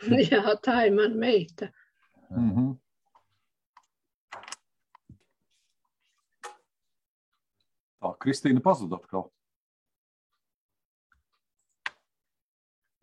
Jā, 0.30 0.54
tā 0.64 0.86
ir 0.88 0.94
mana 0.96 1.14
meita. 1.14 1.68
Mm 2.30 2.50
-hmm. 2.54 2.70
Tā, 8.00 8.14
Kristīna 8.18 8.60
pazuda 8.64 8.96
atkal. 8.96 9.28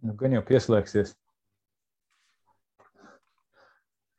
Nu, 0.01 0.13
gan 0.17 0.33
jau 0.33 0.41
pieslēgsies. 0.41 1.13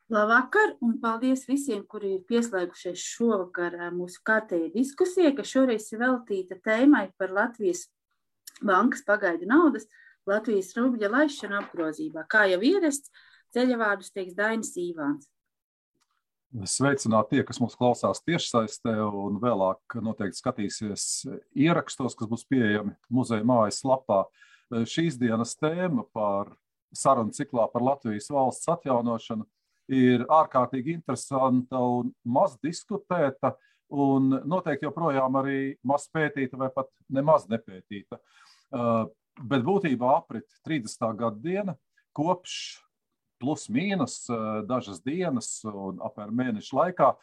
Labvakar, 0.09 0.71
un 0.81 0.95
paldies 1.01 1.43
visiem, 1.47 1.83
kuri 1.85 2.15
ir 2.15 2.21
pieslēgušies 2.29 2.97
šovakar 2.97 3.75
mūsu 3.93 4.23
kārtējai 4.25 4.71
diskusijai, 4.73 5.35
kas 5.37 5.51
šoreiz 5.51 5.91
ir 5.93 5.99
veltīta 5.99 6.57
tēmai 6.65 7.11
par 7.17 7.29
Latvijas 7.29 7.83
bankas 8.65 9.03
pagaidu 9.05 9.45
naudas 9.45 9.85
Latvijas 10.27 10.73
rubļa 10.77 11.09
laišanu 11.13 11.59
apgrozībā. 11.61 12.25
Kā 12.29 12.45
jau 12.51 12.59
ierasts, 12.65 13.11
ceļavārdus 13.55 14.13
teiks 14.15 14.37
Dainis 14.37 14.75
Īvāns. 14.79 15.29
Sveicināt 16.49 17.29
tie, 17.29 17.43
kas 17.45 17.59
mūs 17.61 17.75
klausās 17.77 18.23
tiešsaistē 18.25 18.95
un 19.05 19.37
vēlāk 19.41 19.99
noteikti 20.01 20.41
skatīsies 20.41 21.03
ierakstos, 21.53 22.15
kas 22.17 22.29
būs 22.31 22.47
pieejami 22.49 22.95
muzeja 23.13 23.45
mājas 23.45 23.83
lapā. 23.85 24.23
Šīs 24.69 25.17
dienas 25.21 25.53
tēma 25.61 26.07
par 26.13 26.49
sarunu 26.93 27.33
ciklā 27.37 27.67
par 27.69 27.85
Latvijas 27.85 28.31
valsts 28.33 28.69
atjaunošanu 28.73 29.45
ir 29.93 30.25
ārkārtīgi 30.29 30.93
interesanta 30.97 31.81
un 31.81 32.11
maz 32.25 32.57
diskutēta, 32.65 33.53
un 33.89 34.29
noteikti 34.45 34.85
joprojām 34.85 35.37
arī 35.41 35.59
maz 35.85 36.05
pētīta 36.13 36.57
vai 36.57 36.69
pat 36.73 36.89
nemaz 37.09 37.47
nepētīta. 37.49 38.19
Bet 39.39 39.63
būtībā 39.63 40.17
aprit 40.17 40.47
30. 40.67 41.05
gada 41.19 41.39
diena 41.39 41.75
kopš 42.17 42.53
plus 43.39 43.69
mīnus 43.71 44.25
dažas 44.67 44.99
dienas 45.05 45.61
un 45.63 46.01
apmēram 46.03 46.35
mēneša 46.41 46.75
laikā 46.75 47.13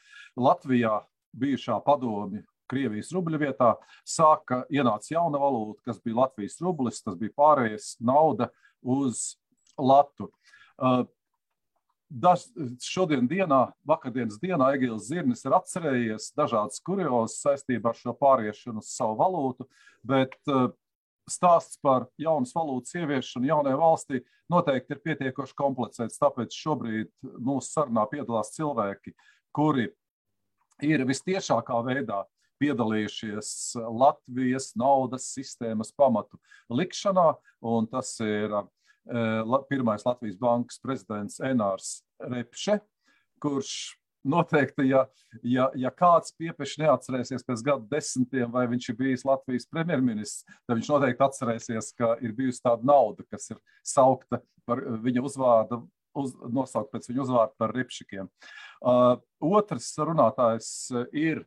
Latvijā 0.41 1.03
bijušā 1.37 1.77
padomi 1.85 2.41
Krievijas 2.71 3.13
rubļa 3.15 3.41
vietā 3.41 3.75
sāka 4.09 4.65
ienāca 4.73 5.13
jauna 5.13 5.39
valūta, 5.39 5.85
kas 5.87 6.01
bija 6.03 6.23
Latvijas 6.25 6.57
rublis, 6.65 7.03
tas 7.05 7.15
bija 7.21 7.35
pārējais 7.37 7.93
nauda 8.03 8.49
uz 8.83 9.37
latu. 9.79 10.33
Daž, 12.07 12.45
šodien 12.87 13.27
dienā, 13.27 13.61
vakardienas 13.87 14.39
dienā, 14.39 14.73
Egīls 14.77 15.09
Zirnis 15.11 15.43
ir 15.47 15.55
atcerējies 15.59 16.31
dažādas 16.39 16.83
kuriozas 16.87 17.41
saistībā 17.43 17.91
ar 17.91 17.99
šo 17.99 18.15
pāriešanu 18.19 18.83
uz 18.83 18.93
savu 18.95 19.17
valūtu, 19.19 19.67
bet 20.07 20.37
uh, 20.47 20.69
stāsts 21.31 21.81
par 21.83 22.07
jaunas 22.21 22.55
valūtas 22.57 22.95
ieviešanu 23.01 23.49
jaunajā 23.51 23.79
valstī 23.81 24.21
noteikti 24.53 24.95
ir 24.95 25.03
pietiekoši 25.05 25.57
komplicēts. 25.59 26.21
Tāpēc 26.23 26.55
šobrīd 26.55 27.11
mūsu 27.23 27.73
sarunā 27.73 28.07
piedalās 28.11 28.55
cilvēki, 28.55 29.15
kuri 29.57 29.89
ir 30.87 31.05
vistiešākā 31.09 31.81
veidā 31.87 32.23
piedalījušies 32.63 33.51
Latvijas 33.77 34.71
naudas 34.79 35.29
sistēmas 35.35 35.93
pamatu 35.97 36.39
likšanā, 36.73 37.35
un 37.69 37.89
tas 37.91 38.15
ir 38.25 38.55
uh, 38.57 39.61
pirmais 39.69 40.07
Latvijas 40.07 40.39
bankas 40.41 40.81
prezidents 40.83 41.41
Enārs 41.45 42.01
Repše, 42.23 42.81
kurš 43.43 43.97
noteikti, 44.29 44.89
ja, 44.91 45.05
ja, 45.47 45.69
ja 45.79 45.93
kāds 45.95 46.35
piepieši 46.39 46.83
neatcerēsies 46.85 47.47
pēc 47.47 47.65
gadu 47.67 47.89
desmitiem, 47.91 48.51
vai 48.53 48.67
viņš 48.71 48.91
ir 48.93 48.99
bijis 49.01 49.27
Latvijas 49.29 49.69
premjerministrs, 49.71 50.45
tad 50.67 50.79
viņš 50.79 50.93
noteikti 50.93 51.27
atcerēsies, 51.27 51.93
ka 51.99 52.15
ir 52.25 52.37
bijusi 52.37 52.65
tāda 52.65 52.87
nauda, 52.87 53.27
kas 53.31 53.51
ir 53.55 53.61
saukta 53.87 54.43
par 54.67 54.83
viņa 55.05 55.25
uzvārdu, 55.27 55.83
uz, 56.17 56.33
nosaukt 56.53 56.93
pēc 56.95 57.11
viņa 57.11 57.27
uzvārdu 57.27 57.61
par 57.61 57.75
ripšikiem. 57.77 58.31
Uh, 58.87 59.19
otrs 59.45 59.93
runātājs 60.01 60.71
ir 61.15 61.45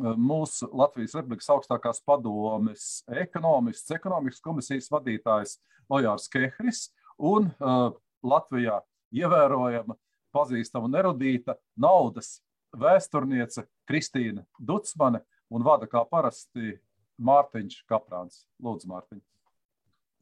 mūsu 0.00 0.68
Latvijas 0.72 1.14
Republikas 1.18 1.50
augstākās 1.52 2.00
padomes 2.06 3.02
ekonomists, 3.12 3.90
ekonomikas 3.92 4.40
komisijas 4.40 4.88
vadītājs 4.92 5.58
Ojārs 5.92 6.30
Kehris 6.32 6.86
un 7.18 7.50
uh, 7.60 7.92
Latvijā 8.24 8.80
ievērojama 9.12 9.98
pazīstama 10.34 10.88
un 10.88 10.96
erudīta 10.98 11.56
naudas 11.76 12.40
vēsturniece 12.78 13.66
Kristīna 13.88 14.46
Dutsmane 14.58 15.22
un 15.52 15.64
vada 15.66 15.88
kā 15.90 16.02
parasti 16.08 16.78
Mārtiņš 17.22 17.82
Kaprāns. 17.90 18.46
Lūdzu, 18.62 18.88
Mārtiņ. 18.90 19.20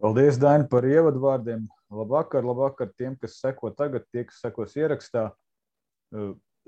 Paldies, 0.01 0.39
Daini, 0.41 0.67
par 0.69 0.87
ievadvārdiem. 0.89 1.67
Labvakar, 1.93 2.45
labvakar 2.47 2.91
tiem, 2.97 3.17
kas 3.21 3.39
seko 3.41 3.73
tagad, 3.77 4.07
tie, 4.13 4.25
kas 4.29 4.41
sekos 4.43 4.77
ierakstā. 4.79 5.29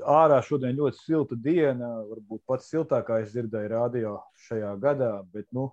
Ārā 0.02 0.40
šodien 0.44 0.76
ļoti 0.78 0.98
silta 1.00 1.38
diena, 1.38 1.88
varbūt 2.08 2.42
pats 2.48 2.70
siltākais 2.72 3.32
dzirdēju 3.32 3.70
radio 3.72 4.16
šajā 4.48 4.72
gadā, 4.82 5.12
bet 5.32 5.46
nu, 5.54 5.70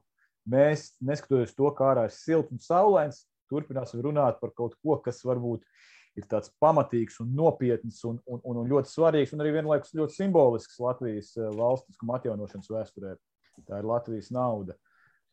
mēs, 0.50 0.94
neskatoties 1.03 1.56
to, 1.57 1.69
kā 1.75 1.91
ārā 1.94 2.07
ir 2.09 2.16
silts 2.16 2.53
un 2.53 2.63
saulains, 2.63 3.24
turpināsim 3.51 4.03
runāt 4.06 4.40
par 4.41 4.53
kaut 4.56 4.75
ko, 4.84 4.97
kas 5.03 5.24
varbūt 5.25 5.63
ir 5.63 5.90
tāds 6.30 6.52
pamatīgs 6.62 7.20
un 7.24 7.31
nopietns 7.36 8.03
un, 8.08 8.20
un, 8.25 8.42
un, 8.44 8.62
un 8.64 8.70
ļoti 8.70 8.92
svarīgs 8.92 9.34
un 9.34 9.44
arī 9.44 9.53
vienlaikus 9.56 9.96
ļoti 9.96 10.18
simbolisks 10.18 10.80
Latvijas 10.84 11.31
eh, 11.38 11.50
valstiskuma 11.56 12.20
atjaunošanas 12.20 12.72
vēsturē. 12.74 13.16
Tā 13.68 13.81
ir 13.81 13.88
Latvijas 13.88 14.30
nauda. 14.31 14.75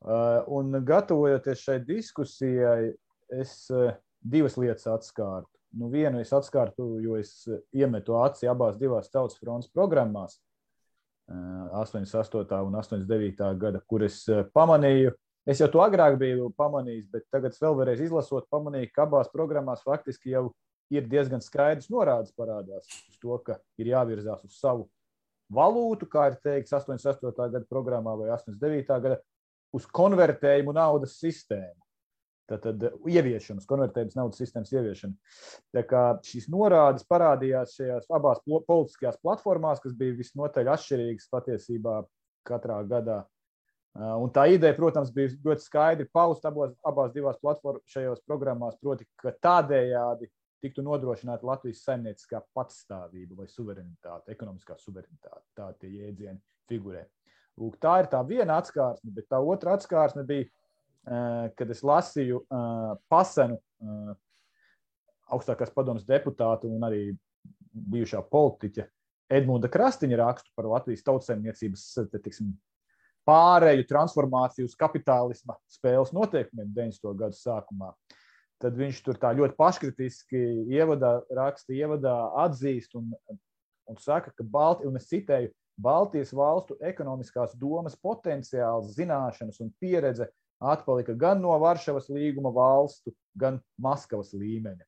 Uh, 0.06 0.42
un 0.52 0.74
gatavojoties 0.84 1.62
šai 1.62 1.76
diskusijai, 1.86 2.90
es 3.32 3.52
uh, 3.72 3.94
divas 4.20 4.58
lietas 4.60 4.86
atskārtu. 4.92 5.48
Nu, 5.76 5.88
vienu 5.92 6.20
es 6.20 6.32
atskārtu, 6.36 6.98
jo 7.02 7.16
es 7.18 7.32
iemetu 7.74 8.18
aci 8.20 8.48
abās 8.50 8.76
divās 8.80 9.08
tautas 9.12 9.38
fronts 9.40 9.70
programmās, 9.72 10.38
88. 11.28 12.60
un 12.66 12.74
89. 12.74 13.58
gada, 13.58 13.80
kur 13.88 14.04
es 14.06 14.20
pamanīju, 14.54 15.10
es 15.46 15.60
jau 15.60 15.68
to 15.72 15.82
agrāk 15.82 16.18
biju 16.20 16.52
pamanījis, 16.58 17.08
bet 17.10 17.26
tagad 17.34 17.56
vēl 17.60 17.74
vēlreiz 17.80 18.04
izlasot, 18.06 18.46
pamanīju, 18.52 18.92
ka 18.94 19.06
abās 19.08 19.32
programmās 19.32 19.82
faktiski 19.86 20.36
jau 20.36 20.52
ir 20.94 21.06
diezgan 21.10 21.42
skaidrs 21.42 21.88
norādes 21.92 22.34
parādās 22.36 22.86
uz 23.10 23.16
to, 23.22 23.38
ka 23.46 23.58
ir 23.80 23.90
jāvirzās 23.92 24.44
uz 24.46 24.58
savu 24.60 24.86
valūtu, 25.52 26.08
kā 26.10 26.30
ir 26.30 26.38
teikts 26.42 26.74
88. 26.74 27.50
gada 27.54 27.66
programmā 27.70 28.16
vai 28.18 28.30
89. 28.34 29.00
gada, 29.02 29.18
uz 29.74 29.86
konvertējumu 29.86 30.74
naudas 30.76 31.18
sistēmu. 31.20 31.78
Tātad 32.46 32.84
ieviešanas, 33.10 33.66
konvertējumas 33.66 34.14
naudas 34.14 34.38
sistēmas 34.38 34.70
ieviešana. 34.70 35.16
Tā 35.74 35.82
kā 35.86 36.02
šīs 36.22 36.46
norādes 36.52 37.06
parādījās 37.10 37.74
šajās 37.74 38.06
abās 38.14 38.44
politiskajās 38.46 39.18
platformās, 39.18 39.82
kas 39.82 39.96
bija 39.98 40.14
visnotaļ 40.14 40.70
atšķirīgas 40.76 41.26
patiesībā 41.32 41.96
katrā 42.46 42.78
gadā. 42.86 43.24
Un 43.96 44.30
tā 44.30 44.44
ideja, 44.52 44.76
protams, 44.76 45.10
bija 45.10 45.32
ļoti 45.42 45.64
skaidri 45.64 46.06
pausta 46.12 46.52
abos, 46.52 46.74
abās 46.86 47.10
divās 47.14 47.38
platformās, 47.42 47.82
šajās 47.90 48.22
programmās, 48.28 48.76
proti, 48.78 49.08
ka 49.18 49.32
tādējādi 49.42 50.28
tiktu 50.64 50.84
nodrošināta 50.84 51.46
Latvijas 51.46 51.82
saimnieciskā 51.86 52.40
patstāvība 52.56 53.40
vai 53.40 53.48
suverenitāte, 53.50 54.32
ekonomiskā 54.34 54.76
suverenitāte. 54.80 55.44
Tā 55.56 55.70
tie 55.80 55.90
jēdzieni 55.92 56.40
figurē. 56.70 57.04
Lūk, 57.60 57.78
tā 57.80 58.00
ir 58.02 58.10
tā 58.12 58.20
viena 58.28 58.58
atskārsme, 58.60 59.12
bet 59.16 59.28
tā 59.32 59.40
otra 59.40 59.76
atskārsme 59.76 60.26
bija, 60.28 60.48
eh, 60.48 61.46
kad 61.56 61.70
es 61.72 61.82
lasīju 61.86 62.42
eh, 62.42 62.90
pasenu 63.12 63.56
eh, 63.56 64.12
augstākās 65.32 65.72
padomas 65.74 66.04
deputātu 66.08 66.70
un 66.72 66.84
arī 66.86 67.08
bijušā 67.72 68.22
politiķa 68.30 68.86
Edmunda 69.36 69.68
Krastiņa 69.72 70.20
rakstu 70.20 70.52
par 70.54 70.68
Latvijas 70.70 71.02
tautsēmniecības 71.06 71.86
tiksim, 72.22 72.52
pārēju 73.26 73.88
transformāciju 73.90 74.68
uz 74.68 74.76
kapitālisma 74.78 75.56
spēles 75.66 76.12
noteikumiem 76.14 76.70
90. 76.76 77.10
gadu 77.18 77.34
sākumā. 77.34 77.90
Uh, 77.90 78.15
tad 78.62 78.78
viņš 78.78 79.02
tur 79.04 79.18
tā 79.20 79.32
ļoti 79.36 79.56
paškritiski 79.58 80.40
ievadā, 80.72 81.18
raksta, 81.36 81.74
ievadā 81.76 82.14
atzīst 82.46 82.96
un, 82.98 83.12
un 83.90 84.00
saka, 84.00 84.32
ka 84.32 84.44
Balti, 84.44 84.88
un 84.88 84.96
es 85.00 85.08
citēju, 85.10 85.52
Baltijas 85.76 86.32
valstu 86.32 86.78
ekonomiskās 86.80 87.52
domas 87.60 87.98
potenciāls, 88.00 88.94
zināšanas 88.96 89.60
un 89.60 89.72
pieredze 89.80 90.30
atpalika 90.64 91.12
gan 91.12 91.42
no 91.42 91.52
Varšavas 91.60 92.08
līguma 92.08 92.52
valstu, 92.54 93.12
gan 93.36 93.60
Maskavas 93.76 94.32
līmeņa. 94.32 94.86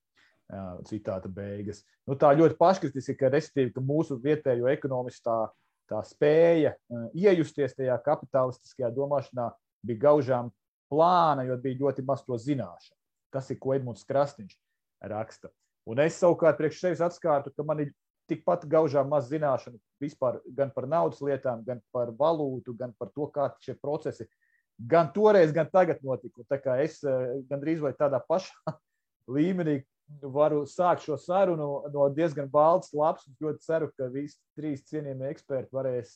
Citāta 0.88 1.28
beigas. 1.28 1.82
Nu, 2.08 2.16
tā 2.16 2.30
ļoti 2.32 2.56
paškritiski, 2.56 3.18
ka, 3.20 3.28
ka 3.28 3.82
mūsu 3.84 4.16
vietējo 4.22 4.70
ekonomistu 4.72 5.28
tā, 5.28 5.36
tā 5.92 6.00
spēja 6.08 6.72
iejusties 7.12 7.76
tajā 7.76 7.98
kapitalistiskajā 8.06 8.88
domāšanā 8.96 9.50
bija 9.84 10.06
gaužām 10.06 10.48
plāna, 10.88 11.44
jo 11.44 11.58
bija 11.60 11.82
ļoti 11.82 12.06
maz 12.08 12.24
to 12.24 12.40
zināšanu. 12.40 12.97
Tas 13.34 13.50
ir 13.52 13.58
ko 13.60 13.74
Edmunds 13.76 14.06
Krasniņš 14.08 14.56
raksta. 15.12 15.50
Un 15.88 16.00
es 16.04 16.18
savukārt 16.20 16.58
priekš 16.60 16.82
sevis 16.82 17.02
atskārtu, 17.04 17.52
ka 17.54 17.64
man 17.64 17.84
ir 17.84 17.92
tikpat 18.28 18.66
gaužām 18.68 19.08
maz 19.08 19.30
zināšanu 19.30 19.78
vispār 20.02 20.38
gan 20.56 20.72
par 20.74 20.86
naudas 20.88 21.20
lietām, 21.24 21.62
gan 21.64 21.80
par 21.94 22.12
valūtu, 22.16 22.74
gan 22.76 22.92
par 22.98 23.10
to, 23.14 23.28
kā 23.32 23.48
šie 23.64 23.76
procesi 23.80 24.28
gan 24.78 25.08
toreiz, 25.14 25.52
gan 25.52 25.68
tagad 25.70 26.02
notika. 26.04 26.44
Tā 26.48 26.58
kā 26.62 26.76
es 26.84 27.00
eh, 27.02 27.38
gandrīz 27.48 27.80
vai 27.82 27.94
tādā 27.98 28.20
pašā 28.28 28.74
līmenī 29.36 29.80
varu 30.22 30.62
sākt 30.68 31.04
šo 31.04 31.18
sarunu 31.20 31.88
no 31.92 32.06
diezgan 32.14 32.48
balts 32.52 32.94
lapas. 32.96 33.26
Ļoti 33.42 33.64
ceru, 33.64 33.90
ka 33.96 34.08
visi 34.12 34.38
trīs 34.56 34.86
cienījamie 34.88 35.32
eksperti 35.34 35.74
varēs 35.76 36.14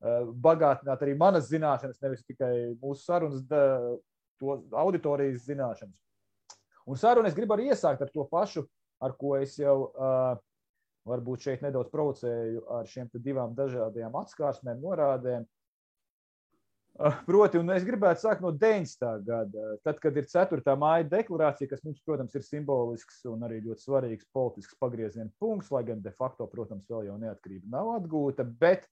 bagātināt 0.00 1.02
arī 1.04 1.16
manas 1.18 1.50
zināšanas, 1.50 1.98
nevis 2.00 2.22
tikai 2.24 2.76
mūsu 2.80 3.02
sarunas, 3.04 3.42
to 4.40 4.54
auditorijas 4.80 5.44
zināšanas. 5.44 5.98
Un 6.88 7.00
sarunu 7.00 7.28
es 7.28 7.36
gribu 7.36 7.56
arī 7.56 7.70
iesākt 7.70 8.02
ar 8.04 8.12
to 8.12 8.24
pašu, 8.30 8.64
ar 9.00 9.16
ko 9.20 9.34
es 9.38 9.56
jau 9.60 9.76
uh, 9.90 10.36
varbūt 11.08 11.46
šeit 11.46 11.64
nedaudz 11.64 11.90
provocēju 11.92 12.66
ar 12.76 12.88
šiem 12.88 13.10
divām 13.14 13.56
dažādajām 13.56 14.16
atskārsmēm, 14.20 14.82
norādēm. 14.84 15.48
Proti, 17.24 17.56
un 17.56 17.70
es 17.72 17.84
gribētu 17.86 18.20
sākt 18.26 18.42
no 18.44 18.50
90. 18.52 19.22
gada, 19.24 19.66
tad, 19.86 20.00
kad 20.02 20.16
ir 20.20 20.26
4. 20.28 20.74
māja 20.76 21.06
deklarācija, 21.08 21.70
kas 21.70 21.84
mums, 21.86 22.02
protams, 22.04 22.34
ir 22.36 22.44
simbolisks 22.44 23.22
un 23.30 23.46
arī 23.46 23.60
ļoti 23.64 23.86
svarīgs 23.86 24.28
politisks 24.34 24.76
pagrieziena 24.82 25.30
punkts, 25.40 25.70
lai 25.72 25.84
gan 25.88 26.02
de 26.04 26.12
facto, 26.18 26.48
protams, 26.50 26.88
vēl 26.90 27.06
jau 27.08 27.16
neatkarība 27.22 27.70
nav 27.72 27.94
atgūta, 27.94 28.44
bet 28.44 28.84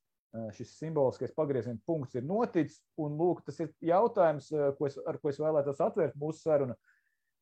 šis 0.57 0.73
simboliskais 0.79 1.35
pagrieziena 1.37 1.81
punkts 1.89 2.17
ir 2.17 2.25
noticis. 2.25 2.81
Un, 3.01 3.19
lūk, 3.19 3.43
tas 3.45 3.59
ir 3.65 3.75
jautājums, 3.91 4.49
ko 4.79 4.89
es, 4.89 4.97
ar 5.09 5.19
ko 5.21 5.33
es 5.33 5.43
vēlētos 5.43 5.83
atvērt 5.85 6.17
mūsu 6.21 6.47
sarunu. 6.47 6.79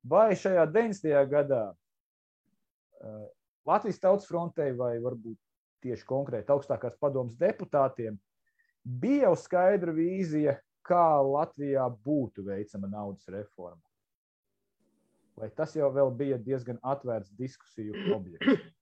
Vai 0.07 0.37
šajā 0.39 0.67
90. 0.71 1.17
gadā 1.31 1.65
Latvijas 3.67 3.99
Tautas 4.01 4.29
frontei 4.29 4.71
vai 4.77 4.97
varbūt 5.03 5.39
tieši 5.85 6.07
konkrēti 6.07 6.53
augstākās 6.55 6.97
padomas 7.01 7.37
deputātiem 7.41 8.17
bija 8.87 9.27
jau 9.27 9.35
skaidra 9.41 9.95
vīzija, 9.95 10.57
kā 10.87 11.19
Latvijā 11.27 11.87
būtu 12.07 12.45
veicama 12.47 12.91
naudas 12.91 13.27
reforma. 13.33 13.83
Vai 15.37 15.51
tas 15.53 15.75
jau 15.77 15.91
bija 16.17 16.39
diezgan 16.41 16.79
atvērts 16.83 17.35
diskusiju 17.37 18.15
objekts? 18.15 18.63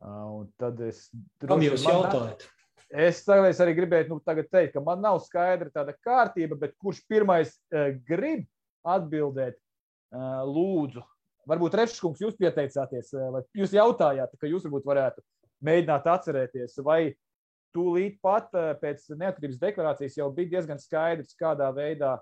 Un 0.00 0.48
tad 0.60 0.80
es. 0.84 1.06
Kam 1.44 1.62
jūs 1.62 1.84
jautājat? 1.84 2.48
Es, 2.90 3.22
es 3.22 3.60
arī 3.62 3.76
gribēju 3.76 4.16
nu, 4.16 4.18
teikt, 4.26 4.72
ka 4.74 4.80
man 4.82 5.02
nav 5.04 5.20
skaidra 5.22 5.70
tāda 5.70 5.94
kārtība, 6.02 6.56
bet 6.58 6.74
kurš 6.80 7.04
pirmais 7.06 7.52
uh, 7.70 7.92
grib 8.08 8.48
atbildēt, 8.82 9.60
lūdzu, 10.10 11.02
Varbūt 11.48 11.74
Refskungs, 11.80 12.20
jūs 12.22 12.36
pieteicāties, 12.38 13.12
eh, 13.16 13.28
vai 13.32 13.42
jūs 13.56 13.74
jautājāt, 13.74 14.36
ka 14.38 14.48
jūs 14.48 14.66
varbūt 14.66 14.86
varētu 14.86 15.22
mēģināt 15.66 16.08
atcerēties, 16.12 16.78
vai 16.84 17.14
tūlīt 17.74 18.20
pat 18.22 18.52
eh, 18.54 18.72
pēc 18.80 19.08
neatkarības 19.16 19.60
deklarācijas 19.62 20.18
jau 20.20 20.28
bija 20.34 20.56
diezgan 20.56 20.80
skaidrs, 20.82 21.36
kādā 21.40 21.70
veidā 21.74 22.18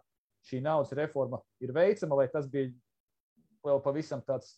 šī 0.48 0.62
naudas 0.64 0.94
reforma 0.96 1.42
ir 1.60 1.74
veicama, 1.76 2.20
vai 2.22 2.28
tas 2.32 2.46
bija 2.48 2.70
vēl 3.66 3.82
pavisam 3.84 4.22
tāds 4.24 4.54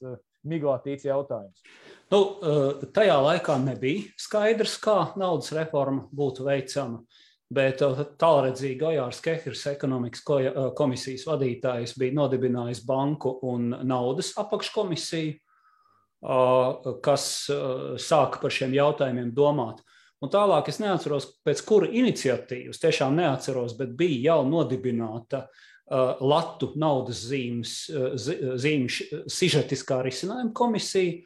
miglātīts 0.46 1.08
jautājums? 1.08 1.64
Nu, 2.12 2.20
tajā 2.94 3.16
laikā 3.16 3.56
nebija 3.64 4.12
skaidrs, 4.20 4.76
kā 4.82 4.98
naudas 5.18 5.50
reforma 5.56 6.04
būtu 6.14 6.44
veicama. 6.46 7.00
Bet 7.50 7.80
uh, 7.82 7.98
tālredzīgi 8.20 8.84
Ojārs 8.92 9.18
Kehrs, 9.24 9.64
ekonomikas 9.72 10.22
uh, 10.22 10.58
komisijas 10.78 11.26
vadītājs, 11.26 11.96
bija 11.98 12.14
nodibinājis 12.20 12.84
banku 12.86 13.32
un 13.50 13.72
naudas 13.90 14.30
apakškomisiju, 14.38 15.32
uh, 16.22 16.92
kas 17.02 17.24
sāka 17.98 18.38
par 18.42 18.54
šiem 18.54 18.76
jautājumiem 18.78 19.32
domāt. 19.34 19.82
Un 20.22 20.30
tālāk 20.30 20.68
es 20.70 20.78
neatceros, 20.78 21.26
pēc 21.42 21.64
kura 21.66 21.88
iniciatīvas, 21.90 22.78
tiešām 22.78 23.18
neatceros, 23.18 23.74
bet 23.78 23.96
bija 23.98 24.34
jau 24.34 24.44
nodibināta 24.48 25.46
Latu 25.90 26.68
naudas 26.78 27.24
zīmes, 27.26 27.72
zīmes 28.22 28.98
sižetiskā 29.26 29.96
risinājuma 30.06 30.52
komisija 30.54 31.16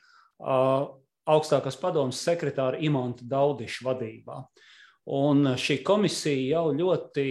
augstākās 1.28 1.76
padomas 1.82 2.22
sekretāra 2.24 2.80
Imanta 2.80 3.26
Daudiša 3.28 3.84
vadībā. 3.90 4.38
Uh, 4.38 4.70
Un 5.04 5.50
šī 5.60 5.82
komisija 5.84 6.56
jau 6.56 6.70
ļoti, 6.72 7.26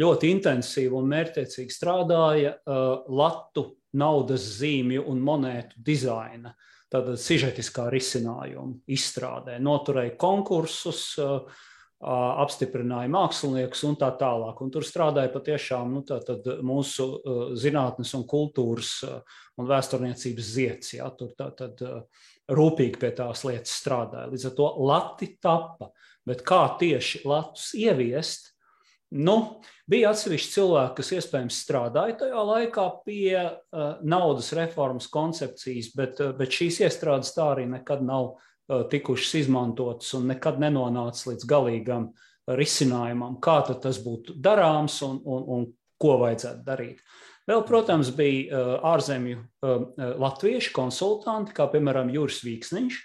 ļoti 0.00 0.30
intensīvi 0.32 0.96
un 0.96 1.10
mērķiecīgi 1.10 1.74
strādāja 1.74 2.54
uh, 2.56 3.02
latu, 3.12 3.66
naudas 4.00 4.46
zīmju 4.56 5.04
un 5.12 5.20
monētu 5.22 5.82
dizaina, 5.84 6.54
tātad 6.90 7.20
sižetiskā 7.20 7.90
risinājuma 7.92 8.80
izstrādē. 8.96 9.58
Noturēja 9.60 10.14
konkursus, 10.16 11.02
uh, 11.20 11.44
uh, 11.44 12.08
apstiprināja 12.40 13.12
māksliniekus 13.12 13.84
un 13.90 14.00
tā 14.00 14.08
tālāk. 14.16 14.64
Un 14.64 14.72
tur 14.72 14.88
strādāja 14.88 15.28
patiešām 15.34 15.92
nu, 15.98 16.02
mūsu 16.64 17.10
uh, 17.12 17.44
zinātnes 17.52 18.16
un 18.16 18.24
kultūras 18.24 18.94
un 19.60 19.68
vēsturniecības 19.68 20.50
ziets. 20.56 20.96
Ja, 20.96 21.12
tur 21.12 21.36
tā, 21.36 21.52
tad, 21.60 21.84
rūpīgi 22.48 22.96
pie 23.00 23.12
tās 23.16 23.44
lietas 23.44 23.76
strādāja. 23.80 24.32
Līdz 24.32 24.48
ar 24.50 24.56
to 24.56 24.72
lati 24.88 25.30
tapa 25.42 25.92
bet 26.28 26.42
kā 26.46 26.64
tieši 26.80 27.22
Latvijas 27.28 27.70
ieviest, 27.78 28.50
nu, 29.14 29.36
bija 29.90 30.10
atsevišķi 30.14 30.52
cilvēki, 30.56 30.96
kas 30.98 31.12
iespējams 31.18 31.60
strādāja 31.64 32.16
tajā 32.24 32.44
laikā 32.48 32.86
pie 33.06 33.36
uh, 33.38 33.84
naudas 34.02 34.50
reformas 34.56 35.06
koncepcijas, 35.12 35.92
bet, 35.96 36.20
uh, 36.24 36.32
bet 36.36 36.54
šīs 36.54 36.80
iestrādes 36.86 37.34
tā 37.36 37.50
arī 37.52 37.68
nekad 37.70 38.02
nav 38.04 38.32
uh, 38.32 38.82
tikušas 38.90 39.36
izmantotas 39.44 40.14
un 40.18 40.26
nekad 40.32 40.58
nenonāca 40.62 41.30
līdz 41.30 41.46
galīgam 41.50 42.10
risinājumam, 42.44 43.38
kā 43.40 43.60
tas 43.68 44.00
būtu 44.04 44.34
darāms 44.36 44.98
un, 45.06 45.20
un, 45.24 45.46
un 45.54 45.62
ko 46.00 46.18
vajadzētu 46.20 46.66
darīt. 46.66 46.98
Vēl, 47.48 47.62
protams, 47.68 48.08
bija 48.16 48.58
ārzemju 48.88 49.38
latviešu 50.20 50.72
konsultanti, 50.76 51.52
kā 51.56 51.66
piemēram 51.72 52.08
Juris 52.12 52.42
Vīksniņš, 52.44 53.00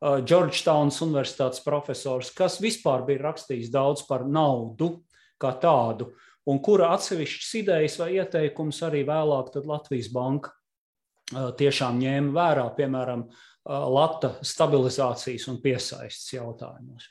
Georgetownas 0.00 1.02
universitātes 1.04 1.60
profesors, 1.60 2.30
kas 2.32 2.56
vispār 2.62 3.04
bija 3.04 3.26
rakstījis 3.26 3.68
daudz 3.72 4.06
par 4.08 4.24
naudu 4.24 4.94
kā 5.40 5.52
tādu, 5.60 6.08
un 6.48 6.60
kura 6.64 6.94
atsevišķas 6.96 7.52
idejas 7.60 7.98
vai 8.00 8.14
ieteikumus 8.16 8.80
arī 8.86 9.04
vēlāk 9.08 9.52
Latvijas 9.68 10.08
banka 10.12 10.54
uh, 10.54 11.50
tiešām 11.56 12.00
ņēma 12.00 12.34
vērā, 12.36 12.66
piemēram, 12.78 13.26
uh, 13.28 13.86
Lata 13.92 14.38
stabilizācijas 14.40 15.48
un 15.52 15.60
piesaistes 15.60 16.32
jautājumos. 16.32 17.04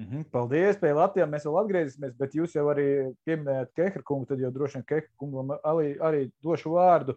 Mhm, 0.00 0.22
paldies, 0.32 0.78
pie 0.80 0.94
Latvijas 0.96 1.28
mēs 1.28 1.42
vēl 1.44 1.56
atgriezīsimies, 1.60 2.12
bet 2.16 2.32
jūs 2.32 2.54
jau 2.56 2.62
arī 2.72 2.84
pieminējāt 3.28 3.72
Kehra 3.76 4.00
kungu, 4.06 4.24
tad 4.30 4.40
jau 4.40 4.48
droši 4.54 4.78
vien 4.78 4.86
Kehra 4.88 5.10
kungam 5.20 5.52
arī, 5.58 5.90
arī 6.00 6.22
došu 6.46 6.72
vārdu. 6.72 7.16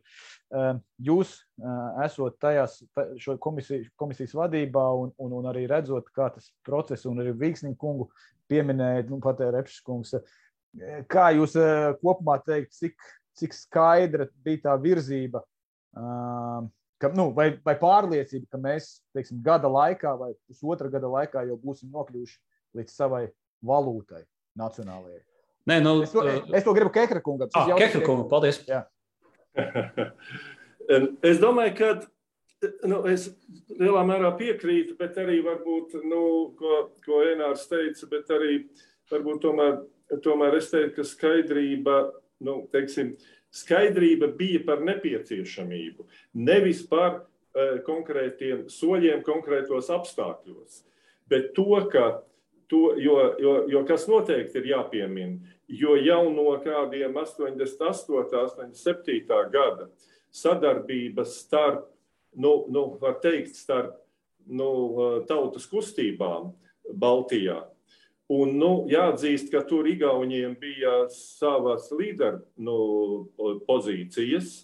Ehm, 0.51 0.81
jūs 1.07 1.31
eh, 1.61 2.03
esot 2.03 2.35
tajās 2.43 2.81
šo 3.23 3.37
komisiju, 3.45 3.87
komisijas 3.99 4.35
vadībā 4.35 4.83
un, 4.99 5.15
un, 5.15 5.37
un 5.39 5.49
arī 5.53 5.63
redzot, 5.71 6.11
kā 6.11 6.27
tas 6.35 6.51
process 6.67 7.07
un 7.07 7.23
arī 7.23 7.31
Vīksniņu 7.45 7.79
kungu 7.79 8.09
pieminējat, 8.51 9.07
nu 9.13 9.23
pat 9.23 9.39
Repšs 9.39 9.79
kungs, 9.87 10.15
eh, 10.19 11.01
kā 11.07 11.31
jūs 11.37 11.55
kopumā 12.03 12.41
teikt, 12.43 12.75
cik, 12.75 13.11
cik 13.39 13.55
skaidra 13.63 14.27
bija 14.43 14.65
tā 14.67 14.79
virzība, 14.81 15.45
ehm, 15.95 16.73
ka, 16.99 17.15
nu, 17.15 17.31
vai, 17.37 17.53
vai 17.63 17.79
pārliecība, 17.79 18.49
ka 18.51 18.65
mēs, 18.71 18.97
teiksim, 19.15 19.39
gada 19.45 19.71
laikā 19.71 20.17
vai 20.19 20.33
pusotra 20.49 20.91
gada 20.91 21.07
laikā 21.21 21.47
jau 21.47 21.63
būsim 21.63 21.93
nokļuvuši 21.93 22.41
līdz 22.77 22.95
savai 22.95 23.27
valūtai 23.65 24.23
nacionālajai. 24.59 25.21
Nē, 25.69 25.79
nu, 25.79 26.01
es, 26.03 26.11
to, 26.11 26.23
es 26.27 26.65
to 26.65 26.73
gribu 26.75 26.91
Kekra 26.91 27.21
kungam. 27.23 27.51
Ah, 27.55 27.69
Kekra 27.79 28.01
kungam, 28.03 28.27
paldies. 28.31 28.59
Jā. 28.67 28.83
es 31.29 31.39
domāju, 31.39 31.75
ka 31.77 31.91
nu, 32.89 33.01
es 33.11 33.29
lielā 33.71 34.03
mērā 34.07 34.33
piekrītu, 34.39 34.97
bet 34.99 35.17
arī 35.21 35.39
varbūt, 35.45 35.97
nu, 36.07 36.23
ko, 36.59 36.87
ko 37.05 37.21
Enārs 37.27 37.67
teica, 37.71 38.09
bet 38.11 38.31
arī 38.33 38.57
varbūt 39.11 39.43
tomēr, 39.45 39.77
tomēr 40.23 40.57
es 40.59 40.69
teiktu, 40.71 40.97
ka 40.97 41.07
skaidrība, 41.07 41.97
nu, 42.43 42.57
teiksim, 42.73 43.13
skaidrība 43.53 44.31
bija 44.37 44.63
par 44.67 44.83
nepieciešamību, 44.85 46.07
nevis 46.41 46.83
par 46.89 47.21
uh, 47.21 47.79
konkrētiem 47.87 48.67
soļiem 48.71 49.23
konkrētos 49.25 49.91
apstākļos, 49.93 50.83
bet 51.31 51.51
to, 51.57 51.69
ka 51.91 52.07
To, 52.71 52.93
jo, 52.97 53.17
jo, 53.41 53.53
jo 53.69 53.81
kas 53.87 54.07
noteikti 54.07 54.61
ir 54.61 54.69
jāpiemina, 54.71 55.51
jo 55.67 55.97
jau 55.99 56.23
no 56.33 56.47
kādiem 56.63 57.15
88, 57.19 58.15
87 58.31 59.49
gada 59.53 59.89
sadarbības 60.33 61.35
starp, 61.43 61.85
nu, 62.33 62.63
nu, 62.73 62.87
var 63.01 63.19
teikt, 63.21 63.55
starp 63.59 63.99
nu, 64.49 64.69
tautas 65.29 65.67
kustībām 65.69 66.51
Baltijā. 66.99 67.61
Un, 68.33 68.55
nu, 68.57 68.71
jāatzīst, 68.89 69.51
ka 69.51 69.61
tur 69.67 69.87
Igauniem 69.87 70.55
bija 70.59 71.03
savas 71.13 71.89
līderu 71.93 72.39
nu, 72.63 72.77
pozīcijas, 73.67 74.63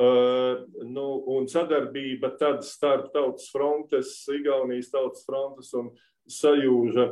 uh, 0.00 0.62
nu, 0.86 1.06
un 1.34 1.48
sadarbība 1.50 2.30
tad 2.40 2.62
starp 2.64 3.10
Tautas 3.12 3.50
frontes, 3.52 4.14
Igaunijas 4.32 4.92
Tautas 4.94 5.26
frontes 5.26 5.74
un 5.76 5.90
sajūža, 6.30 7.06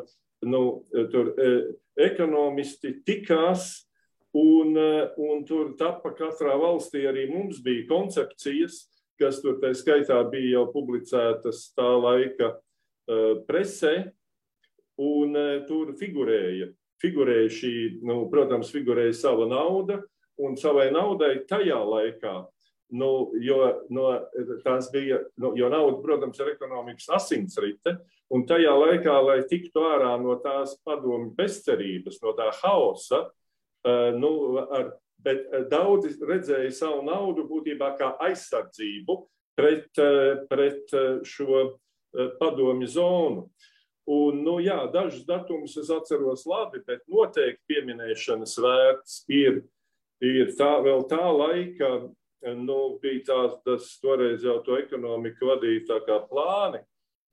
nu, 0.51 0.63
tur 1.13 1.33
e, 1.41 1.51
ekonomisti 2.07 2.97
tikās, 3.07 3.85
un, 4.35 4.75
e, 4.77 5.07
un 5.23 5.45
tur 5.49 5.75
tapa 5.79 6.13
katrā 6.17 6.57
valstī 6.61 7.05
arī 7.11 7.29
mums 7.31 7.63
bija 7.65 7.87
koncepcijas, 7.91 8.85
kas 9.21 9.41
tur 9.43 9.61
tā 9.63 9.71
skaitā 9.79 10.19
bija 10.31 10.59
jau 10.59 10.67
publicētas 10.75 11.69
tā 11.77 11.87
laika 12.03 12.57
presē, 13.47 14.09
un 14.99 15.37
tur 15.69 15.93
figurēja, 16.01 16.71
figurēja 17.03 17.53
šī, 17.53 17.75
nu, 18.09 18.25
protams, 18.33 18.73
figurēja 18.75 19.15
sava 19.21 19.47
nauda, 19.47 20.01
un 20.41 20.57
savai 20.59 20.89
naudai 20.91 21.37
tajā 21.47 21.79
laikā 21.79 22.35
Nu, 22.93 23.33
jo, 23.41 23.59
no, 23.91 24.11
tās 24.63 24.91
bija, 24.93 25.23
nu, 25.41 25.55
jo 25.57 25.71
nauda, 25.73 25.97
protams, 26.03 26.39
ir 26.39 26.53
ekonomikas 26.53 27.09
asinsrite, 27.17 27.97
un 28.35 28.45
tajā 28.47 28.75
laikā, 28.77 29.15
lai 29.25 29.39
tiktu 29.51 29.87
ārā 29.89 30.13
no 30.21 30.37
tās 30.43 30.77
padomu 30.85 31.33
bezcerības, 31.35 32.21
no 32.23 32.35
tā 32.37 32.51
hausa, 32.61 33.25
uh, 33.25 34.11
nu, 34.15 34.35
ar, 34.69 34.93
bet 35.25 35.49
daudzi 35.73 36.13
redzēja 36.21 36.75
savu 36.77 37.03
naudu 37.09 37.47
būtībā 37.49 37.95
kā 37.99 38.13
aizsardzību 38.29 39.17
pret, 39.57 39.89
uh, 39.99 40.45
pret 40.51 40.95
šo 41.27 41.65
padomju 42.39 42.87
zonu. 42.87 43.49
Un, 44.05 44.43
nu, 44.45 44.59
jā, 44.61 44.83
dažus 44.93 45.25
datumus 45.25 45.79
es 45.81 45.89
atceros 45.93 46.45
labi, 46.45 46.83
bet 46.85 47.01
noteikti 47.09 47.73
pieminēšanas 47.73 48.59
vērts 48.61 49.23
ir, 49.33 49.63
ir 50.21 50.53
tā, 50.59 50.75
vēl 50.85 51.07
tā 51.09 51.25
laika 51.33 51.89
nu, 52.45 52.99
bija 53.03 53.23
tāds, 53.29 53.61
tas 53.65 53.93
toreiz 54.03 54.45
jau 54.45 54.59
to 54.65 54.77
ekonomiku 54.81 55.53
vadīja 55.53 55.87
tā 55.95 56.01
kā 56.07 56.19
plāni, 56.29 56.83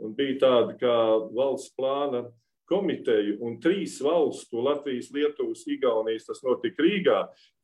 un 0.02 0.14
bija 0.18 0.38
tāda 0.46 0.78
kā 0.80 0.98
valsts 1.36 1.74
plāna 1.78 2.26
komiteju, 2.72 3.36
un 3.44 3.58
trīs 3.60 3.98
valstu, 4.04 4.62
Latvijas, 4.64 5.10
Lietuvas, 5.12 5.66
Igaunijas, 5.68 6.28
tas 6.30 6.40
notika 6.46 6.86
Rīgā, 6.86 7.18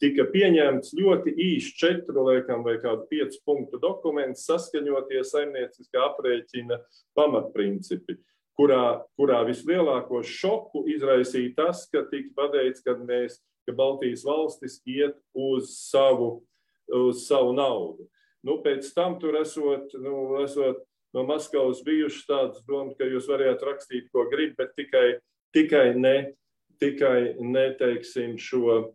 tika 0.03 0.25
pieņemts 0.33 0.95
ļoti 0.97 1.33
īsts 1.47 1.77
četru, 1.79 2.25
liekam, 2.27 2.65
vai 2.67 2.75
kādu 2.83 3.07
piecu 3.11 3.39
punktu 3.47 3.79
dokuments, 3.79 4.43
saskaņotie 4.49 5.23
saimnieciskā 5.29 6.03
aprēķina 6.09 6.81
pamatprincipi, 7.15 8.17
kurā, 8.59 8.99
kurā 9.15 9.43
vislielāko 9.47 10.23
šoku 10.25 10.83
izraisīja 10.91 11.55
tas, 11.61 11.85
ka 11.91 12.03
tika 12.11 12.33
pateikts, 12.41 12.83
ka 12.83 12.97
mēs, 12.99 13.39
ka 13.67 13.75
Baltijas 13.77 14.25
valstis 14.27 14.81
iet 14.89 15.15
uz 15.31 15.71
savu 15.77 16.41
uz 16.93 17.25
savu 17.27 17.53
naudu. 17.57 18.07
Nu, 18.45 18.59
pēc 18.63 18.87
tam 18.95 19.17
tur 19.19 19.39
esot, 19.41 19.91
nu, 19.99 20.37
esot 20.43 20.83
no 21.15 21.23
Maskavas 21.27 21.81
bijušas 21.85 22.27
tādas 22.27 22.63
domas, 22.67 22.95
ka 22.99 23.07
jūs 23.07 23.27
varējāt 23.29 23.65
rakstīt, 23.65 24.09
ko 24.13 24.27
gribat, 24.31 24.57
bet 24.59 24.75
tikai, 24.77 25.07
tikai 25.55 25.87
ne, 25.97 26.15
tikai 26.79 27.35
neteiksim 27.41 28.37
šo, 28.39 28.93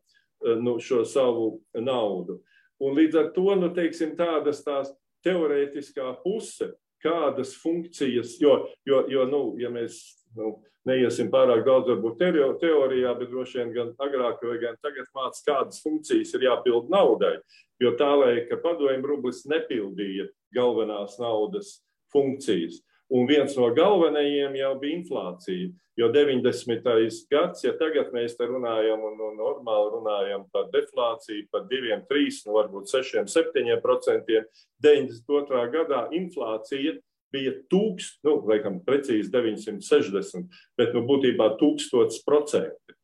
nu, 0.62 0.78
šo 0.80 1.02
savu 1.08 1.48
naudu. 1.74 2.40
Un 2.82 2.96
līdz 2.98 3.18
ar 3.18 3.32
to, 3.34 3.48
nu, 3.58 3.70
teiksim, 3.74 4.14
tādas 4.18 4.62
tās 4.64 4.90
teorētiskā 5.26 6.08
puse, 6.22 6.72
kādas 7.02 7.56
funkcijas, 7.60 8.36
jo, 8.40 8.58
jo, 8.86 9.04
jo 9.10 9.24
nu, 9.28 9.42
ja 9.60 9.70
mēs 9.72 9.98
nu, 10.36 10.56
neiesim 10.88 11.30
pārāk 11.32 11.64
daudz, 11.66 11.90
varbūt 11.92 12.18
teorijā, 12.62 13.12
bet 13.18 13.30
droši 13.30 13.60
vien 13.60 13.74
gan 13.74 13.92
agrāk 14.02 14.42
vai 14.46 14.58
gan 14.62 14.78
tagad 14.82 15.08
mācās, 15.16 15.44
kādas 15.46 15.82
funkcijas 15.84 16.34
ir 16.36 16.48
jāpild 16.48 16.90
naudai. 16.92 17.36
Jo 17.82 17.94
tā 17.98 18.10
laika 18.14 18.58
padomju 18.62 19.08
rublis 19.08 19.42
nepildīja 19.50 20.28
galvenās 20.54 21.18
naudas 21.22 21.80
funkcijas. 22.14 22.80
Un 23.12 23.26
viens 23.28 23.52
no 23.58 23.68
galvenajiem 23.76 24.54
jau 24.56 24.72
bija 24.80 24.96
inflācija. 24.96 25.70
Jo 26.00 26.06
90. 26.08 26.86
gads, 27.28 27.64
ja 27.66 27.74
tagad 27.76 28.14
mēs 28.14 28.38
te 28.38 28.46
runājam 28.48 29.02
un, 29.04 29.18
un 29.20 29.34
normāli 29.36 29.90
runājam 29.92 30.46
par 30.54 30.70
deflāciju, 30.72 31.44
par 31.52 31.66
2, 31.68 31.98
3, 32.08 32.38
nu 32.46 32.54
varbūt 32.56 32.88
6, 32.88 33.18
7 33.28 33.76
procentiem, 33.84 34.46
92. 34.80 35.66
gadā 35.74 36.06
inflācija 36.16 36.96
bija 37.32 37.52
tūkst, 37.72 38.22
nu, 38.24 38.38
laikam, 38.48 38.80
precīzi 38.86 39.28
960, 39.32 40.48
bet, 40.80 40.96
nu, 40.96 41.04
būtībā 41.08 41.52
tūkstots 41.60 42.24
procenti. 42.24 42.96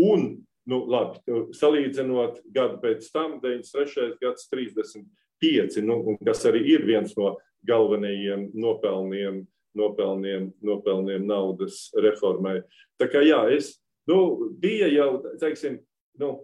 Un, 0.00 0.28
nu, 0.68 0.82
labi, 0.88 1.20
salīdzinot 1.56 2.40
gadu 2.56 2.80
pēc 2.80 3.12
tam, 3.12 3.36
93. 3.44 4.14
gads 4.24 4.48
35, 4.52 5.80
nu, 5.84 6.16
kas 6.24 6.46
arī 6.48 6.64
ir 6.72 6.88
viens 6.88 7.12
no 7.20 7.34
galvenajiem 7.68 8.50
nopelniem, 8.54 9.42
nopelniem, 9.78 10.50
nopelniem 10.64 11.24
naudas 11.26 11.86
reformai. 11.96 12.60
Tā 13.00 13.08
kā 13.12 13.22
jā, 13.24 13.40
es, 13.54 13.74
nu, 14.10 14.50
bija 14.60 14.90
jau, 14.92 15.10
teiksim, 15.40 15.80
Nu, 16.20 16.42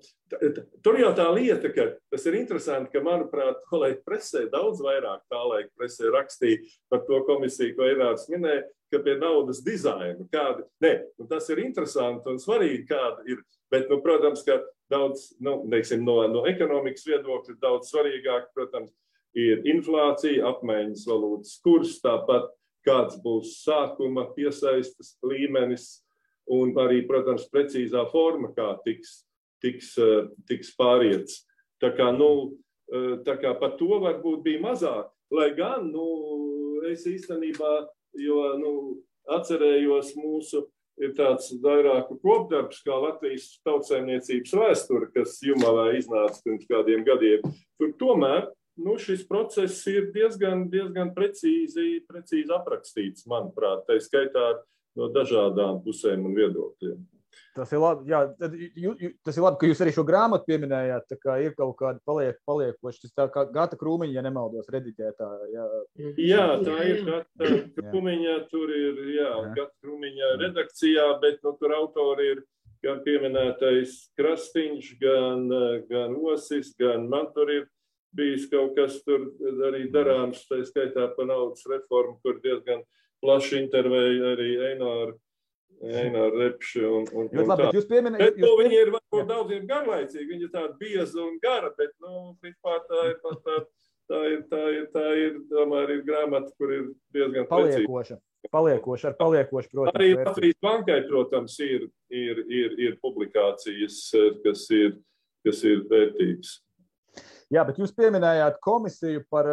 tur 0.80 0.96
jau 0.96 1.10
tā 1.12 1.26
lieta, 1.36 1.68
ka 1.74 1.84
tas 2.08 2.22
ir 2.28 2.38
interesanti, 2.38 2.88
ka, 2.94 3.02
manuprāt, 3.04 3.60
kolēģi 3.68 3.98
presē 4.06 4.46
daudz 4.48 4.80
vairāk 4.84 5.26
tā 5.28 5.40
laika 5.44 5.68
presē 5.76 6.08
rakstīja 6.14 6.62
par 6.88 7.02
to 7.04 7.20
komisiju, 7.28 7.74
ko 7.76 7.88
Irāns 7.90 8.24
minēja, 8.32 8.64
ka 8.88 9.02
pie 9.04 9.18
naudas 9.20 9.60
dizaina 9.64 10.24
kāda, 10.32 10.64
ne, 10.80 10.94
nu, 11.20 11.26
tas 11.28 11.50
ir 11.52 11.60
interesanti 11.60 12.32
un 12.32 12.40
svarīgi, 12.40 12.86
kāda 12.88 13.26
ir, 13.28 13.42
bet, 13.68 13.90
nu, 13.92 14.00
protams, 14.04 14.40
ka 14.46 14.56
daudz, 14.88 15.34
nu, 15.44 15.58
neiksim, 15.68 16.00
no, 16.06 16.22
no 16.32 16.46
ekonomikas 16.48 17.04
viedokļa 17.10 17.58
daudz 17.60 17.92
svarīgāk, 17.92 18.48
protams, 18.56 18.94
ir 19.36 19.64
inflācija, 19.68 20.46
apmaiņas 20.48 21.06
valūtas 21.08 21.58
kurs, 21.64 21.98
tāpat 22.04 22.50
kāds 22.86 23.18
būs 23.22 23.58
sākuma 23.64 24.28
piesaistas 24.36 25.16
līmenis 25.22 26.04
un 26.48 26.72
arī, 26.80 27.02
protams, 27.06 27.48
precīzā 27.52 28.06
forma, 28.12 28.54
kā 28.56 28.70
tiks 28.86 29.28
tiks, 29.62 29.92
eh, 29.98 30.28
tiks 30.48 30.72
pāriets. 30.78 31.42
Tā 31.82 31.92
kā, 31.96 32.10
nu, 32.16 32.56
eh, 32.92 33.18
tā 33.24 33.38
kā 33.40 33.58
par 33.58 33.76
to 33.78 34.00
varbūt 34.00 34.42
bija 34.42 34.62
mazāk, 34.62 35.10
lai 35.30 35.50
gan 35.54 35.90
nu, 35.92 36.80
es 36.90 37.06
īstenībā, 37.06 37.88
jo 38.14 38.58
nu, 38.58 39.02
atcerējos 39.28 40.14
mūsu 40.16 40.66
ir 40.98 41.12
tāds 41.14 41.52
vairāku 41.62 42.18
kopdarbs, 42.20 42.82
kā 42.82 42.94
Latvijas 42.96 43.60
tautsēmniecības 43.66 44.54
vēsture, 44.54 45.12
kas 45.14 45.40
Jumavā 45.44 45.94
iznāca 45.94 46.42
pirms 46.42 46.66
kādiem 46.66 47.04
gadiem. 47.04 47.42
Tur 47.78 47.92
tomēr 48.00 48.48
nu, 48.78 48.96
šis 49.02 49.26
process 49.28 49.84
ir 49.90 50.10
diezgan, 50.14 50.66
diezgan 50.72 51.12
precīzi, 51.16 52.02
precīzi 52.08 52.54
aprakstīts, 52.54 53.26
manuprāt, 53.30 53.84
tā 53.88 53.98
skaitā 54.02 54.48
no 54.98 55.12
dažādām 55.14 55.82
pusēm 55.84 56.26
un 56.26 56.36
viedokļiem. 56.38 57.06
Tas 57.58 57.72
ir 57.74 57.80
labi, 57.82 58.06
jā, 58.12 58.20
jū, 58.78 58.92
jū, 59.02 59.08
tas 59.26 59.36
ir 59.36 59.42
labi, 59.42 59.58
ka 59.60 59.68
jūs 59.68 59.80
arī 59.82 59.92
šo 59.94 60.04
grāmatu 60.06 60.46
pieminējāt. 60.46 61.06
Tā 61.10 61.16
kā 61.18 61.36
ir 61.42 61.56
kaut 61.58 61.74
kāda 61.80 61.98
paliek, 62.06 62.36
paliekoša, 62.46 63.10
tā 63.18 63.26
kā 63.34 63.44
gata 63.54 63.78
krūmiņa, 63.78 64.14
ja 64.14 64.22
nemaldos, 64.22 64.68
rediģētā. 64.74 65.30
Jā, 65.54 65.64
jā 66.22 66.44
tā 66.62 66.76
ir 66.86 67.02
gata 67.08 67.50
krūmiņa, 67.80 68.36
tur 68.52 68.70
ir, 68.74 69.02
jā, 69.16 69.32
jā. 69.32 69.50
gata 69.56 69.74
krūmiņa 69.82 70.30
redakcijā, 70.44 71.08
bet 71.24 71.42
nu, 71.46 71.54
tur 71.58 71.74
autori 71.80 72.30
ir 72.34 72.44
gan 72.84 73.02
pieminētais 73.02 73.96
Krastīņš, 74.18 74.92
gan, 75.02 75.48
gan 75.90 76.14
Osis, 76.30 76.70
gan 76.78 77.08
man 77.10 77.26
tur 77.34 77.50
ir 77.50 77.66
bijis 78.16 78.48
kaut 78.50 78.76
kas 78.78 79.00
tur 79.04 79.28
arī 79.68 79.86
darāms, 79.92 80.44
tā 80.48 80.60
skaitā 80.66 81.10
pa 81.16 81.26
naudas 81.28 81.66
reformu, 81.68 82.18
kur 82.24 82.40
diezgan 82.44 82.84
plaši 83.22 83.62
intervēja 83.64 84.34
arī 84.34 84.52
Eināru 84.72 85.18
Eina 85.78 86.26
repši 86.34 86.80
un, 86.82 87.04
un, 87.14 87.28
un 87.30 87.46
labi, 87.46 87.68
jūs 87.76 87.86
pieminējāt. 87.86 88.34
Bet, 88.34 88.38
nu, 88.42 88.48
viņi 88.58 88.78
ir 88.80 88.88
varbūt 88.90 89.28
daudziem 89.28 89.66
garlaicīgi, 89.68 90.26
viņi 90.32 90.48
ir 90.48 90.54
tādi 90.54 90.74
biezi 90.80 91.20
un 91.22 91.36
gara, 91.42 91.70
bet, 91.78 91.92
nu, 92.02 92.32
vispār 92.42 92.80
tā 92.88 93.04
ir 93.12 93.20
pat 93.22 93.44
tā, 93.46 93.58
tā 94.10 94.22
ir, 94.26 94.40
tā 94.50 94.62
ir, 94.74 94.88
tā 94.94 95.04
ir, 95.22 95.36
tomēr 95.52 95.92
ir 95.94 96.02
grāmata, 96.08 96.50
kur 96.58 96.72
ir 96.74 96.88
diezgan 97.14 97.46
paliekoša. 97.50 98.18
Paliekoši, 98.54 99.06
ar 99.06 99.14
paliekoši, 99.18 99.70
protams. 99.70 99.98
Arī 99.98 100.10
Latvijas 100.16 100.58
bankai, 100.62 100.98
protams, 101.06 101.58
ir, 101.62 101.86
ir, 102.10 102.42
ir, 102.46 102.74
ir 102.88 102.98
publikācijas, 103.02 104.00
kas 104.42 104.66
ir, 104.74 104.96
kas 105.46 105.62
ir 105.68 105.86
vērtīgas. 105.90 106.56
Jā, 107.54 107.62
bet 107.64 107.78
jūs 107.80 107.94
pieminējāt 107.96 108.58
komisiju 108.64 109.24
par, 109.32 109.46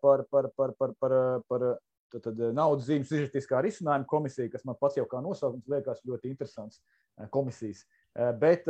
par, 0.00 0.22
par, 0.32 0.48
par, 0.56 0.76
par, 0.78 0.94
par, 1.00 1.16
par 1.48 1.66
Tad, 2.12 2.22
tad 2.26 2.40
eh, 2.40 2.52
naudas 2.52 2.86
zīmes 2.88 3.10
izžetiskā 3.12 3.62
risinājuma 3.64 4.08
komisija, 4.08 4.50
kas 4.52 4.66
man 4.68 4.76
pats 4.80 4.98
jau 4.98 5.06
kā 5.08 5.22
nosaukums 5.24 5.68
liekas 5.72 6.02
ļoti 6.08 6.28
interesants 6.32 6.80
eh, 6.82 7.28
komisijas. 7.32 7.86
Eh, 8.12 8.32
bet 8.36 8.68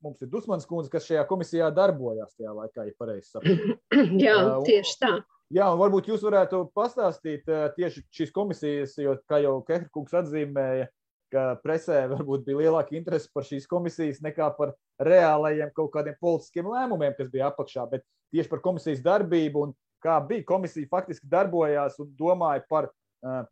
mums 0.00 0.22
ir 0.24 0.30
Dusmans 0.32 0.68
kundze, 0.68 0.92
kas 0.92 1.08
šajā 1.08 1.26
komisijā 1.28 1.68
darbojās 1.76 2.32
tajā 2.38 2.54
laikā, 2.56 2.86
ja 2.88 2.96
pareizi 2.98 3.28
saprotu. 3.28 3.76
Jā, 4.24 4.38
tieši 4.64 4.96
tā. 5.02 5.12
Jā, 5.50 5.66
un 5.74 5.80
varbūt 5.80 6.08
jūs 6.12 6.22
varētu 6.22 6.62
pastāstīt 6.78 7.48
tieši 7.76 8.04
šīs 8.14 8.30
komisijas, 8.32 8.94
jo, 9.02 9.16
kā 9.28 9.40
jau 9.42 9.56
Kehrkungs 9.66 10.14
atzīmēja, 10.22 10.86
ka 11.32 11.44
presē 11.64 12.04
varbūt 12.10 12.44
bija 12.46 12.64
lielāka 12.64 12.96
interese 12.98 13.30
par 13.34 13.46
šīs 13.46 13.68
komisijas 13.70 14.22
nekā 14.24 14.50
par 14.56 14.74
reālajiem 15.02 15.70
kaut 15.76 15.92
kādiem 15.94 16.16
politiskiem 16.20 16.70
lēmumiem, 16.70 17.14
kas 17.18 17.30
bija 17.32 17.50
apakšā, 17.50 17.86
bet 17.90 18.04
tieši 18.34 18.50
par 18.50 18.62
komisijas 18.64 19.02
darbību 19.04 19.66
un 19.66 19.76
kā 20.04 20.16
bija 20.26 20.46
komisija 20.48 20.88
faktiski 20.90 21.28
darbojās 21.30 21.98
un 22.02 22.10
domāja 22.18 22.64
par 22.68 22.88
uh, 22.90 23.44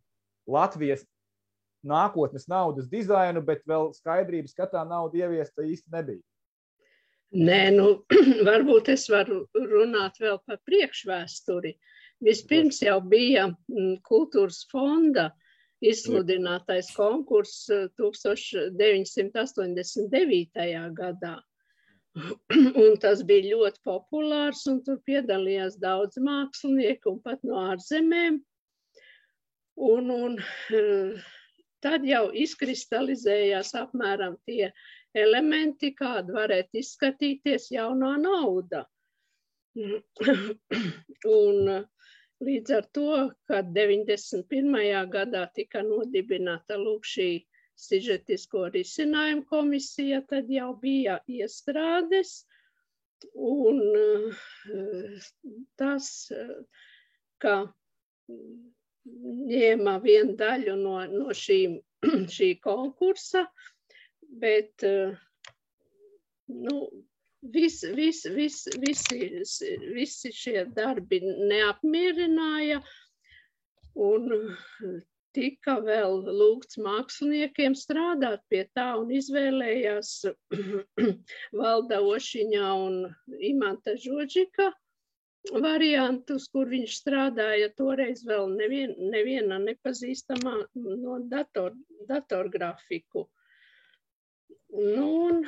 Latvijas 0.49 1.05
nākotnes 1.87 2.49
naudas 2.51 2.89
dizainu, 2.91 3.43
bet 3.45 3.63
vēl 3.69 3.93
skaidrības, 3.97 4.57
ka 4.57 4.67
tā 4.71 4.83
nauda 4.89 5.23
ieviesta 5.23 5.63
īsti 5.63 5.95
nebija. 5.95 6.25
Nē, 7.39 7.63
nu, 7.77 7.89
varbūt 8.49 8.89
es 8.95 9.07
varu 9.13 9.43
runāt 9.55 10.17
vēl 10.23 10.41
par 10.47 10.61
priekšvēsturi. 10.67 11.75
Vispirms 12.25 12.81
jau 12.83 12.97
bija 13.05 13.47
kultūras 14.09 14.65
fonda 14.73 15.29
izsludinātais 15.85 16.89
konkurss 16.97 17.69
1989. 18.01 20.93
gadā. 20.99 21.37
Un 22.83 22.97
tas 23.03 23.23
bija 23.27 23.55
ļoti 23.55 23.79
populārs, 23.87 24.63
un 24.71 24.77
tur 24.83 24.99
piedalījās 25.07 25.75
daudz 25.79 26.19
mākslinieku 26.19 27.11
un 27.13 27.19
pat 27.23 27.39
no 27.47 27.55
ārzemēm. 27.71 28.35
Un, 29.89 30.11
un 30.11 30.39
tad 31.85 32.01
jau 32.09 32.25
izkristalizējās 32.35 33.75
apmēram 33.79 34.35
tie 34.49 34.73
elementi, 35.15 35.93
kāda 35.95 36.33
varētu 36.35 36.81
izskatīties 36.81 37.71
jaunā 37.77 38.17
nauda. 38.25 38.83
Un 41.39 41.57
līdz 42.47 42.75
ar 42.79 42.87
to, 42.95 43.07
kad 43.51 43.71
91. 43.77 45.09
gadā 45.15 45.45
tika 45.55 45.83
nodibināta 45.87 46.79
lūk 46.81 47.07
šī 47.09 47.31
sižetisko 47.79 48.67
risinājumu 48.75 49.47
komisija, 49.51 50.21
tad 50.31 50.51
jau 50.51 50.71
bija 50.83 51.19
iestrādes. 51.31 52.41
Un 53.35 53.83
eh, 54.03 55.29
tas, 55.81 56.11
ka 57.43 57.55
ņēma 59.51 59.95
vienu 60.05 60.37
daļu 60.41 60.75
no, 60.83 60.97
no 61.13 61.35
šī, 61.43 61.59
šī 62.37 62.49
konkursa, 62.65 63.45
bet 64.43 64.85
eh, 64.87 65.17
nu, 66.49 66.77
vis, 67.43 67.83
vis, 67.95 68.25
vis, 68.35 68.63
visi, 68.81 69.77
visi 69.95 70.33
šie 70.35 70.65
darbi 70.75 71.21
neapmierināja. 71.23 72.81
Un 73.99 74.29
tika 75.35 75.79
vēl 75.85 76.23
lūgts 76.41 76.79
māksliniekiem 76.83 77.75
strādāt 77.79 78.43
pie 78.51 78.65
tā 78.75 78.91
un 78.99 79.11
izvēlējās 79.15 80.13
Valda 81.61 82.03
Ošiņā 82.03 82.69
un 82.87 83.01
Imanta 83.51 83.97
Žodžika 83.99 84.73
variantus, 85.63 86.49
kur 86.53 86.69
viņš 86.69 86.95
strādāja 87.01 87.71
toreiz 87.79 88.25
vēl 88.27 88.51
nevien, 88.57 88.95
neviena 89.13 89.59
nepazīstamā 89.63 90.55
no 90.75 91.19
dator, 91.31 91.77
datorgrafiku. 92.09 93.29
Nu, 94.75 95.07
un 95.29 95.45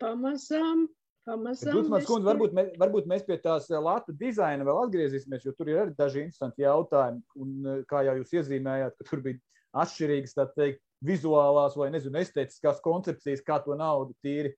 pamazām 0.00 0.88
Dusmas 1.28 2.06
kundze, 2.08 2.24
varbūt, 2.24 2.54
mēs, 2.56 2.68
varbūt 2.80 3.08
mēs 3.10 3.24
pie 3.26 3.36
tās 3.42 3.68
eh, 3.68 3.80
latu 3.82 4.14
dizaina 4.16 4.64
vēl 4.64 4.80
atgriezīsimies, 4.86 5.44
jo 5.44 5.52
tur 5.56 5.68
ir 5.68 5.80
arī 5.82 5.94
daži 5.98 6.22
interesanti 6.24 6.64
jautājumi. 6.64 7.20
Un, 7.36 7.50
eh, 7.66 7.82
kā 7.90 8.02
jau 8.06 8.16
jūs 8.20 8.32
iezīmējāt, 8.38 8.96
ka 8.96 9.08
tur 9.10 9.22
bija 9.26 9.40
atšķirīgas, 9.82 10.36
tā 10.38 10.46
teikt, 10.54 10.80
vizuālās 11.04 11.76
vai, 11.78 11.90
nezinu, 11.94 12.18
estētiskās 12.18 12.80
koncepcijas, 12.82 13.44
kā 13.46 13.60
to 13.62 13.76
naudu 13.78 14.16
tīri 14.24 14.54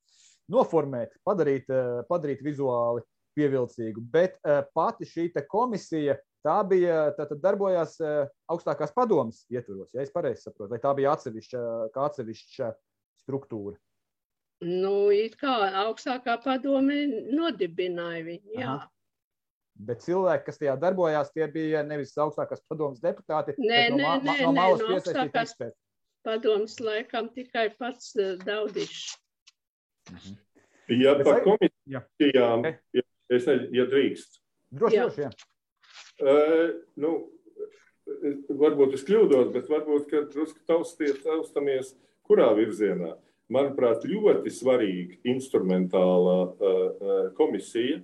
noformēt, 0.50 1.19
padarīt, 1.26 1.66
eh, 1.75 2.00
padarīt 2.09 2.47
vizuāli 2.47 3.02
pievilcīgu. 3.38 4.02
Bet 4.11 4.40
pati 4.75 5.07
šī 5.07 5.28
komisija, 5.49 6.16
tā 6.45 6.57
bija, 6.66 7.12
tā 7.14 7.28
tad 7.30 7.38
darbojās 7.40 7.95
augstākās 8.50 8.90
padomas 8.92 9.45
ietvaros, 9.49 9.95
ja 9.95 10.02
es 10.02 10.11
pareizi 10.11 10.42
saprotu, 10.42 10.73
vai 10.75 10.80
tā 10.83 10.90
bija 10.99 11.14
atsevišķa, 11.14 11.61
kā 11.95 12.09
atsevišķa 12.11 12.73
struktūra? 13.23 13.78
Nu, 14.61 15.09
it 15.09 15.38
kā 15.40 15.52
augstākā 15.87 16.37
padome 16.45 17.07
nodibināja 17.33 18.25
viņu. 18.26 18.57
Jā. 18.59 18.73
Aha. 18.76 18.88
Bet 19.81 20.02
cilvēki, 20.05 20.45
kas 20.45 20.61
tajā 20.61 20.75
darbojās, 20.76 21.31
tie 21.33 21.47
bija 21.49 21.81
nevis 21.87 22.12
augstākās 22.21 22.61
padomas 22.69 23.00
deputāti, 23.00 23.55
nē, 23.57 23.79
bet 23.88 23.95
no, 23.95 24.11
nē, 24.21 24.25
nē, 24.26 24.35
no 24.45 24.50
malas 24.52 24.83
no 24.83 24.90
piesaistīti 24.90 25.40
eksperti. 25.40 25.76
Padomas 26.29 26.75
laikam 26.84 27.30
tikai 27.32 27.71
pats 27.78 28.11
uh, 28.19 28.34
Daudišs. 28.45 29.15
Mhm. 30.11 30.37
Ja 31.00 31.15
bet 31.17 31.25
par 31.25 31.41
komisijām, 31.47 32.67
ja, 32.67 33.04
es 33.30 33.47
nezinu, 33.47 33.71
ja 33.78 33.89
drīkst. 33.89 34.41
Droši, 34.76 34.99
jā. 34.99 35.06
droši, 35.06 35.25
jā. 35.25 35.30
Uh, 36.21 36.75
nu, 37.00 37.15
varbūt 38.61 38.99
es 38.99 39.06
kļūdos, 39.08 39.52
bet 39.54 39.71
varbūt, 39.71 40.11
ka 40.11 40.25
drusku 40.34 40.61
taustamies, 40.69 41.95
kurā 42.26 42.50
virzienā. 42.58 43.15
Uh, 43.15 43.29
manuprāt, 43.52 44.06
ļoti 44.08 44.52
svarīga 44.54 45.19
instrumentālā 45.32 46.39
uh, 46.47 47.30
komisija 47.39 48.00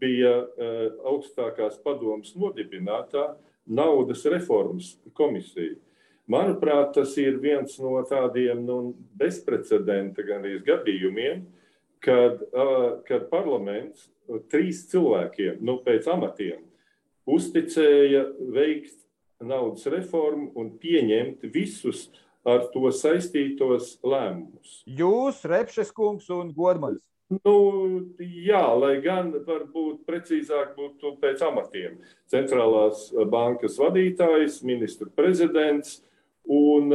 bija 0.00 0.32
uh, 0.42 0.86
augstākās 1.12 1.78
padomas 1.84 2.34
nodibinātā 2.36 3.34
naudas 3.66 4.24
reformas 4.30 4.94
komisija. 5.16 5.76
Manuprāt, 6.30 6.92
tas 6.96 7.12
ir 7.22 7.38
viens 7.38 7.76
no 7.78 8.00
tādiem 8.08 8.64
nu, 8.66 8.96
bezprecedenta 9.14 10.24
gadījumiem, 10.26 11.44
kad, 12.02 12.42
kad 13.06 13.28
parlaments 13.30 14.08
trīs 14.50 14.82
cilvēkiem 14.90 15.62
nu, 15.62 15.78
pēc 15.86 16.08
amatiem 16.10 16.64
uzticēja 17.30 18.24
veikt 18.54 18.98
naudas 19.38 19.86
reformu 19.90 20.50
un 20.58 20.72
pieņemt 20.82 21.46
visus 21.54 22.08
uh, 22.08 22.25
ar 22.46 22.68
to 22.72 22.90
saistītos 22.94 23.96
lēmumus. 24.06 24.80
Jūs, 24.86 25.42
Repšes 25.50 25.92
kungs 25.94 26.30
un 26.32 26.52
Godmanis. 26.54 27.02
Nu, 27.26 27.54
jā, 28.22 28.62
lai 28.78 29.00
gan 29.02 29.32
varbūt 29.34 30.04
precīzāk 30.06 30.76
būtu 30.76 31.16
pēc 31.22 31.42
amatiem. 31.42 31.96
Centrālās 32.30 33.08
bankas 33.32 33.80
vadītājs, 33.82 34.60
ministra 34.62 35.10
prezidents 35.10 35.98
un, 36.46 36.94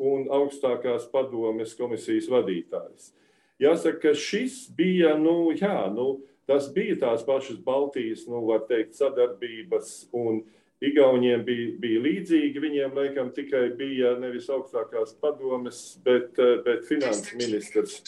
un 0.00 0.24
augstākās 0.32 1.04
padomes 1.12 1.76
komisijas 1.76 2.30
vadītājs. 2.32 3.12
Jāsaka, 3.60 4.00
ka 4.06 4.14
šis 4.16 4.62
bija, 4.72 5.12
nu, 5.20 5.50
jā, 5.52 5.90
nu, 5.92 6.22
tas 6.48 6.70
bija 6.72 6.96
tās 7.02 7.26
pašas 7.28 7.60
Baltijas, 7.60 8.24
nu, 8.32 8.46
var 8.48 8.64
teikt, 8.64 8.96
sadarbības 8.96 9.92
un 10.16 10.40
uh, 10.40 10.59
Igauniem 10.80 11.42
bija, 11.44 11.72
bija 11.80 12.00
līdzīgi. 12.00 12.60
Viņiem 12.64 12.94
laikam 12.96 13.28
tikai 13.36 13.66
bija 13.76 14.14
nevis 14.20 14.48
augstākās 14.52 15.12
padomes, 15.20 15.80
bet, 16.04 16.38
eh, 16.40 16.56
bet 16.64 16.86
finanses 16.88 17.34
ministrs. 17.36 17.98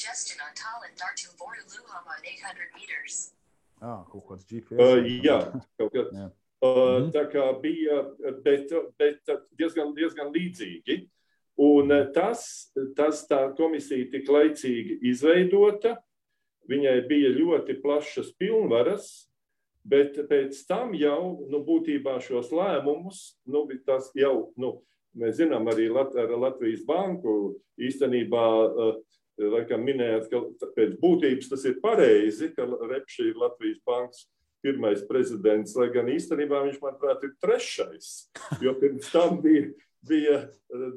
Ah, 3.83 4.05
kaut 4.09 4.25
kāds 4.29 4.47
GPS. 4.47 4.79
Uh, 4.79 5.03
jā, 5.27 5.39
kaut 5.77 5.93
kāds. 5.93 6.15
jā. 6.23 6.31
Uh, 6.63 7.09
tā 7.11 7.27
kā 7.27 7.49
bija, 7.59 7.99
bet, 8.45 8.71
bet 9.01 9.33
diezgan, 9.59 9.91
diezgan 9.97 10.31
līdzīgi. 10.33 11.03
Un 11.61 11.91
tas, 12.15 12.71
tas 12.97 13.27
tā 13.29 13.43
komisija 13.59 14.07
tik 14.15 14.31
laicīgi 14.31 15.01
izveidota, 15.11 15.97
viņai 16.71 16.95
bija 17.11 17.33
ļoti 17.35 17.77
plašas 17.83 18.31
pilnvaras, 18.39 19.11
Bet 19.83 20.15
pēc 20.29 20.61
tam 20.69 20.93
jau 20.95 21.43
nu, 21.51 21.59
būtībā 21.67 22.21
šos 22.23 22.53
lēmumus, 22.55 23.23
nu, 23.51 23.65
tas 23.87 24.13
jau, 24.15 24.53
nu, 24.61 24.77
mēs 25.19 25.41
zinām 25.41 25.67
arī 25.73 25.89
Lat 25.91 26.15
ar 26.15 26.31
Latvijas 26.39 26.85
banku 26.87 27.57
īstenībā, 27.83 28.47
uh, 28.69 29.01
laikam 29.43 29.83
minējāt, 29.83 30.29
ka 30.31 30.69
pēc 30.77 30.95
būtības 31.03 31.51
tas 31.51 31.67
ir 31.67 31.81
pareizi, 31.83 32.53
ka 32.55 32.69
Repši 32.69 33.33
ir 33.33 33.43
Latvijas 33.43 33.83
bankas 33.87 34.27
pirmais 34.63 35.03
prezidents, 35.09 35.75
lai 35.75 35.89
gan 35.91 36.11
īstenībā 36.13 36.63
viņš, 36.69 36.79
manuprāt, 36.83 37.25
ir 37.27 37.35
trešais, 37.43 38.13
jo 38.63 38.77
pirms 38.79 39.11
tam 39.11 39.41
bija, 39.43 39.73
bija 40.07 40.37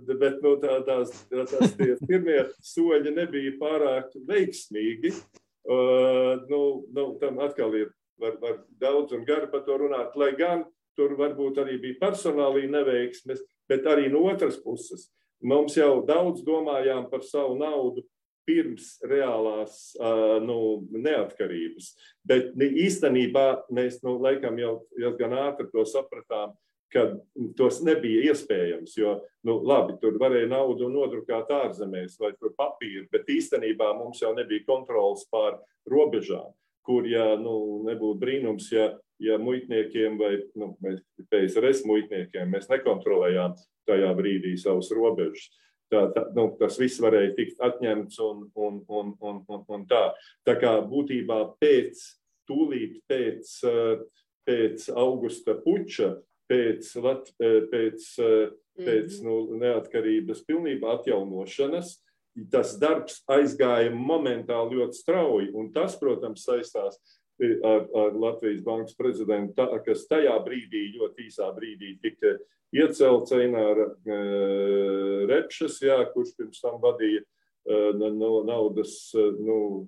bet 0.06 0.38
nu, 0.46 0.54
tā, 0.62 0.78
tās, 0.86 1.16
tās 1.34 1.74
pirmie 2.06 2.44
soļi 2.62 3.16
nebija 3.16 3.58
pārāk 3.62 4.14
veiksmīgi. 4.30 5.16
Uh, 5.66 6.46
nu, 6.46 6.60
nu, 6.94 7.08
tam 7.18 7.40
atkal 7.42 7.74
ir 7.74 7.88
var, 8.22 8.40
var 8.42 8.58
daudz 8.82 9.14
un 9.16 9.26
gari 9.28 9.50
par 9.52 9.66
to 9.68 9.78
runāt, 9.82 10.16
lai 10.20 10.32
gan 10.38 10.66
tur 10.96 11.16
varbūt 11.20 11.60
arī 11.64 11.78
bija 11.82 12.00
personālī 12.08 12.66
neveiksmes, 12.72 13.44
bet 13.70 13.88
arī 13.90 14.10
no 14.12 14.26
otras 14.32 14.58
puses. 14.64 15.10
Mums 15.44 15.76
jau 15.78 16.00
daudz 16.08 16.44
domājām 16.48 17.10
par 17.12 17.26
savu 17.28 17.58
naudu 17.60 18.06
pirms 18.46 18.96
reālās 19.06 19.96
nu, 20.46 20.60
neatkarības. 20.94 21.92
Bet 22.26 22.54
īstenībā 22.56 23.48
mēs 23.74 24.00
nu, 24.06 24.16
laikam 24.22 24.60
jau 24.62 24.78
diezgan 24.96 25.34
ātri 25.48 25.68
to 25.74 25.84
sapratām, 25.90 26.54
ka 26.94 27.08
tos 27.58 27.82
nebija 27.84 28.30
iespējams. 28.32 28.94
Jo, 28.96 29.18
nu, 29.48 29.58
labi, 29.66 29.98
tur 30.02 30.20
varēja 30.22 30.48
naudu 30.54 30.88
nodrukāt 30.94 31.52
ārzemēs 31.52 32.20
vai 32.22 32.32
tur 32.38 32.54
papīru, 32.56 33.10
bet 33.12 33.34
īstenībā 33.34 33.92
mums 33.98 34.22
jau 34.24 34.32
nebija 34.38 34.64
kontrols 34.70 35.26
pār 35.34 35.60
robežām 35.90 36.54
kur, 36.86 37.08
ja 37.10 37.34
nu, 37.42 37.84
nebūtu 37.88 38.20
brīnums, 38.22 38.72
ja, 38.74 38.90
ja 39.22 39.40
muitniekiem 39.42 40.18
vai 40.22 40.34
nu, 40.60 40.74
PSRS 41.32 41.86
muitniekiem 41.90 42.52
mēs 42.52 42.70
nekontrolējām 42.72 43.56
tajā 43.90 44.12
brīdī 44.18 44.56
savus 44.62 44.92
robežas. 44.96 45.50
Tā, 45.94 46.08
tā, 46.16 46.26
nu, 46.34 46.48
tas 46.58 46.80
viss 46.82 47.02
varēja 47.02 47.36
tikt 47.38 47.60
atņemts 47.62 48.22
un, 48.26 48.46
un, 48.58 48.80
un, 48.90 49.12
un, 49.22 49.42
un, 49.54 49.66
un 49.70 49.84
tā. 49.90 50.08
Tā 50.48 50.56
kā 50.58 50.80
būtībā 50.90 51.44
pēc, 51.62 52.02
tūlīt 52.50 53.04
pēc 53.10 53.60
pēc 54.46 54.90
augusta 54.96 55.58
puča, 55.64 56.14
pēc, 56.50 56.92
lat, 57.02 57.30
pēc, 57.40 58.08
pēc 58.78 59.20
nu, 59.26 59.38
neatkarības 59.62 60.44
pilnībā 60.48 61.00
atjaunošanas, 61.00 61.98
tas 62.52 62.76
darbs 62.80 63.22
aizgāja 63.32 63.92
momentāli 63.96 64.80
ļoti 64.80 65.00
strauji. 65.00 65.52
Un 65.56 65.72
tas, 65.76 65.96
protams, 66.00 66.44
saistās 66.48 67.00
ar, 67.40 67.86
ar 67.96 68.18
Latvijas 68.20 68.64
bankas 68.66 68.96
prezidentu, 68.98 69.56
tā, 69.58 69.70
kas 69.86 70.06
tajā 70.12 70.36
brīdī, 70.46 70.90
ļoti 70.98 71.30
īsā 71.30 71.50
brīdī, 71.56 71.96
tika 72.04 72.36
iecelts 72.76 73.36
Eināra 73.36 73.88
e, 73.92 74.20
Repšas, 75.32 75.80
jā, 75.84 76.00
kurš 76.14 76.36
pirms 76.40 76.62
tam 76.64 76.80
vadīja 76.84 77.24
e, 77.24 77.80
no 78.00 78.42
naudas, 78.48 78.98
e, 79.16 79.30
nu, 79.40 79.86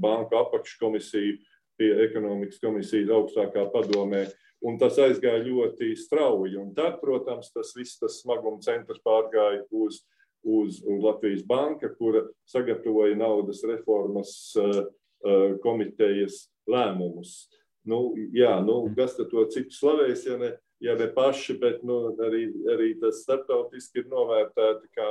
banku 0.00 0.38
apakškomisiju 0.40 1.40
pie 1.80 1.90
ekonomikas 2.04 2.60
komisijas 2.60 3.12
augstākā 3.16 3.66
padomē. 3.72 4.26
Un 4.60 4.76
tas 4.76 4.98
aizgāja 5.00 5.40
ļoti 5.46 5.94
strauji. 5.96 6.58
Un 6.60 6.74
tad, 6.76 6.98
protams, 7.00 7.48
tas 7.54 7.72
viss 7.72 7.96
tas 7.96 8.18
smaguma 8.20 8.60
centrs 8.60 9.00
pārgāja 9.00 9.62
uz, 9.72 10.02
uz, 10.42 10.80
Latvijas 11.02 11.44
banka, 11.46 11.92
kura 11.94 12.24
sagatavoja 12.48 13.16
naudas 13.16 13.62
reformas 13.66 14.34
uh, 14.58 14.84
uh, 15.24 15.56
komitejas 15.62 16.46
lēmumus. 16.70 17.48
Nu, 17.88 18.10
jā, 18.36 18.58
nu, 18.64 18.82
kas 18.96 19.16
to 19.16 19.46
citu 19.52 19.74
slavēs, 19.74 20.26
ja 20.28 20.36
ne, 20.40 20.50
ja 20.84 20.96
ne 21.00 21.08
paši, 21.12 21.56
bet 21.60 21.84
nu, 21.86 22.02
arī, 22.24 22.46
arī 22.72 22.92
tas 23.00 23.22
starptautiski 23.24 24.02
ir 24.02 24.10
novērtēta 24.12 24.90
kā 24.96 25.10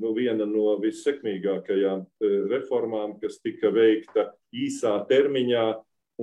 nu, 0.00 0.12
viena 0.16 0.46
no 0.48 0.76
vissekmīgākajām 0.82 2.04
e, 2.04 2.32
reformām, 2.52 3.16
kas 3.22 3.40
tika 3.42 3.72
veikta 3.74 4.30
īsā 4.52 4.94
termiņā 5.08 5.66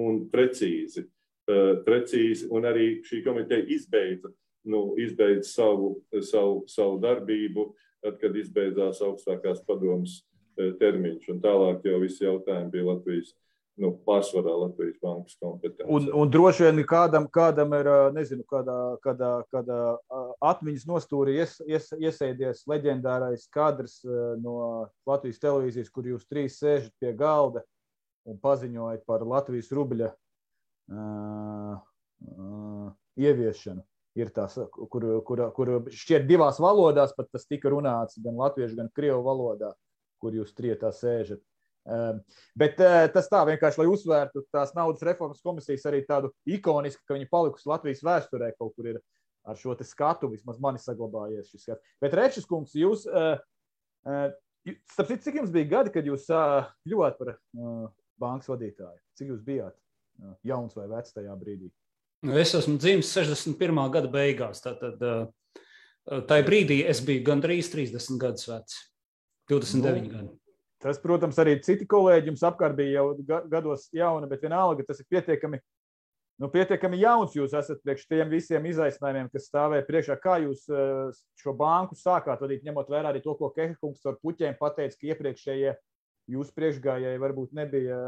un 0.01 0.25
precīzi. 0.31 1.07
Precīzi 1.47 2.49
un 2.51 2.65
arī 2.67 2.87
šī 3.07 3.21
komiteja 3.23 3.63
izbeidza, 3.71 4.27
nu, 4.67 4.81
izbeidza 4.99 5.47
savu, 5.47 5.93
savu, 6.19 6.65
savu 6.67 6.97
darbību, 6.99 7.63
tad, 8.07 8.21
kad 8.21 8.39
izbeidzās 8.39 9.03
augstākās 9.05 9.59
padomas 9.67 10.21
e, 10.57 10.71
termiņš. 10.79 11.27
Un 11.33 11.43
tālāk 11.43 11.85
jau 11.87 11.99
visi 12.01 12.25
jautājumi 12.25 12.73
bija 12.73 12.87
Latvijas 12.93 13.35
nu, 13.77 13.91
pārsvarā 14.07 14.53
Latvijas 14.63 14.97
bankas 15.03 15.37
kompetence. 15.41 15.85
Un, 15.93 16.07
un 16.17 16.31
droši 16.33 16.65
vien 16.65 16.81
kādam, 16.89 17.27
kādam 17.29 17.75
ir, 17.77 17.89
nezinu, 18.15 18.45
kādā, 18.49 18.77
kādā, 19.03 19.31
kādā 19.53 19.79
atmiņas 20.49 20.87
nostūrī 20.89 21.37
ies, 21.43 21.57
ies, 21.69 21.91
iesēdies 21.93 22.63
leģendārais 22.69 23.45
kadrs 23.53 23.99
no 24.41 24.87
Latvijas 25.07 25.41
televīzijas, 25.43 25.91
kur 25.93 26.09
jūs 26.09 26.25
trīs 26.29 26.57
sēžat 26.61 26.95
pie 27.01 27.13
galda 27.17 27.61
un 28.27 28.39
paziņojat 28.41 29.05
par 29.07 29.23
Latvijas 29.27 29.69
rubļa 29.75 30.09
uh, 30.11 31.77
uh, 31.77 32.89
ieviešanu. 33.19 33.85
Ir 34.17 34.32
tās, 34.34 34.56
kur, 34.73 35.03
kur, 35.27 35.43
kur 35.53 35.69
šķiet 35.93 36.25
divās 36.25 36.58
valodās, 36.63 37.13
pat 37.13 37.30
tas 37.30 37.45
tika 37.45 37.69
runāts, 37.69 38.17
gan 38.23 38.39
latviešu, 38.39 38.80
gan 38.80 38.89
krievu 38.95 39.21
valodā, 39.25 39.75
kur 40.17 40.34
jūs 40.34 40.56
trietā 40.58 40.89
sēžat. 40.95 41.43
Ehm, 41.88 42.19
bet 42.60 42.82
eh, 42.84 43.06
tas 43.13 43.30
tā 43.32 43.43
vienkārši, 43.47 43.80
lai 43.80 43.88
uzsvērtu 43.88 44.43
tās 44.51 44.73
naudas 44.75 45.03
reformas 45.08 45.43
komisijas 45.43 45.86
arī 45.88 46.01
tādu 46.08 46.34
ikonisku, 46.49 47.03
ka 47.08 47.15
viņi 47.15 47.30
palikusi 47.32 47.69
Latvijas 47.69 48.03
vēsturē 48.03 48.51
kaut 48.58 48.73
kur 48.75 48.89
ir 48.91 48.99
ar 49.47 49.56
šo 49.56 49.77
skatu, 49.88 50.27
vismaz 50.34 50.60
man 50.60 50.75
ir 50.75 50.84
saglabājies 50.84 51.47
šis 51.53 51.63
skats. 51.63 51.95
Bet 52.03 52.17
Rečs 52.17 52.47
kungs, 52.49 52.75
jūs, 52.75 53.06
eh, 53.08 53.39
eh, 54.10 54.75
starp 54.91 55.13
citu, 55.13 55.23
cik 55.30 55.39
jums 55.39 55.53
bija 55.53 55.71
gadi, 55.77 55.93
kad 55.95 56.10
jūs 56.10 56.27
kļuvāt 56.27 57.21
par 57.21 57.38
bankas 58.19 58.51
vadītāju? 58.51 58.99
Cik 59.15 59.32
jūs 59.32 59.45
bijāt 59.45 59.77
jauns 60.43 60.75
vai 60.75 60.89
vecs 60.91 61.15
tajā 61.15 61.38
brīdī? 61.39 61.71
Nu, 62.25 62.34
es 62.39 62.53
esmu 62.58 62.80
dzimis 62.82 63.12
61. 63.13 63.77
gada 63.93 64.10
beigās. 64.10 64.63
Tātad, 64.63 65.01
tajā 66.08 66.45
brīdī 66.47 66.82
es 66.89 67.01
biju 67.06 67.25
gandrīz 67.27 67.69
30 67.73 68.17
gadus 68.21 68.47
vecs. 68.49 68.80
29 69.51 70.01
nu, 70.01 70.12
gadi. 70.12 70.30
Tas, 70.82 70.99
protams, 71.01 71.38
arī 71.41 71.56
citi 71.65 71.88
kolēģi 71.89 72.32
jums 72.32 72.43
apkārt 72.45 72.77
bija 72.77 72.99
jau 73.01 73.41
gados 73.49 73.88
jauni, 73.95 74.30
bet 74.30 74.43
vienalga 74.45 74.86
tas 74.86 74.99
ir 75.01 75.08
pietiekami, 75.10 75.58
nu, 76.41 76.49
pietiekami 76.53 76.99
jauns. 77.01 77.38
Jūs 77.38 77.56
esat 77.58 77.82
priekš 77.86 78.06
tiem 78.10 78.30
visiem 78.34 78.65
izaicinājumiem, 78.69 79.32
kas 79.34 79.49
stāvēja 79.49 79.88
priekšā. 79.88 80.17
Kā 80.21 80.38
jūs 80.43 80.67
eh, 80.69 81.21
šo 81.41 81.56
banku 81.58 81.97
sākāt 81.97 82.43
vadīt, 82.45 82.65
ņemot 82.67 82.93
vērā 82.93 83.13
arī 83.13 83.23
to, 83.25 83.34
ko 83.39 83.49
Kehakungs 83.56 84.06
ar 84.10 84.19
puķiem 84.21 84.58
pateica, 84.60 84.99
ka 84.99 85.13
iepriekšējie 85.13 85.73
jūsu 86.34 86.53
priekšgājēji 86.58 87.23
varbūt 87.23 87.58
nebija 87.58 88.01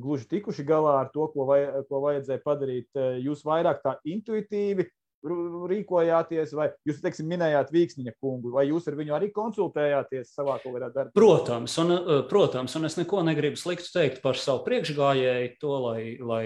gluži 0.00 0.28
tikuši 0.30 0.64
galā 0.64 1.00
ar 1.02 1.10
to, 1.14 1.26
ko, 1.34 1.44
vaj, 1.50 1.66
ko 1.88 2.00
vajadzēja 2.06 2.44
padarīt. 2.44 2.88
Jūs 3.24 3.44
vairāk 3.46 3.82
tā 3.84 3.98
intuitīvi 4.08 4.88
rīkojāties, 5.20 6.54
vai 6.56 6.70
jūs, 6.88 7.00
teiksim, 7.02 7.28
minējāt 7.28 7.72
Vīksniņa 7.74 8.14
kungu, 8.22 8.54
vai 8.54 8.66
jūs 8.70 8.86
ar 8.88 8.96
viņu 8.96 9.16
arī 9.16 9.28
konsultējāties 9.36 10.32
savā 10.32 10.56
kaut 10.62 10.72
kādā 10.72 10.88
darbā? 10.94 11.12
Protams, 11.16 11.74
un, 11.82 11.92
protams, 12.30 12.76
un 12.78 12.88
es 12.88 12.96
neko 12.96 13.20
negribu 13.26 13.60
sliktu 13.60 13.92
teikt 13.92 14.22
par 14.24 14.40
savu 14.40 14.64
priekšgājēju, 14.64 15.52
to, 15.60 15.74
lai, 15.84 16.00
lai 16.24 16.44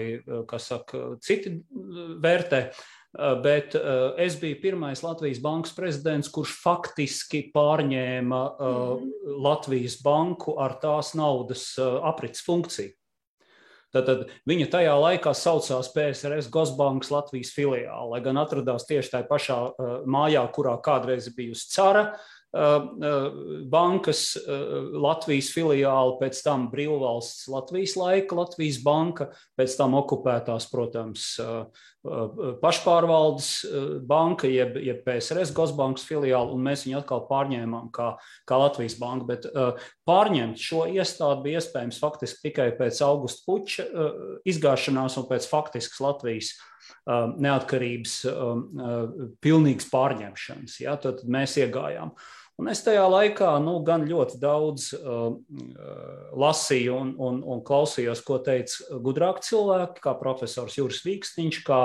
kas 0.49 0.67
saka, 0.73 1.15
citi 1.23 1.55
vērtē. 2.19 2.61
Bet 3.15 3.77
es 4.19 4.35
biju 4.41 4.57
pirmais 4.59 4.99
Latvijas 5.05 5.39
bankas 5.39 5.71
prezidents, 5.71 6.27
kurš 6.35 6.57
faktiski 6.59 7.45
pārņēma 7.55 8.41
mm. 8.43 9.05
Latvijas 9.45 9.95
banku 10.03 10.57
ar 10.59 10.75
tās 10.81 11.13
naudas 11.15 11.69
aprits 11.79 12.43
funkciju. 12.43 12.91
Tātad 13.95 14.25
viņa 14.49 14.67
tajā 14.73 14.95
laikā 14.99 15.31
saucās 15.37 15.91
PSRS 15.93 16.49
Gosbankas 16.51 17.13
Latvijas 17.13 17.53
filiāli, 17.55 18.09
lai 18.11 18.21
gan 18.25 18.41
atradās 18.41 18.87
tieši 18.89 19.13
tajā 19.13 19.27
pašā 19.29 19.59
uh, 19.65 19.93
mājā, 20.03 20.43
kurā 20.55 20.75
kādreiz 20.83 21.29
bijusi 21.35 21.69
cara. 21.71 22.09
Uh, 22.55 22.87
uh, 23.03 23.25
bankas 23.67 24.37
Latvijas 24.95 25.49
filiāli, 25.51 26.13
pēc 26.21 26.37
tam 26.45 26.69
brīvvalsts 26.71 27.49
Latvijas 27.51 27.97
laika, 27.99 28.37
Latvijas 28.37 28.77
banka, 28.85 29.27
pēc 29.59 29.73
tam 29.75 29.97
okupētās, 29.99 30.69
protams, 30.71 31.25
pašpārvaldes 32.61 33.49
banka, 34.07 34.47
jeb, 34.47 34.77
jeb 34.79 35.01
PSRS 35.03 35.51
Gosbankas 35.57 36.05
filiāli, 36.07 36.53
un 36.55 36.63
mēs 36.63 36.85
viņu 36.85 36.99
atkal 37.01 37.25
pārņēmām 37.27 37.89
kā, 37.95 38.11
kā 38.47 38.59
Latvijas 38.61 38.95
banka. 39.01 39.27
Bet 39.33 39.49
pārņemt 40.07 40.61
šo 40.61 40.85
iestādi 40.93 41.47
bija 41.47 41.63
iespējams 41.63 41.99
faktiski 41.99 42.51
tikai 42.51 42.69
pēc 42.77 43.01
augusta 43.03 43.43
puča 43.49 43.87
izgāšanās 44.47 45.17
un 45.19 45.27
pēc 45.27 45.49
faktiskas 45.49 46.03
Latvijas 46.05 46.53
neatkarības 47.41 48.17
pilnīgas 49.43 49.91
pārņemšanas. 49.91 50.79
Ja? 50.85 50.97
Tad 51.01 51.25
mēs 51.29 51.57
iegājām. 51.61 52.13
Un 52.55 52.69
es 52.71 52.79
tajā 52.85 53.03
laikā 53.11 53.49
nu, 53.59 53.79
gan 53.83 54.05
ļoti 54.07 54.37
daudz 54.39 54.93
uh, 54.95 55.33
lasīju 56.39 56.93
un, 56.95 57.09
un, 57.19 57.41
un 57.43 57.63
klausījos, 57.67 58.21
ko 58.23 58.39
teica 58.43 58.99
gudrāki 59.03 59.43
cilvēki, 59.49 60.03
kā 60.05 60.13
profesors 60.21 60.77
Juris 60.77 61.01
Vīksniņš, 61.03 61.59
kā, 61.67 61.81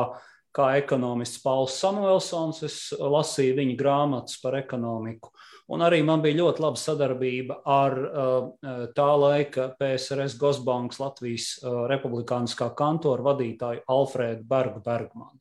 kā 0.55 0.69
ekonomists 0.79 1.43
Pauls 1.43 1.75
Samuelsons. 1.83 2.63
Es 2.69 2.79
lasīju 2.95 3.59
viņa 3.59 3.77
grāmatas 3.83 4.39
par 4.43 4.61
ekonomiku. 4.61 5.35
Un 5.75 5.83
arī 5.87 6.01
man 6.07 6.23
bija 6.23 6.39
ļoti 6.39 6.63
laba 6.63 6.79
sadarbība 6.79 7.61
ar 7.67 7.99
uh, 8.07 8.49
tā 8.95 9.11
laika 9.25 9.73
PSRS 9.79 10.39
Gosbankas 10.39 11.03
Latvijas 11.03 11.53
uh, 11.59 11.85
republikāniskā 11.91 12.71
kantora 12.79 13.27
vadītāju 13.33 13.87
Alfrēdu 13.91 14.47
Bergu 14.47 14.83
Bergmanu. 14.87 15.40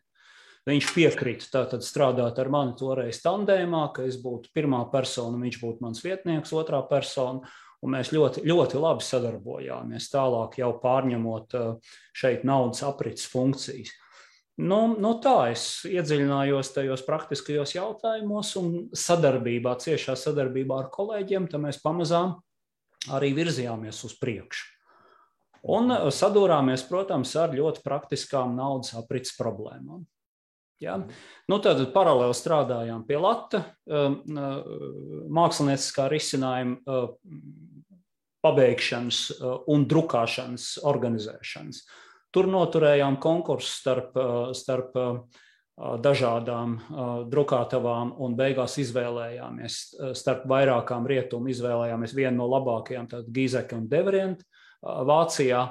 Viņš 0.67 0.91
piekrita 0.91 1.47
tātad 1.53 1.85
strādāt 1.85 2.39
ar 2.41 2.49
mani 2.51 2.75
toreiz 2.77 3.21
tandēmā, 3.23 3.87
ka 3.95 4.03
es 4.09 4.19
būtu 4.21 4.51
pirmā 4.55 4.83
persona, 4.91 5.39
viņš 5.39 5.57
būtu 5.61 5.85
mans 5.85 6.03
vietnieks, 6.03 6.53
otrā 6.55 6.81
persona. 6.89 7.47
Un 7.79 7.93
mēs 7.95 8.09
ļoti, 8.11 8.43
ļoti 8.43 8.75
labi 8.75 9.05
sadarbojāmies 9.07 10.09
tālāk, 10.11 10.57
jau 10.59 10.73
pārņemot 10.81 11.55
uh, 11.55 11.93
šeit 12.11 12.43
naudas 12.43 12.83
aprits 12.83 13.23
funkcijas. 13.31 13.93
Nu, 14.59 14.81
nu 14.99 15.13
tā 15.23 15.53
es 15.53 15.63
iedziļinājos 15.87 16.73
tajos 16.75 17.05
praktiskajos 17.07 17.77
jautājumos 17.77 18.51
un 18.59 18.73
sadarbībā, 18.91 19.77
ciešā 19.79 20.17
sadarbībā 20.19 20.81
ar 20.83 20.91
kolēģiem, 20.91 21.47
tad 21.47 21.63
mēs 21.63 21.79
pamazām 21.79 22.35
arī 23.15 23.31
virzījāmies 23.39 24.03
uz 24.03 24.19
priekšu. 24.19 24.67
Un 25.71 25.95
uh, 25.95 26.11
sadūrāmies, 26.11 26.83
protams, 26.91 27.31
ar 27.39 27.55
ļoti 27.55 27.87
praktiskām 27.87 28.59
naudas 28.59 28.91
aprits 28.99 29.39
problēmām. 29.39 30.03
Ja? 30.79 30.95
Nu, 31.51 31.59
tad 31.63 31.81
paralēli 31.95 32.35
strādājām 32.37 33.03
pie 33.07 33.19
Lata, 33.19 33.63
um, 33.89 34.19
uh, 34.31 35.25
mākslinieckā 35.35 36.07
risinājuma 36.11 36.79
uh, 36.87 37.09
pabeigšanas 38.45 39.19
uh, 39.35 39.57
un 39.73 39.83
drukāšanas 39.89 40.71
organizēšanas. 40.87 41.83
Tur 42.29 42.45
noturējām 42.45 43.15
konkursu 43.17 43.71
starp, 43.73 44.13
starp 44.53 44.93
dažādām 45.79 46.75
drukātavām 47.31 48.11
un 48.21 48.35
beigās 48.37 48.75
izvēlējāmies 48.83 49.77
starp 50.13 50.43
vairākām 50.51 51.07
rietumu, 51.09 51.49
izvēlējāmies 51.49 52.13
vienu 52.13 52.43
no 52.43 52.49
labākajām, 52.51 53.09
tātad 53.09 53.31
Gīzeka 53.33 53.79
un 53.79 53.87
Devrient 53.89 54.45
Vācijā. 54.85 55.63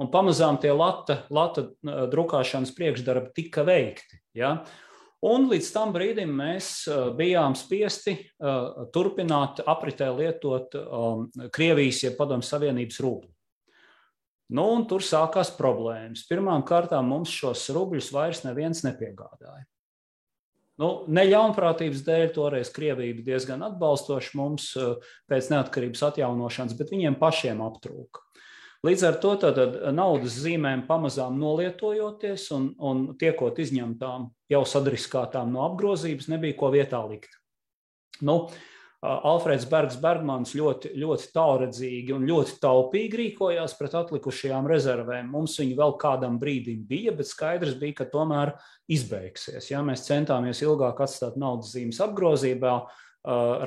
Un 0.00 0.08
pamazām 0.08 0.56
tie 0.62 0.72
lata, 0.72 1.20
lata 1.28 1.68
drukāšanas 1.84 2.72
priekšdarbi 2.78 3.34
tika 3.36 3.66
veikti. 3.68 4.22
Ja? 4.36 4.58
Un 5.26 5.48
līdz 5.50 5.70
tam 5.72 5.94
brīdim 5.94 6.30
mēs 6.36 6.66
bijām 7.16 7.56
spiesti 7.56 8.18
turpināt 8.92 9.62
apritē 9.64 10.10
lietot 10.12 10.76
Krievijas, 11.56 12.02
jeb 12.04 12.18
Padomju 12.18 12.46
Savienības 12.46 13.00
rubli. 13.02 13.32
Nu, 14.52 14.68
un 14.76 14.84
tur 14.86 15.02
sākās 15.02 15.48
problēmas. 15.56 16.26
Pirmkārt, 16.28 16.92
mums 17.02 17.32
šos 17.34 17.64
rubļus 17.74 18.12
vairs 18.14 18.44
neviens 18.44 18.84
nepiegādāja. 18.86 19.64
Nu, 20.76 20.90
Neļaunprātības 21.08 22.04
dēļ 22.04 22.28
toreiz 22.36 22.68
Krievija 22.70 23.16
bija 23.16 23.32
diezgan 23.32 23.64
atbalstoša 23.64 24.36
mums 24.36 24.68
pēc 25.26 25.48
neatkarības 25.54 26.04
atjaunošanas, 26.10 26.76
bet 26.76 26.92
viņiem 26.92 27.16
pašiem 27.18 27.64
aptrūka. 27.64 28.25
Līdz 28.86 29.02
ar 29.08 29.16
to 29.22 29.32
naudas 29.96 30.36
zīmēm 30.44 30.84
pamazām 30.86 31.38
nolietojoties 31.40 32.46
un, 32.54 32.70
un 32.78 33.02
tiekot 33.18 33.58
izņemtām, 33.64 34.28
jau 34.52 34.62
sadriskātām 34.68 35.50
no 35.54 35.64
apgrozības, 35.66 36.30
nebija 36.30 36.58
ko 36.60 36.70
vietā 36.74 37.00
likt. 37.08 37.34
Nu, 38.24 38.44
Alfrēds 39.06 39.66
Bergs 39.70 39.98
Bergmans 40.00 40.54
ļoti, 40.56 40.94
ļoti 40.98 41.28
tālredzīgi 41.34 42.14
un 42.16 42.24
ļoti 42.26 42.56
taupīgi 42.62 43.20
rīkojās 43.20 43.76
pret 43.78 43.94
atlikušajām 44.00 44.68
rezervēm. 44.70 45.28
Mums 45.30 45.58
viņa 45.60 45.76
vēl 45.78 45.96
kādam 46.00 46.38
brīdim 46.42 46.86
bija, 46.88 47.12
bet 47.16 47.28
skaidrs 47.28 47.76
bija, 47.80 48.00
ka 48.00 48.08
tomēr 48.12 48.54
izbeigsies. 48.92 49.70
Ja? 49.70 49.82
Mēs 49.86 50.06
centāmies 50.08 50.62
ilgāk 50.64 51.02
atstāt 51.04 51.36
naudas 51.40 51.74
zīmes 51.76 52.00
apgrozībā, 52.02 52.78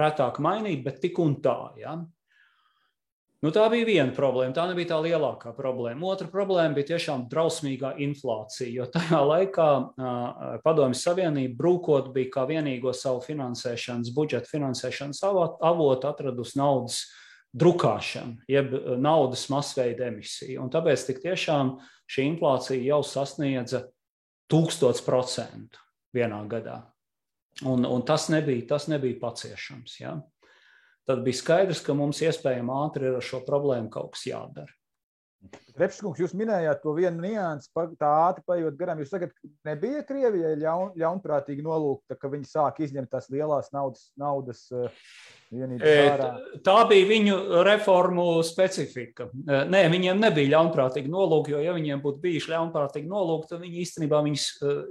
retāk 0.02 0.42
mainīt, 0.44 0.82
bet 0.88 1.00
tik 1.04 1.22
un 1.22 1.38
tā. 1.44 1.60
Ja? 1.80 2.00
Nu, 3.40 3.54
tā 3.56 3.64
bija 3.72 3.88
viena 3.88 4.12
problēma. 4.12 4.52
Tā 4.52 4.66
nebija 4.68 4.90
tā 4.90 4.98
lielākā 5.00 5.54
problēma. 5.56 6.10
Otra 6.12 6.28
problēma 6.28 6.76
bija 6.76 6.90
tiešām 6.90 7.24
drausmīgā 7.32 7.94
inflācija. 8.04 8.68
Jo 8.74 8.88
tajā 8.92 9.22
laikā 9.24 9.68
Padomju 10.66 11.00
Savienība 11.00 11.56
brūkot 11.62 12.10
bija 12.16 12.34
kā 12.34 12.44
vienīgo 12.50 12.92
savu 12.92 13.24
finansēšanas, 13.24 14.12
budžeta 14.16 14.52
finansēšanas 14.52 15.24
avotu 15.24 16.10
atradusi 16.12 16.60
naudas 16.60 17.00
drukāšanu, 17.56 18.44
jeb 18.52 18.76
naudas 19.00 19.46
masveida 19.50 20.10
emisiju. 20.12 20.60
Un 20.66 20.74
tāpēc 20.74 21.08
tiešām 21.24 21.78
šī 22.12 22.28
inflācija 22.34 22.84
jau 22.92 23.00
sasniedza 23.08 23.86
1000% 24.52 25.80
vienā 26.14 26.42
gadā. 26.52 26.82
Un, 27.64 27.88
un 27.88 28.04
tas, 28.08 28.28
nebija, 28.32 28.68
tas 28.76 28.88
nebija 28.92 29.20
paciešams. 29.22 29.96
Ja? 30.00 30.18
Tad 31.10 31.24
bija 31.26 31.42
skaidrs, 31.42 31.82
ka 31.86 31.96
mums 31.98 32.22
iespējami 32.22 32.76
ātri 32.84 33.10
ir 33.10 33.18
ar 33.18 33.26
šo 33.26 33.42
problēmu 33.48 33.90
kaut 33.94 34.14
kas 34.14 34.28
jādara. 34.30 34.70
Repskungs, 35.80 36.20
jūs 36.20 36.34
minējāt 36.36 36.82
to 36.84 36.92
vienu 36.98 37.24
niansu, 37.24 37.70
tā 37.96 38.08
ātri 38.28 38.44
paiet 38.44 38.76
garām. 38.76 39.00
Jūs 39.00 39.14
sakat, 39.14 39.32
nebija 39.64 40.02
Krievijai 40.04 40.58
ļaun, 40.60 40.90
ļaunprātīgi 41.00 41.64
nolūkta, 41.64 42.18
ka 42.20 42.30
viņi 42.34 42.50
sāk 42.50 42.82
izņemt 42.84 43.08
tās 43.14 43.30
lielās 43.32 43.72
naudas, 43.72 44.10
naudas 44.20 44.66
uh, 44.76 44.92
vienības? 45.56 46.60
Tā 46.68 46.76
bija 46.92 47.08
viņu 47.14 47.38
reformu 47.64 48.28
specifika. 48.44 49.30
Nē, 49.48 49.86
viņiem 49.96 50.20
nebija 50.20 50.58
ļaunprātīgi 50.58 51.14
nolūki, 51.16 51.56
jo 51.56 51.64
ja 51.64 51.78
viņiem 51.78 52.04
būtu 52.04 52.20
bijuši 52.28 52.54
ļaunprātīgi 52.58 53.10
nolūki, 53.10 53.54
tad 53.54 53.64
viņi 53.64 53.82
īstenībā 53.86 54.20
viņus 54.28 54.50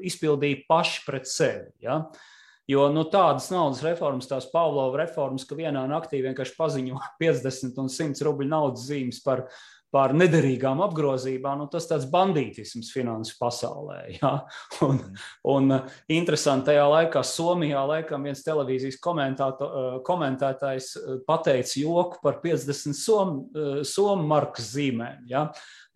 izpildīja 0.08 0.64
paši 0.72 1.04
pret 1.04 1.28
sevi. 1.28 1.74
Ja? 1.84 2.00
Uh, 2.08 2.26
Jo 2.68 2.90
nu, 2.92 3.06
tādas 3.08 3.48
naudas 3.48 3.80
reformas, 3.80 4.28
tās 4.28 4.50
Pāvlova 4.52 5.00
reformas, 5.00 5.46
ka 5.48 5.56
vienā 5.56 5.86
naktī 5.88 6.20
vienkārši 6.24 6.56
paziņo 6.58 7.00
50 7.22 7.80
un 7.80 7.90
100 7.92 8.28
rubļu 8.28 8.48
naudas 8.50 8.84
zīmes 8.90 9.22
par, 9.24 9.46
par 9.94 10.12
nederīgām 10.12 10.82
apgrozībām, 10.84 11.62
nu, 11.62 11.68
tas 11.72 11.88
tāds 11.88 12.04
bandītisms 12.12 12.90
finansu 12.92 13.38
pasaulē. 13.40 14.02
Ja? 14.18 14.34
Un, 14.84 15.00
un 15.48 15.72
uh, 15.78 15.96
interesanti, 16.12 16.68
tajā 16.68 16.84
laikā 16.92 17.24
Somijā 17.24 17.80
laikam 17.88 18.28
viens 18.28 18.44
televīzijas 18.44 19.00
uh, 19.00 19.96
komentētājs 20.04 20.92
uh, 21.00 21.16
pateica 21.26 21.80
joku 21.80 22.20
par 22.22 22.42
50 22.44 22.94
somu 23.00 23.82
som 23.88 24.28
markas 24.28 24.74
zīmēm. 24.76 25.24
Ja? 25.32 25.48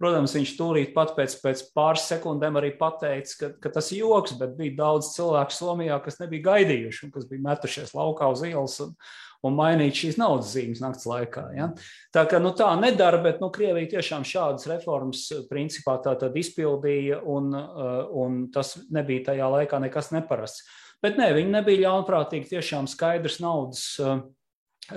Protams, 0.03 0.33
viņš 0.35 0.53
tūlīt 0.59 0.89
pat 0.97 1.13
pēc, 1.15 1.37
pēc 1.39 1.61
pāris 1.77 2.09
sekundēm 2.11 2.57
arī 2.59 2.73
pateica, 2.75 3.37
ka, 3.39 3.51
ka 3.63 3.71
tas 3.77 3.93
ir 3.95 4.01
joks, 4.01 4.33
bet 4.41 4.57
bija 4.59 4.75
daudz 4.81 5.13
cilvēku 5.15 5.55
Somijā, 5.55 6.01
kas 6.03 6.19
nebija 6.19 6.49
gaidījuši 6.49 7.05
un 7.07 7.13
kas 7.15 7.29
bija 7.31 7.45
metušies 7.45 7.95
laukā 7.95 8.27
uz 8.35 8.43
ielas 8.49 8.75
un, 8.83 8.91
un 9.47 9.55
mainīt 9.61 10.01
šīs 10.01 10.19
naudas 10.19 10.51
zīmes 10.57 10.83
naktas 10.83 11.07
laikā. 11.07 11.47
Ja? 11.55 11.71
Tā 12.19 12.27
kā 12.27 12.43
nu, 12.43 12.51
tā 12.59 12.73
nedara, 12.83 13.23
bet 13.23 13.39
nu, 13.39 13.53
Krievija 13.55 13.95
tiešām 13.95 14.27
šādas 14.27 14.67
reformas 14.73 15.29
principā 15.47 16.01
tā 16.03 16.19
tad 16.19 16.35
izpildīja, 16.43 17.23
un, 17.23 17.55
uh, 17.55 17.97
un 18.27 18.47
tas 18.51 18.81
nebija 18.91 19.31
tajā 19.31 19.55
laikā 19.55 19.85
nekas 19.87 20.11
neparasts. 20.19 20.67
Bet 21.03 21.15
nē, 21.15 21.31
viņi 21.39 21.61
nebija 21.61 21.87
ļaunprātīgi, 21.87 22.57
tiešām 22.57 22.91
skaidrs 22.91 23.39
naudas 23.45 23.87
uh, 24.03 24.25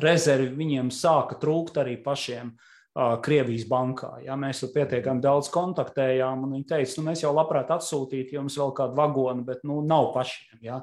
rezervi 0.01 0.55
viņiem 0.57 0.89
sāka 0.89 1.37
trūkt 1.37 1.77
arī 1.85 1.99
pašiem. 2.01 2.55
Uh, 2.55 2.71
Krievijas 2.95 3.65
bankā. 3.67 4.13
Ja, 4.23 4.38
mēs 4.39 4.62
jau 4.63 4.69
pietiekami 4.71 5.19
daudz 5.23 5.49
kontaktējām, 5.51 6.45
un 6.47 6.53
viņi 6.55 6.67
teica, 6.69 6.93
nu, 6.95 7.10
mēs 7.10 7.25
jau 7.25 7.34
labprāt 7.36 7.73
atsūtītu 7.75 8.38
jums 8.38 8.55
vēl 8.55 8.71
kādu 8.77 8.95
vagonu, 8.95 9.43
bet 9.43 9.65
nu, 9.67 9.81
nav 9.84 10.13
pašiem. 10.13 10.62
Ja. 10.63 10.77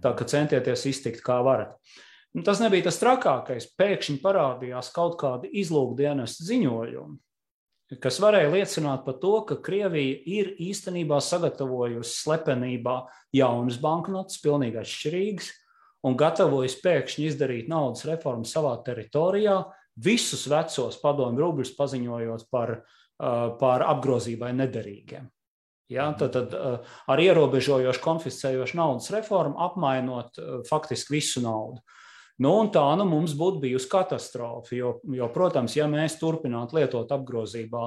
Tā 0.00 0.14
kā 0.16 0.24
centieties 0.30 0.86
iztikt, 0.88 1.20
kā 1.26 1.36
varat. 1.44 1.74
Nu, 2.32 2.44
tas 2.46 2.62
nebija 2.62 2.86
tas 2.86 3.00
trakākais. 3.02 3.72
Pēkšņi 3.76 4.22
parādījās 4.22 4.88
kaut 4.94 5.18
kādi 5.20 5.50
izlūkdienas 5.60 6.38
ziņojumi, 6.46 7.18
kas 8.00 8.20
varēja 8.22 8.52
liecināt 8.54 9.04
par 9.04 9.18
to, 9.20 9.34
ka 9.50 9.58
Krievija 9.60 10.16
ir 10.30 10.54
īstenībā 10.62 11.18
sagatavojusi 11.26 12.14
slepenībā 12.22 13.02
jaunas 13.36 13.76
banknotes, 13.82 14.40
pilnīgi 14.40 14.80
atšķirīgas, 14.80 15.50
un 16.08 16.16
gatavojas 16.16 16.78
pēkšņi 16.80 17.28
izdarīt 17.34 17.68
naudas 17.68 18.06
reformu 18.08 18.48
savā 18.48 18.78
teritorijā, 18.86 19.58
visus 19.96 20.46
vecos 20.50 20.98
padomju 21.02 21.42
rubļus 21.42 21.74
paziņojot 21.78 22.46
par, 22.52 22.76
par 23.60 23.86
apgrozībai 23.90 24.52
nederīgiem. 24.56 25.28
Ja, 25.90 26.10
mhm. 26.12 26.18
tad, 26.20 26.36
tad 26.36 26.84
ar 27.10 27.22
ierobežojošu, 27.22 28.02
konfiscējošu 28.04 28.78
naudas 28.78 29.10
reformu 29.10 29.58
apmainot 29.58 30.38
faktiski 30.68 31.16
visu 31.18 31.42
naudu. 31.42 31.82
Nu, 32.40 32.54
tā 32.72 32.82
nu 32.96 33.04
mums 33.04 33.34
būtu 33.36 33.60
bijusi 33.66 33.88
katastrofa, 33.92 34.72
jo, 34.72 34.94
jo, 35.12 35.26
protams, 35.34 35.74
ja 35.76 35.84
mēs 35.90 36.16
turpinātu 36.16 36.78
lietot 36.78 37.10
apgrozībā 37.12 37.82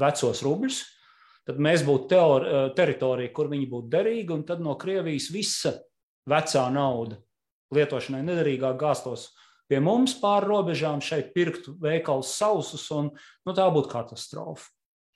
vecos 0.00 0.40
rubļus, 0.46 0.78
tad 1.48 1.60
mēs 1.60 1.84
būtu 1.84 2.08
teori, 2.08 2.54
teritorija, 2.78 3.32
kur 3.36 3.50
viņi 3.52 3.68
būtu 3.68 3.92
derīgi, 3.92 4.32
un 4.32 4.46
tad 4.48 4.62
no 4.64 4.78
Krievijas 4.80 5.28
visa 5.34 5.74
vecā 6.28 6.64
nauda 6.72 7.18
lietošanai 7.76 8.22
nederīgā 8.24 8.72
gāstos 8.80 9.28
pie 9.68 9.80
mums 9.84 10.16
pāri 10.20 10.48
robežām, 10.48 11.02
šeit 11.04 11.32
pirktu 11.36 11.76
veikals 11.82 12.32
sausus, 12.38 12.86
un 12.94 13.10
nu, 13.12 13.54
tā 13.54 13.66
būtu 13.72 13.92
katastrofa. 13.92 14.70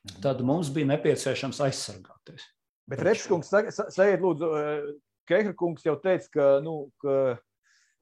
Mhm. 0.08 0.18
Tad 0.24 0.42
mums 0.46 0.70
bija 0.74 0.90
nepieciešams 0.92 1.62
aizsargāties. 1.62 2.48
Bet 2.90 3.02
Repskungs, 3.06 3.52
sajiet 3.94 4.20
lūdzu, 4.20 4.50
eh, 4.58 4.92
Kehrakungs 5.30 5.84
jau 5.86 5.94
teica, 6.02 6.28
ka, 6.34 6.46
nu, 6.64 6.90
ka, 7.00 7.38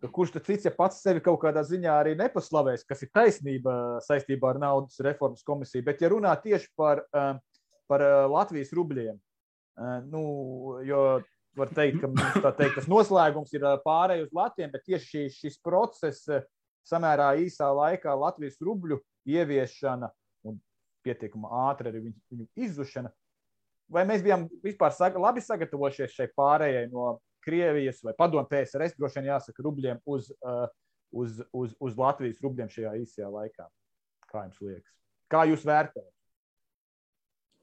ka 0.01 0.09
kurš 0.09 0.33
tad 0.35 0.47
cits, 0.49 0.65
ja 0.65 0.73
pats 0.73 1.03
sevi 1.05 1.21
kaut 1.21 1.43
kādā 1.43 1.61
ziņā 1.69 1.93
arī 1.93 2.15
nepaslavēs, 2.17 2.87
kas 2.89 3.05
ir 3.05 3.11
taisnība 3.13 4.01
saistībā 4.07 4.55
ar 4.55 4.63
naudas 4.63 4.97
reformas 5.05 5.45
komisiju, 5.45 5.85
bet 5.85 6.01
ja 6.01 6.09
runā 6.09 6.33
tieši 6.41 6.73
par, 6.81 7.05
eh, 7.13 7.35
par 7.91 8.07
eh, 8.07 8.23
Latvijas 8.33 8.73
rubļiem, 8.77 9.21
nu, 10.11 10.23
jo 10.85 11.03
var 11.59 11.71
teikt, 11.75 12.03
ka 12.43 12.53
teikt, 12.59 12.77
tas 12.79 12.89
noslēgums 12.91 13.53
ir 13.57 13.67
pārējai 13.85 14.27
uz 14.27 14.35
Latviju, 14.37 14.71
bet 14.73 14.87
tieši 14.87 15.09
šī, 15.11 15.23
šis 15.35 15.59
process 15.65 16.29
samērā 16.89 17.33
īsā 17.43 17.71
laikā 17.75 18.15
Latvijas 18.17 18.61
rubļu 18.65 19.01
ieviešana 19.31 20.11
un 20.49 20.61
pietiekami 21.07 21.51
ātri 21.67 21.91
arī 21.91 22.05
viņu, 22.07 22.21
viņu 22.33 22.47
izzušana. 22.67 23.11
Vai 23.91 24.05
mēs 24.07 24.23
bijām 24.23 24.47
vispār 24.63 24.95
saga, 24.95 25.19
labi 25.23 25.43
sagatavojušies 25.43 26.15
šai 26.15 26.29
pārējai 26.39 26.87
no 26.93 27.17
Krievijas 27.43 28.03
vai 28.05 28.15
padomu 28.19 28.45
PSRS, 28.49 28.95
droši 28.99 29.19
vien 29.19 29.31
jāsaka, 29.33 29.65
rubļiem 29.65 30.01
uz, 30.13 30.29
uz, 31.11 31.41
uz, 31.57 31.75
uz 31.81 31.99
Latvijas 31.99 32.43
rubļiem 32.45 32.71
šajā 32.71 32.95
īsajā 33.01 33.31
laikā? 33.33 33.67
Kā 34.31 34.45
jums 34.47 34.61
liekas? 34.63 34.97
Kā 35.31 35.45
jūs 35.49 35.65
vērtējat? 35.67 36.11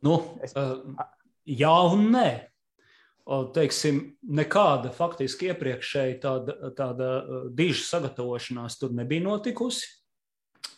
Nu, 0.03 0.17
es... 0.45 0.53
uh, 0.57 0.81
jā 1.47 1.73
un 1.93 2.09
nē 2.13 2.27
teiksim, 3.55 4.01
nekāda 4.23 4.91
faktiski 4.95 5.51
iepriekšēji 5.51 6.19
tāda, 6.23 6.71
tāda 6.77 7.11
diža 7.55 7.83
sagatavošanās 7.87 8.77
tur 8.79 8.93
nebija 8.95 9.25
notikusi. 9.25 9.89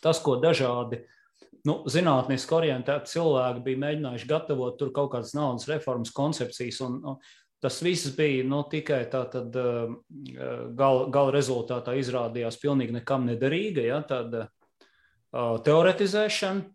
Tas, 0.02 0.20
ko 0.24 0.36
dažādi 0.40 1.02
nu, 1.68 1.80
zinātniski 1.90 2.56
orientēti 2.56 3.12
cilvēki 3.12 3.62
bija 3.66 3.82
mēģinājuši 3.84 4.30
gatavot, 4.30 4.78
tur 4.80 4.90
kaut 4.96 5.12
kādas 5.14 5.34
naudas 5.36 5.68
reformas 5.70 6.12
koncepcijas, 6.16 6.80
un, 6.86 6.98
un 7.04 7.20
tas 7.60 7.78
viss 7.84 8.14
bija 8.16 8.46
nu, 8.48 8.62
tikai 8.72 9.02
tā, 9.12 9.26
tad 9.30 9.56
gala 10.80 11.06
gal 11.12 11.32
rezultātā 11.34 11.94
izrādījās 12.00 12.58
pilnīgi 12.62 12.96
nekam 12.96 13.28
nederīga, 13.28 13.84
ja, 13.84 14.00
tāda 14.08 14.46
uh, 14.48 15.56
teoretizēšana, 15.66 16.68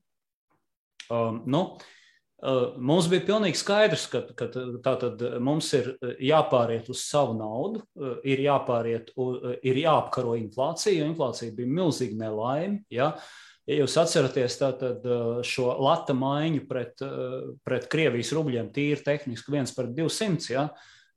Um, 1.09 1.43
nu, 1.45 1.59
uh, 1.61 1.94
mums 2.43 3.07
bija 3.09 3.23
pilnīgi 3.29 3.59
skaidrs, 3.59 4.05
ka, 4.11 4.21
ka 4.37 4.49
tātad 4.83 5.21
mums 5.43 5.71
ir 5.77 5.93
jāpāriet 6.23 6.89
uz 6.91 7.05
savu 7.07 7.37
naudu, 7.39 7.83
ir 8.27 8.43
jāpāriet, 8.43 9.13
ir 9.63 9.81
jāapkaro 9.85 10.35
inflācija, 10.39 10.99
jo 10.99 11.09
inflācija 11.09 11.55
bija 11.55 11.71
milzīga 11.79 12.19
nelaime. 12.25 12.83
Ja? 12.93 13.13
Ja 13.65 13.79
jūs 13.79 13.95
atceraties 13.97 14.59
tātad, 14.59 15.05
šo 15.47 15.71
lata 15.81 16.13
maiņu 16.13 16.67
pret, 16.69 17.01
pret 17.65 17.87
Krievijas 17.89 18.29
rubļiem, 18.37 18.69
tīri 18.75 19.01
tehniski 19.05 19.55
viens 19.55 19.73
pret 19.73 19.95
200, 19.97 20.51
ja? 20.53 20.67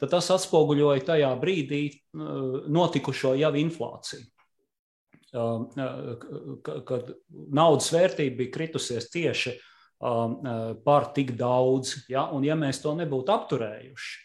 tad 0.01 0.15
tas 0.15 0.31
atspoguļoja 0.33 1.05
tajā 1.11 1.29
brīdī 1.43 1.83
notikušo 2.15 3.35
jau 3.37 3.53
inflāciju. 3.59 4.25
Kad 6.89 7.11
naudas 7.53 7.91
vērtība 7.93 8.39
bija 8.39 8.55
kritusies 8.55 9.11
tieši 9.13 9.59
par 9.99 11.11
tik 11.15 11.35
daudz. 11.39 11.97
Ja? 12.11 12.29
Un, 12.35 12.47
ja 12.47 12.57
mēs 12.59 12.83
to 12.85 12.95
nebūtu 12.99 13.35
apturējuši, 13.35 14.19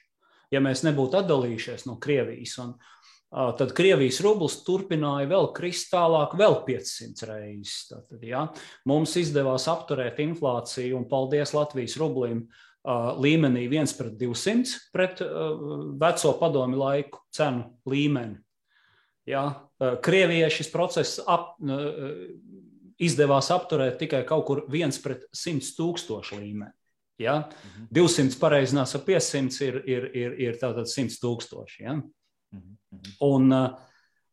ja 0.54 0.62
mēs 0.64 0.84
nebūtu 0.86 1.22
atdalījušies 1.24 1.88
no 1.90 1.98
Krievijas, 2.02 2.58
un, 2.62 2.76
uh, 2.76 2.94
tad 3.34 3.74
Krievijas 3.74 4.20
rublis 4.24 4.60
turpināja 4.66 5.30
vēl 5.32 5.50
krist 5.56 5.90
tālāk, 5.94 6.36
vēl 6.38 6.60
500 6.68 7.30
reizes. 7.30 7.88
Tātad, 7.90 8.22
ja? 8.28 8.46
Mums 8.90 9.16
izdevās 9.20 9.66
apturēt 9.72 10.22
inflāciju, 10.24 11.00
un 11.00 11.10
paldies 11.10 11.56
Latvijas 11.58 11.98
rublim, 12.02 12.46
līmenī 12.84 13.70
1 13.72 13.94
pret 13.96 14.16
200 14.20 14.74
pret 14.92 15.22
veco 16.02 16.34
padomi 16.36 16.76
laiku 16.76 17.22
cenu 17.32 17.70
līmeni. 17.88 18.36
Ja? 19.24 19.46
Krievijai 20.04 20.52
šis 20.52 20.72
process 20.74 21.22
ap, 21.24 21.56
izdevās 23.02 23.50
apturēt 23.54 23.98
tikai 24.02 24.24
kaut 24.28 24.46
kur 24.48 24.64
viens 24.72 25.00
pret 25.02 25.26
100 25.34 25.74
tūkstošu 25.78 26.40
līmeni. 26.42 26.74
Ja? 27.22 27.40
Mhm. 27.48 27.88
200 27.94 28.40
pareizinās 28.42 28.96
ar 28.98 29.06
500 29.06 29.66
ir, 29.68 29.82
ir, 29.86 30.08
ir, 30.18 30.38
ir 30.50 30.62
tātad 30.62 30.90
100 30.90 31.20
tūkstoši. 31.22 31.84
Ja? 31.86 31.98
Mhm. 32.54 32.78
Un, 33.26 33.52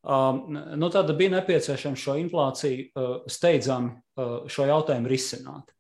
um, 0.03 0.40
nu, 0.77 0.92
tad 0.92 1.12
bija 1.16 1.37
nepieciešams 1.38 2.07
šo 2.07 2.16
inflāciju 2.20 2.88
uh, 2.88 3.12
steidzami 3.31 3.94
uh, 4.16 4.49
šo 4.51 4.68
jautājumu 4.68 5.11
risināt. 5.11 5.70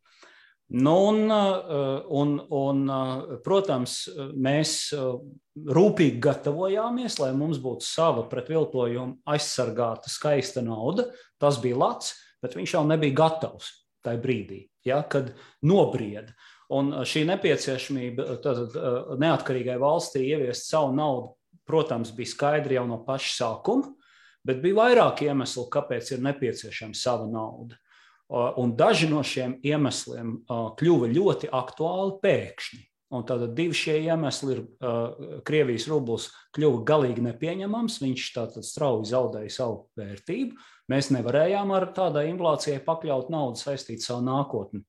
Nu, 0.70 0.94
un, 1.08 1.24
uh, 1.30 2.04
un, 2.14 2.36
un, 2.54 2.82
uh, 2.86 3.38
protams, 3.42 4.04
mēs 4.38 4.92
uh, 4.94 5.16
rūpīgi 5.66 6.20
gatavojāmies, 6.22 7.16
lai 7.18 7.32
mums 7.34 7.58
būtu 7.58 7.82
sava 7.88 8.22
pret 8.30 8.52
viltojumu 8.52 9.18
aizsargāta, 9.26 10.12
skaista 10.12 10.62
nauda. 10.62 11.08
Tas 11.42 11.58
bija 11.58 11.80
Lats, 11.80 12.12
bet 12.42 12.56
viņš 12.56 12.76
jau 12.76 12.84
nebija 12.88 13.16
gatavs 13.22 13.72
tajā 14.04 14.20
brīdī, 14.22 14.62
ja, 14.86 15.02
kad 15.02 15.34
nobrieda. 15.66 16.32
Un 16.70 16.92
šī 17.04 17.24
nepieciešamība 17.26 18.38
tad, 18.44 18.76
neatkarīgai 19.20 19.76
valstī 19.82 20.22
ieviest 20.30 20.68
savu 20.70 20.94
naudu, 20.94 21.34
protams, 21.66 22.12
bija 22.14 22.30
skaidra 22.30 22.78
jau 22.78 22.86
no 22.88 23.00
paša 23.06 23.32
sākuma, 23.34 23.90
bet 24.46 24.62
bija 24.62 24.78
vairāk 24.78 25.24
iemeslu, 25.26 25.66
kāpēc 25.72 26.14
ir 26.14 26.22
nepieciešama 26.24 26.96
sava 26.96 27.26
nauda. 27.30 27.78
Un 28.30 28.76
daži 28.78 29.08
no 29.10 29.24
šiem 29.26 29.56
iemesliem 29.66 30.38
kļuva 30.48 31.10
ļoti 31.10 31.50
aktuāli 31.50 32.20
pēkšņi. 32.22 32.84
Un 33.10 33.24
tad 33.26 33.42
divi 33.58 33.74
šie 33.74 33.96
iemesli 34.06 34.52
ir, 34.54 34.58
uh, 34.86 35.40
Krievijas 35.46 35.88
rublis 35.90 36.28
kļuva 36.54 36.84
galīgi 36.86 37.24
nepieņemams, 37.24 37.96
viņš 38.04 38.26
tātad 38.36 38.66
strauji 38.66 39.10
zaudēja 39.10 39.50
savu 39.50 39.80
vērtību. 39.98 40.54
Mēs 40.90 41.12
nevarējām 41.14 41.70
ar 41.76 41.90
tādai 41.94 42.26
inflācijai 42.32 42.80
pakļaut 42.86 43.30
naudu 43.30 43.60
saistīt 43.60 44.02
savu 44.02 44.24
nākotni. 44.26 44.82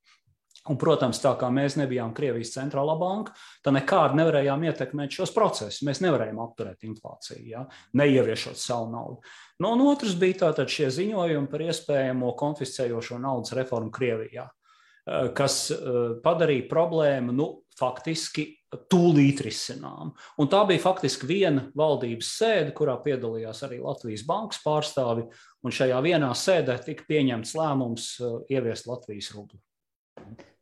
Un, 0.69 0.77
protams, 0.77 1.17
tā 1.17 1.31
kā 1.41 1.47
mēs 1.49 1.73
nebijām 1.79 2.11
Krievijas 2.13 2.51
centrālā 2.53 2.93
banka, 2.99 3.33
tad 3.65 3.73
nekādi 3.73 4.19
nevarējām 4.19 4.65
ietekmēt 4.69 5.15
šos 5.17 5.33
procesus. 5.33 5.81
Mēs 5.87 6.03
nevarējām 6.05 6.37
apturēt 6.43 6.85
inflāciju, 6.85 7.41
ja? 7.49 7.63
neieviešot 7.97 8.61
savu 8.61 8.91
naudu. 8.93 9.33
No 9.63 9.73
nu, 9.79 9.89
otras 9.89 10.13
bija 10.21 10.43
tātad 10.43 10.69
šie 10.69 10.91
ziņojumi 10.93 11.49
par 11.49 11.65
iespējamo 11.65 12.35
konfiscējošo 12.37 13.17
naudas 13.23 13.55
reformu 13.57 13.89
Krievijā, 13.95 14.45
uh, 14.45 15.31
kas 15.37 15.63
uh, 15.73 16.21
padarīja 16.21 16.69
problēmu 16.69 17.33
nu, 17.33 17.49
faktiski 17.81 18.45
tūlīt 18.91 19.41
risinām. 19.43 20.13
Un 20.39 20.49
tā 20.51 20.61
bija 20.69 20.83
faktiski 20.83 21.27
viena 21.27 21.65
valdības 21.77 22.29
sēde, 22.37 22.75
kurā 22.77 22.95
piedalījās 23.03 23.65
arī 23.65 23.81
Latvijas 23.81 24.23
bankas 24.27 24.61
pārstāvi, 24.63 25.25
un 25.65 25.75
šajā 25.75 25.97
vienā 26.05 26.31
sēdē 26.37 26.77
tika 26.85 27.05
pieņemts 27.09 27.55
lēmums 27.57 28.07
uh, 28.21 28.39
ieviest 28.51 28.89
Latvijas 28.89 29.31
rubli. 29.35 29.61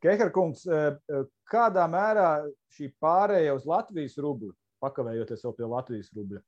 Keharkungs, 0.04 0.64
uh, 0.70 0.96
uh, 1.12 1.28
kādā 1.50 1.86
mērā 1.92 2.32
šī 2.76 2.92
pārēja 3.02 3.58
uz 3.58 3.68
Latvijas 3.70 4.18
rubli, 4.22 4.54
pakavējoties 4.84 5.46
vēl 5.46 5.56
pie 5.58 5.68
Latvijas 5.68 6.12
rubļa, 6.16 6.40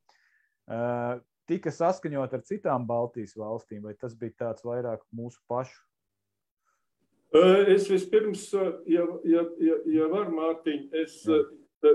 tika 1.52 1.72
saskaņot 1.76 2.36
ar 2.38 2.44
citām 2.48 2.86
Baltijas 2.88 3.34
valstīm, 3.36 3.82
vai 3.84 3.92
tas 4.00 4.14
bija 4.16 4.38
tāds 4.46 4.64
vairāk 4.64 5.02
mūsu 5.12 5.42
pašu 5.52 5.82
Es 7.32 7.88
vispirms, 7.88 8.50
ja, 8.86 9.06
ja, 9.24 9.44
ja, 9.64 9.76
ja 9.88 10.08
var, 10.12 10.28
Mārtiņ, 10.36 10.82
es 11.00 11.22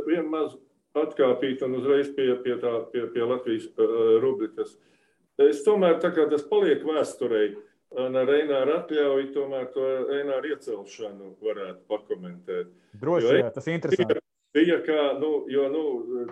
vienu 0.07 0.31
mazu 0.33 0.63
atkāpītu 0.97 1.67
un 1.67 1.77
uzreiz 1.77 2.09
pie, 2.17 2.31
pie, 2.41 2.55
tā, 2.63 2.73
pie, 2.93 3.03
pie 3.13 3.27
Latvijas 3.29 3.67
rubrikas. 4.23 4.79
Es 5.43 5.63
tomēr, 5.67 5.99
tā 6.01 6.13
kā 6.17 6.25
tas 6.31 6.45
paliek 6.49 6.85
vēsturei, 6.87 7.51
un 8.01 8.17
ar 8.17 8.31
Eināru 8.33 8.79
atļauju, 8.79 9.27
tomēr 9.35 9.67
to 9.75 9.85
Eināru 10.17 10.55
iecelšanu 10.55 11.35
varētu 11.45 11.83
pakomentēt. 11.93 12.73
Droši, 12.97 13.35
jā, 13.43 13.51
tas 13.53 13.69
ir 13.69 13.77
interesanti. 13.77 14.17
Bija, 14.17 14.25
bija 14.57 14.79
kā, 14.87 15.03
nu, 15.21 15.33
jo, 15.53 15.69
nu, 15.73 15.85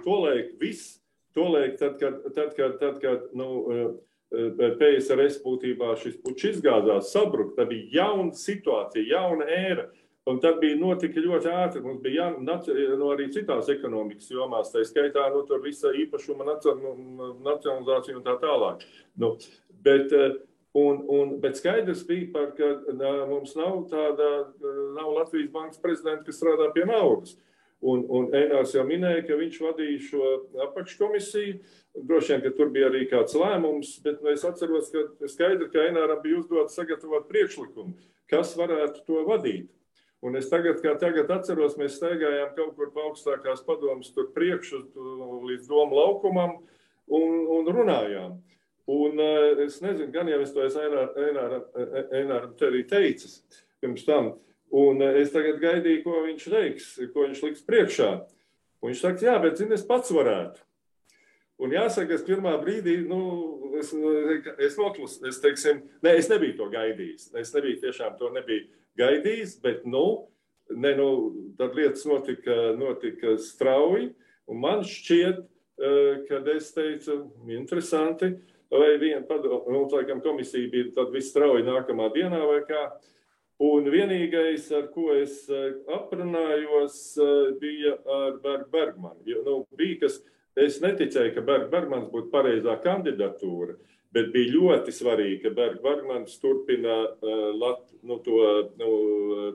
tolaik 0.06 0.54
viss, 0.60 0.96
tolaik, 1.36 1.76
tad, 1.80 1.98
kad, 2.00 2.24
tad, 2.32 2.56
kad, 2.56 2.78
tad, 2.80 2.98
kad, 3.02 3.28
nu, 3.36 3.48
uh, 3.60 3.94
PSRS 4.34 5.42
būtībā 5.44 5.92
šis 6.00 6.16
puķis 6.24 6.58
izgāzās, 6.58 7.12
sabruka. 7.12 7.58
Tā 7.60 7.68
bija 7.70 8.00
jauna 8.00 8.32
situācija, 8.38 9.04
jauna 9.12 9.46
ēra. 9.46 9.84
Un 10.24 10.38
tad 10.40 10.56
bija 10.60 10.76
notika 10.80 11.20
ļoti 11.20 11.50
ātri. 11.52 11.82
Mums 11.84 12.00
bija 12.04 12.30
jānāk 12.30 12.68
no 12.96 13.10
arī 13.12 13.26
citās 13.32 13.68
ekonomikas 13.72 14.30
jomās, 14.32 14.72
tā 14.72 14.80
skaitā 14.88 15.26
nu, 15.34 15.44
visa 15.64 15.92
īpašuma 15.92 16.46
nacionalizācija 16.48 18.16
un 18.16 18.24
tā 18.24 18.38
tālāk. 18.40 18.86
Nu, 19.20 19.34
bet, 19.84 20.14
un, 20.80 21.02
un, 21.12 21.34
bet 21.44 21.60
skaidrs 21.60 22.06
bija, 22.08 22.30
par, 22.32 22.54
ka 22.56 22.70
mums 23.28 23.52
nav 23.60 23.82
tāda, 23.92 24.30
nav 24.96 25.12
Latvijas 25.18 25.52
bankas 25.52 25.82
prezidenta, 25.84 26.24
kas 26.30 26.40
strādā 26.40 26.70
pie 26.72 26.88
naudas. 26.88 27.36
Un, 27.84 28.06
un 28.08 28.32
Einārs 28.32 28.72
jau 28.72 28.86
minēja, 28.88 29.26
ka 29.28 29.36
viņš 29.36 29.60
vadīja 29.60 30.00
šo 30.06 30.28
apakškomisiju. 30.70 31.58
Droši 32.00 32.32
vien, 32.32 32.44
ka 32.46 32.56
tur 32.56 32.72
bija 32.72 32.88
arī 32.88 33.04
kāds 33.10 33.36
lēmums, 33.36 33.98
bet 34.06 34.24
nu, 34.24 34.32
es 34.32 34.48
atceros, 34.48 34.88
ka 34.88 35.28
skaidri, 35.28 35.68
ka 35.68 35.84
Eināram 35.84 36.24
bija 36.24 36.40
uzdots 36.40 36.80
sagatavot 36.80 37.28
priekšlikumu, 37.28 37.92
kas 38.32 38.56
varētu 38.56 39.04
to 39.04 39.20
vadīt. 39.28 39.68
Un 40.24 40.38
es 40.38 40.46
tagad, 40.48 40.78
kā 40.80 40.94
tagad 41.00 41.32
atceros, 41.34 41.74
mēs 41.80 41.98
staigājām 41.98 42.54
kaut 42.56 42.76
kur 42.78 42.92
pa 42.94 43.08
augstākās 43.08 43.64
padomas 43.66 44.12
tur 44.14 44.30
priekšu 44.36 44.80
līdz 45.50 45.68
domu 45.68 45.98
laukumam 45.98 46.56
un, 47.08 47.42
un 47.58 47.68
runājām. 47.68 48.38
Un 48.94 49.20
es 49.64 49.80
nezinu, 49.80 50.12
gan 50.12 50.28
jau 50.28 50.40
es 50.44 50.52
to 50.52 50.64
esmu 50.64 51.04
Eināram, 51.26 51.68
Eināram 52.12 52.56
te 52.56 52.68
arī 52.68 52.82
teicis 52.88 53.42
pirms 53.80 54.04
tam, 54.08 54.32
Un 54.74 55.02
eh, 55.02 55.20
es 55.22 55.30
tagad 55.30 55.60
gaidīju, 55.62 56.02
ko 56.02 56.20
viņš 56.24 56.46
teiks, 56.50 56.86
ko 57.14 57.28
viņš 57.28 57.42
liks 57.46 57.66
priekšā. 57.66 58.10
Un 58.82 58.90
viņš 58.90 59.02
saka, 59.04 59.26
jā, 59.28 59.34
bet 59.42 59.60
zini, 59.60 59.76
es 59.76 59.84
pats 59.86 60.10
varētu. 60.14 60.64
Un 61.62 61.70
jāsaka, 61.70 62.16
es 62.16 62.24
pirmā 62.26 62.56
brīdī, 62.58 62.96
nu, 63.06 63.20
es, 63.78 63.92
es 64.66 64.74
noklusu, 64.74 65.22
es 65.30 65.38
teiksim, 65.42 65.84
ne, 66.02 66.16
es 66.18 66.26
nebiju 66.32 66.56
to 66.58 66.66
gaidījis. 66.72 67.28
Es 67.38 67.54
nebiju 67.54 67.84
tiešām 67.84 68.16
to 68.18 68.32
nebiju 68.34 68.66
gaidījis, 68.98 69.58
bet, 69.64 69.84
nu, 69.88 70.28
ne, 70.70 70.94
nu 70.98 71.08
tad 71.58 71.76
lietas 71.76 72.04
notika, 72.08 72.74
notika 72.78 73.36
strauji. 73.40 74.12
Man 74.48 74.84
šķiet, 74.84 75.40
eh, 75.78 76.24
kad 76.28 76.48
es 76.48 76.72
teicu, 76.74 77.22
interesanti, 77.48 78.34
vai 78.70 78.98
viena 78.98 79.24
padomu, 79.26 79.72
nu, 79.72 79.88
laikam 79.92 80.20
komisija 80.20 80.70
bija 80.70 80.92
tad 80.94 81.12
viss 81.14 81.32
strauji 81.32 81.66
nākamā 81.66 82.10
dienā 82.14 82.40
vai 82.48 82.62
kā. 82.68 82.84
Un 83.62 83.86
vienīgais, 83.86 84.66
ar 84.74 84.88
ko 84.92 85.12
es 85.14 85.44
eh, 85.48 85.74
aprunājos, 85.94 87.16
eh, 87.22 87.52
bija 87.60 87.94
ar 88.04 88.38
Bergu 88.42 88.70
Bergmanu. 88.72 89.22
Jo, 89.30 89.42
nu, 89.46 89.58
bija, 89.78 90.00
kas, 90.04 90.18
es 90.58 90.80
neticēju, 90.82 91.34
ka 91.36 91.44
Berg 91.46 91.70
Bergmans 91.70 92.10
būtu 92.12 92.30
pareizā 92.32 92.74
kandidatūra, 92.82 93.76
bet 94.14 94.30
bija 94.34 94.54
ļoti 94.54 94.94
svarīgi, 94.94 95.40
ka 95.42 95.52
Berg 95.56 95.82
Bergmans 95.84 96.38
turpina 96.42 97.00
uh, 97.04 97.50
lat, 97.58 97.84
nu, 98.06 98.20
to, 98.24 98.40
nu, 98.80 98.90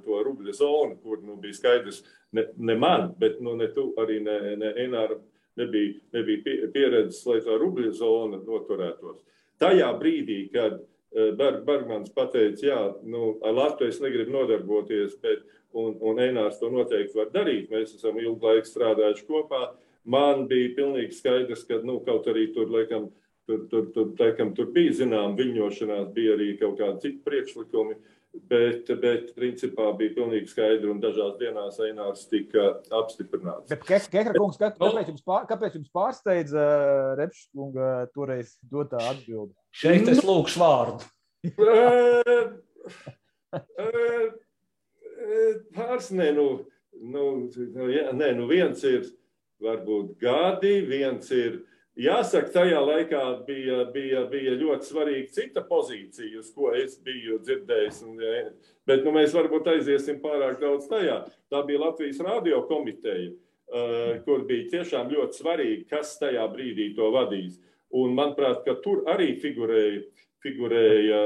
to 0.06 0.22
rubļa 0.28 0.56
zonu, 0.58 1.00
kur 1.04 1.24
nu, 1.24 1.38
bija 1.42 1.58
skaidrs 1.58 2.04
ne, 2.36 2.46
ne 2.58 2.76
man, 2.80 3.14
bet 3.20 3.40
nu, 3.44 3.56
ne 3.60 3.70
tu 3.74 3.90
arī 4.02 4.20
ne, 4.26 4.38
ne 4.60 4.74
Enāra 4.86 5.20
nebija, 5.60 5.98
nebija 6.16 6.70
pieredzes, 6.74 7.24
lai 7.28 7.40
tā 7.46 7.58
rubļa 7.60 7.92
zona 7.98 8.40
noturētos. 8.44 9.24
Tajā 9.60 9.90
brīdī, 10.00 10.46
kad 10.54 10.80
Berg, 11.12 11.64
Bergmans 11.66 12.12
pateica, 12.14 12.66
jā, 12.66 12.80
nu, 13.10 13.34
ar 13.44 13.56
Latviju 13.58 13.90
es 13.90 14.02
negribu 14.04 14.36
nodarboties, 14.36 15.16
bet, 15.24 15.42
un, 15.74 15.96
un 16.06 16.22
Enārs 16.22 16.60
to 16.62 16.70
noteikti 16.74 17.18
var 17.18 17.32
darīt. 17.34 17.70
Mēs 17.74 17.96
esam 17.98 18.20
ilgu 18.22 18.46
laiku 18.46 18.70
strādājuši 18.70 19.26
kopā. 19.28 19.64
Man 20.10 20.46
bija 20.50 20.74
pilnīgi 20.78 21.18
skaidrs, 21.18 21.66
ka 21.68 21.82
nu, 21.86 22.00
kaut 22.06 22.30
arī 22.30 22.48
tur, 22.54 22.70
laikam, 22.74 23.10
tur, 23.50 23.66
tur, 23.72 23.90
tur, 23.96 24.14
laikam, 24.22 24.54
tur 24.56 24.70
bija 24.76 24.94
zinām 25.02 25.36
viļņošanās, 25.40 26.14
bija 26.14 26.38
arī 26.38 26.54
kaut 26.62 26.78
kādi 26.80 27.08
citi 27.08 27.26
priekšlikumi. 27.26 27.98
Uh, 27.98 28.16
Bet, 28.30 28.86
bet 29.02 29.32
principā 29.34 29.88
bija 29.98 30.14
pilnīgi 30.14 30.52
skaidri, 30.52 30.86
un 30.90 31.00
dažās 31.02 31.34
dienās 31.40 31.80
Einārs 31.82 32.28
tika 32.30 32.66
apstiprināts. 32.94 33.70
Bet, 33.72 33.82
Kekra 34.14 34.36
kungs, 34.36 34.60
kāpēc 34.62 35.10
jums, 35.10 35.24
pār, 35.26 35.48
kāpēc 35.50 35.78
jums 35.80 35.90
pārsteidza 35.94 36.62
uh, 36.62 37.14
Repškunga 37.18 37.88
toreiz 38.14 38.54
dotā 38.70 39.02
atbildi? 39.10 39.54
Šeit 39.74 40.10
es 40.14 40.22
lūkšu 40.26 40.62
vārdu. 40.62 41.10
Pāris, 45.74 46.12
nē, 46.14 46.30
nu, 46.38 46.48
nu, 47.02 47.26
jā, 47.90 48.12
nē, 48.14 48.30
nu 48.38 48.46
viens 48.50 48.86
ir 48.86 49.10
varbūt 49.66 50.14
gadi, 50.22 50.76
viens 50.86 51.34
ir 51.34 51.64
Jāsaka, 51.98 52.52
tajā 52.54 52.80
laikā 52.80 53.22
bija, 53.48 53.82
bija, 53.92 54.22
bija 54.32 54.54
ļoti 54.60 54.88
svarīga 54.88 55.34
cita 55.36 55.64
pozīcija, 55.68 56.40
uz 56.40 56.52
ko 56.56 56.72
es 56.78 56.96
biju 57.04 57.40
dzirdējis. 57.44 58.04
Un, 58.08 58.22
bet 58.88 59.04
nu, 59.04 59.12
mēs 59.16 59.36
varbūt 59.36 59.68
aiziesim 59.74 60.22
pārāk 60.24 60.62
daudz 60.62 60.88
tajā. 60.92 61.24
Tā 61.52 61.64
bija 61.68 61.82
Latvijas 61.84 62.22
radio 62.24 62.62
komiteja, 62.70 63.34
uh, 63.34 64.14
kur 64.24 64.46
bija 64.48 64.70
tiešām 64.78 65.12
ļoti 65.12 65.42
svarīgi, 65.42 65.84
kas 65.92 66.16
tajā 66.22 66.48
brīdī 66.54 66.94
to 66.96 67.10
vadīs. 67.16 67.60
Un, 67.90 68.14
manuprāt, 68.16 68.64
tur 68.86 69.04
arī 69.10 69.34
figurēja, 69.42 70.06
figurēja, 70.46 71.22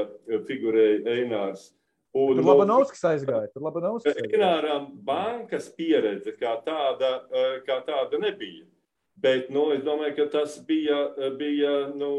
figurēja 0.48 1.18
Einārs. 1.20 1.68
Un, 2.14 2.38
tur 2.38 2.46
Labanovskis 2.46 3.04
aizgāja. 3.12 3.50
Tur 3.54 3.68
Labanovskis 3.68 4.14
aizgāja. 4.14 4.32
Eināram 4.40 4.90
bankas 5.06 5.70
pieredze 5.76 6.34
kā 6.38 6.56
tāda, 6.66 7.20
uh, 7.30 7.58
kā 7.66 7.78
tāda 7.86 8.18
nebija. 8.22 8.64
Bet 9.24 9.48
nu, 9.52 9.70
es 9.72 9.80
domāju, 9.86 10.18
ka 10.18 10.28
tas 10.34 10.58
bija, 10.68 10.98
bija 11.38 11.72
nu, 11.96 12.10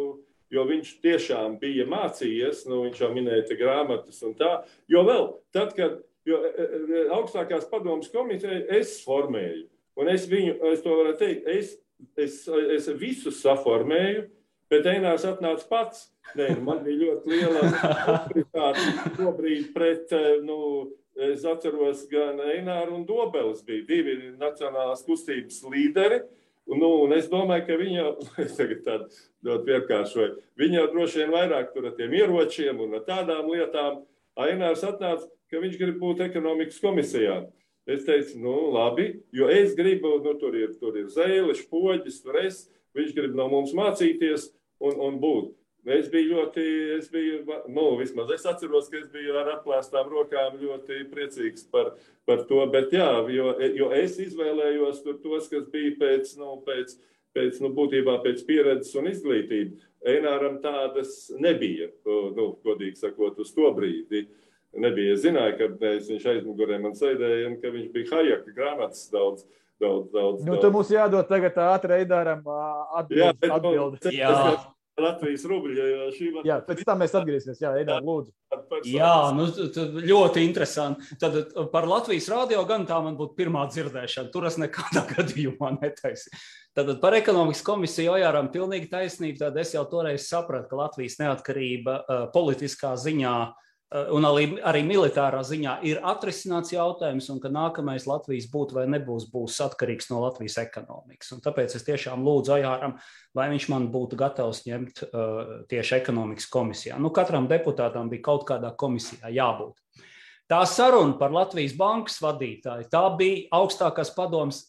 jo 0.53 0.65
viņš 0.65 0.95
tiešām 1.03 1.59
bija 1.61 1.85
mācījies, 1.89 2.65
nu, 2.69 2.81
viņš 2.87 3.01
jau 3.03 3.11
minēja 3.13 3.57
grāmatas 3.59 4.21
un 4.25 4.33
tā. 4.37 4.51
Jo 4.89 5.05
vēl 5.05 5.27
tad, 5.53 5.75
kad 5.77 5.99
jo, 6.25 6.41
e, 6.49 6.65
e, 6.65 7.03
augstākās 7.15 7.67
padomas 7.71 8.09
komiteja 8.13 8.63
es 8.79 8.97
formēju, 9.05 9.67
un 10.01 10.11
es 10.11 10.27
viņu, 10.31 10.57
es 10.71 10.83
to 10.85 10.97
varu 10.97 11.13
teikt, 11.19 11.47
es, 11.51 11.75
es, 12.19 12.41
es 12.77 12.89
visus 12.99 13.41
saformēju, 13.43 14.25
bet 14.71 14.89
Einārs 14.89 15.27
atnāca 15.29 15.67
pats. 15.69 16.07
Nē, 16.35 16.55
nu, 16.57 16.63
man 16.65 16.81
bija 16.85 17.03
ļoti 17.03 17.29
liela 17.29 17.67
autoritāte 18.15 18.85
tobrīd 19.19 19.69
pret, 19.75 20.09
e, 20.09 20.39
nu, 20.45 20.57
es 21.15 21.45
atceros, 21.47 22.07
gan 22.11 22.41
Eināru 22.43 22.97
un 22.97 23.05
Dobelis 23.07 23.61
bija 23.65 23.85
divi 23.87 24.17
nacionālās 24.39 25.05
kustības 25.05 25.61
līderi, 25.69 26.23
Nu, 26.65 26.89
un 27.05 27.13
es 27.13 27.27
domāju, 27.29 27.67
ka 27.67 27.77
viņa, 27.77 28.05
tagad 28.57 29.17
ļoti 29.45 29.69
vienkāršoju, 29.69 30.31
viņa 30.57 30.79
jau 30.79 30.85
droši 30.95 31.21
vien 31.21 31.33
vairāk 31.35 31.73
tur 31.75 31.91
ar 31.91 31.97
tiem 31.97 32.15
ieročiem 32.17 32.81
un 32.81 32.97
tādām 33.05 33.51
lietām. 33.53 34.01
Ainārs 34.35 34.81
atnāca, 34.83 35.29
ka 35.47 35.61
viņš 35.61 35.77
grib 35.79 36.01
būt 36.01 36.25
ekonomikas 36.25 36.81
komisijā. 36.83 37.43
Es 37.87 38.01
teicu, 38.07 38.39
nu, 38.41 38.55
labi, 38.73 39.21
jo 39.31 39.47
es 39.53 39.75
gribu, 39.77 40.17
nu, 40.25 40.33
tur 40.41 40.57
ir, 40.57 40.73
tur 40.81 40.97
ir 40.97 41.05
zēles, 41.13 41.61
poģis, 41.69 42.17
tur 42.25 42.39
es, 42.41 42.63
viņš 42.97 43.13
grib 43.15 43.37
no 43.37 43.45
mums 43.51 43.75
mācīties 43.77 44.49
un, 44.81 44.97
un 45.05 45.19
būt. 45.21 45.53
Es 45.85 46.07
biju 46.09 46.39
ļoti, 46.39 46.63
es 46.95 47.09
biju, 47.13 47.43
nu, 47.69 47.83
vismaz 47.99 48.31
es 48.33 48.45
atceros, 48.49 48.87
ka 48.89 48.97
es 48.97 49.09
biju 49.13 49.35
ar 49.37 49.51
atklāstām 49.59 50.07
rokām 50.09 50.57
ļoti 50.57 51.03
priecīgs 51.11 51.67
par, 51.69 51.91
par 52.25 52.41
to. 52.49 52.63
Bet, 52.73 52.93
jā, 52.95 53.09
jo, 53.29 53.51
jo 53.77 53.91
es 53.93 54.17
izvēlējos 54.23 55.03
tos, 55.05 55.51
kas 55.51 55.67
bija 55.69 55.93
pēc, 55.99 56.31
nu, 56.41 56.55
pēc, 56.65 56.95
pēc 57.37 57.61
nu, 57.61 57.69
būtībā 57.77 58.17
pēc 58.25 58.41
pieredzes 58.47 58.97
un 58.97 59.11
izglītības. 59.13 59.85
Eināram 60.09 60.57
tādas 60.63 61.29
nebija, 61.41 61.91
nu, 62.05 62.49
godīgi 62.65 62.97
sakot, 63.03 63.37
uz 63.45 63.53
to 63.53 63.69
brīdi. 63.77 64.25
Nebija. 64.75 65.13
Es 65.15 65.21
zināju, 65.23 65.55
ka 65.59 65.69
mēs, 65.79 66.09
viņš 66.11 66.25
aizmugurē 66.33 66.81
man 66.81 66.97
sēdēja 66.97 67.45
un 67.47 67.59
ka 67.61 67.69
viņš 67.71 67.91
bija 67.93 68.09
Hajaka 68.17 68.57
grāmatas 68.57 69.05
daudz. 69.13 69.45
Daudz, 69.75 70.07
daudz, 70.07 70.39
nu, 70.39 70.53
daudz. 70.53 70.61
Tur 70.63 70.71
mums 70.71 70.89
jādod 70.93 71.27
tagad 71.27 71.57
ātri 71.59 71.97
Eidāram 71.99 72.45
atbildi. 72.47 73.19
Jā, 73.19 73.33
bet, 73.35 73.51
atbildi. 73.51 73.99
Nu, 74.05 74.13
jā. 74.15 74.35
Latvijas 75.01 75.43
rubļa. 75.49 75.85
Var... 76.37 76.45
Jā, 76.47 76.59
pēc 76.63 76.83
tam 76.87 77.01
mēs 77.03 77.15
atgriezīsimies. 77.17 77.61
Jā, 77.63 77.71
Edā, 77.81 77.97
lūdzu. 78.03 78.31
Jā, 78.87 79.31
nu, 79.35 79.47
ļoti 80.07 80.45
interesanti. 80.47 81.17
Tad 81.19 81.35
par 81.73 81.87
Latvijas 81.89 82.29
radio 82.31 82.63
gan 82.69 82.87
tā 82.87 83.01
man 83.03 83.17
būtu 83.19 83.35
pirmā 83.39 83.65
dzirdēšana. 83.71 84.31
Tur 84.31 84.47
es 84.47 84.59
nekādā 84.61 85.03
gadījumā 85.15 85.73
netaisīju. 85.81 86.45
Tad 86.75 86.93
par 87.03 87.15
ekonomikas 87.15 87.63
komisiju 87.67 88.15
Ojāram 88.15 88.47
pilnīgi 88.51 88.87
taisnība. 88.91 89.45
Tad 89.45 89.59
es 89.63 89.75
jau 89.75 89.83
toreiz 89.91 90.29
sapratu, 90.29 90.71
ka 90.71 90.81
Latvijas 90.85 91.19
neatkarība 91.19 92.01
politiskā 92.35 92.95
ziņā 92.99 93.35
uh, 93.43 93.53
Eh, 93.55 93.64
un 94.15 94.25
arī, 94.27 94.45
arī 94.65 94.81
militārā 94.85 95.39
ziņā 95.45 95.75
ir 95.87 96.01
atrisināts 96.05 96.73
jautājums, 96.73 97.27
un 97.31 97.39
ka 97.43 97.51
nākamais 97.53 98.07
Latvijas 98.09 98.47
būt 98.51 98.73
vai 98.75 98.85
nebūs, 98.91 99.27
būs 99.31 99.59
atkarīgs 99.65 100.09
no 100.11 100.19
Latvijas 100.23 100.57
ekonomikas. 100.63 101.31
Un 101.35 101.43
tāpēc 101.45 101.77
es 101.77 101.85
tiešām 101.87 102.25
lūdzu 102.25 102.55
Ajāram, 102.57 102.97
lai 103.37 103.47
viņš 103.53 103.69
man 103.73 103.87
būtu 103.93 104.19
gatavs 104.19 104.63
ņemt 104.67 105.03
uh, 105.05 105.39
tieši 105.71 105.99
ekonomikas 105.99 106.49
komisijā. 106.51 106.99
Nu, 107.01 107.13
katram 107.15 107.49
deputātam 107.51 108.11
bija 108.11 108.25
kaut 108.27 108.45
kādā 108.49 108.73
komisijā 108.75 109.31
jābūt. 109.33 109.79
Tā 110.51 110.61
saruna 110.69 111.17
par 111.21 111.33
Latvijas 111.33 111.77
bankas 111.77 112.19
vadītāju, 112.21 112.89
tā 112.91 113.05
bija 113.17 113.47
augstākās 113.57 114.11
padomas 114.17 114.61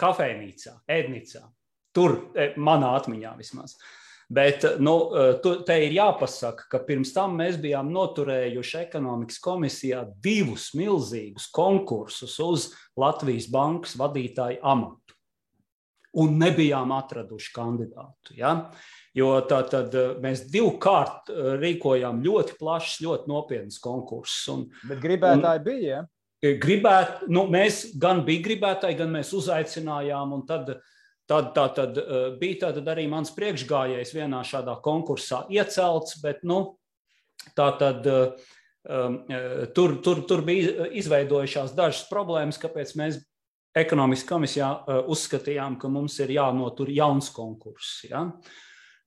kafejnīcā, 0.00 0.80
ēdnīcā. 0.90 1.46
Tur, 1.96 2.20
eh, 2.34 2.54
manā 2.56 2.92
atmiņā 2.98 3.32
vismaz. 3.38 3.74
Uh, 3.74 3.99
Bet 4.30 4.62
nu, 4.78 4.94
tu, 5.42 5.56
te 5.66 5.74
ir 5.82 5.96
jāpasaka, 5.96 6.68
ka 6.70 6.78
pirms 6.86 7.10
tam 7.10 7.32
mēs 7.40 7.56
bijām 7.58 7.88
noturējuši 7.90 8.76
ekonomikas 8.84 9.40
komisijā 9.42 10.04
divus 10.22 10.68
milzīgus 10.78 11.48
konkursus 11.50 12.36
uz 12.44 12.68
Latvijas 13.00 13.48
bankas 13.50 13.96
vadītāju 13.98 14.60
amatu. 14.62 15.16
Un 16.22 16.38
nebijām 16.38 16.94
atraduši 16.94 17.50
kandidātu. 17.56 18.36
Ja? 18.38 18.54
Jo 19.18 19.32
tā 19.50 19.64
tad 19.70 19.94
mēs 20.22 20.44
divkārt 20.50 21.30
rīkojām 21.58 22.22
ļoti 22.22 22.54
plašs, 22.58 23.00
ļoti 23.02 23.30
nopietns 23.30 23.82
konkurss. 23.82 24.46
Bet 24.86 25.02
gribētāji 25.02 25.62
un, 25.62 25.66
bija. 25.66 25.98
Ja? 25.98 26.54
Gribēt, 26.62 27.26
nu, 27.26 27.48
mēs 27.50 27.88
gan 27.98 28.22
bija 28.26 28.46
gribētāji, 28.46 28.98
gan 29.02 29.10
mēs 29.18 29.34
uzaicinājām, 29.36 30.38
un 30.38 30.46
tad 30.46 30.70
uh, 30.76 30.98
Tad, 31.30 31.52
tā, 31.54 31.68
tad 31.76 31.98
eh, 32.00 32.28
bija 32.40 32.66
tātad 32.66 32.88
arī 32.90 33.06
mans 33.10 33.30
priekšgājējs 33.36 34.14
vienā 34.16 34.42
šādā 34.46 34.74
konkursā 34.82 35.44
iecelts, 35.54 36.16
bet 36.24 36.40
nu, 36.42 36.60
tā 37.54 37.68
tad 37.78 38.06
um, 38.10 39.20
tur, 39.76 39.94
tur, 40.02 40.24
tur 40.26 40.42
bija 40.44 40.88
izveidojušās 40.98 41.76
dažas 41.78 42.08
problēmas, 42.10 42.58
kāpēc 42.60 42.96
mēs 42.98 43.20
ekonomikas 43.78 44.26
komisijā 44.26 44.72
uzskatījām, 45.12 45.78
ka 45.78 45.88
mums 45.92 46.18
ir 46.24 46.34
jānotur 46.34 46.90
jauns 46.90 47.30
konkurss. 47.32 48.02
Ja? 48.08 48.24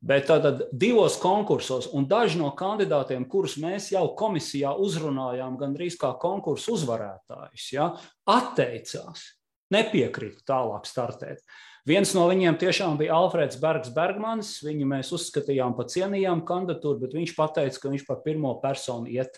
Bet 0.03 0.29
tātad 0.31 0.63
divos 0.71 1.19
konkursos, 1.19 1.89
un 1.95 2.07
daži 2.07 2.39
no 2.39 2.53
kandidātiem, 2.55 3.27
kurus 3.31 3.57
mēs 3.59 3.91
jau 3.91 4.05
komisijā 4.19 4.71
uzrunājām, 4.79 5.59
gandrīz 5.59 5.99
kā 5.99 6.13
konkursu 6.19 6.77
uzvarētājus, 6.77 7.67
ja, 7.75 7.91
atteicās, 8.31 9.27
nepiekrita 9.75 10.47
tālāk 10.55 10.87
startēt. 10.87 11.43
Uh, 11.43 11.72
Viens 11.87 12.13
no 12.15 12.29
viņiem 12.29 12.55
tiešām 12.61 12.95
bija 12.99 13.17
Alfrēds 13.17 13.59
Bergs 13.59 13.91
Bergmans. 13.91 14.55
Viņu 14.63 14.87
mēs 14.87 15.11
uzskatījām 15.15 15.75
par 15.75 15.89
cienījām 15.91 16.45
kandidatūru, 16.47 17.01
bet 17.01 17.15
viņš 17.17 17.33
teica, 17.35 17.79
ka 17.81 17.91
viņš 17.91 18.05
par 18.07 18.21
pirmo 18.23 18.53
personu 18.63 19.11
iet 19.11 19.35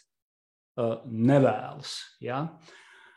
uh, 0.78 1.00
nevēlas. 1.10 1.96
Ja? 2.22 2.44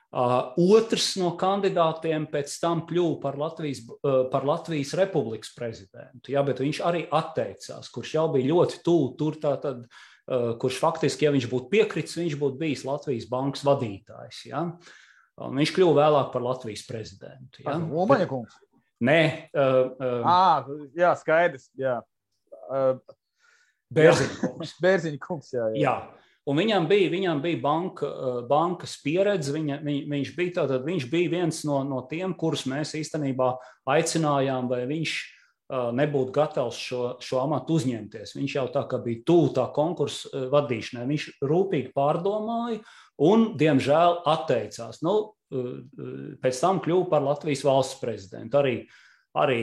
Uh, 0.08 0.54
otrs 0.72 1.10
no 1.20 1.34
kandidātiem 1.36 2.24
pēc 2.32 2.54
tam 2.62 2.86
kļuva 2.88 3.18
par 3.20 3.36
Latvijas, 3.36 3.82
uh, 3.84 4.22
par 4.32 4.46
Latvijas 4.48 4.94
Republikas 4.96 5.50
prezidentu, 5.52 6.32
ja, 6.32 6.40
bet 6.46 6.62
viņš 6.64 6.78
arī 6.88 7.02
atteicās, 7.12 7.90
kurš 7.92 8.14
jau 8.14 8.24
bija 8.32 8.48
ļoti 8.48 8.80
tuvu 8.86 9.10
tur. 9.20 9.36
Tātad, 9.42 9.82
uh, 9.84 10.54
kurš 10.56 10.78
faktiski, 10.80 11.28
ja 11.28 11.34
viņš 11.36 11.50
būtu 11.52 11.68
piekritis, 11.74 12.16
viņš 12.16 12.38
būtu 12.40 12.56
bijis 12.64 12.86
Latvijas 12.88 13.28
bankas 13.28 13.66
vadītājs. 13.68 14.40
Ja. 14.48 14.64
Un 15.44 15.60
viņš 15.60 15.74
kļuva 15.76 16.00
vēlāk 16.00 16.32
par 16.32 16.48
Latvijas 16.48 16.88
prezidentu. 16.88 17.60
Ja. 17.68 17.76
Umaņa 17.76 18.30
kungs. 18.32 18.56
Nē, 18.98 19.20
uh, 19.54 19.92
uh, 19.94 20.26
à, 20.26 20.88
jā, 20.98 21.12
skaidrs. 21.20 21.68
Jā. 21.78 22.00
Uh, 22.66 22.96
Bērziņkungs. 23.94 24.72
Bērziņkungs, 24.82 25.52
jā, 25.54 25.68
jā. 25.74 25.82
jā. 25.86 25.94
Un 26.48 26.56
viņam 26.56 26.86
bija, 26.88 27.10
viņam 27.12 27.40
bija 27.44 27.60
banka, 27.60 28.08
bankas 28.48 28.94
pieredze. 29.04 29.52
Viņa, 29.52 29.82
viņ, 29.84 29.98
viņš, 30.08 30.30
bija 30.36 30.54
tātad, 30.62 30.86
viņš 30.86 31.06
bija 31.12 31.32
viens 31.34 31.60
no, 31.68 31.82
no 31.84 32.00
tiem, 32.08 32.32
kurus 32.40 32.64
mēs 32.68 32.94
īstenībā 32.96 33.50
aicinājām, 33.92 34.70
vai 34.70 34.86
viņš 34.88 35.16
nebūtu 35.68 36.32
gatavs 36.32 36.78
šo, 36.80 37.02
šo 37.20 37.42
amatu 37.42 37.76
uzņemties. 37.76 38.32
Viņš 38.38 38.54
jau 38.56 38.64
tā 38.72 38.86
kā 38.88 39.00
bija 39.04 39.20
tuvu 39.28 39.52
tā 39.58 39.66
konkursa 39.76 40.48
vadīšanai. 40.48 41.04
Viņš 41.10 41.26
rūpīgi 41.44 41.92
pārdomāja 41.96 42.80
un, 43.28 43.50
diemžēl, 43.60 44.22
atteicās. 44.32 45.02
Nu, 45.04 45.18
pēc 45.48 46.60
tam 46.62 46.80
kļuva 46.84 47.08
par 47.10 47.24
Latvijas 47.24 47.64
valsts 47.66 48.00
prezidentu. 48.02 48.60
Arī, 48.60 48.74
arī 49.38 49.60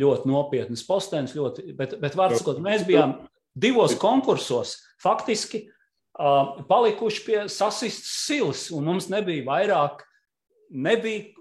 ļoti 0.00 0.30
nopietnas 0.30 0.84
postenis, 0.86 1.36
ļoti, 1.36 1.72
bet, 1.78 1.96
bet 2.02 2.18
var 2.18 2.34
sakot, 2.36 2.62
mēs 2.64 2.86
bijām 2.88 3.18
divos 3.54 3.94
konkursos 4.00 4.78
faktiski 5.02 5.66
palikuši 6.70 7.22
pie 7.26 7.38
sasistas 7.50 8.18
silas, 8.26 8.68
un 8.74 8.86
mums 8.86 9.08
nebija 9.10 9.46
vairāk, 9.48 10.04
nebija 10.70 11.32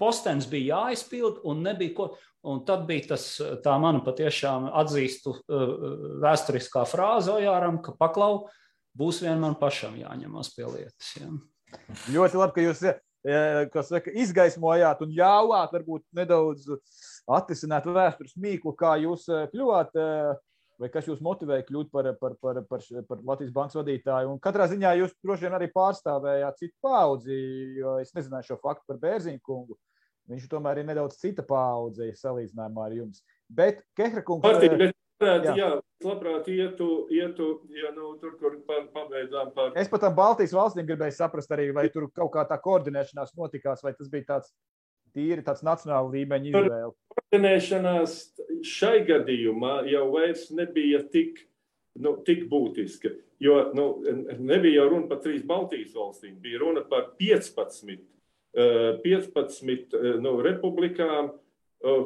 postenis 0.00 0.48
bija 0.48 0.82
jāizpild, 0.82 1.42
un 1.44 1.64
nebija 1.68 1.96
ko. 1.96 2.12
Un 2.42 2.64
tad 2.66 2.88
bija 2.88 3.12
tas, 3.12 3.22
tā 3.62 3.76
mana 3.78 4.00
patiešām 4.02 4.64
atzīstu 4.80 5.36
vēsturiskā 6.24 6.82
frāze 6.90 7.30
Ojāram, 7.30 7.76
ka 7.78 7.94
paklau, 7.94 8.48
būs 8.98 9.20
vien 9.22 9.38
man 9.38 9.54
pašam 9.60 9.94
jāņemas 10.00 10.50
pie 10.56 10.66
lietas. 10.66 11.12
Ja. 11.20 11.28
Ļoti 12.12 12.38
labi, 12.40 12.54
ka 12.56 12.66
jūs 12.66 12.84
saka, 13.88 14.14
izgaismojāt 14.24 15.02
un 15.04 15.12
ļāvāt 15.14 15.74
varbūt 15.76 16.06
nedaudz 16.16 16.66
atrisināt 17.30 17.86
vēstures 17.86 18.34
mīklu, 18.40 18.74
kā 18.78 18.96
jūs 19.02 19.28
kļuvāt 19.52 19.94
vai 20.82 20.88
kas 20.90 21.06
jūs 21.06 21.20
motivēja 21.22 21.62
kļūt 21.68 21.92
par, 21.94 22.08
par, 22.18 22.34
par, 22.42 22.60
par, 22.66 22.82
par 23.06 23.20
Latvijas 23.28 23.54
bankas 23.54 23.78
vadītāju. 23.78 24.32
Un 24.32 24.40
katrā 24.42 24.66
ziņā 24.70 24.96
jūs 24.98 25.14
droši 25.22 25.46
vien 25.46 25.56
arī 25.58 25.68
pārstāvējāt 25.74 26.58
citu 26.58 26.74
paudzi, 26.82 27.38
jo 27.78 27.98
es 28.02 28.10
nezināju 28.16 28.48
šo 28.48 28.58
faktu 28.62 28.88
par 28.90 28.98
Bērziņu 29.04 29.42
kungu. 29.46 29.78
Viņš 30.30 30.48
tomēr 30.50 30.80
ir 30.80 30.88
nedaudz 30.88 31.18
cita 31.20 31.44
paudze 31.46 32.08
salīdzinājumā 32.18 32.88
ar 32.88 32.96
jums. 32.98 33.22
Bet 33.52 33.82
Kehra 33.98 34.22
kungs. 34.26 34.46
Partija, 34.46 34.78
bet... 34.80 34.96
Jā, 35.22 35.56
jā 35.56 35.70
labprāt, 36.02 36.48
ietu, 36.50 37.06
ietu 37.12 37.48
ja 37.76 37.92
nu, 37.94 38.12
tur, 38.20 38.34
kur 38.40 38.58
pabeidzām. 38.66 39.52
Par... 39.54 39.72
Es 39.78 39.90
pat 39.90 40.04
tam 40.04 40.14
Baltijas 40.16 40.54
valstīm 40.56 40.86
gribēju 40.88 41.16
saprast, 41.16 41.52
arī, 41.54 41.70
vai 41.74 41.88
tur 41.94 42.08
kaut 42.14 42.32
kā 42.34 42.44
tā 42.48 42.58
koordinēšanās 42.62 43.34
notikās, 43.38 43.84
vai 43.84 43.94
tas 43.98 44.10
bija 44.12 44.28
tāds 44.34 44.52
tīri 45.12 45.44
tāds 45.44 45.64
nacionāla 45.66 46.10
līmeņa 46.12 46.52
izvēle. 46.52 46.94
Koordinēšanās 47.14 48.16
šai 48.66 49.02
gadījumā 49.08 49.82
jau 49.90 50.06
vairs 50.14 50.48
nebija 50.54 51.02
tik, 51.12 51.44
nu, 52.00 52.16
tik 52.26 52.48
būtiska. 52.50 53.12
Jo 53.42 53.58
nu, 53.74 53.86
nebija 54.38 54.82
jau 54.82 54.88
runa 54.92 55.10
par 55.10 55.22
trīs 55.24 55.44
Baltijas 55.46 55.94
valstīm, 55.96 56.36
bija 56.42 56.62
runa 56.62 56.84
par 56.88 57.10
15, 57.18 57.96
15 59.02 59.96
nu, 60.22 60.36
republikām, 60.44 61.32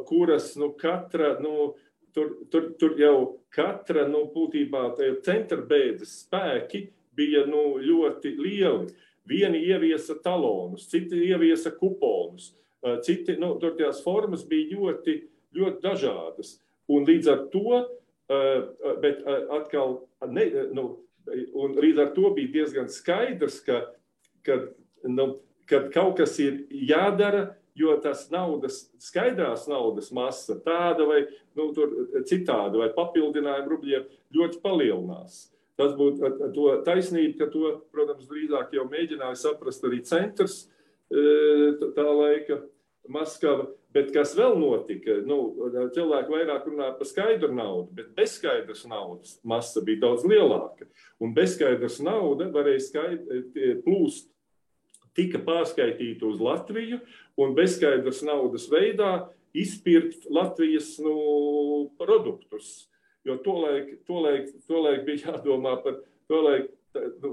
kuras 0.08 0.54
nu, 0.56 0.70
katra. 0.80 1.36
Nu, 1.44 1.74
Tur, 2.16 2.30
tur, 2.48 2.70
tur 2.80 2.94
jau 2.96 3.16
katra 3.52 4.06
nu, 4.08 4.24
būtībā 4.32 4.88
centra 5.24 5.60
beidzas 5.60 6.22
spēki 6.22 6.86
bija 7.16 7.44
nu, 7.48 7.76
ļoti 7.82 8.32
lieli. 8.40 8.94
Vieni 9.26 9.58
ieviesa 9.66 10.14
talonus, 10.22 10.86
citi 10.88 11.18
ieviesa 11.28 11.72
kuponus, 11.76 12.52
citi 13.04 13.34
nu, 13.40 13.56
tur 13.60 13.74
tās 13.76 13.98
formas 14.04 14.44
bija 14.46 14.78
ļoti 14.78 15.16
ļoti 15.56 15.82
dažādas. 15.84 16.56
Un 16.92 17.06
līdz 17.08 17.30
ar 17.32 17.44
to, 17.52 17.80
bet 19.02 19.22
atkal, 19.54 20.00
ne, 20.30 20.46
nu, 20.76 20.86
un 21.58 21.76
līdz 21.80 22.02
ar 22.04 22.12
to 22.16 22.30
bija 22.36 22.52
diezgan 22.60 22.90
skaidrs, 22.92 23.60
ka, 23.66 23.82
ka, 24.46 24.60
nu, 25.08 25.28
ka 25.66 25.86
kaut 25.94 26.16
kas 26.20 26.36
ir 26.42 26.64
jādara, 26.70 27.56
jo 27.76 27.96
tas 28.02 28.26
naudas, 28.32 28.86
skaidrās 29.02 29.66
naudas 29.70 30.08
masa, 30.14 30.56
tāda 30.64 31.06
vai 31.08 31.22
nu, 31.58 31.68
citāda, 32.28 32.80
vai 32.80 32.88
papildinājuma 32.96 33.72
rubļiem 33.72 34.06
ļoti 34.36 34.62
palielinās. 34.64 35.46
Tas 35.76 35.92
būtu 35.96 36.52
to 36.56 36.70
taisnība, 36.86 37.42
ka 37.42 37.50
to, 37.52 37.74
protams, 37.92 38.28
drīzāk 38.30 38.72
jau 38.78 38.86
mēģināja 38.88 39.36
saprast 39.42 39.84
arī 39.84 40.00
centrs 40.08 40.64
tā 41.10 42.06
laika 42.06 42.62
Maskava. 43.12 43.68
Bet 43.94 44.10
kas 44.12 44.34
vēl 44.36 44.58
notika? 44.60 45.14
Nu, 45.24 45.54
cilvēki 45.94 46.32
vairāk 46.32 46.66
runā 46.68 46.90
par 46.98 47.08
skaidru 47.08 47.52
naudu, 47.54 47.94
bet 47.96 48.10
bezskaidras 48.16 48.82
naudas 48.88 49.36
masa 49.46 49.80
bija 49.84 50.02
daudz 50.02 50.26
lielāka. 50.28 50.88
Un 51.22 51.32
bezskaidras 51.36 52.00
nauda 52.04 52.50
varēja 52.52 52.82
skaidri, 52.90 53.44
plūst, 53.86 54.28
tika 55.16 55.40
pārskaitīta 55.44 56.28
uz 56.28 56.42
Latviju 56.42 57.00
un 57.40 57.56
bezskaidras 57.56 58.22
naudas 58.26 58.68
veidā 58.72 59.26
izpirkt 59.56 60.28
Latvijas 60.30 60.96
nu, 61.02 61.90
produktus. 61.98 62.86
Jo 63.26 63.38
tolaik, 63.42 63.96
tolaik, 64.06 64.52
tolaik 64.68 65.06
bija 65.08 65.32
jādomā 65.32 65.74
par 65.82 65.98
to, 66.28 66.42
lai 66.44 66.58
nu, 67.24 67.32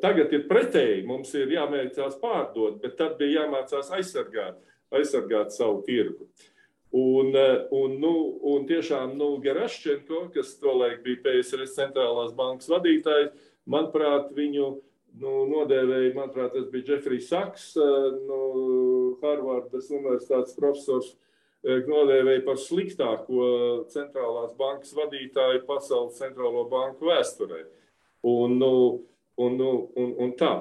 tagad 0.00 0.32
ir 0.32 0.46
pretēji. 0.48 1.04
Mums 1.06 1.34
ir 1.36 1.52
jāmēģinās 1.52 2.16
pārdot, 2.22 2.78
bet 2.82 2.96
tad 3.00 3.18
bija 3.20 3.42
jāmācās 3.42 3.92
aizsargāt 3.98 4.62
aizsargāt 4.94 5.52
savu 5.52 5.82
tirgu. 5.86 6.28
Un, 6.96 7.34
un, 7.76 7.96
nu, 8.00 8.12
un 8.48 8.64
tiešām 8.68 9.12
nu, 9.20 9.34
Geraščenko, 9.44 10.28
kas 10.32 10.54
tolaik 10.62 11.02
bija 11.04 11.20
PSRS 11.26 11.76
centrālās 11.76 12.32
bankas 12.36 12.70
vadītājs, 12.72 13.34
manuprāt, 13.68 14.30
viņu 14.36 14.70
nu, 15.22 15.32
nodēvēja, 15.50 16.12
manuprāt, 16.16 16.52
tas 16.54 16.68
bija 16.72 16.92
Jeffrey 16.92 17.20
Saks, 17.22 17.70
eh, 17.76 18.10
nu, 18.28 18.40
Harvardas 19.22 19.90
universitātes 19.94 20.56
profesors, 20.58 21.14
eh, 21.64 21.82
nodēvēja 21.88 22.44
par 22.46 22.60
sliktāko 22.62 23.86
centrālās 23.94 24.54
bankas 24.58 24.94
vadītāju 24.94 25.64
pasaules 25.66 26.18
centrālo 26.18 26.68
banku 26.70 27.10
vēsturē. 27.10 27.64
Un, 28.28 28.58
nu, 28.58 28.74
un, 29.38 29.58
nu, 29.58 29.72
un, 29.96 30.14
un 30.18 30.32
tā. 30.38 30.54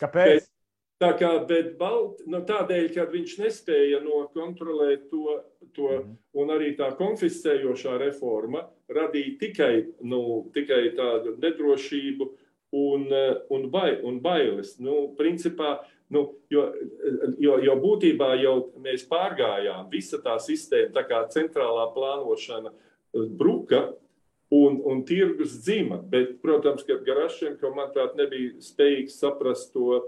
Kāpēc? 0.00 0.34
Bet, 0.34 0.52
Tā 0.96 1.10
kā, 1.20 1.28
bet 1.44 1.74
Balt, 1.76 2.22
nu, 2.24 2.38
tādēļ, 2.48 2.86
ka 2.94 3.04
viņš 3.12 3.34
nespēja 3.42 3.98
nokontrolēt 4.00 5.10
to, 5.10 5.34
to 5.76 5.90
mm. 5.92 6.14
un 6.40 6.52
arī 6.54 6.70
tā 6.78 6.88
konfiscējošā 6.96 7.98
reforma 8.00 8.62
radīja 8.88 9.34
tikai, 9.42 9.72
nu, 10.08 10.20
tikai 10.54 10.94
tādu 10.96 11.34
nedrošību 11.42 12.30
un, 12.76 13.06
un, 13.52 13.68
bai, 13.72 13.96
un 14.06 14.18
bailes. 14.22 14.74
Nu, 14.82 14.96
principā, 15.18 15.78
nu, 16.12 16.26
jo, 16.52 16.66
jo, 17.42 17.56
jo 17.64 17.76
būtībā 17.82 18.34
jau 18.42 18.56
mēs 18.84 19.06
pārgājām, 19.10 19.88
visa 19.92 20.20
tā 20.24 20.36
sistēma, 20.42 20.92
tā 20.96 21.06
kā 21.08 21.22
centrālā 21.32 21.88
plānošana 21.94 22.74
bruka, 23.38 23.88
un, 24.52 24.78
un 24.86 25.02
tirgus 25.08 25.56
dzima. 25.64 25.98
Bet, 26.12 26.36
protams, 26.44 26.84
ka 26.86 27.00
Garašenko, 27.06 27.72
manuprāt, 27.74 28.14
nebija 28.18 28.54
spējīgs 28.62 29.18
saprast 29.24 29.72
to 29.74 29.96
uh, 29.96 30.06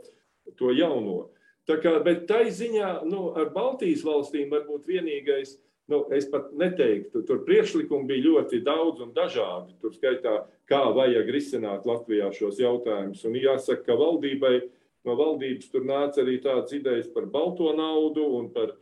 to 0.57 0.73
jauno. 0.77 1.29
Tā 1.69 1.77
kā, 1.83 1.93
bet 2.05 2.25
tai 2.29 2.49
ziņā 2.55 3.03
nu, 3.09 3.29
ar 3.37 3.51
Baltijas 3.53 4.05
valstīm 4.07 4.49
varbūt 4.53 4.89
vienīgais, 4.89 5.59
nu, 5.89 6.03
es 6.13 6.29
pat 6.29 6.51
neteiktu, 6.59 7.23
tur 7.27 7.43
priekšlikumi 7.47 8.09
bija 8.11 8.27
ļoti 8.27 8.61
daudz 8.65 9.03
un 9.05 9.15
dažādi. 9.17 9.75
Tur 9.83 9.95
skaitā, 9.97 10.35
kā 10.69 10.83
vajag 10.95 11.31
risināt 11.33 11.89
Latvijā 11.89 12.29
šos 12.37 12.61
jautājumus. 12.61 13.25
Un 13.29 13.39
jāsaka, 13.41 13.87
ka 13.87 13.97
valdībai, 13.99 14.61
no 15.09 15.17
valdības 15.19 15.73
tur 15.73 15.87
nāca 15.89 16.23
arī 16.25 16.37
tādas 16.45 16.75
idejas 16.77 17.09
par 17.15 17.29
balto 17.33 17.73
naudu 17.77 18.27
un 18.37 18.51
par, 18.53 18.75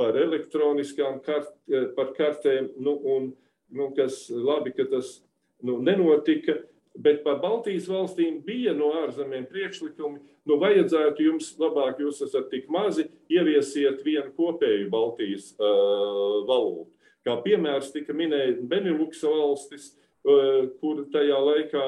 par 0.00 0.16
elektroniskām 0.16 1.20
kart, 1.24 1.52
par 1.96 2.14
kartēm, 2.16 2.72
nu, 2.80 2.96
un, 3.16 3.32
nu, 3.74 3.90
kas 3.96 4.24
labi, 4.32 4.72
ka 4.76 4.88
tas 4.88 5.18
nu, 5.62 5.78
nenotika. 5.84 6.62
Bet 6.94 7.24
par 7.24 7.40
Baltijas 7.42 7.88
valstīm 7.90 8.36
bija 8.46 8.70
no 8.76 8.92
ārzemēm 9.00 9.48
priekšlikumi, 9.50 10.20
nu 10.46 10.58
vajadzētu 10.62 11.24
jums 11.26 11.48
labāk, 11.58 11.98
jūs 12.04 12.20
esat 12.22 12.46
tik 12.52 12.68
mazi, 12.70 13.08
ieviesiet 13.32 14.04
vienu 14.06 14.30
kopēju 14.36 14.92
Baltijas 14.92 15.50
uh, 15.58 16.44
valūtu. 16.46 16.92
Kā 17.26 17.34
piemērs 17.42 17.90
tika 17.90 18.14
minēta 18.14 18.62
Beneluksa 18.70 19.32
valstis, 19.32 19.90
uh, 20.22 20.70
kur 20.78 21.02
tajā 21.10 21.42
laikā, 21.48 21.84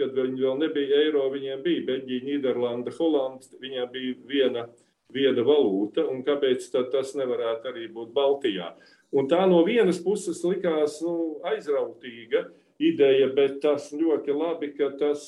kad 0.00 0.16
viņi 0.16 0.48
vēl 0.48 0.58
nebija 0.64 1.04
eiro, 1.04 1.28
viņiem 1.36 1.60
bija 1.64 1.86
Beļģija, 1.90 2.26
Nīderlanda, 2.30 2.96
Holanda, 2.96 3.60
viņiem 3.60 3.92
bija 3.92 4.18
viena, 4.30 4.66
viena 5.12 5.44
valūta, 5.44 6.08
un 6.08 6.24
kāpēc 6.24 6.70
tas 6.72 7.12
nevarētu 7.18 7.74
arī 7.74 7.90
būt 7.92 8.16
Baltijā? 8.16 8.72
Un 9.12 9.28
tā 9.28 9.44
no 9.48 9.60
vienas 9.68 10.00
puses 10.00 10.40
likās 10.48 11.02
nu, 11.04 11.42
aizrautīga, 11.44 12.48
uh, 12.48 12.62
ideja, 12.82 13.28
bet 13.34 13.60
tas 13.62 13.90
ļoti 13.94 14.34
labi, 14.36 14.72
ka 14.76 14.90
tas 15.00 15.26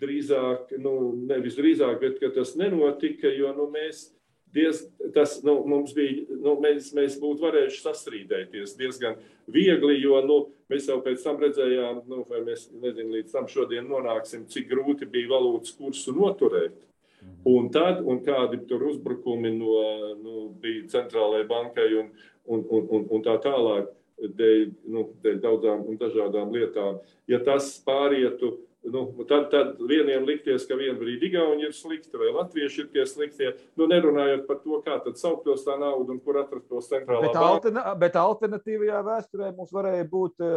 drīzāk, 0.00 0.76
nu, 0.82 1.14
nevis 1.28 1.56
drīzāk, 1.56 1.98
bet 2.00 2.20
ka 2.20 2.30
tas 2.34 2.54
nenotika, 2.58 3.30
jo 3.32 3.52
nu, 3.56 3.68
mēs 3.72 4.10
diez, 4.56 4.82
tas, 5.14 5.38
nu, 5.44 5.58
mums 5.68 5.94
bija, 5.96 6.24
nu, 6.42 6.56
mēs, 6.62 6.92
mēs 6.96 7.18
būtu 7.20 7.44
varējuši 7.44 7.82
sastrīdēties 7.82 8.76
diezgan 8.78 9.18
viegli, 9.52 9.98
jo 10.02 10.20
nu, 10.24 10.38
mēs 10.72 10.88
jau 10.90 10.98
pēc 11.04 11.24
tam 11.24 11.40
redzējām, 11.42 12.02
nu, 12.10 12.22
vai 12.30 12.42
mēs 12.46 12.68
nezinu, 12.72 13.12
līdz 13.16 13.36
tam 13.36 13.48
šodien 13.50 13.88
nonāksim, 13.90 14.46
cik 14.52 14.68
grūti 14.72 15.08
bija 15.10 15.34
valūtas 15.34 15.76
kursu 15.76 16.14
noturēt. 16.16 16.78
Mhm. 17.20 17.36
Un 17.52 17.68
tad, 17.74 18.02
un 18.04 18.22
kādi 18.24 18.62
tur 18.68 18.86
uzbrukumi 18.90 19.52
no, 19.56 19.76
nu, 20.22 20.48
bija 20.62 20.86
centrālajai 20.96 21.48
bankai 21.50 21.88
un, 22.00 22.10
un, 22.46 22.64
un, 22.64 22.90
un, 22.90 23.06
un 23.10 23.24
tā 23.24 23.38
tālāk. 23.42 23.92
Dēļ, 24.16 24.62
nu, 24.92 25.08
dēļ 25.24 25.42
daudzām 25.42 25.84
un 25.90 25.98
dažādām 26.00 26.54
lietām. 26.54 27.00
Ja 27.28 27.40
tas 27.44 27.68
pārietu, 27.84 28.52
nu, 28.86 29.02
tad, 29.28 29.48
tad 29.52 29.80
vieniem 29.82 30.24
likties, 30.28 30.66
ka 30.68 30.78
vien 30.78 30.96
brīdi 31.00 31.30
Igauni 31.30 31.66
ir 31.68 31.74
slikti 31.76 32.16
vai 32.20 32.32
Latvieši 32.34 32.84
ir 32.84 32.88
tie 32.94 33.04
sliktie, 33.08 33.52
nu, 33.76 33.88
nerunājot 33.90 34.46
par 34.48 34.62
to, 34.62 34.80
kā 34.86 34.98
tad 35.04 35.20
sauktos 35.20 35.66
tā 35.66 35.76
nauda 35.80 36.14
un 36.14 36.22
kur 36.22 36.40
atrastos 36.42 36.88
centrālā 36.92 37.28
bet, 37.28 37.40
alterna 37.40 37.84
bet 38.00 38.18
alternatīvajā 38.22 39.04
vēsturē 39.10 39.52
mums 39.56 39.74
varēja 39.74 40.08
būt, 40.10 40.48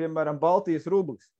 piemēram, 0.00 0.40
Baltijas 0.42 0.88
rublis. 0.90 1.30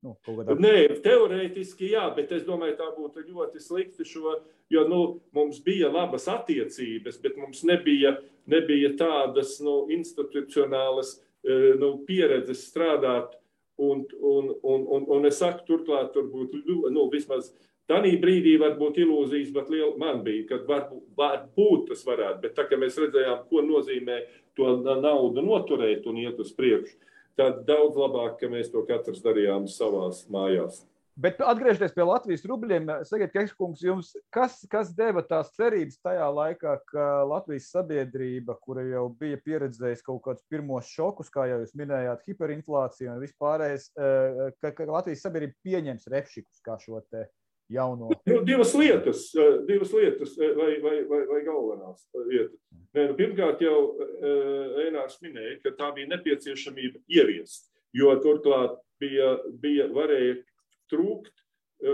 Nu, 0.00 0.14
Nē, 0.56 0.76
teorētiski 1.04 1.90
jā, 1.92 2.06
bet 2.16 2.30
es 2.32 2.46
domāju, 2.46 2.78
tā 2.78 2.86
būtu 2.96 3.20
ļoti 3.26 3.60
slikti, 3.60 4.06
šo, 4.08 4.38
jo 4.72 4.84
nu, 4.88 5.00
mums 5.36 5.58
bija 5.64 5.90
labas 5.92 6.24
attiecības, 6.32 7.18
bet 7.20 7.36
mums 7.36 7.60
nebija, 7.68 8.14
nebija 8.48 8.94
tādas 8.96 9.58
nu, 9.60 9.82
institucionālas 9.92 11.18
e, 11.18 11.74
nu, 11.80 11.98
pieredzes 12.08 12.64
strādāt. 12.70 13.36
Un, 13.80 14.02
un, 14.20 14.48
un, 14.60 14.82
un, 14.92 15.04
un 15.08 15.28
es 15.28 15.38
saku, 15.40 15.66
turklāt, 15.68 16.10
tur 16.12 16.26
būtu 16.32 16.58
nu, 16.92 17.06
vismaz 17.12 17.52
tādā 17.88 18.10
brīdī 18.20 18.56
var 18.60 18.76
būt 18.80 19.02
ilūzijas, 19.04 19.52
bet 19.52 19.70
liela, 19.72 19.94
man 20.00 20.24
bija, 20.24 20.46
ka 20.50 20.62
varbūt, 20.68 21.04
varbūt 21.16 21.86
tas 21.92 22.04
varētu. 22.08 22.40
Bet 22.44 22.56
tā 22.56 22.66
kā 22.68 22.80
mēs 22.80 22.98
redzējām, 23.00 23.46
ko 23.52 23.64
nozīmē 23.64 24.20
to 24.56 24.74
naudu 24.84 25.44
noturēt 25.44 26.08
un 26.08 26.20
iet 26.24 26.40
uz 26.40 26.52
priekšu, 26.56 26.96
tad 27.38 27.64
daudz 27.68 27.98
labāk, 27.98 28.38
ka 28.40 28.50
mēs 28.52 28.72
to 28.72 28.84
katrs 28.88 29.22
darījām 29.24 29.68
savās 29.70 30.24
mājās. 30.32 30.84
Bet 31.20 31.40
atgriežoties 31.42 31.92
pie 31.92 32.04
Latvijas 32.06 32.44
rubļiem, 32.48 32.86
sakiet, 33.04 33.32
Kekskungs, 33.34 33.82
jums 33.84 34.12
kas, 34.32 34.54
kas 34.72 34.92
deva 34.96 35.20
tās 35.26 35.50
cerības 35.56 35.98
tajā 36.00 36.28
laikā, 36.32 36.76
ka 36.88 37.08
Latvijas 37.28 37.66
sabiedrība, 37.74 38.56
kura 38.62 38.86
jau 38.86 39.02
bija 39.20 39.40
pieredzējusi 39.44 40.06
kaut 40.06 40.22
kādus 40.24 40.46
pirmos 40.48 40.88
šokus, 40.88 41.28
kā 41.34 41.44
jau 41.50 41.58
jūs 41.60 41.74
minējāt, 41.76 42.24
hiperinflāciju 42.30 43.12
un 43.12 43.20
vispārējais, 43.20 43.90
eh, 44.00 44.40
ka, 44.62 44.72
ka 44.78 44.88
Latvijas 44.88 45.26
sabiedrība 45.26 45.58
pieņems 45.66 46.08
repšikus 46.14 46.64
kā 46.64 46.78
šo 46.80 47.02
te 47.10 47.26
jauno? 47.70 48.10
Nu, 48.30 48.42
divas 48.44 48.74
lietas, 48.74 49.34
eh, 49.34 49.58
divas 49.66 49.92
lietas 49.92 50.36
eh, 50.38 50.52
vai, 50.56 50.80
vai, 50.82 50.96
vai, 51.08 51.24
vai 51.28 51.40
galvenās 51.46 52.06
lietas. 52.14 52.58
Nē, 52.94 53.06
nu, 53.06 53.16
pirmkārt, 53.18 53.60
jau 53.62 53.76
Ēnārs 54.82 55.20
minēja, 55.22 55.60
ka 55.62 55.74
tā 55.78 55.92
bija 55.94 56.10
nepieciešamība 56.10 57.04
ieviest, 57.06 57.68
jo 57.94 58.10
turklāt 58.22 58.80
bija, 59.02 59.36
bija 59.62 59.86
varēja 59.94 60.40
trūkt 60.90 61.30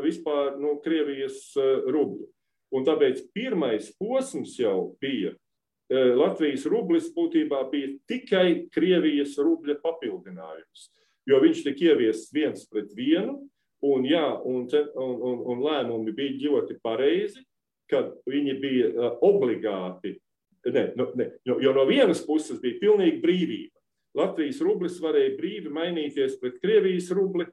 vispār 0.02 0.56
no 0.56 0.76
nu, 0.76 0.78
Krievijas 0.80 1.52
rubļu. 1.84 2.30
Un 2.74 2.86
tāpēc 2.88 3.20
pirmais 3.36 3.90
posms 4.00 4.56
jau 4.58 4.96
bija 5.02 5.34
Latvijas 5.92 6.64
rublis 6.66 7.10
būtībā 7.14 7.60
bija 7.70 7.92
tikai 8.10 8.64
Krievijas 8.74 9.36
rubļa 9.38 9.76
papildinājums, 9.84 10.88
jo 11.28 11.38
viņš 11.44 11.60
tika 11.68 11.92
ieviests 11.92 12.32
viens 12.34 12.64
pret 12.72 12.90
vienu, 12.96 13.36
Un, 13.84 14.06
jā, 14.08 14.24
un, 14.48 14.64
un, 14.72 15.16
un, 15.20 15.40
un 15.52 15.64
lēmumi 15.64 16.14
bija 16.16 16.48
ļoti 16.48 16.78
pareizi, 16.84 17.42
kad 17.90 18.14
viņi 18.26 18.54
bija 18.60 18.86
uh, 18.94 19.10
obligāti. 19.26 20.16
Ne, 20.66 20.88
no, 20.98 21.10
ne, 21.14 21.28
jo, 21.46 21.58
jo 21.62 21.72
no 21.76 21.84
vienas 21.86 22.24
puses 22.26 22.58
bija 22.62 22.80
pilnīga 22.80 23.20
brīvība. 23.22 23.76
Latvijas 24.16 24.62
rublis 24.64 24.96
varēja 25.02 25.34
brīvi 25.36 25.70
mainīties 25.70 26.38
pret 26.40 26.56
Krievijas 26.62 27.10
rubli, 27.14 27.44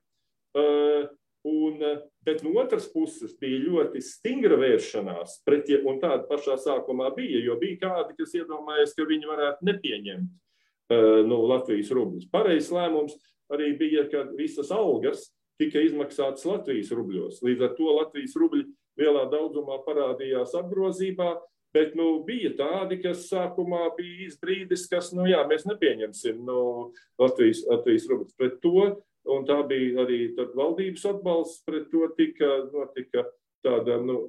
uh, 0.57 1.11
un, 1.43 1.83
bet 2.23 2.39
no 2.45 2.53
otras 2.61 2.87
puses 2.87 3.35
bija 3.39 3.59
ļoti 3.65 3.99
stingra 4.01 4.55
vēršanās 4.61 5.41
pret, 5.43 5.67
un 5.83 5.99
tāda 5.99 6.23
pašā 6.29 6.55
sākumā 6.63 7.11
bija, 7.17 7.43
jo 7.43 7.59
bija 7.59 7.81
kādi, 7.83 8.15
kas 8.21 8.37
iedomājās, 8.39 8.95
ka 8.95 9.07
viņi 9.09 9.29
varētu 9.29 9.69
nepieņemt 9.69 10.31
uh, 10.31 11.21
no 11.27 11.43
Latvijas 11.51 11.91
rublis. 11.93 12.29
Pareizs 12.31 12.71
lēmums 12.73 13.19
arī 13.51 13.73
bija, 13.77 14.07
ka 14.07 14.23
visas 14.39 14.71
algas 14.73 15.32
tika 15.61 15.81
izmaksātas 15.83 16.45
Latvijas 16.47 16.91
rubļos. 16.95 17.41
Līdz 17.45 17.67
ar 17.67 17.73
to 17.77 17.95
Latvijas 17.99 18.35
rubļi 18.39 18.67
lielā 18.99 19.25
daudzumā 19.31 19.79
parādījās 19.85 20.53
apgrozībā, 20.57 21.31
bet 21.73 21.95
nu, 21.97 22.23
bija 22.25 22.53
tādi, 22.57 22.99
kas 23.01 23.27
sākumā 23.31 23.87
bija 23.97 24.27
izbrīdis, 24.27 24.85
kas, 24.91 25.11
nu 25.17 25.25
jā, 25.29 25.41
mēs 25.49 25.65
nepieņemsim 25.69 26.43
nu, 26.45 26.59
Latvijas, 27.21 27.63
Latvijas 27.69 28.09
rubļus 28.11 28.37
pret 28.37 28.59
to, 28.63 28.89
un 29.33 29.47
tā 29.47 29.59
bija 29.69 30.03
arī 30.05 30.19
valdības 30.35 31.07
atbalsts, 31.13 31.63
pret 31.67 31.89
to 31.93 32.09
tika, 32.17 32.51
notika 32.73 33.25
tāda 33.63 33.97
nu, 34.03 34.19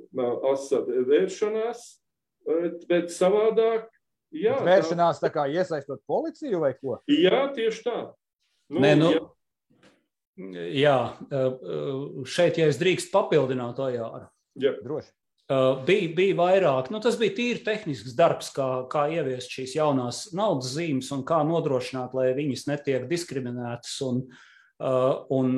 asa 0.52 0.80
vēršanās, 0.86 1.84
bet 2.88 3.12
savādāk. 3.12 3.90
Jā, 4.34 4.56
vēršanās 4.66 5.20
tā 5.22 5.30
kā 5.30 5.44
iesaistot 5.52 6.00
policiju 6.10 6.64
vai 6.64 6.72
ko? 6.74 6.98
Jā, 7.10 7.44
tieši 7.54 7.84
tā. 7.86 7.98
Nu, 8.72 8.80
Nē, 8.82 8.94
nu, 8.98 9.10
jā. 9.14 9.20
Jā, 10.34 10.98
šeit, 12.26 12.58
ja 12.58 12.66
es 12.70 12.80
drīkstu 12.80 13.12
papildināt 13.14 13.76
to 13.78 13.86
jāru. 13.94 14.26
Jā, 14.58 14.72
droši. 14.82 15.12
Bija, 15.84 16.08
bija 16.16 16.34
vairāk, 16.38 16.88
nu, 16.88 16.98
tas 17.04 17.18
bija 17.20 17.34
tīri 17.36 17.60
tehnisks 17.66 18.14
darbs, 18.16 18.48
kā, 18.54 18.86
kā 18.90 19.04
ieviest 19.12 19.52
šīs 19.52 19.74
jaunās 19.76 20.22
naudas 20.34 20.72
zīmes 20.72 21.10
un 21.12 21.20
kā 21.28 21.42
nodrošināt, 21.44 22.16
lai 22.16 22.30
viņas 22.36 22.64
netiek 22.70 23.04
diskriminētas 23.10 23.98
un, 24.08 24.22
un 25.36 25.52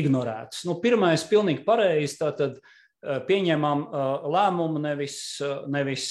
ignorētas. 0.00 0.64
Nu, 0.66 0.78
pirmais, 0.80 1.26
pilnīgi 1.28 1.60
pareizi, 1.66 2.16
tātad 2.22 2.56
pieņemam 3.28 3.84
lēmumu 4.32 4.80
nevis, 4.82 5.20
nevis 5.70 6.08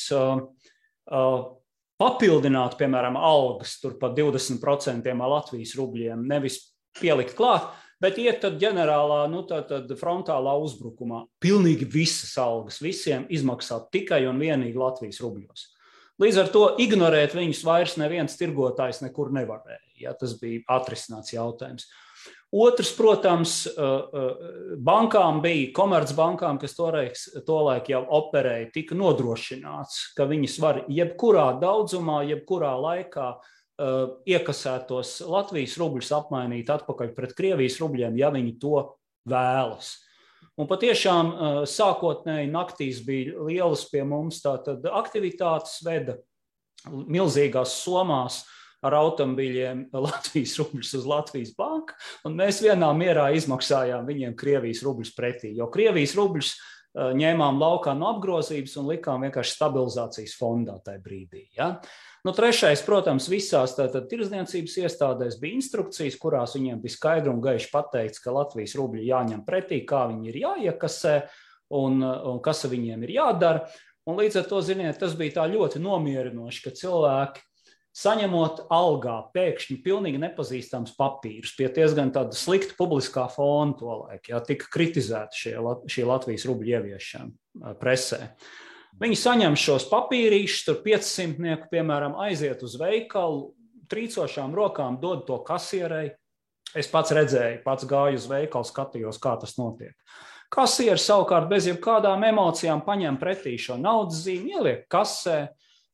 papildināt, 1.97 2.77
piemēram, 2.77 3.17
algas 3.17 3.79
tur 3.81 3.97
pa 3.97 4.13
20% 4.13 5.09
ar 5.09 5.33
Latvijas 5.33 5.73
rubļiem, 5.79 6.21
nevis 6.29 6.61
pielikt 7.01 7.33
klāt, 7.37 7.65
bet 8.03 8.19
iet 8.21 8.41
tad 8.43 8.59
ģenerālā, 8.61 9.23
nu, 9.31 9.43
tā, 9.47 9.61
tad 9.67 9.91
frontālā 9.99 10.53
uzbrukumā. 10.63 11.25
Pilnīgi 11.43 11.87
visas 11.89 12.35
algas 12.41 12.81
visiem 12.83 13.27
izmaksāt 13.33 13.89
tikai 13.93 14.25
un 14.29 14.41
vienīgi 14.41 14.79
Latvijas 14.79 15.21
rubļos. 15.23 15.67
Līdz 16.17 16.41
ar 16.41 16.51
to 16.53 16.65
ignorēt 16.81 17.35
viņus 17.37 17.61
vairs 17.65 17.95
neviens 18.01 18.37
tirgotājs 18.39 19.03
nekur 19.03 19.29
nevarēja. 19.35 19.83
Ja, 20.01 20.13
tas 20.17 20.33
bija 20.39 20.63
atrisināts 20.77 21.33
jautājums. 21.33 21.89
Otrs, 22.57 22.93
protams, 22.95 23.53
bankām 24.87 25.41
bija 25.43 25.67
komercbankām, 25.75 26.57
kas 26.61 26.77
toreiz, 26.77 27.25
tolaik 27.45 27.91
jau 27.91 28.05
operēja, 28.17 28.69
tika 28.73 28.95
nodrošināts, 28.97 30.13
ka 30.15 30.25
viņas 30.29 30.55
var 30.63 30.79
jebkurā 30.87 31.49
daudzumā, 31.59 32.21
jebkurā 32.29 32.71
laikā 32.79 33.27
uh, 33.33 33.37
Uh, 33.37 33.56
iekasētos 33.77 35.19
Latvijas 35.29 35.75
rubļus 35.77 36.09
apmainīt 36.17 36.69
atpakaļ 36.73 37.11
pret 37.13 37.35
Krievijas 37.37 37.77
rubļiem, 37.81 38.17
ja 38.17 38.31
viņi 38.33 38.55
to 38.61 38.81
vēlas. 39.29 39.95
Un 40.57 40.65
patiešām 40.69 41.27
uh, 41.29 41.57
sākotnēji 41.69 42.49
naktīs 42.49 43.03
bija 43.05 43.37
lielas 43.45 43.85
pie 43.91 44.01
mums 44.07 44.39
tātad 44.41 44.85
aktivitātes 44.89 45.83
veda 45.85 46.17
milzīgās 46.87 47.75
somās 47.83 48.41
ar 48.85 48.95
automobīļiem 48.97 49.87
Latvijas 50.07 50.55
rubļus 50.61 50.95
uz 50.97 51.05
Latvijas 51.09 51.53
banku, 51.57 51.93
un 52.25 52.37
mēs 52.39 52.63
vienā 52.65 52.89
mierā 52.97 53.29
izmaksājām 53.37 54.09
viņiem 54.09 54.33
Krievijas 54.37 54.81
rubļus 54.85 55.13
pretī, 55.17 55.53
jo 55.57 55.69
Krievijas 55.73 56.17
rubļus 56.17 56.51
uh, 56.55 57.13
ņēmām 57.21 57.61
laukā 57.61 57.93
no 57.97 58.09
apgrozības 58.15 58.73
un 58.81 58.89
likām 58.95 59.27
vienkārši 59.27 59.59
stabilizācijas 59.59 60.37
fondā 60.41 60.79
tajā 60.81 61.03
brīdī. 61.05 61.45
Ja? 61.57 61.75
Nu, 62.27 62.33
trešais, 62.35 62.81
protams, 62.83 63.29
visās 63.31 63.77
tirdzniecības 63.77 64.73
iestādēs 64.81 65.37
bija 65.39 65.55
instrukcijas, 65.61 66.17
kurās 66.19 66.57
viņiem 66.57 66.81
bija 66.83 66.97
skaidri 66.97 67.31
un 67.31 67.39
gaiši 67.39 67.69
pateikts, 67.71 68.19
ka 68.19 68.33
Latvijas 68.35 68.73
rubļi 68.75 69.05
jāņem 69.07 69.45
pretī, 69.47 69.77
kā 69.87 70.01
viņi 70.09 70.27
ir 70.33 70.39
jāiekasē 70.41 71.13
un, 71.79 72.03
un 72.03 72.41
kas 72.43 72.65
viņiem 72.67 73.07
ir 73.07 73.15
jādara. 73.15 73.63
Un 74.03 74.19
līdz 74.19 74.41
ar 74.41 74.51
to, 74.51 74.59
ziniet, 74.59 74.99
tas 74.99 75.15
bija 75.15 75.47
ļoti 75.47 75.79
nomierinoši, 75.79 76.65
ka 76.65 76.75
cilvēki 76.75 77.47
saņemot 77.95 78.65
algā 78.75 79.15
pēkšņi 79.31 79.79
pilnīgi 79.87 80.19
nepazīstams 80.27 80.99
papīrs 80.99 81.55
pie 81.55 81.71
diezgan 81.79 82.11
tāda 82.11 82.35
slikta 82.35 82.75
publiskā 82.75 83.29
fona 83.31 83.79
tolaik, 83.79 84.27
ja 84.33 84.43
tika 84.43 84.67
kritizēta 84.75 85.31
šie, 85.31 85.55
šī 85.87 86.11
Latvijas 86.11 86.49
rubļu 86.51 86.75
ieviešana 86.75 87.77
presē. 87.79 88.25
Uh, 88.27 88.66
Viņi 88.97 89.17
saņem 89.19 89.55
šos 89.59 89.85
papīrīšus, 89.91 90.63
tur 90.65 90.79
500, 90.81 91.67
piemēram, 91.69 92.15
aiziet 92.25 92.63
uz 92.65 92.77
veikalu, 92.81 93.51
trīcošām 93.91 94.55
rokām 94.57 94.97
dod 95.01 95.27
to 95.27 95.37
kasierei. 95.45 96.15
Es 96.77 96.89
pats 96.91 97.13
redzēju, 97.15 97.61
pats 97.65 97.85
gāju 97.87 98.17
uz 98.17 98.25
veikalu, 98.29 98.67
skatījos, 98.67 99.19
kā 99.21 99.35
tas 99.39 99.53
notiek. 99.59 99.93
Kasieris 100.53 101.05
savukārt 101.05 101.49
bez 101.51 101.67
jebkādām 101.67 102.23
emocijām 102.25 102.81
paņem 102.85 103.19
pretī 103.21 103.53
šo 103.59 103.75
naudas 103.79 104.23
zīmi, 104.23 104.55
ieliek 104.55 104.85
kasē. 104.91 105.39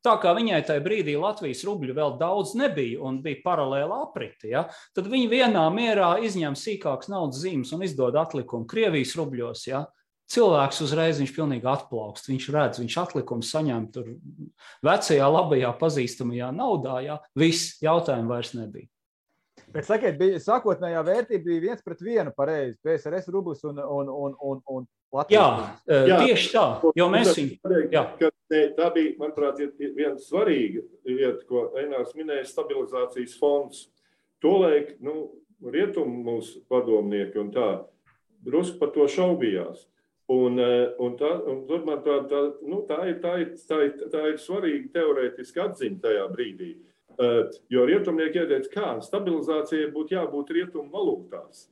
Tā 0.04 0.14
kā 0.20 0.34
viņai 0.36 0.60
tajā 0.68 0.84
brīdī 0.84 1.14
Latvijas 1.20 1.64
rubļu 1.64 1.96
vēl 1.96 2.18
daudz 2.20 2.54
nebija 2.60 3.00
un 3.08 3.22
bija 3.24 3.40
paralēla 3.46 4.02
aprite, 4.04 4.50
ja, 4.52 4.66
tad 4.96 5.08
viņi 5.12 5.30
vienā 5.32 5.64
mierā 5.72 6.10
izņem 6.28 6.58
sīkākas 6.60 7.12
naudas 7.12 7.40
zīmes 7.44 7.72
un 7.76 7.86
izdod 7.88 8.18
atlikumu 8.20 8.68
Krievijas 8.68 9.16
rubļos. 9.20 9.64
Ja, 9.70 9.86
cilvēks 10.32 10.82
uzreiz 10.86 11.20
viņš 11.22 11.34
pilnīgi 11.36 11.70
atplaukst. 11.70 12.30
Viņš 12.32 12.48
redz, 12.56 12.82
viņš 12.82 12.98
atlikumu 13.04 13.46
saņem 13.46 13.90
tur 13.94 14.10
vecajā, 14.86 15.30
labajā, 15.36 15.74
pazīstamajā 15.82 16.50
naudā. 16.56 16.98
Jā, 17.06 17.20
viss 17.38 17.78
jautājumu 17.84 18.36
vairs 18.36 18.54
nebija. 18.58 18.90
Bet 19.74 19.88
sakiet, 19.88 20.18
bija, 20.20 20.40
sākotnējā 20.42 21.02
vērtība 21.06 21.48
bija 21.48 21.64
viens 21.64 21.86
pret 21.86 22.02
vienu 22.06 22.34
pareizi. 22.36 22.78
PSRS 22.86 23.32
rublis 23.34 23.64
un, 23.66 23.80
un, 23.82 24.10
un, 24.10 24.36
un, 24.38 24.60
un 24.70 24.86
Latvijas. 25.14 25.80
Jā, 25.86 26.04
jā, 26.10 26.18
tieši 26.26 26.52
tā. 26.54 26.66
Jo 26.98 27.08
mēs 27.14 27.32
viņu. 27.38 27.74
Jā. 27.94 28.04
Tā 28.78 28.90
bija, 28.94 29.14
manuprāt, 29.18 29.62
viena 29.80 30.18
svarīga 30.22 30.84
lieta, 31.10 31.42
ko 31.50 31.68
Einārs 31.82 32.14
minēja, 32.18 32.46
stabilizācijas 32.50 33.34
fonds. 33.40 33.88
Tolaik, 34.44 34.96
nu, 35.02 35.32
rietumu 35.74 36.22
mūsu 36.26 36.62
padomnieki 36.70 37.40
un 37.42 37.52
tā, 37.54 37.68
drusku 38.44 38.80
par 38.82 38.92
to 38.96 39.08
šaubījās. 39.10 39.86
Un, 40.34 40.58
un, 41.04 41.14
tā, 41.20 41.30
un 41.52 41.62
tur, 41.68 41.84
manuprāt, 41.86 42.30
tā, 42.32 42.42
nu, 42.66 42.82
tā, 42.88 43.02
ir, 43.12 43.20
tā, 43.24 43.36
ir, 43.44 43.54
tā, 43.68 43.80
ir, 43.86 43.94
tā 44.14 44.24
ir 44.32 44.40
svarīga 44.42 44.94
teorētiska 44.96 45.68
atziņa 45.68 46.00
tajā 46.06 46.26
brīdī. 46.32 46.72
Jo 47.70 47.84
rietumnieki 47.86 48.42
ieteica, 48.42 48.72
kā 48.74 48.90
stabilizācijai 49.06 49.92
būtu 49.94 50.16
jābūt 50.16 50.54
rietumu 50.56 50.90
valūtās. 50.94 51.68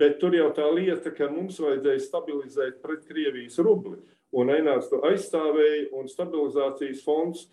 Bet 0.00 0.16
tur 0.22 0.34
jau 0.34 0.48
tā 0.56 0.64
lieta, 0.72 1.12
ka 1.12 1.28
mums 1.30 1.60
vajadzēja 1.60 2.00
stabilizēt 2.06 2.80
pret 2.82 3.04
Krievijas 3.08 3.58
rubli. 3.60 3.98
Un 4.32 4.48
Einārs 4.54 4.88
to 4.88 5.02
aizstāvēja, 5.04 5.90
un 5.98 6.08
stabilizācijas 6.08 7.02
fonds 7.04 7.44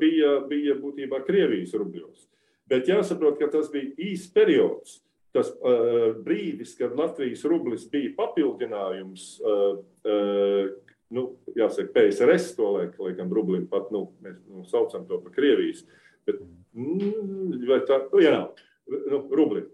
bija, 0.00 0.34
bija 0.50 0.76
būtībā 0.78 1.22
Krievijas 1.26 1.72
rubļos. 1.78 2.26
Bet 2.68 2.90
jāsaprot, 2.90 3.38
ka 3.40 3.48
tas 3.52 3.70
bija 3.72 3.94
īsts 4.10 4.34
periods. 4.34 4.98
Tas 5.36 5.50
uh, 5.52 6.14
brīdis, 6.24 6.72
kad 6.78 6.94
Latvijas 6.96 7.44
rublis 7.48 7.84
bija 7.92 8.14
papildinājums, 8.16 9.26
uh, 9.44 9.80
uh, 10.08 10.70
nu, 11.12 11.24
jāsaka, 11.56 11.92
PSRS, 11.94 12.54
to 12.56 12.70
liek, 12.78 12.96
liekam, 13.02 13.32
rublim 13.36 13.66
pat, 13.68 13.90
nu, 13.92 14.06
mēs 14.24 14.38
nu, 14.48 14.64
saucam 14.70 15.04
to 15.08 15.20
par 15.24 15.34
Krievijas. 15.36 15.84
Bet, 16.28 16.40
mm, 16.72 17.60
vai 17.68 17.82
tā, 17.88 18.00
nu, 18.08 18.22
jā, 18.24 18.40
nu, 18.88 19.22
rublim. 19.36 19.68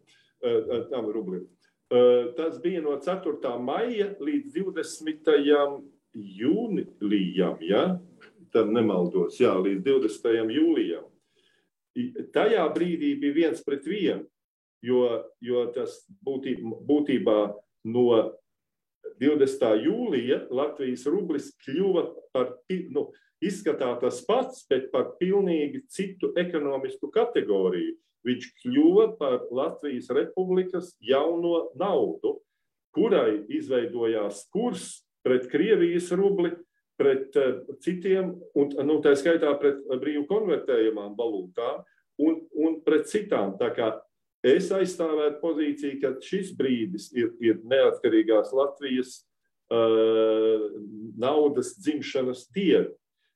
Uh, 0.44 0.84
tam 0.90 1.08
rublim. 1.14 1.46
Uh, 1.94 2.34
tas 2.34 2.58
bija 2.62 2.82
no 2.82 2.98
4. 2.98 3.54
maija 3.62 4.10
līdz 4.18 4.58
20. 4.58 5.32
jūlijam, 6.14 7.58
ja? 7.62 7.86
Tad 8.54 8.70
nemaldos, 8.74 9.38
jā, 9.42 9.54
līdz 9.54 9.86
20. 9.86 10.54
jūlijam. 10.58 11.06
Tajā 12.34 12.64
brīdī 12.74 13.14
bija 13.22 13.38
viens 13.38 13.62
pret 13.62 13.86
vienu, 13.86 14.24
jo, 14.84 15.02
jo 15.44 15.66
tas 15.74 16.02
būtībā, 16.26 16.78
būtībā 16.88 17.38
no 17.90 18.06
20. 19.20 19.66
jūlija 19.84 20.44
Latvijas 20.54 21.04
rublis 21.10 21.52
kļuva 21.64 22.06
par, 22.34 22.54
nu, 22.92 23.08
izskatā 23.44 23.92
tas 24.00 24.22
pats, 24.26 24.64
bet 24.70 24.90
par 24.92 25.14
pilnīgi 25.20 25.84
citu 25.92 26.32
ekonomisku 26.40 27.10
kategoriju 27.14 27.96
viņš 28.24 28.50
kļuva 28.62 29.08
par 29.18 29.42
Latvijas 29.52 30.08
republikas 30.16 30.94
jauno 31.04 31.68
naudu, 31.78 32.38
kurai 32.94 33.42
izveidojās 33.52 34.46
kurs 34.54 35.04
pret 35.24 35.48
Krievijas 35.52 36.10
rubli, 36.16 36.54
pret 37.00 37.36
uh, 37.40 37.60
citiem, 37.82 38.32
un 38.54 38.72
nu, 38.86 39.00
tā 39.04 39.14
skaitā 39.18 39.50
pret 39.60 39.80
brīvu 40.00 40.24
konvertējumām 40.30 41.16
valūtām 41.18 41.82
un, 42.22 42.36
un 42.54 42.76
pret 42.86 43.08
citām. 43.10 43.56
Tā 43.58 43.72
kā 43.74 43.90
es 44.44 44.70
aizstāvētu 44.74 45.40
pozīciju, 45.42 46.00
ka 46.02 46.14
šis 46.24 46.52
brīdis 46.58 47.10
ir, 47.16 47.32
ir 47.40 47.62
neatkarīgās 47.64 48.52
Latvijas 48.56 49.16
uh, 49.72 50.68
naudas 51.16 51.74
dzimšanas 51.80 52.48
diena. 52.54 52.90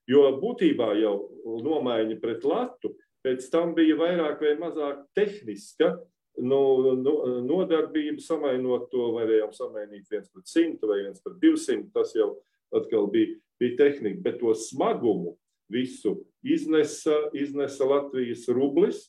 Jo 0.09 0.25
būtībā 0.41 0.95
jau 0.97 1.17
nomaiņa 1.45 2.17
pret 2.23 2.45
Latviju 2.49 2.97
Pēc 3.27 3.49
tam 3.53 3.75
bija 3.77 3.97
vairāk 3.99 4.41
vai 4.41 4.55
mazāk 4.61 5.03
tehniska 5.19 5.91
nu, 6.39 6.61
nu, 7.03 7.15
nodarbība, 7.45 8.23
samainot 8.23 8.87
to, 8.93 9.11
varējām 9.17 9.51
samainīt 9.57 10.07
viens 10.11 10.31
pret 10.31 10.47
simtu 10.49 10.91
vai 10.91 11.03
viens 11.03 11.21
pret 11.25 11.37
divsimt. 11.43 11.91
Tas 11.93 12.15
jau 12.17 12.37
atkal 12.75 13.09
bija, 13.11 13.35
bija 13.59 13.79
tehnika, 13.83 14.23
bet 14.23 14.39
to 14.41 14.55
smagumu 14.55 15.35
visu 15.69 16.15
iznesa, 16.47 17.19
iznesa 17.37 17.89
Latvijas 17.91 18.47
rublis. 18.55 19.09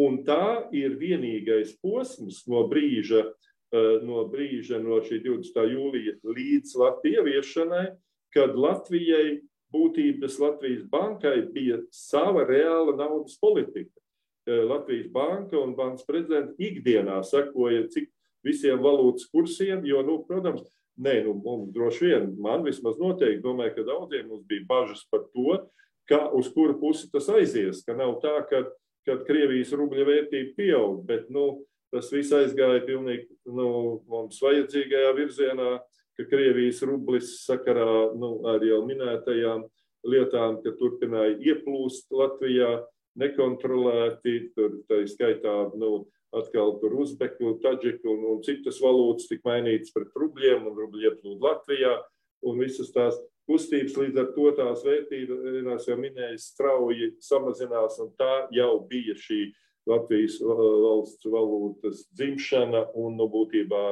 Un 0.00 0.20
tā 0.24 0.70
ir 0.76 0.96
vienīgais 1.00 1.74
posms 1.82 2.44
no 2.48 2.64
brīža, 2.70 3.26
eh, 3.26 4.00
no 4.06 4.24
brīža, 4.32 4.80
no 4.82 5.00
šī 5.04 5.20
20. 5.24 5.66
jūlija 5.74 6.16
līdz 6.24 6.76
Latvijas 6.80 7.18
ieviešanai, 7.20 7.86
kad 8.32 8.56
Latvijai 8.56 9.40
būtības 9.74 10.38
Latvijas 10.40 10.84
bankai 10.90 11.42
bija 11.52 11.80
sava 11.90 12.46
reāla 12.46 12.96
naudas 12.96 13.36
politika. 13.38 14.00
Eh, 14.46 14.64
Latvijas 14.64 15.10
banka 15.12 15.58
un 15.60 15.74
bankas 15.76 16.06
prezidents 16.06 16.56
ikdienā 16.58 17.20
sekoja 17.22 17.84
visiem 18.42 18.80
valūtas 18.80 19.28
kursiem, 19.30 19.84
jo, 19.84 20.00
nu, 20.02 20.22
protams, 20.24 20.64
nē, 20.96 21.24
nu, 21.26 21.34
mums 21.44 21.74
droši 21.74 22.06
vien, 22.06 22.30
man 22.40 22.64
vismaz 22.64 22.96
noteikti, 23.00 23.42
domāju, 23.44 23.74
ka 23.76 23.84
daudziem 23.84 24.30
mums 24.30 24.46
bija 24.48 24.64
bažas 24.68 25.04
par 25.10 25.26
to, 25.34 25.58
ka 26.08 26.30
uz 26.34 26.48
kuru 26.54 26.78
pusi 26.80 27.10
tas 27.12 27.28
aizies, 27.28 27.84
ka 27.84 27.94
nav 27.94 28.16
tā, 28.24 28.40
ka, 28.48 28.64
kad 29.10 29.26
Krievijas 29.26 29.74
rubļa 29.74 30.06
vērtība 30.06 30.54
pieaug, 30.58 31.02
bet, 31.08 31.26
nu, 31.34 31.64
tas 31.90 32.10
viss 32.14 32.34
aizgāja 32.36 32.84
pilnīgi, 32.86 33.26
nu, 33.50 33.68
mums 34.10 34.38
vajadzīgajā 34.44 35.10
virzienā, 35.18 35.72
ka 36.18 36.26
Krievijas 36.30 36.82
rublis 36.86 37.40
sakarā 37.42 38.12
nu, 38.14 38.36
ar 38.50 38.62
jau 38.64 38.84
minētajām 38.86 39.66
lietām, 40.06 40.60
ka 40.62 40.72
turpināja 40.78 41.36
ieplūst 41.42 42.12
Latvijā 42.14 42.70
nekontrolēti, 43.20 44.36
tur 44.54 44.78
tā 44.88 45.02
skaitā, 45.10 45.56
nu, 45.80 46.06
atkal 46.36 46.76
tur 46.78 46.94
uzbeku, 47.02 47.56
taģiku 47.64 48.06
un, 48.12 48.22
un 48.36 48.42
citas 48.46 48.78
valūtas 48.82 49.26
tika 49.26 49.50
mainītas 49.50 49.90
pret 49.94 50.14
rubļiem 50.14 50.68
un 50.70 50.76
rubļi 50.78 51.08
ieplūd 51.08 51.42
Latvijā 51.42 51.96
un 52.46 52.62
visas 52.62 52.92
tās 52.94 53.18
kustības 53.50 53.96
līdz 53.98 54.20
ar 54.22 54.28
to 54.36 54.52
tās 54.58 54.84
vērtības, 54.86 55.88
jau 55.90 55.98
minēju, 55.98 56.38
strauji 56.38 57.10
samazinās 57.24 57.98
un 58.04 58.14
tā 58.18 58.46
jau 58.54 58.76
bija 58.90 59.16
šī 59.18 59.48
Latvijas 59.88 60.36
valsts 60.44 61.26
valūtas 61.26 62.04
dzimšana 62.14 62.84
un, 63.00 63.16
nu, 63.18 63.26
būtībā 63.32 63.84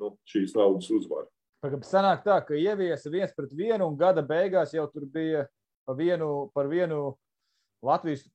nu, 0.00 0.12
šīs 0.28 0.56
naudas 0.58 0.90
uzvara. 0.92 1.28
Sanāk 1.86 2.24
tā, 2.26 2.40
ka 2.42 2.58
ieviesa 2.58 3.10
viens 3.10 3.30
pret 3.36 3.52
vienu, 3.54 3.86
un 3.86 3.98
gada 3.98 4.24
beigās 4.26 4.74
jau 4.74 4.88
tur 4.90 5.06
bija 5.06 5.46
par 5.86 5.96
vienu, 5.98 6.50
par 6.54 6.68
vienu 6.70 7.14
Latvijas. 7.86 8.26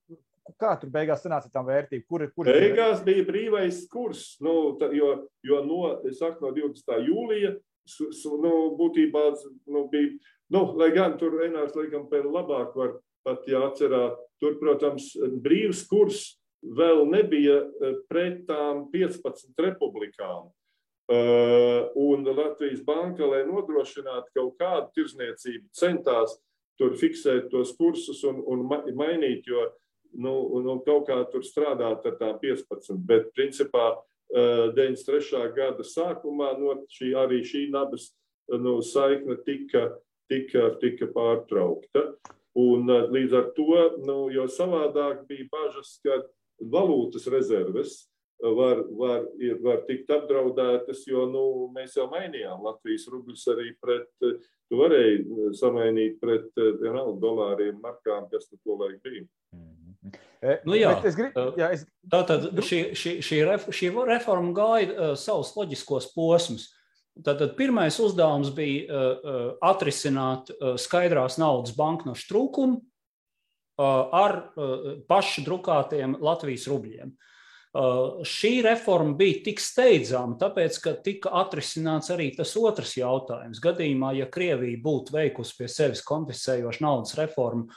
Kā 0.56 0.78
tur 0.80 0.88
beigās 0.88 1.26
sanāca 1.26 1.52
tā 1.52 1.60
vērtība? 1.68 2.06
Kur, 2.08 2.24
kur 2.32 2.48
beigās 2.48 3.02
bija 3.04 3.26
brīvais 3.28 3.82
kurs, 3.92 4.38
nu, 4.40 4.78
tā, 4.80 4.88
jo, 4.96 5.10
jo 5.44 5.60
no, 5.68 5.82
saku, 6.16 6.46
no 6.46 6.54
20. 6.56 6.94
jūlija 7.04 7.52
su, 7.88 8.12
su, 8.16 8.38
nu, 8.44 8.54
būtībā 8.78 9.24
nu, 9.72 9.86
bija, 9.92 10.12
nu, 10.54 10.64
lai 10.80 10.92
gan 10.96 11.18
tur 11.20 11.40
Enārs 11.46 11.76
laikam 11.78 12.08
pēc 12.12 12.28
labāk 12.28 12.76
var 12.78 12.98
pat 13.28 13.48
jāatcerā, 13.50 14.12
tur, 14.40 14.56
protams, 14.62 15.12
brīvs 15.44 15.84
kurs 15.90 16.38
vēl 16.64 17.04
nebija 17.10 17.60
eh, 17.64 17.98
pret 18.10 18.46
tām 18.48 18.88
15 18.94 19.58
republikām. 19.64 20.52
Uh, 21.08 21.86
un 21.96 22.26
Latvijas 22.28 22.82
banka, 22.84 23.24
lai 23.24 23.46
nodrošinātu 23.48 24.34
kaut 24.36 24.58
kādu 24.60 24.90
tirzniecību, 24.98 25.70
centās 25.72 26.34
tur 26.76 26.98
fiksēt 27.00 27.48
tos 27.54 27.72
kursus 27.78 28.26
un, 28.28 28.42
un 28.44 28.66
mainīt, 28.68 29.48
jo 29.48 29.62
nu, 30.20 30.34
nu, 30.66 30.76
kaut 30.84 31.08
kā 31.08 31.22
tur 31.32 31.46
strādāt 31.48 32.04
ar 32.12 32.18
tām 32.20 32.36
15. 32.42 33.00
Bet, 33.08 33.30
principā, 33.40 33.86
uh, 33.94 34.17
93. 34.34 35.54
gada 35.56 35.86
sākumā 35.88 36.52
no 36.60 36.74
šī, 36.92 37.14
arī 37.16 37.44
šī 37.48 37.68
nabas 37.72 38.10
nu, 38.52 38.82
saikne 38.84 39.38
tika, 39.46 39.86
tika, 40.32 40.72
tika 40.82 41.08
pārtraukta. 41.14 42.10
Un, 42.58 42.90
uh, 42.90 43.08
līdz 43.14 43.38
ar 43.38 43.50
to, 43.56 43.72
nu, 44.04 44.18
jo 44.34 44.48
savādāk 44.50 45.28
bija 45.30 45.46
bažas, 45.52 46.00
ka 46.04 46.24
valūtas 46.58 47.28
rezerves 47.30 48.08
var, 48.42 48.84
var, 48.98 49.26
ir, 49.42 49.58
var 49.64 49.84
tikt 49.88 50.12
apdraudētas, 50.14 51.04
jo 51.10 51.26
nu, 51.30 51.44
mēs 51.74 51.98
jau 51.98 52.08
mainījām 52.12 52.62
Latvijas 52.66 53.08
rubļus 53.14 53.48
arī 53.54 53.72
pret, 53.82 54.10
tu 54.22 54.80
varēji 54.82 55.54
samainīt 55.58 56.20
pret 56.22 56.50
vienalga 56.58 57.18
dolāriem, 57.22 57.80
markām, 57.82 58.28
kas 58.32 58.50
tu 58.50 58.60
to 58.62 58.78
laik 58.78 59.00
bija. 59.06 59.26
E, 60.38 60.58
nu 60.70 60.78
jā, 60.78 60.92
es 61.08 61.18
grib, 61.18 61.38
jā, 61.58 61.72
es... 61.74 61.86
Tātad 62.12 62.50
šī, 62.62 62.82
šī, 62.98 63.14
šī, 63.26 63.40
ref, 63.48 63.70
šī 63.74 63.92
reforma 64.08 64.54
gāja 64.56 64.90
uh, 64.90 65.14
savus 65.20 65.54
loģiskos 65.58 66.12
posmus. 66.14 66.70
Tātad 67.26 67.56
pirmais 67.58 67.98
uzdevums 68.00 68.52
bija 68.54 68.86
uh, 68.86 69.08
uh, 69.18 69.48
atrisināt 69.66 70.52
uh, 70.54 70.76
skaidrās 70.78 71.40
naudas 71.42 71.74
banknošu 71.78 72.28
trūkumu 72.30 72.78
uh, 72.78 73.88
ar 74.14 74.38
uh, 74.54 74.92
pašu 75.10 75.46
drukātiem 75.48 76.20
Latvijas 76.22 76.70
rubļiem. 76.70 77.10
Uh, 77.10 77.34
Uh, 77.78 78.24
šī 78.26 78.64
reforma 78.66 79.12
bija 79.20 79.42
tik 79.46 79.60
steidzama, 79.62 80.38
tāpēc, 80.40 80.78
ka 80.82 80.94
tika 81.04 81.30
atrisināts 81.44 82.08
arī 82.10 82.32
tas 82.34 82.56
otrs 82.58 82.96
jautājums. 82.98 83.60
Gadījumā, 83.62 84.14
ja 84.18 84.26
Krievija 84.32 84.80
būtu 84.82 85.14
veikusi 85.14 85.54
pie 85.60 85.68
sevis 85.70 86.02
konfiscējošu 86.08 86.82
naudas 86.82 87.14
reformu 87.20 87.68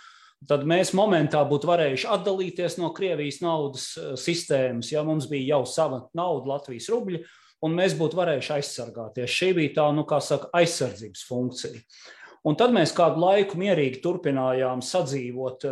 tad 0.49 0.64
mēs 0.68 0.95
momentā 0.97 1.43
būtu 1.49 1.68
varējuši 1.68 2.09
atdalīties 2.14 2.78
no 2.80 2.93
Krievijas 2.97 3.41
naudas 3.45 3.91
sistēmas, 4.20 4.93
ja 4.93 5.05
mums 5.07 5.28
bija 5.30 5.57
jau 5.57 5.64
sava 5.68 6.05
nauda, 6.16 6.55
Latvijas 6.55 6.88
rubļa, 6.93 7.20
un 7.66 7.76
mēs 7.76 7.97
būtu 7.99 8.16
varējuši 8.20 8.55
aizsargāties. 8.57 9.34
Šī 9.34 9.53
bija 9.59 9.76
tā, 9.80 9.91
nu, 9.97 10.07
kā 10.09 10.22
saka, 10.24 10.49
aizsardzības 10.57 11.26
funkcija. 11.28 11.84
Un 12.49 12.57
tad 12.57 12.72
mēs 12.72 12.95
kādu 12.97 13.20
laiku 13.20 13.59
mierīgi 13.61 13.99
turpinājām 14.01 14.80
sadzīvot 14.80 15.66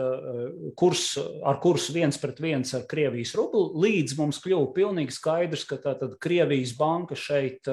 kurs, 0.77 1.05
ar 1.49 1.57
kursu 1.63 1.95
viens 1.97 2.21
pret 2.21 2.43
viens 2.45 2.75
ar 2.77 2.85
Krievijas 2.91 3.33
rublu, 3.39 3.71
līdz 3.81 4.19
mums 4.19 4.43
kļuva 4.45 4.69
pilnīgi 4.77 5.17
skaidrs, 5.17 5.65
ka 5.65 5.81
tātad 5.81 6.19
Krievijas 6.21 6.75
banka 6.77 7.17
šeit 7.17 7.65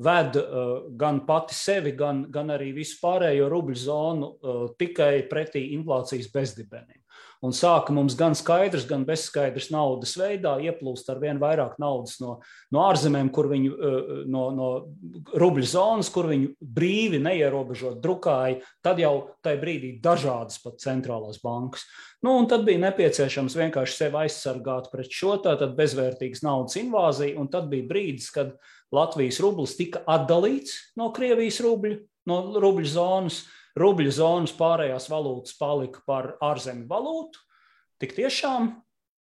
ved 0.00 0.38
gan 1.00 1.24
pati 1.26 1.54
sevi, 1.54 1.92
gan, 1.96 2.24
gan 2.32 2.54
arī 2.54 2.72
visu 2.76 2.96
pārējo 3.02 3.50
rubļu 3.52 3.76
zonu 3.76 4.30
tikai 4.80 5.26
pretī 5.28 5.66
inflācijas 5.76 6.30
bezdibenim 6.32 7.00
un 7.44 7.54
sāka 7.56 7.92
mums 7.96 8.14
gan 8.18 8.34
skaidrs, 8.36 8.84
gan 8.88 9.06
bezskaidrs 9.08 9.70
naudas 9.72 10.12
veidā 10.20 10.56
ieplūst 10.60 11.08
ar 11.12 11.20
vien 11.22 11.40
vairāk 11.40 11.78
naudas 11.80 12.18
no, 12.20 12.36
no 12.72 12.82
ārzemēm, 12.84 13.30
kur 13.32 13.48
viņu 13.50 13.70
eh, 13.72 14.10
no, 14.30 14.44
no 14.56 14.68
rubļu 15.40 15.68
zonas, 15.70 16.10
kur 16.12 16.28
viņu 16.30 16.52
brīvi, 16.60 17.20
neierobežot 17.24 18.00
drukāja. 18.04 18.60
Tad 18.84 19.00
jau 19.00 19.14
tajā 19.44 19.60
brīdī 19.62 19.94
dažādas 20.04 20.60
pat 20.64 20.80
centrālās 20.84 21.40
bankas. 21.44 21.86
Nu, 22.20 22.36
un 22.36 22.48
tad 22.50 22.66
bija 22.66 22.82
nepieciešams 22.82 23.56
vienkārši 23.56 23.96
sevi 23.96 24.20
aizsargāt 24.26 24.90
pret 24.92 25.08
šo 25.08 25.38
tātad 25.40 25.72
bezvērtīgas 25.78 26.44
naudas 26.44 26.76
invāziju, 26.80 27.38
un 27.40 27.48
tad 27.52 27.72
bija 27.72 27.88
brīdis, 27.88 28.28
kad 28.34 28.52
Latvijas 28.94 29.38
rublis 29.42 29.76
tika 29.78 30.02
atdalīts 30.10 30.74
no 30.98 31.10
Krievijas 31.14 31.60
rubļu, 31.62 31.96
no 32.26 32.38
rubļu 32.58 32.90
zonas, 32.90 33.44
rubļu 33.78 34.12
zonas 34.14 34.54
pārējās 34.56 35.06
valūtas 35.12 35.54
palika 35.60 36.02
par 36.06 36.32
ārzemju 36.42 36.88
valūtu. 36.90 37.42
Tik 38.02 38.16
tiešām 38.16 38.72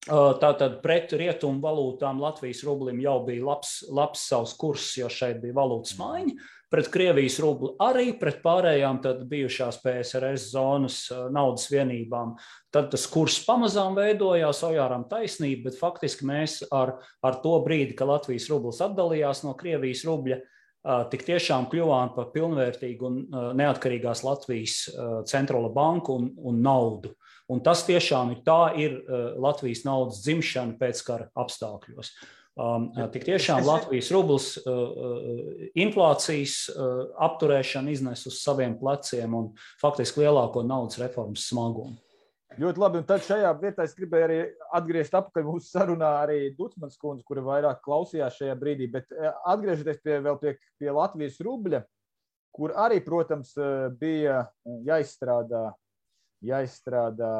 tātad 0.05 0.81
pret 0.83 1.13
rietumu 1.17 1.63
valūtām 1.63 2.19
Latvijas 2.21 2.61
rublim 2.67 2.99
jau 3.01 3.19
bija 3.25 3.45
labs, 3.45 3.79
labs 3.89 4.27
savs 4.29 4.53
kurs, 4.59 4.91
jo 4.99 5.09
šeit 5.09 5.41
bija 5.41 5.57
valūtas 5.57 5.97
maiņa. 5.97 6.35
Pret 6.69 6.89
Krievijas 6.91 7.37
rubli 7.39 7.69
arī 7.79 8.09
pret 8.19 8.41
pārējām 8.43 8.99
bijušās 9.29 9.77
PSRS 9.83 10.49
zonas 10.51 10.97
naudas 11.31 11.69
vienībām. 11.71 12.33
Tad 12.73 12.89
tas 12.91 13.05
kurs 13.07 13.37
pamazām 13.45 13.95
veidojās, 13.95 14.63
ojārām 14.65 15.05
taisnība, 15.09 15.69
bet 15.69 15.79
faktiski 15.79 16.25
mēs 16.27 16.63
ar, 16.73 16.97
ar 17.23 17.39
to 17.45 17.53
brīdi, 17.63 17.95
kad 17.95 18.09
Latvijas 18.09 18.49
rublis 18.51 18.81
atdalījās 18.83 19.45
no 19.45 19.53
Krievijas 19.57 20.03
rubļa, 20.09 20.41
uh, 20.41 20.51
tik 21.09 21.25
tiešām 21.25 21.69
kļuvām 21.71 22.13
par 22.15 22.29
pilnvērtīgu 22.33 23.07
un 23.07 23.21
neatkarīgās 23.57 24.23
Latvijas 24.25 24.83
centrālo 25.29 25.71
banku 25.73 26.19
un, 26.19 26.29
un 26.37 26.61
naudu. 26.65 27.15
Un 27.51 27.61
tas 27.61 27.83
tiešām 27.85 28.31
ir 28.33 28.39
tā, 28.45 28.61
ir 28.81 28.95
Latvijas 29.37 29.83
naudas 29.85 30.23
dzimšana 30.25 30.79
pēckara 30.79 31.27
apstākļos. 31.37 32.09
Um, 32.55 32.87
tik 33.11 33.25
tiešām 33.27 33.65
Latvijas 33.67 34.07
rublis 34.15 34.45
uh, 34.61 34.93
inflācijas 35.75 36.55
uh, 36.71 37.11
apturēšana 37.27 37.91
iznes 37.91 38.23
uz 38.29 38.39
saviem 38.39 38.77
pleciem 38.79 39.35
un 39.35 39.49
faktiski 39.81 40.23
lielāko 40.23 40.63
naudas 40.63 40.97
reformas 41.01 41.49
smagumu. 41.49 41.97
Ļoti 42.55 42.79
labi. 42.79 43.01
Un 43.01 43.07
tad 43.09 43.23
šajā 43.25 43.49
vietā 43.59 43.83
es 43.83 43.95
gribēju 43.97 44.25
arī 44.29 44.37
atgriezties 44.77 45.17
atpakaļ 45.19 45.47
mūsu 45.49 45.67
sarunā 45.67 46.11
arī 46.21 46.37
Dutsmans 46.55 46.95
kundze, 47.01 47.25
kura 47.27 47.43
vairāk 47.43 47.81
klausījās 47.83 48.37
šajā 48.39 48.55
brīdī. 48.59 48.87
Bet 48.93 49.11
eh, 49.11 49.33
atgriežoties 49.51 49.99
pie, 50.05 50.21
pie, 50.39 50.53
pie 50.79 50.93
Latvijas 50.95 51.41
rubļa, 51.43 51.81
kur 52.55 52.71
arī, 52.79 53.01
protams, 53.03 53.51
eh, 53.59 53.89
bija 53.99 54.45
jāizstrādā, 54.87 55.67
jāizstrādā 56.51 57.31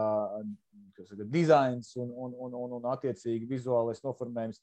saka, 1.04 1.28
dizains 1.32 1.92
un, 2.00 2.12
un, 2.12 2.38
un, 2.48 2.56
un, 2.64 2.78
un 2.80 2.88
attiecīgi 2.94 3.50
vizuālais 3.50 4.02
noformējums. 4.06 4.62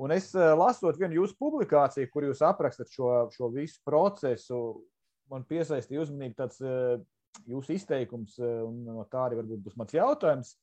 Un 0.00 0.14
es 0.14 0.30
eh, 0.34 0.52
lasot 0.56 0.98
vienu 0.98 1.20
jūsu 1.20 1.36
publikāciju, 1.40 2.08
kur 2.12 2.28
jūs 2.28 2.42
aprakstat 2.46 2.92
šo, 2.92 3.10
šo 3.34 3.50
visu 3.54 3.80
procesu, 3.86 4.60
man 5.30 5.44
piesaistīja 5.46 6.06
uzmanību 6.06 6.38
tāds 6.38 6.62
jūsu 7.50 7.76
izteikums, 7.76 8.38
eh, 8.38 8.58
un 8.64 8.82
no 8.86 9.06
tā 9.10 9.26
arī 9.28 9.40
varbūt 9.40 9.62
būs 9.64 9.78
mans 9.78 9.94
jautājums, 9.94 10.54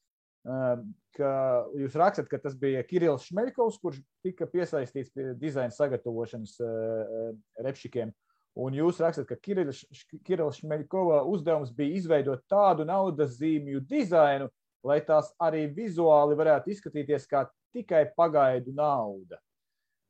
eh, 0.45 0.83
ka 1.17 1.31
jūs 1.75 1.95
rakstat, 1.95 2.29
ka 2.29 2.37
tas 2.37 2.55
bija 2.55 2.83
Kirillis 2.83 3.27
Šmeļkovs, 3.29 3.79
kurš 3.81 4.01
tika 4.23 4.47
piesaistīts 4.47 5.13
pie 5.13 5.33
dizaina 5.39 5.71
sagatavošanas 5.71 6.57
eh, 6.61 7.33
repšikiem. 7.63 8.13
Un 8.57 8.73
jūs 8.73 9.01
rakstat, 9.03 9.27
ka 9.29 9.37
Kirillis 9.37 10.59
Šmeļkova 10.59 11.21
uzdevums 11.29 11.73
bija 11.77 11.99
izveidot 11.99 12.41
tādu 12.49 12.87
naudas 12.87 13.35
zīmju 13.37 13.83
dizainu, 13.85 14.49
lai 14.87 14.97
tās 15.05 15.29
arī 15.43 15.67
vizuāli 15.73 16.37
varētu 16.39 16.73
izskatīties 16.73 17.27
kā 17.29 17.45
tikai 17.75 18.07
pagaidu 18.17 18.73
nauda. 18.73 19.37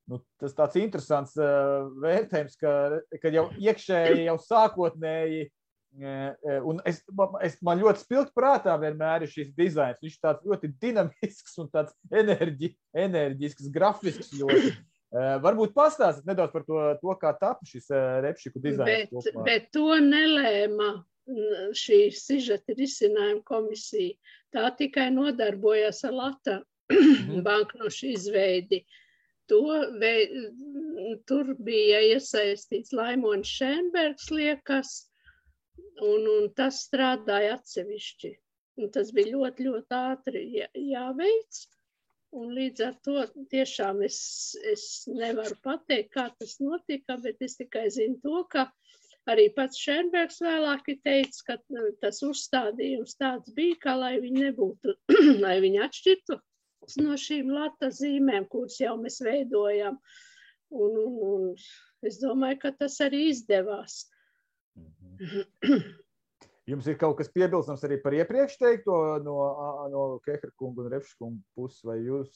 Nu, 0.07 0.21
tas 0.39 0.55
tāds 0.55 0.77
interesants 0.79 1.33
uh, 1.35 1.89
vērtējums, 1.99 2.55
ka, 2.61 2.73
ka 3.19 3.31
jau 3.33 3.49
iekšēji, 3.59 4.29
jau 4.29 4.37
sākotnēji 4.45 5.49
Un 5.97 6.81
es, 6.85 6.99
es, 7.41 7.55
man 7.65 7.79
ļoti 7.81 8.03
spilgti 8.03 8.35
prātā 8.35 8.75
vienmēr 8.77 9.25
ir 9.25 9.31
šis 9.31 9.49
dizains. 9.57 10.01
Viņš 10.03 10.17
ir 10.17 10.21
tāds 10.21 10.45
ļoti 10.45 10.69
dinamisks 10.81 11.57
un 11.63 11.71
tāds 11.73 11.95
enerģi, 12.13 12.73
enerģisks, 12.93 13.71
grafisks. 13.73 14.29
Ļoti. 14.37 14.75
Varbūt 15.16 15.72
pastāstīt 15.72 16.26
nedaudz 16.28 16.51
par 16.51 16.66
to, 16.68 16.80
to 16.99 17.14
kā 17.22 17.32
tapu 17.39 17.68
šis 17.70 17.88
repšiku 18.26 18.60
dizains. 18.60 18.89
Bet, 18.89 19.14
kopumā. 19.14 19.45
bet 19.47 19.70
to 19.72 19.86
nelēma 20.03 20.89
šī 21.76 21.99
sižeta 22.16 22.76
risinājuma 22.76 23.43
komisija. 23.47 24.16
Tā 24.55 24.72
tikai 24.80 25.10
nodarbojās 25.16 26.03
ar 26.08 26.16
Lata 26.16 26.62
mhm. 26.91 27.41
banknošu 27.47 28.14
izveidi. 28.14 28.84
To 29.47 29.62
vei, 30.01 30.28
tur 31.28 31.53
bija 31.64 32.01
iesaistīts 32.03 32.91
Laimons 32.91 33.47
Šenbergs, 33.47 34.28
liekas, 34.32 35.08
un, 36.03 36.28
un 36.28 36.49
tas 36.55 36.82
strādāja 36.84 37.55
atsevišķi. 37.55 38.34
Un 38.78 38.91
tas 38.93 39.14
bija 39.16 39.38
ļoti, 39.38 39.70
ļoti 39.70 39.95
ātri 39.97 40.43
jā, 40.53 40.68
jāveic. 40.76 41.64
Un 42.36 42.49
līdz 42.55 42.84
ar 42.84 42.95
to 43.05 43.21
tiešām 43.51 44.01
es, 44.03 44.17
es 44.67 44.84
nevaru 45.07 45.55
pateikt, 45.63 46.11
kā 46.15 46.28
tas 46.39 46.57
notika, 46.59 47.15
bet 47.23 47.39
es 47.45 47.55
tikai 47.59 47.86
zinu 47.93 48.19
to, 48.23 48.41
ka 48.51 48.65
arī 49.32 49.47
pats 49.55 49.80
Šernbergs 49.80 50.41
vēlāk 50.43 50.89
teica, 51.05 51.39
ka 51.47 51.57
nu, 51.73 51.88
tas 52.01 52.19
uzstādījums 52.28 53.15
tāds 53.21 53.53
bija, 53.55 53.80
ka 53.86 53.95
lai 53.95 54.17
viņi 54.23 54.43
nebūtu, 54.49 54.95
lai 55.45 55.57
viņi 55.63 55.84
atšķirtu 55.88 56.39
no 57.03 57.17
šīm 57.19 57.51
lata 57.51 57.89
zīmēm, 57.91 58.47
kuras 58.51 58.80
jau 58.80 58.95
mēs 59.01 59.19
veidojam. 59.23 59.97
Un, 60.71 60.97
un, 60.99 61.17
un 61.32 62.07
es 62.07 62.19
domāju, 62.21 62.59
ka 62.63 62.73
tas 62.84 62.99
arī 63.03 63.30
izdevās. 63.32 64.01
Jums 66.68 66.88
ir 66.91 66.97
kaut 66.99 67.15
kas 67.20 67.30
piebilstams 67.32 67.84
arī 67.88 67.97
par 68.03 68.15
iepriekš 68.18 68.57
teikto 68.59 68.95
no, 69.24 69.36
no 69.91 70.07
Kehra 70.26 70.51
kunga 70.59 70.84
un 70.84 70.89
Repša 70.91 71.15
kunga 71.22 71.39
puses, 71.55 71.80
vai 71.88 72.01
jūs 72.03 72.34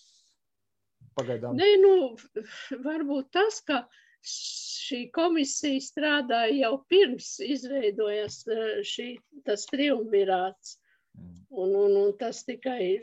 pagaidām? 1.20 1.58
Nē, 1.60 1.68
nu, 1.82 1.96
varbūt 2.88 3.28
tas, 3.36 3.60
ka 3.68 3.82
šī 4.24 5.02
komisija 5.16 5.84
strādāja 5.84 6.54
jau 6.62 6.78
pirms 6.92 7.34
izveidojas 7.44 8.42
e, 8.48 8.62
šī, 8.88 9.10
tas 9.48 9.68
triumvirāts. 9.72 10.78
Mm. 11.20 11.38
Un, 11.52 11.76
un, 11.76 11.96
un 12.06 12.14
tas 12.16 12.46
tikai 12.48 13.02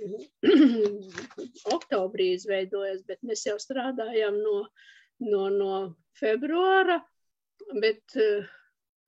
oktobrī 1.76 2.32
izveidojas, 2.38 3.04
bet 3.04 3.20
mēs 3.20 3.44
jau 3.50 3.58
strādājam 3.60 4.40
no, 4.40 4.62
no, 5.28 5.48
no 5.52 5.72
februāra, 6.16 7.02
bet 7.82 8.16
uh, 8.16 8.48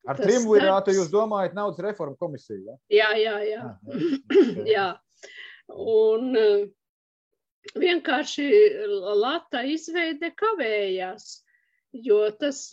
Ar 0.09 0.17
triumvirātu 0.21 0.95
jūs 0.97 1.11
domājat 1.13 1.55
naudas 1.57 1.81
reformu 1.85 2.17
komisiju? 2.21 2.63
Ja? 2.65 2.77
Jā, 2.95 3.11
jā, 3.21 3.37
jā. 3.45 3.65
Ah, 3.69 4.61
jā. 4.77 4.87
Un 5.71 6.39
eh, 6.41 6.65
vienkārši 7.77 8.49
lata 9.21 9.63
izveide 9.69 10.33
kavējās, 10.41 11.29
jo 11.93 12.25
tas 12.41 12.71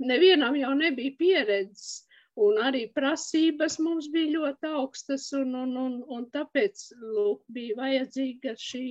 nevienam 0.00 0.56
jau 0.58 0.72
nebija 0.78 1.16
pieredzes. 1.20 2.02
Un 2.36 2.58
arī 2.60 2.82
prasības 2.92 3.78
mums 3.80 4.10
bija 4.12 4.34
ļoti 4.34 4.68
augstas, 4.76 5.30
un, 5.38 5.54
un, 5.56 5.70
un, 5.80 5.92
un 6.12 6.26
tāpēc 6.34 6.82
lūk, 7.00 7.40
bija 7.48 7.78
vajadzīga 7.78 8.52
šī 8.60 8.90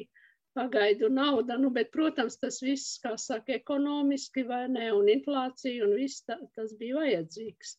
pagaidu 0.56 1.10
nauda, 1.14 1.58
nu, 1.62 1.70
bet, 1.74 1.92
protams, 1.94 2.38
tas 2.42 2.62
viss, 2.64 3.00
kā 3.04 3.16
saka, 3.22 3.56
ekonomiski 3.60 4.46
vai 4.48 4.66
ne, 4.72 4.90
un 4.96 5.10
inflācija, 5.12 5.86
un 5.86 5.96
viss 6.00 6.26
tā, 6.28 6.40
tas 6.58 6.74
bija 6.80 7.02
vajadzīgs. 7.02 7.76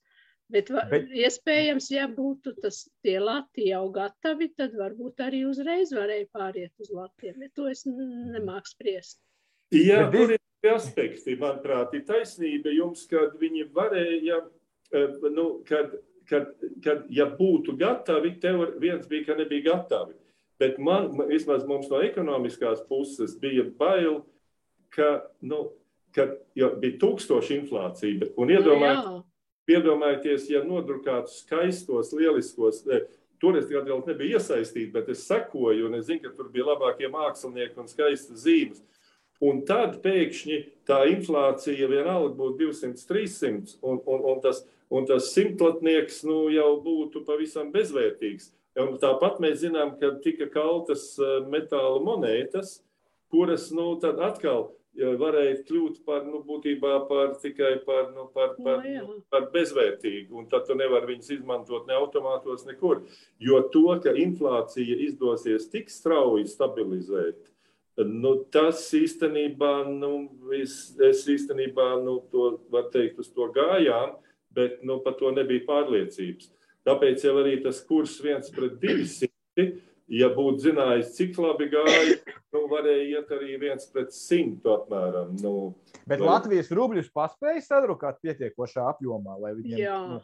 Bet, 0.53 0.71
bet 0.93 1.09
iespējams, 1.11 1.89
ja 1.91 2.05
būtu 2.07 2.53
tas 2.63 2.85
tie 3.03 3.17
lati 3.19 3.71
jau 3.73 3.89
gatavi, 3.95 4.53
tad 4.55 4.77
varbūt 4.79 5.25
arī 5.25 5.43
uzreiz 5.49 5.91
varēja 5.97 6.29
pāriet 6.37 6.85
uz 6.85 6.93
latiem, 6.95 7.41
bet 7.43 7.57
to 7.59 7.67
es 7.67 7.83
nemāku 7.89 8.71
spriest. 8.71 9.19
Jā, 9.75 10.05
tur 10.13 10.37
ir 10.37 10.71
aspekti, 10.71 11.35
manuprāt, 11.41 11.97
ir 11.99 12.05
taisnība 12.07 12.71
jums, 12.77 13.09
kad 13.11 13.35
viņi 13.41 13.67
varēja, 13.75 14.45
eh, 14.95 15.19
nu, 15.35 15.49
kad 15.67 15.97
kad, 16.29 16.53
kad 16.85 17.05
ja 17.13 17.27
būtu 17.39 17.77
gatavi, 17.79 18.37
tev 18.43 18.63
viens 18.83 19.07
bija, 19.11 19.27
ka 19.29 19.39
nebija 19.39 19.71
gatavi. 19.71 20.17
Bet 20.61 20.79
man, 20.81 21.11
vismaz 21.29 21.67
mums 21.69 21.91
no 21.93 22.01
ekonomiskās 22.05 22.81
puses, 22.89 23.35
bija 23.41 23.67
bail, 23.77 24.23
ka, 24.95 25.27
nu, 25.45 25.67
ka 26.17 26.31
bija 26.55 26.97
tūkstoši 27.03 27.59
inflācija. 27.61 28.31
Un 28.41 28.53
iedomājieties, 28.55 29.11
nu, 29.11 29.23
iedomājieties, 29.69 30.49
ja 30.55 30.65
nodrukātu 30.65 31.35
skaistos, 31.35 32.15
lieliskos, 32.17 32.83
toreiz 33.43 33.69
vēl 33.69 34.01
nebija 34.07 34.41
iesaistīti, 34.41 34.93
bet 34.95 35.11
es 35.13 35.27
sekoju, 35.29 35.91
un 35.91 35.99
es 35.99 36.09
zinu, 36.09 36.25
ka 36.25 36.37
tur 36.37 36.49
bija 36.53 36.71
labākie 36.71 37.11
mākslinieki 37.13 37.83
un 37.83 37.91
skaistas 37.93 38.47
zīmes. 38.47 38.81
Un 39.45 39.61
tad 39.69 39.99
pēkšņi 40.01 40.59
tā 40.89 41.03
inflācija 41.11 41.89
vienalga 41.91 42.33
būtu 42.39 42.71
200, 42.71 43.03
300, 43.05 43.77
un, 43.85 43.99
un, 44.09 44.23
un 44.33 44.39
tas, 44.41 44.63
un 44.89 45.05
tas 45.09 45.29
simtlatnieks 45.35 46.23
nu, 46.25 46.47
jau 46.55 46.71
būtu 46.81 47.21
pavisam 47.29 47.69
bezvērtīgs. 47.75 48.49
Un 48.83 48.97
tāpat 49.01 49.39
mēs 49.41 49.63
zinām, 49.65 49.95
ka 50.01 50.17
tika 50.25 50.51
kaltas 50.53 51.15
eh, 51.21 51.39
metāla 51.53 52.01
monētas, 52.05 52.81
kuras 53.33 53.71
nu, 53.75 53.95
atkal 54.03 54.71
varēja 54.97 55.59
kļūt 55.69 55.99
par, 56.09 56.23
nu, 56.25 56.41
būtībā 56.45 56.93
par 57.09 57.35
tikai 57.43 57.75
par, 57.85 58.13
nu, 58.15 58.29
par, 58.33 58.55
par, 58.57 58.81
no, 58.85 59.03
nu, 59.11 59.17
par 59.33 59.51
bezvērtīgu. 59.53 60.33
Un 60.41 60.47
tad 60.49 60.65
tu 60.69 60.77
nevari 60.79 61.13
viņus 61.13 61.35
izmantot 61.37 61.89
ne 61.89 61.97
automātos, 61.99 62.65
nekur. 62.69 63.03
Jo 63.43 63.61
to, 63.73 63.91
ka 64.05 64.15
inflācija 64.17 64.97
izdosies 65.09 65.69
tik 65.73 65.93
strauji 65.93 66.49
stabilizēt, 66.49 67.53
Nu, 67.97 68.35
tas 68.53 68.83
īstenībā, 68.93 69.87
nu, 69.89 70.27
es, 70.53 70.93
es 71.01 71.23
īstenībā, 71.33 71.95
nu, 72.05 72.19
to 72.29 72.51
var 72.69 72.91
teikt, 72.93 73.23
uz 73.23 73.31
to 73.33 73.47
gājām, 73.55 74.19
bet 74.53 74.83
nu, 74.85 74.99
par 75.01 75.17
to 75.17 75.31
nebija 75.33 75.65
pārliecības. 75.65 76.51
Tāpēc 76.87 77.25
jau 77.27 77.35
arī 77.41 77.57
tas 77.65 77.81
kurs 77.87 78.15
viens 78.23 78.51
pret 78.55 78.77
200, 78.83 79.67
ja 80.15 80.29
būtu 80.35 80.69
zinājis, 80.69 81.15
cik 81.17 81.39
labi 81.43 81.67
gāja, 81.73 82.19
nu, 82.55 82.63
varēja 82.71 83.07
iet 83.11 83.33
arī 83.35 83.57
viens 83.63 83.89
pret 83.91 84.15
100 84.15 84.75
apmēram. 84.77 85.33
Nu, 85.43 85.55
bet 86.07 86.23
nu, 86.23 86.29
Latvijas 86.31 86.71
rubļus 86.75 87.11
paspēja 87.15 87.65
sadrukāt 87.67 88.21
pietiekošā 88.23 88.87
apjomā, 88.93 89.35
lai 89.43 89.57
viņiem. 89.57 89.81
Jā, 89.83 89.97
nu, 90.13 90.21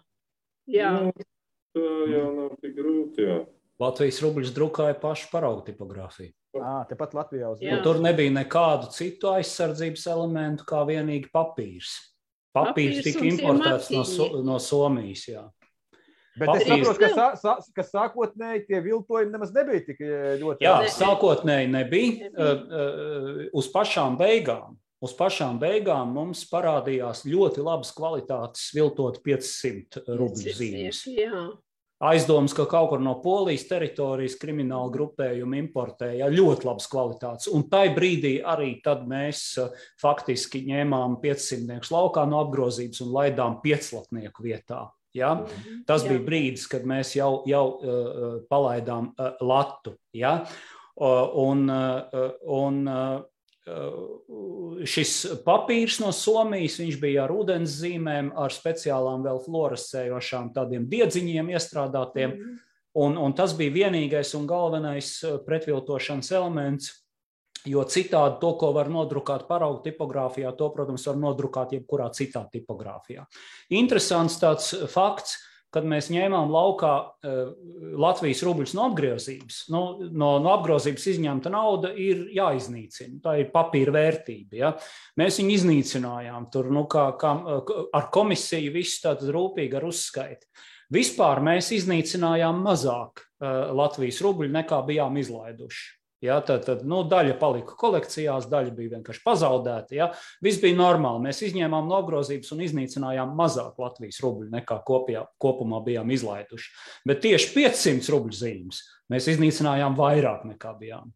jā. 0.71 0.93
Nu, 1.01 1.27
tā 1.75 1.89
jau 2.13 2.29
nav 2.37 2.55
tik 2.63 2.77
grūti, 2.79 3.27
jā. 3.27 3.41
Latvijas 3.83 4.21
rubļus 4.23 4.55
drukāja 4.55 4.95
pašu 5.03 5.33
paraugu 5.33 5.65
tipogrāfiju. 5.67 6.31
À, 6.61 6.83
tepat 6.87 7.15
Latvijā 7.17 7.49
uz 7.55 7.63
Tur 7.83 7.99
nebija 8.05 8.31
nekādu 8.35 8.91
citu 8.93 9.31
aizsardzības 9.33 10.05
elementu, 10.13 10.67
kā 10.69 10.83
vienīgi 10.87 11.31
papīrs. 11.33 11.97
Papīrs, 12.53 13.01
papīrs 13.01 13.07
tika 13.07 13.25
importēts 13.31 13.89
no, 13.95 14.27
no 14.45 14.59
Somijas. 14.61 15.25
Jā. 15.31 15.47
Bet 16.39 16.49
papīrs. 16.49 16.63
es 16.63 16.71
saprotu, 16.71 17.01
ka, 17.03 17.09
sā, 17.13 17.27
sā, 17.41 17.57
ka 17.77 17.85
sākotnēji 17.85 18.63
tie 18.69 18.79
viltojumi 18.85 19.35
nemaz 19.35 19.51
nebija 19.53 19.85
tik 19.89 19.99
ļoti. 20.41 20.65
Jā, 20.65 20.77
sākotnēji 20.95 21.73
nebija. 21.73 22.31
Uh, 22.33 22.47
uh, 22.47 23.43
uz 23.61 23.69
pašām 23.75 24.17
beigām. 24.21 24.79
Uz 25.03 25.13
pašām 25.19 25.59
beigām 25.59 26.15
mums 26.15 26.45
parādījās 26.47 27.25
ļoti 27.27 27.65
labas 27.67 27.91
kvalitātes 27.97 28.71
viltot 28.77 29.19
500 29.27 30.07
rubļu 30.07 30.57
zīmes. 30.57 31.05
Jā 31.11 31.51
aizdomas, 32.03 32.55
ka 32.57 32.67
kaut 32.67 32.91
kur 32.91 33.03
no 33.03 33.15
polijas 33.23 33.65
teritorijas 33.71 34.35
krimināla 34.41 34.91
grupējuma 34.95 35.59
importēja 35.61 36.31
ļoti 36.33 36.67
labas 36.67 36.89
kvalitātes. 36.91 37.51
Un 37.53 37.69
tai 37.71 37.89
brīdī 37.95 38.41
arī 38.43 38.75
mēs 39.07 39.45
faktiski 40.03 40.65
ņēmām 40.67 41.21
500 41.23 41.93
laukā 41.95 42.27
no 42.29 42.43
apgrozības 42.43 43.05
un 43.05 43.15
laidām 43.15 43.61
pieclatnieku 43.63 44.43
vietā. 44.43 44.89
Ja? 45.17 45.35
Mhm, 45.35 45.83
Tas 45.89 46.07
bija 46.09 46.23
brīdis, 46.25 46.69
kad 46.71 46.87
mēs 46.89 47.17
jau, 47.17 47.43
jau 47.49 47.67
uh, 47.69 47.91
uh, 47.91 48.39
palaidām 48.51 49.13
uh, 49.13 49.35
latu. 49.45 49.97
Ja? 50.17 50.39
Uh, 50.97 51.29
un, 51.43 51.69
uh, 51.69 52.33
un 52.49 52.83
uh, 52.89 53.21
šis 54.89 55.13
papīrs 55.47 56.01
no 56.03 56.11
Somijas, 56.17 56.81
viņš 56.83 56.99
bija 57.01 57.27
ar 57.27 57.35
ūdens 57.35 57.77
zīmēm, 57.79 58.33
ar 58.35 58.51
speciālām 58.55 59.23
vēl 59.23 59.39
fluorescējošām 59.45 60.51
tādiem 60.57 60.89
diedziņiem 60.91 61.53
iestrādātiem. 61.55 62.35
Mm. 62.35 62.59
Un, 63.03 63.15
un 63.17 63.33
tas 63.33 63.55
bija 63.57 63.73
vienīgais 63.73 64.35
un 64.37 64.45
galvenais 64.51 65.15
pretviltošanas 65.47 66.29
elements, 66.35 66.91
jo 67.69 67.85
citādi 67.89 68.41
to, 68.43 68.55
ko 68.61 68.73
var 68.77 68.91
nodrukāt 68.93 69.47
paraugu 69.49 69.83
tipogrāfijā, 69.87 70.53
to, 70.59 70.69
protams, 70.75 71.07
var 71.11 71.21
nodrukāt 71.21 71.77
jebkurā 71.77 72.11
citā 72.17 72.45
tipogrāfijā. 72.53 73.25
Interesants 73.79 74.39
tāds 74.43 74.75
fakts, 74.93 75.39
kad 75.73 75.87
mēs 75.89 76.11
ņēmām 76.13 76.51
laukā 76.53 76.93
uh, 77.01 77.39
Latvijas 78.01 78.43
rubļus 78.45 78.75
no 78.77 78.91
apgrozības, 78.91 79.63
nu, 79.73 79.81
no, 80.13 80.35
no 80.43 80.53
apgrozības 80.53 81.07
izņemta 81.15 81.53
nauda 81.53 81.95
ir 81.97 82.27
jāiznīcina. 82.37 83.23
Tā 83.25 83.39
ir 83.41 83.49
papīra 83.55 83.95
vērtība. 83.97 84.59
Ja? 84.59 84.75
Mēs 85.21 85.41
viņu 85.41 85.57
iznīcinājām 85.57 86.51
tur, 86.53 86.69
nu, 86.75 86.85
kā, 86.93 87.07
kā, 87.21 87.33
ar 87.89 88.11
komisiju, 88.13 88.75
visu 88.77 89.01
tādu 89.07 89.33
rūpīgi 89.33 89.81
ar 89.81 89.89
uzskaiti. 89.89 90.51
Vispār 90.93 91.41
mēs 91.41 91.73
iznīcinājām 91.79 92.61
mazāk 92.67 93.25
uh, 93.25 93.73
Latvijas 93.73 94.21
rubļu 94.27 94.53
nekā 94.53 94.83
bijām 94.93 95.17
izlaiduši. 95.25 96.02
Ja, 96.23 96.37
tad 96.47 96.63
tad 96.69 96.85
nu, 96.87 97.01
daļa 97.11 97.35
palika 97.41 97.75
kolekcijās, 97.79 98.47
daļa 98.51 98.71
bija 98.77 98.95
vienkārši 98.95 99.25
pazaudēta. 99.25 99.97
Ja. 99.97 100.09
Viss 100.45 100.63
bija 100.63 100.79
normāli. 100.79 101.25
Mēs 101.27 101.43
izņēmām 101.49 101.91
no 101.91 101.99
apgrozības 101.99 102.55
un 102.55 102.63
iznīcinājām 102.63 103.35
mazāk 103.39 103.81
Latvijas 103.83 104.23
rubļu 104.23 104.53
nekā 104.55 104.79
kopijā, 104.87 105.27
kopumā 105.43 105.83
bijām 105.83 106.15
izlaiduši. 106.15 106.73
Bet 107.11 107.25
tieši 107.27 107.53
500 107.57 108.15
rubļu 108.15 108.39
zīmes 108.39 108.83
mēs 109.11 109.27
iznīcinājām 109.35 109.99
vairāk 109.99 110.47
nekā 110.55 110.77
bijām 110.79 111.11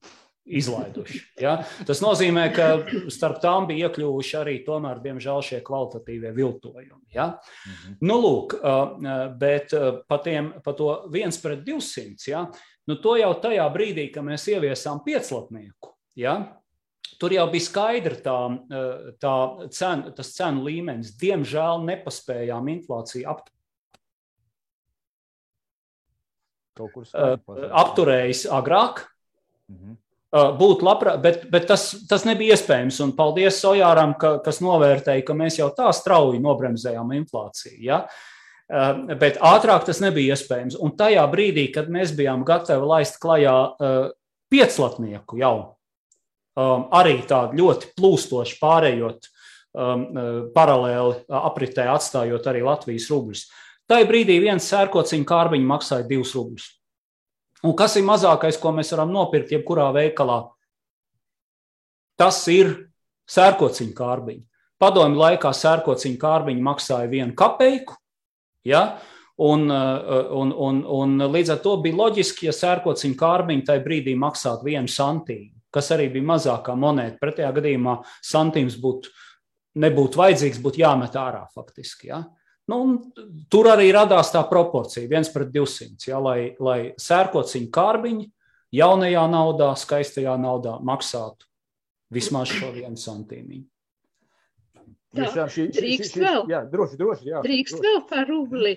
izlaiduši. 0.46 1.20
Ja? 1.42 1.56
Tas 1.86 2.00
nozīmē, 2.02 2.46
ka 2.54 2.66
starp 3.12 3.40
tām 3.42 3.66
bija 3.70 3.88
iekļuvuši 3.88 4.36
arī 4.38 4.56
tomēr, 4.66 5.00
diemžēl, 5.02 5.42
šie 5.44 5.60
kvalitatīvie 5.66 6.32
viltojumi. 6.36 7.02
Ja? 7.14 7.32
-hmm. 7.38 7.98
nu, 8.06 8.18
lūk, 8.22 8.58
bet 9.40 9.74
pa, 10.08 10.18
tiem, 10.22 10.52
pa 10.64 10.74
to 10.78 10.90
viens 11.14 11.38
pret 11.42 11.64
200. 11.66 12.30
Ja? 12.30 12.46
Nu, 12.86 12.94
to 13.02 13.16
jau 13.18 13.32
tajā 13.42 13.66
brīdī, 13.74 14.06
kad 14.14 14.24
mēs 14.26 14.46
ieviesām 14.52 15.00
pieclatnieku, 15.06 15.90
ja, 16.18 16.36
tur 17.18 17.34
jau 17.34 17.48
bija 17.50 17.66
skaidra 17.66 18.18
tā, 18.22 18.38
eh, 18.70 19.10
tā 19.22 19.34
cen, 19.74 20.06
tas 20.14 20.32
cenu 20.36 20.62
līmenis. 20.68 21.16
Diemžēl 21.18 21.82
nepaspējām 21.88 22.70
inflāciju 22.76 23.26
apt, 23.32 23.50
uh, 26.78 27.38
apturējis 27.72 28.46
agrāk. 28.52 29.06
Mm 29.68 29.76
-hmm. 29.76 29.96
Būtu 30.36 30.84
labāk, 30.84 31.22
bet, 31.22 31.50
bet 31.50 31.66
tas, 31.66 32.06
tas 32.08 32.24
nebija 32.24 32.54
iespējams. 32.54 33.00
Un 33.00 33.12
paldies 33.16 33.60
Sojāram, 33.62 34.18
ka, 34.18 34.38
kas 34.44 34.60
novērtēja, 34.60 35.24
ka 35.24 35.32
mēs 35.32 35.58
jau 35.58 35.70
tā 35.72 35.92
strauji 35.94 36.42
nobremzējām 36.42 37.14
inflāciju. 37.16 37.78
Ja? 37.80 38.02
Uh, 38.04 38.35
bet 38.66 39.38
ātrāk 39.44 39.86
tas 39.86 40.00
nebija 40.02 40.34
iespējams. 40.34 40.78
Un 40.82 40.96
tajā 40.98 41.22
brīdī, 41.30 41.68
kad 41.74 41.90
mēs 41.92 42.14
bijām 42.18 42.44
gatavi 42.46 42.86
laist 42.86 43.20
klajā 43.22 43.56
eh, 43.78 43.98
pieclatnieku 44.50 45.38
jau, 45.38 45.56
ehm, 46.58 46.88
arī 46.98 47.20
tādu 47.28 47.60
ļoti 47.60 47.92
plūstoši 47.98 48.58
pārējot 48.62 49.28
eh, 49.28 50.48
paralēli 50.56 51.20
apritē, 51.28 51.86
atstājot 51.94 52.50
arī 52.50 52.64
Latvijas 52.66 53.06
rubļus. 53.12 53.44
Tajā 53.86 54.08
brīdī 54.08 54.40
viens 54.42 54.66
sērkociņa 54.66 55.28
kārbiņš 55.28 55.70
maksāja 55.70 56.08
divus 56.08 56.34
rubļus. 56.34 56.66
Un 57.66 57.74
kas 57.78 57.94
ir 57.98 58.04
mazākais, 58.06 58.58
ko 58.60 58.72
mēs 58.74 58.90
varam 58.92 59.14
nopirkt 59.14 59.54
jebkurā 59.54 59.88
veikalā? 59.94 60.42
Tas 62.18 62.40
ir 62.50 62.72
sērkociņa 63.30 63.94
kārbiņš. 63.94 64.42
Padomju 64.82 65.22
laikā 65.22 65.52
sērkociņa 65.56 66.18
kārbiņš 66.20 66.66
maksāja 66.66 67.08
vienu 67.08 67.32
kapeiku, 67.38 67.94
Ja? 68.66 68.82
Un, 69.36 69.66
uh, 69.68 70.30
un, 70.32 70.52
un, 70.52 70.80
un 70.88 71.26
līdz 71.28 71.52
ar 71.56 71.60
to 71.64 71.74
bija 71.84 71.98
loģiski, 71.98 72.46
ja 72.48 72.54
sērkociņa 72.56 73.18
kārbiņa 73.20 73.66
tajā 73.68 73.82
brīdī 73.84 74.14
maksātu 74.16 74.70
vienu 74.70 74.88
santīmu, 74.88 75.52
kas 75.72 75.92
arī 75.92 76.08
bija 76.14 76.30
mazākā 76.32 76.76
monēta. 76.78 77.20
Pretējā 77.20 77.50
gadījumā 77.58 77.98
santīms 78.24 78.78
būtu, 78.80 79.12
nebūtu 79.84 80.22
vajadzīgs, 80.22 80.62
būtu 80.64 80.80
jāmet 80.80 81.18
ārā 81.20 81.44
faktiski. 81.52 82.08
Ja? 82.14 82.22
Nu, 82.72 82.80
tur 83.52 83.68
arī 83.70 83.90
radās 83.94 84.32
tā 84.34 84.40
proporcija, 84.48 85.06
viens 85.10 85.28
pret 85.30 85.52
200, 85.54 86.08
ja, 86.08 86.18
lai, 86.22 86.56
lai 86.58 86.80
sērkociņa 86.98 87.70
kārbiņa 87.76 88.26
jaunajā 88.74 89.28
naudā, 89.30 89.70
skaistajā 89.78 90.34
naudā 90.40 90.78
maksātu 90.82 91.46
vismaz 92.12 92.50
šo 92.50 92.72
vienu 92.74 92.98
santīmiņu. 92.98 93.68
Tā, 95.14 95.46
šī, 95.52 95.68
drīkst 95.76 96.12
šī, 96.12 96.18
šī, 96.18 96.24
vēl. 96.24 96.46
Jā, 96.50 96.60
droši, 96.72 96.98
droši, 97.00 97.28
jā, 97.30 97.42
drīkst 97.44 97.76
droši. 97.76 97.86
vēl 97.86 98.00
par 98.10 98.26
rubli. 98.30 98.74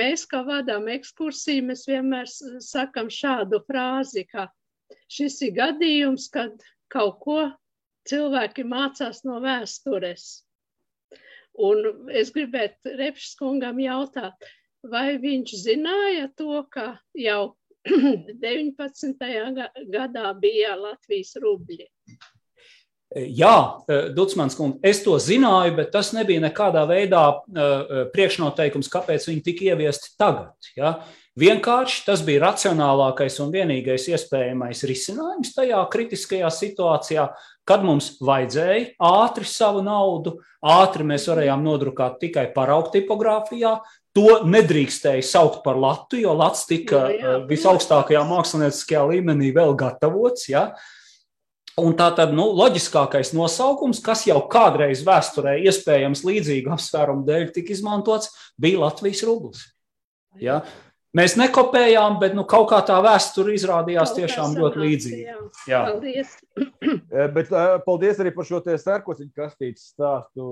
Mēs, 0.00 0.26
kā 0.28 0.42
vadām 0.44 0.88
ekskursiju, 0.92 1.64
mēs 1.70 1.86
vienmēr 1.88 2.28
sakam 2.64 3.08
šādu 3.12 3.62
frāzi, 3.66 4.26
ka 4.28 4.46
šis 5.12 5.40
ir 5.48 5.56
gadījums, 5.56 6.28
kad 6.32 6.60
kaut 6.92 7.18
ko 7.24 7.40
cilvēki 8.08 8.64
mācās 8.68 9.24
no 9.28 9.40
vēstures. 9.44 10.28
Un 11.60 12.08
es 12.16 12.30
gribētu 12.32 12.94
Repšs 13.00 13.34
kungam 13.40 13.80
jautāt, 13.82 14.36
vai 14.86 15.18
viņš 15.20 15.56
zināja 15.64 16.28
to, 16.38 16.62
ka 16.72 16.94
jau 17.18 17.56
19. 18.44 19.16
gadā 19.92 20.32
bija 20.40 20.76
Latvijas 20.78 21.34
rubļi? 21.40 21.88
Jā, 23.10 23.82
Dutsmans 24.14 24.54
kungs, 24.54 24.78
es 24.86 25.00
to 25.02 25.16
zināju, 25.18 25.72
bet 25.80 25.88
tas 25.90 26.12
nebija 26.14 26.44
nekādā 26.44 26.84
veidā 26.86 27.24
priekšnoteikums, 28.14 28.90
kāpēc 28.92 29.24
viņi 29.26 29.42
tika 29.48 29.72
ieviesti 29.72 30.12
tagad. 30.20 30.52
Ja? 30.78 31.00
Vienkārši 31.40 32.04
tas 32.06 32.22
bija 32.26 32.44
racionālākais 32.44 33.40
un 33.42 33.50
vienīgais 33.50 34.04
iespējamais 34.12 34.84
risinājums 34.86 35.50
tajā 35.56 35.80
kritiskajā 35.90 36.52
situācijā, 36.54 37.24
kad 37.66 37.82
mums 37.86 38.12
vajadzēja 38.22 38.92
ātri 39.10 39.48
savu 39.48 39.82
naudu, 39.86 40.36
ātri 40.62 41.08
mēs 41.10 41.26
varējām 41.30 41.66
nodrukāt 41.66 42.20
tikai 42.22 42.46
paraugu 42.54 42.94
tipogrāfijā. 42.94 43.74
To 44.14 44.40
nedrīkstēja 44.46 45.26
saukt 45.26 45.64
par 45.66 45.78
latu, 45.78 46.18
jo 46.18 46.34
lats 46.38 46.64
tika 46.66 47.04
jā, 47.10 47.18
jā, 47.18 47.36
visaugstākajā 47.50 48.22
mākslinieckajā 48.26 49.04
līmenī 49.12 49.52
vēl 49.54 49.76
gatavots. 49.78 50.48
Ja? 50.50 50.64
Uh, 50.70 50.96
Un 51.80 51.96
tā 51.98 52.10
tad 52.16 52.34
nu, 52.36 52.50
loģiskākais 52.58 53.32
nosaukums, 53.36 54.02
kas 54.04 54.26
jau 54.28 54.38
kādreiz 54.52 55.04
vēsturē, 55.06 55.56
iespējams, 55.70 56.24
līdzīgu 56.28 56.74
apsvērumu 56.76 57.26
dēļ 57.28 57.50
tika 57.56 57.74
izmantots, 57.76 58.32
bija 58.60 58.84
Latvijas 58.84 59.24
rublis. 59.28 59.66
Ja? 60.40 60.60
Mēs 61.16 61.34
nekopējām, 61.34 62.20
bet 62.22 62.36
nu, 62.38 62.44
kaut 62.46 62.68
kā 62.70 62.78
tā 62.86 62.94
vēsture 63.02 63.56
izrādījās 63.56 64.12
kaut 64.12 64.20
tiešām 64.20 64.52
ļoti 64.54 64.82
līdzīga. 64.84 65.32
Jā. 65.70 65.82
Paldies. 65.88 66.36
Eh, 67.10 67.26
bet, 67.34 67.50
uh, 67.52 67.76
paldies 67.82 68.20
arī 68.22 68.30
par 68.34 68.46
šo 68.46 68.60
sērkociņu 68.62 69.32
kastītes 69.36 69.90
stāstu. 69.90 70.44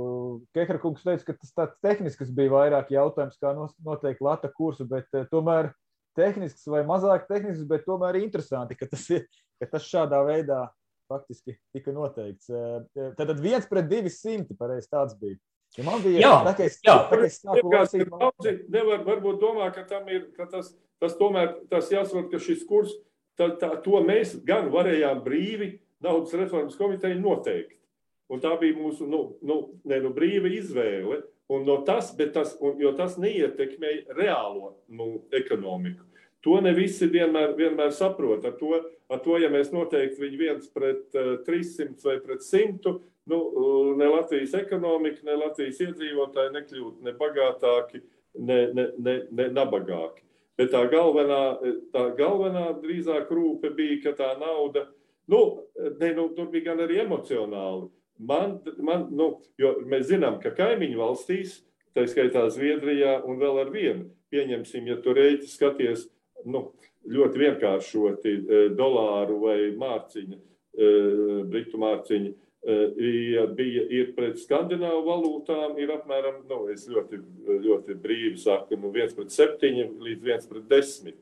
Kehrakungs 0.55 1.05
teica, 1.07 1.25
ka 1.29 1.35
tas 1.39 1.53
tāds 1.55 1.79
tehnisks 1.85 2.33
bija 2.35 2.53
vairāk 2.53 2.91
jautājums, 2.93 3.39
kā 3.41 3.53
noteikt 3.55 4.23
lata 4.25 4.51
kursu, 4.53 4.87
bet 4.91 5.07
uh, 5.15 5.25
tomēr 5.31 5.71
tehnisks 6.19 6.67
vai 6.71 6.83
mazāk 6.87 7.29
tehnisks, 7.31 7.65
bet 7.71 7.87
tomēr 7.87 8.19
interesanti, 8.21 8.77
ka 8.79 8.91
tas, 8.91 9.07
ir, 9.15 9.25
ka 9.63 9.71
tas 9.77 9.87
šādā 9.87 10.21
veidā 10.27 10.65
faktiski 11.09 11.57
tika 11.75 11.95
noteikts. 11.95 12.51
Tad 13.19 13.35
viens 13.43 13.69
pret 13.69 13.89
divi 13.91 14.13
simti, 14.13 14.57
pareizi 14.59 14.91
tāds 14.93 15.17
bija. 15.21 15.39
Ja 15.77 15.85
man 15.85 16.01
bija 16.03 16.23
jā, 16.23 16.31
tā, 16.47 16.53
ka 16.57 16.65
es, 16.65 16.79
jā. 16.85 16.95
Tā, 17.11 17.19
es 17.27 17.41
sāku 17.43 17.73
lasīt. 17.73 18.09
Daudzi 18.09 18.55
nevar 18.73 19.03
varbūt 19.07 19.41
domā, 19.43 19.69
ka 19.75 19.85
tam 19.89 20.09
ir, 20.11 20.31
ka 20.37 20.49
tas, 20.49 20.71
tas 21.03 21.17
tomēr, 21.19 21.53
tas 21.71 21.91
jāsaprot, 21.93 22.31
ka 22.33 22.41
šis 22.43 22.65
kurs, 22.69 22.95
tā, 23.39 23.51
tā, 23.61 23.75
to 23.85 24.01
mēs 24.07 24.39
gan 24.49 24.71
varējām 24.73 25.21
brīvi 25.27 25.75
naudas 26.05 26.33
reformas 26.39 26.79
komiteja 26.79 27.19
noteikt. 27.21 27.77
Un 28.33 28.43
tā 28.45 28.53
bija 28.61 28.77
mūsu, 28.77 29.07
nu, 29.09 29.23
nu, 29.45 29.59
ne, 29.89 30.01
nu 30.05 30.13
brīva 30.17 30.51
izvēle. 30.53 31.23
Un 31.49 31.63
no 31.65 31.79
tas, 31.85 32.11
bet 32.17 32.35
tas, 32.35 32.53
un, 32.61 32.75
jo 32.81 32.93
tas 32.97 33.17
neietekmēja 33.21 34.17
reālo 34.19 34.75
nu, 34.93 35.23
ekonomiku. 35.33 36.05
To 36.45 36.59
ne 36.65 36.75
visi 36.77 37.09
vienmēr, 37.09 37.55
vienmēr 37.57 37.95
saprot. 37.97 38.45
Ar 38.45 38.59
to, 38.61 38.83
ar 39.09 39.23
to, 39.25 39.39
ja 39.41 39.51
mēs 39.53 39.73
noteikti 39.73 40.23
viņu 40.23 40.41
viens 40.41 40.71
pret 40.75 41.17
uh, 41.17 41.35
eh, 41.35 41.43
300 41.47 42.05
vai 42.05 42.19
pret 42.25 42.45
100, 42.45 42.95
nu, 43.29 43.39
uh, 43.39 43.91
ne 43.99 44.09
Latvijas 44.13 44.55
ekonomika, 44.59 45.25
ne 45.29 45.37
Latvijas 45.41 45.81
iedzīvotāji 45.87 46.55
nekļūtu 46.57 47.07
ne 47.07 47.15
bagātāki, 47.19 48.03
ne, 48.39 48.59
ne, 48.77 48.89
ne, 48.99 49.19
ne 49.31 49.49
nabagāki. 49.53 50.25
Bet 50.59 50.73
tā 50.75 50.83
galvenā, 50.91 51.43
tā 51.95 52.09
galvenā 52.19 52.73
drīzāk 52.83 53.31
rūpe 53.31 53.71
bija, 53.77 54.01
ka 54.09 54.17
tā 54.19 54.33
nauda, 54.41 54.89
nu, 55.31 55.63
ne, 56.01 56.11
nu 56.17 56.27
tur 56.35 56.49
bija 56.51 56.73
gan 56.73 56.83
arī 56.83 56.99
emocionāli. 57.05 57.87
Man, 58.19 58.57
man, 58.83 59.07
nu, 59.15 59.29
jo 59.61 59.77
mēs 59.87 60.09
zinām, 60.11 60.41
ka 60.43 60.51
kaimiņu 60.57 60.99
valstīs, 60.99 61.61
tā 61.95 62.09
skaitā 62.11 62.49
Zviedrijā 62.51 63.21
un 63.23 63.39
vēl 63.39 63.61
ar 63.63 63.71
vienu, 63.71 64.09
pieņemsim, 64.35 64.91
ja 64.91 64.99
tu 65.03 65.15
reiti 65.15 65.47
skaties, 65.47 66.09
nu, 66.47 66.67
ļoti 67.07 67.43
vienkāršoti 67.45 68.35
e, 68.35 68.61
dolāru 68.77 69.39
vai 69.45 69.57
mārciņu, 69.79 70.37
e, 70.39 70.93
britu 71.49 71.81
mārciņu. 71.81 72.35
Ja 72.69 73.45
e, 73.45 73.51
bija 73.55 73.85
ir 73.95 74.11
pret 74.17 74.41
skandināvu 74.43 75.05
valūtām, 75.07 75.77
ir 75.79 75.93
apmēram, 75.95 76.43
nu, 76.51 76.65
es 76.73 76.89
ļoti, 76.91 77.21
ļoti 77.65 77.97
brīvi 78.03 78.37
saku, 78.43 78.77
nu, 78.83 78.91
1 78.93 79.15
pret 79.17 79.33
7 79.33 79.95
līdz 80.03 80.27
1 80.35 80.49
pret 80.51 80.67
10. 80.75 81.15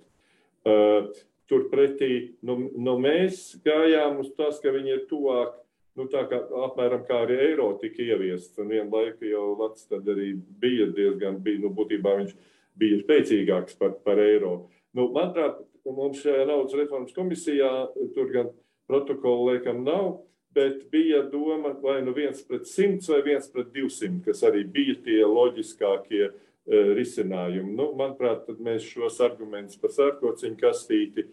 Turpretī, 1.47 2.33
nu, 2.43 2.57
nu 2.75 2.97
mēs 2.99 3.53
gājām 3.63 4.17
uz 4.25 4.33
tas, 4.35 4.57
ka 4.59 4.73
viņi 4.75 4.97
ir 4.97 5.05
tuvāk, 5.07 5.53
nu, 5.95 6.09
tā 6.11 6.25
kā 6.27 6.41
apmēram 6.67 7.05
kā 7.07 7.21
arī 7.23 7.37
eiro 7.53 7.69
tika 7.79 8.03
ieviests, 8.03 8.57
un 8.59 8.73
vienu 8.73 8.91
laiku 8.91 9.29
jau 9.29 9.53
Latvijas 9.53 9.87
tad 9.93 10.11
arī 10.11 10.33
bija 10.65 10.89
diezgan, 10.97 11.39
bija, 11.45 11.63
nu, 11.63 11.71
būtībā 11.77 12.17
viņš 12.19 12.35
bija 12.81 12.99
spēcīgāks 13.05 13.79
par, 13.79 13.95
par 14.03 14.21
eiro. 14.25 14.57
Nu, 14.97 15.11
manuprāt, 15.13 15.59
mums 15.85 16.23
šajā 16.25 16.47
naudas 16.49 16.77
reformas 16.79 17.13
komisijā 17.13 17.69
tur 18.15 18.31
gan 18.33 18.49
protokolu 18.89 19.51
liekam 19.51 19.83
nav, 19.85 20.23
bet 20.57 20.87
bija 20.91 21.21
doma 21.29 21.75
vai 21.83 21.99
nu 22.05 22.15
viens 22.17 22.41
pret 22.49 22.65
simts 22.71 23.11
vai 23.13 23.21
viens 23.27 23.51
pret 23.53 23.69
divsimt, 23.75 24.23
kas 24.25 24.41
arī 24.49 24.65
bija 24.73 24.95
tie 25.05 25.19
loģiskākie 25.29 26.23
uh, 26.31 26.93
risinājumi. 26.97 27.75
Nu, 27.77 27.91
manuprāt, 27.99 28.49
mēs 28.57 28.87
šos 28.89 29.21
argumentus 29.27 29.77
par 29.83 29.93
sārkociņu 29.93 30.57
kastīti, 30.63 31.27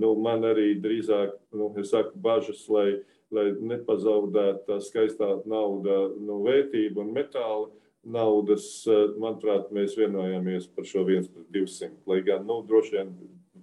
nu, 0.00 0.14
man 0.16 0.46
arī 0.48 0.72
drīzāk, 0.80 1.36
nu, 1.60 1.68
es 1.82 1.92
saku, 1.92 2.16
bažas, 2.24 2.64
lai, 2.72 3.02
lai 3.34 3.50
nepazaudētu 3.52 4.64
tā 4.70 4.80
skaistā 4.86 5.34
nauda, 5.44 6.06
nu, 6.16 6.40
vērtību 6.48 7.04
un 7.04 7.12
metālu 7.20 7.68
naudas, 8.04 8.86
eh, 8.86 9.12
manuprāt, 9.20 9.70
mēs 9.74 9.96
vienojāmies 9.98 10.68
par 10.74 10.88
šo 10.88 11.04
1 11.04 11.28
pret 11.32 11.46
200. 11.52 11.92
Lai 12.06 12.20
gan, 12.26 12.46
nu, 12.46 12.62
droši 12.66 12.96
vien 12.96 13.14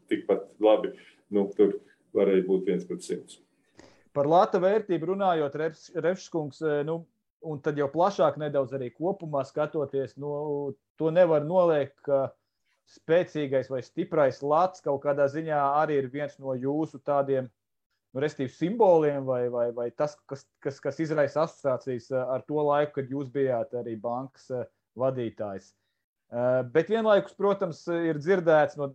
tikpat 0.09 0.47
labi, 0.63 0.93
nu, 1.33 1.47
tur 1.57 1.79
varēja 2.15 2.45
būt 2.47 2.69
1 2.69 2.87
pret 2.87 3.05
100. 3.05 3.39
Par 4.13 4.25
lata 4.29 4.59
vērtību 4.59 5.13
runājot, 5.13 5.55
Refskungs, 6.01 6.61
eh, 6.61 6.83
nu, 6.83 7.05
un 7.41 7.61
tad 7.61 7.77
jau 7.77 7.87
plašāk 7.89 8.37
nedaudz 8.37 8.73
arī 8.73 8.91
kopumā 8.93 9.45
skatoties, 9.45 10.17
nu, 10.17 10.73
to 10.97 11.11
nevar 11.11 11.45
noliekt, 11.45 11.99
ka 12.01 12.31
spēcīgais 12.87 13.69
vai 13.69 13.81
stiprais 13.83 14.41
lats 14.41 14.81
kaut 14.81 15.03
kādā 15.03 15.27
ziņā 15.27 15.59
arī 15.83 15.99
ir 16.01 16.07
viens 16.09 16.37
no 16.39 16.55
jūsu 16.55 17.01
tādiem 17.03 17.49
nu, 18.13 18.21
restīvi 18.23 18.51
simboliem, 18.53 19.25
vai, 19.27 19.47
vai, 19.53 19.67
vai 19.75 19.89
tas, 19.91 20.15
kas, 20.29 20.45
kas, 20.63 20.79
kas 20.83 21.01
izraisa 21.03 21.43
asociācijas 21.45 22.11
eh, 22.13 22.23
ar 22.35 22.45
to 22.47 22.61
laiku, 22.63 22.97
kad 22.99 23.11
jūs 23.11 23.29
bijāt 23.33 23.75
arī 23.77 23.97
bankas 24.01 24.49
eh, 24.53 24.65
vadītājs. 24.97 25.71
Eh, 26.31 26.61
bet 26.73 26.91
vienlaikus, 26.91 27.35
protams, 27.37 27.83
ir 27.87 28.19
dzirdēts 28.21 28.79
no 28.79 28.93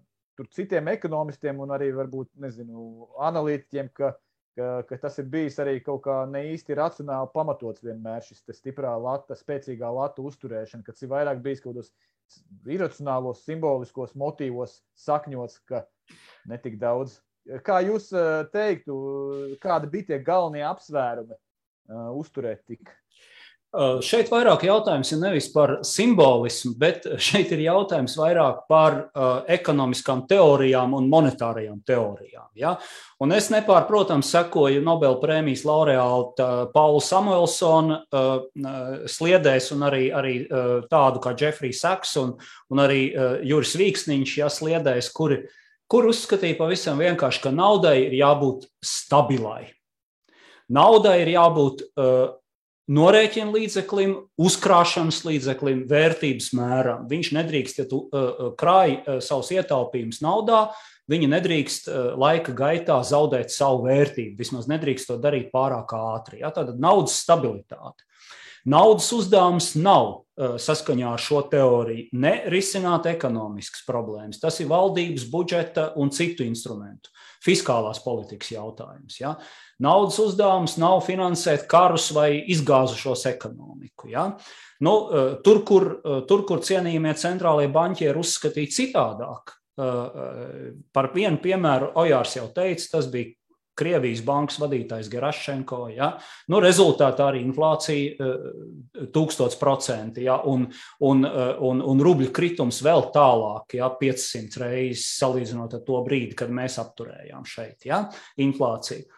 citiem 0.52 0.90
ekonomistiem 0.92 1.60
un 1.62 1.74
arī 1.76 1.92
varbūt 1.94 2.32
nezinu, 2.42 3.08
analītiķiem, 3.22 3.90
ka, 3.96 4.14
ka, 4.58 4.70
ka 4.88 5.00
tas 5.04 5.18
ir 5.22 5.28
bijis 5.32 5.58
arī 5.62 5.78
kaut 5.84 6.02
kā 6.06 6.22
ne 6.28 6.46
īsti 6.54 6.76
racionāli 6.78 7.30
pamatots 7.34 7.84
vienmēr 7.84 8.24
šis 8.26 8.42
stiprā 8.56 8.94
lata, 9.00 9.36
spēcīgā 9.38 9.92
lata 9.92 10.24
uzturēšana, 10.24 10.86
kas 10.88 11.04
ir 11.04 11.12
vairāk 11.12 11.44
bijis 11.44 11.62
kaut 11.62 11.76
kādos 11.76 11.92
iracionālos, 12.72 13.44
simboliskos 13.44 14.16
motīvos 14.16 14.80
sakņots, 14.98 15.60
ka 15.68 15.84
netik 16.48 16.78
daudz 16.80 17.20
Kā 17.66 17.82
jūs 17.82 18.12
eh, 18.14 18.32
teiktu, 18.54 18.96
kādi 19.62 19.90
bija 19.90 20.12
tie 20.12 20.18
galvenie 20.22 20.62
apsvērumi 20.68 21.34
uh, 21.34 22.10
uzturēt 22.14 22.62
tik? 22.70 22.92
Uh, 23.72 24.02
šeit 24.04 24.28
vairāk 24.28 24.66
jautājums 24.68 25.10
ir 25.14 25.18
nevis 25.18 25.46
par 25.50 25.78
simbolismu, 25.86 26.74
bet 26.78 27.08
šeit 27.16 27.50
ir 27.56 27.64
jautājums 27.64 28.14
vairāk 28.20 28.66
par 28.68 28.98
ekonomiskām 29.50 30.26
teorijām 30.28 30.92
un 30.94 31.08
monetārajām 31.10 31.80
teorijām. 31.88 32.50
Ja? 32.60 32.74
Un 33.24 33.32
es 33.34 33.48
nepārprotams 33.50 34.28
sekoju 34.36 34.84
Nobel 34.84 35.16
prēmijas 35.24 35.64
laureāta 35.66 36.50
Paula 36.74 37.00
Samuelsona 37.02 38.02
sliedēs 39.08 39.72
un 39.72 39.88
arī, 39.88 40.04
arī 40.12 40.36
tādu 40.92 41.24
kā 41.24 41.32
Jeffrey 41.32 41.72
Sachs 41.72 42.12
un, 42.20 42.36
un 42.68 42.84
arī 42.84 43.06
Juris 43.48 43.72
Vīksniņš 43.80 44.36
ja, 44.42 44.52
sliedēs, 44.52 45.08
kuri 45.16 45.40
uh, 45.40 45.58
kur 45.92 46.08
uzskatīja 46.08 46.56
pavisam 46.56 47.00
vienkārši, 47.02 47.42
ka 47.44 47.52
naudai 47.52 47.98
ir 48.06 48.16
jābūt 48.16 48.64
stabilai. 48.84 49.72
Naudai 50.72 51.18
ir 51.20 51.34
jābūt 51.34 51.82
uh, 51.84 52.38
norēķina 52.92 53.52
līdzeklim, 53.52 54.14
uzkrāšanas 54.40 55.20
līdzeklim, 55.26 55.84
vērtības 55.90 56.48
mēram. 56.56 57.04
Viņš 57.10 57.32
nedrīkst, 57.36 57.82
ja 57.82 57.88
tu 57.90 58.06
uh, 58.06 58.24
uh 58.30 58.54
krāj 58.58 58.96
uh, 58.96 59.20
savus 59.24 59.52
ietaupījumus 59.52 60.22
naudā, 60.24 60.64
viņi 61.12 61.28
nedrīkst 61.34 61.90
uh, 61.90 62.00
laika 62.18 62.54
gaitā 62.56 63.02
zaudēt 63.04 63.52
savu 63.52 63.84
vērtību. 63.90 64.38
Vismaz 64.40 64.70
nedrīkst 64.72 65.12
to 65.12 65.18
darīt 65.20 65.52
pārāk 65.52 65.92
ātri. 65.98 66.40
Ja? 66.40 66.54
Tātad 66.54 66.80
naudas 66.80 67.20
stabilitāte. 67.20 68.06
Naudas 68.64 69.08
uzdevums 69.12 69.72
nav 69.74 70.22
saskaņā 70.62 71.12
ar 71.14 71.22
šo 71.22 71.42
teoriju 71.52 72.18
ne 72.22 72.32
risināt 72.52 73.06
ekonomiskas 73.10 73.84
problēmas. 73.88 74.40
Tas 74.42 74.58
ir 74.60 74.70
valdības 74.70 75.26
budžeta 75.32 75.88
un 76.00 76.12
citu 76.14 76.46
instrumentu, 76.46 77.12
fiskālās 77.44 78.02
politikas 78.04 78.52
jautājums. 78.54 79.18
Ja? 79.20 79.34
Naudas 79.82 80.18
uzdevums 80.22 80.78
nav 80.82 81.00
finansēt 81.06 81.66
karus 81.70 82.10
vai 82.14 82.44
izgāzušos 82.54 83.26
ekonomiku. 83.32 84.10
Ja? 84.12 84.28
Nu, 84.82 84.94
tur, 85.44 85.62
kur, 85.68 85.88
tur, 86.28 86.46
kur 86.48 86.62
cienījamie 86.64 87.14
centrālie 87.18 87.68
banķieri 87.72 88.18
uzskatīja 88.22 88.76
citādāk, 88.78 89.56
par 90.92 91.08
vienu 91.14 91.38
piemēru 91.40 91.94
Ojārs 92.02 92.36
jau 92.36 92.48
teica, 92.54 92.90
tas 92.98 93.06
bija 93.12 93.32
Krievijas 93.78 94.20
bankas 94.26 94.58
vadītājs 94.60 95.08
Gerašenko. 95.12 95.86
Ja? 95.94 96.10
Nu, 96.52 96.60
rezultātā 96.62 97.30
arī 97.30 97.40
inflācija 97.46 98.28
tūkstots 99.14 99.58
procenti 99.60 100.26
ja? 100.26 100.38
un, 100.48 100.66
un, 101.08 101.24
un, 101.24 101.82
un 101.94 102.04
rubļu 102.04 102.28
kritums 102.34 102.82
vēl 102.84 103.08
tālāk, 103.14 103.78
ja? 103.80 103.88
500 104.02 104.62
reizes 104.64 105.08
salīdzinot 105.22 105.78
ar 105.78 105.84
to 105.86 106.04
brīdi, 106.06 106.36
kad 106.38 106.52
mēs 106.52 106.78
apturējām 106.82 107.48
šeit 107.48 107.88
ja? 107.88 108.04
inflāciju. 108.44 109.08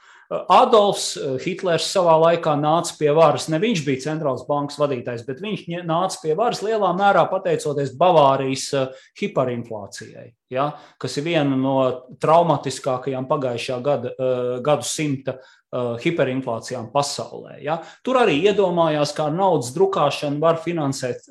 Adolfs 0.48 1.14
eh, 1.16 1.34
Hitlers 1.42 1.86
savā 1.92 2.14
laikā 2.20 2.54
nāca 2.60 2.94
pie 2.98 3.10
varas. 3.16 3.48
Ne 3.52 3.60
viņš 3.62 3.82
bija 3.86 4.04
centrālās 4.06 4.44
bankas 4.48 4.78
vadītājs, 4.80 5.24
bet 5.26 5.42
viņš 5.44 5.66
nāca 5.86 6.20
pie 6.22 6.36
varas 6.38 6.62
lielā 6.64 6.92
mērā 6.96 7.24
pateicoties 7.30 7.94
Bavārijas 7.98 8.68
eh, 8.76 9.02
hiperinflācijai, 9.20 10.28
ja, 10.54 10.68
kas 11.00 11.18
ir 11.20 11.26
viena 11.26 11.58
no 11.58 11.76
traumatiskākajām 12.22 13.28
pagājušā 13.30 13.80
gada, 13.84 14.14
eh, 14.14 14.56
gadu 14.64 14.88
simta 14.88 15.38
hiperinflācijām 15.74 16.84
pasaulē. 16.92 17.56
Ja. 17.64 17.80
Tur 18.06 18.20
arī 18.20 18.36
iedomājās, 18.46 19.10
kā 19.16 19.24
naudas 19.34 19.72
drukāšanu 19.74 20.38
var 20.38 20.60
finansēt 20.62 21.26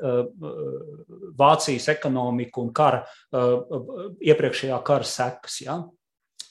Vācijas 1.39 1.87
ekonomiku 1.93 2.65
un 2.65 2.73
kara, 2.75 3.05
iepriekšējā 3.31 4.81
kara 4.83 5.07
sekas. 5.07 5.61
Ja. 5.63 5.77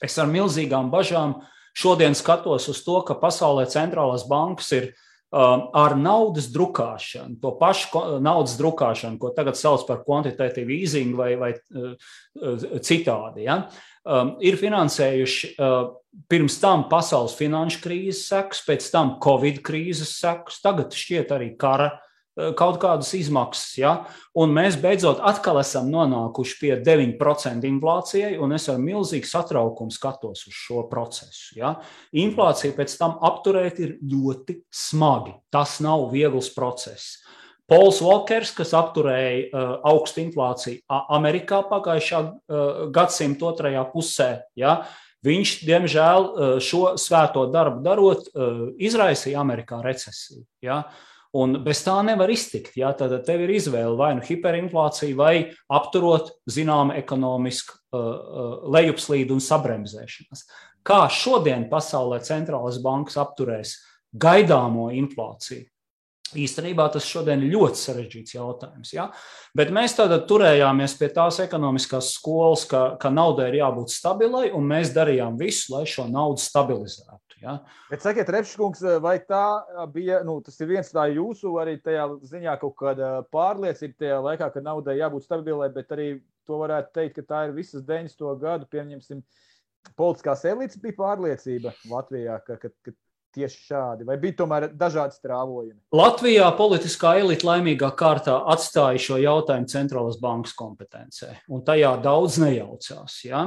Es 0.00 0.16
ar 0.16 0.32
milzīgām 0.32 0.88
bažām 0.88 1.36
uh, 1.36 1.51
Šodien 1.72 2.16
skatos 2.18 2.68
uz 2.68 2.82
to, 2.84 2.98
ka 3.06 3.16
pasaulē 3.16 3.64
centrālās 3.70 4.26
bankas 4.28 4.68
ir 4.76 4.90
um, 5.32 5.68
ar 5.72 5.96
naudas 5.96 6.50
drukāšanu, 6.52 7.38
to 7.40 7.54
pašu 7.60 8.04
naudas 8.24 8.58
drukāšanu, 8.60 9.18
ko 9.20 9.32
tagad 9.36 9.56
sauc 9.56 9.86
par 9.88 10.02
kvantitatīvu 10.04 10.76
easing 10.76 11.16
vai, 11.16 11.32
vai 11.40 11.54
uh, 11.56 11.96
citādi, 12.84 13.46
ja, 13.48 13.62
um, 14.04 14.36
ir 14.44 14.60
finansējuši 14.60 15.54
uh, 15.56 15.94
pirms 16.28 16.58
tam 16.60 16.86
pasaules 16.92 17.38
finanšu 17.38 17.80
krīzes 17.86 18.26
sekas, 18.28 18.60
pēc 18.68 18.88
tam 18.92 19.16
Covid 19.24 19.62
krīzes 19.64 20.12
sekas, 20.20 20.60
tagad 20.64 20.92
šķiet 20.96 21.32
arī 21.32 21.54
kara 21.56 21.94
kaut 22.56 22.78
kādas 22.80 23.12
izmaksas. 23.16 23.76
Ja? 23.80 23.92
Un 24.38 24.54
mēs 24.56 24.78
beidzot 24.80 25.20
atkal 25.24 25.60
esam 25.60 25.90
nonākuši 25.92 26.58
pie 26.60 26.72
9% 26.84 27.68
inflācijai, 27.68 28.36
un 28.40 28.56
es 28.56 28.68
ar 28.72 28.80
milzīgu 28.80 29.28
satraukumu 29.28 29.92
skatos 29.92 30.46
uz 30.48 30.56
šo 30.56 30.86
procesu. 30.90 31.58
Ja? 31.58 31.76
Inflācija 32.16 32.76
pēc 32.76 32.96
tam 33.00 33.18
apturēt 33.24 33.82
ir 33.84 33.98
ļoti 34.00 34.62
smagi. 34.72 35.36
Tas 35.52 35.78
nav 35.84 36.08
viegls 36.14 36.50
process. 36.56 37.18
Pols 37.68 38.02
Walkers, 38.04 38.50
kas 38.56 38.72
apturēja 38.76 39.44
uh, 39.46 39.76
augstu 39.92 40.20
inflāciju 40.24 40.82
Amerikā 41.14 41.62
pagājušā 41.70 42.18
uh, 42.20 42.82
gadsimta 42.92 43.46
otrajā 43.48 43.84
pusē, 43.94 44.28
ja, 44.58 44.74
viņš, 45.24 45.52
diemžēl, 45.68 46.26
uh, 46.26 46.50
šo 46.60 46.98
svēto 47.00 47.46
darbu 47.54 47.80
darot, 47.86 48.26
uh, 48.34 48.66
izraisīja 48.82 49.40
Amerikā 49.40 49.78
recesiju. 49.86 50.42
Ja. 50.66 50.82
Uh, 50.82 51.11
Un 51.32 51.56
bez 51.64 51.80
tā 51.80 51.94
nevar 52.04 52.28
iztikt. 52.28 52.74
Ja? 52.76 52.90
Tad 52.96 53.14
tev 53.24 53.46
ir 53.46 53.54
izvēle 53.54 53.96
vai 53.96 54.10
nu 54.18 54.24
hiperinflācija, 54.26 55.16
vai 55.16 55.34
apturot 55.72 56.34
zināmu 56.52 56.96
ekonomisku 57.00 57.78
uh, 57.78 58.00
uh, 58.00 58.52
lejupslīdu 58.74 59.38
un 59.38 59.40
sabremzēšanos. 59.40 60.44
Kā 60.84 61.06
šodien 61.12 61.68
pasaulē 61.70 62.20
centrālās 62.26 62.80
bankas 62.84 63.16
apturēs 63.22 63.78
gaidāmo 64.12 64.90
inflāciju? 64.92 65.68
Īstenībā 66.32 66.86
tas 66.92 67.04
šodien 67.04 67.42
ir 67.44 67.52
ļoti 67.52 67.80
sarežģīts 67.80 68.36
jautājums. 68.36 68.92
Ja? 68.94 69.08
Bet 69.56 69.72
mēs 69.74 69.96
tādā 69.98 70.18
turējāmies 70.28 70.96
pie 71.00 71.10
tās 71.12 71.40
ekonomiskās 71.44 72.14
skolas, 72.16 72.64
ka, 72.68 72.82
ka 73.00 73.12
naudai 73.12 73.50
ir 73.50 73.60
jābūt 73.60 73.92
stabilai, 73.92 74.46
un 74.56 74.68
mēs 74.68 74.94
darījām 74.96 75.36
visu, 75.40 75.74
lai 75.74 75.84
šo 75.88 76.08
naudu 76.08 76.40
stabilizētu. 76.40 77.31
Ja? 77.42 77.56
Bet 77.90 78.04
sakiet, 78.04 78.30
Repškungs, 78.30 78.82
vai 79.02 79.16
tā 79.26 79.42
bija, 79.94 80.20
nu, 80.26 80.38
tas 80.46 80.58
ir 80.62 80.70
viens 80.70 80.92
tā 80.94 81.08
jūsu 81.10 81.56
arī 81.62 81.76
tajā 81.82 82.06
ziņā 82.30 82.56
kaut 82.62 82.76
kāda 82.78 83.12
pārliecība 83.34 83.98
tajā 84.04 84.18
laikā, 84.28 84.50
ka 84.54 84.62
naudai 84.64 84.98
jābūt 85.00 85.26
stabilai, 85.26 85.70
bet 85.74 85.90
arī 85.94 86.08
to 86.46 86.58
varētu 86.62 86.94
teikt, 86.94 87.18
ka 87.18 87.26
tā 87.34 87.40
ir 87.48 87.56
visas 87.56 87.82
90. 87.88 88.22
gadu, 88.42 88.68
pieņemsim, 88.70 89.22
politiskās 89.98 90.44
elites 90.48 90.78
bija 90.82 90.98
pārliecība 91.00 91.74
Latvijā, 91.90 92.38
ka, 92.46 92.58
ka, 92.62 92.70
ka 92.86 92.94
tieši 93.34 93.60
šādi, 93.68 94.06
vai 94.08 94.16
bija 94.20 94.36
tomēr 94.42 94.68
dažādi 94.78 95.16
strāvojumi? 95.16 95.78
Latvijā 95.96 96.48
politiskā 96.58 97.14
elite 97.20 97.46
laimīgā 97.48 97.90
kārtā 97.98 98.38
atstāja 98.52 99.00
šo 99.02 99.18
jautājumu 99.22 99.70
centrālās 99.72 100.18
bankas 100.22 100.54
kompetencē, 100.58 101.32
un 101.52 101.64
tajā 101.66 101.94
daudz 102.04 102.38
nejaucās. 102.42 103.18
Ja? 103.26 103.44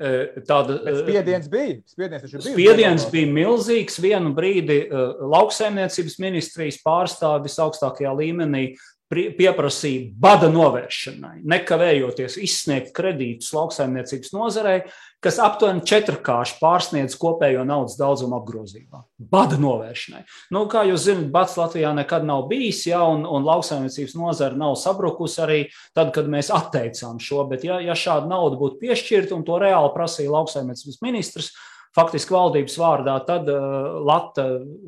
Tāda, 0.00 0.78
Bet 0.84 1.02
spiediens 1.02 1.48
bija. 1.52 1.74
Spiediens, 1.84 2.22
bija, 2.24 2.44
spiediens 2.46 3.08
bija 3.12 3.32
milzīgs. 3.34 3.98
Vienu 4.00 4.32
brīdi 4.36 4.78
lauksaimniecības 4.88 6.16
ministrijas 6.22 6.80
pārstāvis 6.84 7.58
augstākajā 7.60 8.14
līmenī 8.22 8.70
pieprasīja 9.10 10.12
bada 10.22 10.46
novēršanai, 10.52 11.40
nekavējoties 11.50 12.36
izsniegt 12.44 12.92
kredītus 12.94 13.50
lauksaimniecības 13.56 14.30
nozarei, 14.36 14.76
kas 15.20 15.40
aptuveni 15.42 15.82
četrkārši 15.88 16.56
pārsniedz 16.60 17.16
kopējo 17.20 17.64
naudas 17.66 17.98
daudzumu 17.98 18.38
apgrozībā. 18.38 19.02
Bada 19.32 19.58
novēršanai. 19.60 20.22
Nu, 20.54 20.62
kā 20.70 20.84
jūs 20.88 21.08
zināt, 21.08 21.26
bats 21.34 21.58
Latvijā 21.58 21.90
nekad 21.96 22.24
nav 22.28 22.46
bijis, 22.52 22.84
ja, 22.88 23.02
un, 23.10 23.26
un 23.26 23.44
lauksaimniecības 23.48 24.14
nozara 24.16 24.58
nav 24.58 24.78
sabrukusi 24.80 25.42
arī 25.44 25.58
tad, 25.96 26.14
kad 26.14 26.30
mēs 26.30 26.52
atteicām 26.54 27.18
šo. 27.20 27.42
Bet, 27.50 27.66
ja, 27.66 27.80
ja 27.84 27.98
šāda 27.98 28.30
nauda 28.30 28.60
būtu 28.62 28.78
piešķirta 28.84 29.34
un 29.36 29.44
to 29.48 29.58
reāli 29.60 29.90
prasīja 29.96 30.32
lauksaimniecības 30.38 31.02
ministrs, 31.04 31.50
faktiski 31.96 32.34
valdības 32.34 32.76
vārdā, 32.78 33.16
tad 33.26 33.48
uh, 33.50 33.98
lata 34.06 34.46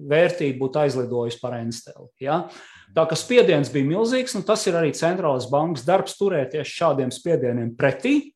vērtība 0.08 0.60
būtu 0.62 0.84
aizlidojusi 0.84 1.40
par 1.42 1.58
Ensteli. 1.58 2.06
Ja? 2.22 2.44
Tā 2.92 3.06
kā 3.08 3.16
spiediens 3.16 3.70
bija 3.72 3.88
milzīgs, 3.88 4.34
un 4.36 4.44
tas 4.44 4.66
ir 4.68 4.76
arī 4.76 4.92
centrālās 4.96 5.48
bankas 5.50 5.86
darbs 5.88 6.18
turēties 6.18 6.68
šādiem 6.68 7.12
spiedieniem 7.14 7.72
pretī. 7.78 8.32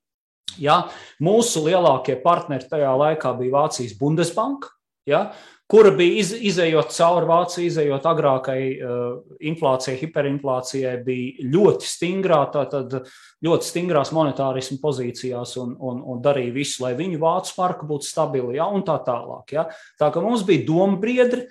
Ja? 0.61 0.87
Mūsu 1.21 1.67
lielākie 1.67 2.17
partneri 2.23 2.69
tajā 2.71 2.95
laikā 2.97 3.35
bija 3.37 3.59
Vācijas 3.59 3.97
Bundesbanka, 4.01 4.73
ja? 5.09 5.29
kura 5.69 5.91
bija 5.99 6.23
iz, 6.23 6.31
izējot 6.53 6.95
cauri 6.95 7.29
Vācijai, 7.29 7.67
izējot 7.69 8.09
agrākai 8.09 8.59
uh, 8.79 9.05
inflācijai, 9.51 9.99
hiperinflācijai, 10.01 10.95
bija 11.05 11.47
ļoti 11.53 11.91
stingrā, 11.91 12.41
tātad 12.55 13.01
ļoti 13.45 13.69
stingrās 13.69 14.15
monetārismu 14.17 14.79
pozīcijās 14.81 15.57
un, 15.61 15.75
un, 15.77 16.01
un 16.15 16.23
darīja 16.25 16.55
visu, 16.55 16.85
lai 16.87 16.95
viņu 16.97 17.21
vācu 17.21 17.57
marka 17.59 17.89
būtu 17.89 18.09
stabila, 18.09 18.55
ja? 18.57 18.71
un 18.73 18.87
tā 18.87 18.97
tālāk. 19.05 19.57
Ja? 19.59 19.69
Tā 20.01 20.13
kā 20.15 20.23
mums 20.25 20.47
bija 20.49 20.65
dombriedri, 20.71 21.49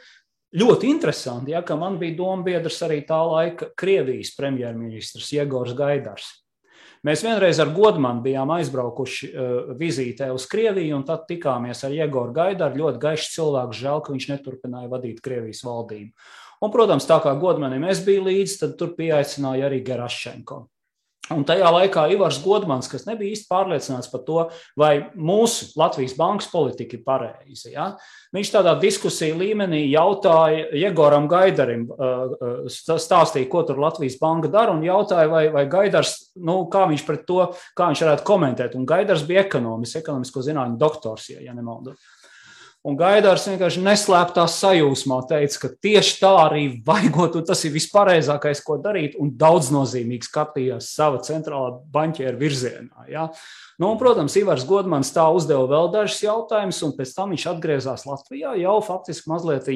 Ļoti 0.56 0.88
interesanti, 0.88 1.52
ja, 1.52 1.60
ka 1.68 1.76
man 1.76 1.98
bija 2.00 2.16
dombiedrs 2.16 2.78
arī 2.86 3.02
tā 3.08 3.18
laika 3.28 3.74
Krievijas 3.76 4.32
premjerministrs 4.38 5.34
Jegors 5.36 5.76
Gaidars. 5.76 6.30
Mēs 7.06 7.22
vienreiz 7.22 7.60
ar 7.62 7.70
Godmanu 7.76 8.24
bijām 8.26 8.50
aizbraukuši 8.56 9.28
uh, 9.30 9.74
vizītē 9.78 10.32
uz 10.34 10.48
Krieviju, 10.50 10.96
un 10.98 11.04
tad 11.06 11.28
tikāmies 11.30 11.84
ar 11.86 11.94
Jegoru 11.94 12.34
Gaidaru. 12.34 12.80
Ļoti 12.82 13.02
gaišs 13.04 13.34
cilvēks, 13.36 13.82
žēl, 13.84 14.02
ka 14.02 14.16
viņš 14.16 14.30
neturpināja 14.32 14.90
vadīt 14.90 15.20
Krievijas 15.26 15.62
valdību. 15.68 16.16
Un, 16.64 16.72
protams, 16.74 17.06
tā 17.06 17.20
kā 17.22 17.36
Godmanim 17.38 17.84
es 17.92 18.00
biju 18.06 18.24
līdzi, 18.30 18.62
tad 18.64 18.80
tur 18.80 18.96
pieaicināja 18.98 19.68
arī 19.68 19.84
Gerašenko. 19.86 20.64
Un 21.34 21.42
tajā 21.46 21.72
laikā 21.74 22.04
Ivars 22.14 22.38
Godmans, 22.44 22.88
kas 22.90 23.08
nebija 23.08 23.34
īsti 23.34 23.50
pārliecināts 23.50 24.12
par 24.12 24.22
to, 24.28 24.42
vai 24.78 25.08
mūsu 25.18 25.72
Latvijas 25.80 26.14
bankas 26.18 26.52
politika 26.52 27.00
ir 27.00 27.06
pareiza, 27.06 27.72
ja? 27.74 27.88
Viņš 28.36 28.52
tādā 28.54 28.74
diskusiju 28.82 29.38
līmenī 29.40 29.86
jautāja 29.92 30.68
Jegoram 30.76 31.30
Gaidarim, 31.32 31.88
uh, 31.90 32.36
uh, 32.36 32.68
stāstīja, 32.70 33.50
ko 33.52 33.64
tur 33.68 33.80
Latvijas 33.82 34.20
banka 34.22 34.52
dara, 34.52 34.76
un 34.76 34.84
jautāja, 34.86 35.30
vai, 35.32 35.46
vai 35.54 35.66
Gaidars, 35.72 36.16
nu, 36.36 36.62
kā 36.72 36.86
viņš 36.92 37.06
pret 37.08 37.26
to, 37.30 37.42
kā 37.78 37.90
viņš 37.92 38.06
varētu 38.06 38.28
komentēt. 38.28 38.78
Un 38.80 38.86
Gaidars 38.90 39.26
bija 39.28 39.46
ekonomists, 39.46 40.00
ekonomisko 40.02 40.46
zinātņu 40.46 40.80
doktors, 40.82 41.32
ja, 41.34 41.42
ja 41.48 41.56
nemaldos. 41.58 42.00
Un 42.86 42.94
Gaidārs 43.00 43.48
vienkārši 43.50 43.82
neslēptā 43.82 44.44
sajūsmā 44.52 45.16
teica, 45.26 45.58
ka 45.64 45.70
tieši 45.82 46.20
tā 46.20 46.30
arī 46.44 46.66
vajagot, 46.86 47.40
un 47.40 47.46
tas 47.48 47.64
ir 47.66 47.74
vispareizākais, 47.74 48.62
ko 48.62 48.78
darīt, 48.84 49.16
un 49.18 49.32
daudznozīmīgi 49.42 50.28
skatījās 50.28 50.92
sava 50.94 51.18
centrālā 51.26 51.80
banķiera 51.96 52.38
virzienā. 52.38 53.08
Ja? 53.10 53.24
Nu, 53.82 53.90
un, 53.90 53.98
protams, 53.98 54.38
Ivars 54.38 54.68
Godmans 54.70 55.10
tā 55.16 55.26
uzdeva 55.34 55.66
vēl 55.72 55.90
dažus 55.96 56.22
jautājumus, 56.28 56.84
un 56.86 56.94
pēc 57.00 57.16
tam 57.18 57.34
viņš 57.34 57.48
atgriezās 57.56 58.06
Latvijā 58.06 58.54
jau 58.62 58.78
faktiski 58.86 59.34
mazliet 59.34 59.72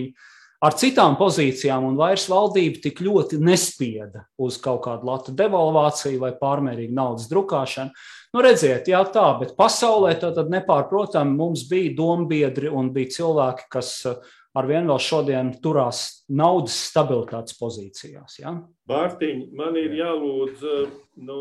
ar 0.61 0.77
citām 0.77 1.18
pozīcijām, 1.18 1.90
un 1.90 1.98
vairs 1.98 2.27
valdība 2.30 2.84
tik 2.84 3.02
ļoti 3.02 3.41
nespieda 3.41 4.27
uz 4.38 4.61
kaut 4.61 4.84
kādu 4.86 5.10
latu 5.10 5.34
devalvāciju 5.34 6.22
vai 6.22 6.36
pārmērīgu 6.38 6.94
naudas 6.94 7.26
drukāšanu. 7.31 7.95
Nu, 8.30 8.43
redziet, 8.45 8.85
jā, 8.91 8.99
tā, 9.10 9.26
bet 9.39 9.56
pasaulē 9.57 10.11
tad 10.22 10.38
nepārprotami 10.53 11.34
mums 11.34 11.64
bija 11.69 11.95
dombiedri 11.97 12.69
un 12.69 12.91
bija 12.93 13.15
cilvēki, 13.15 13.65
kas 13.73 13.93
uh, 14.06 14.19
arvien 14.57 14.89
vēl 14.89 14.99
šodien 15.01 15.53
turās 15.64 16.26
naudas 16.30 16.77
stabilitātes 16.89 17.57
pozīcijās. 17.60 18.39
Ja? 18.41 18.56
Mārtiņ, 18.89 19.45
man 19.57 19.77
ir 19.80 19.95
jālūdz, 19.99 20.65
nu, 21.26 21.39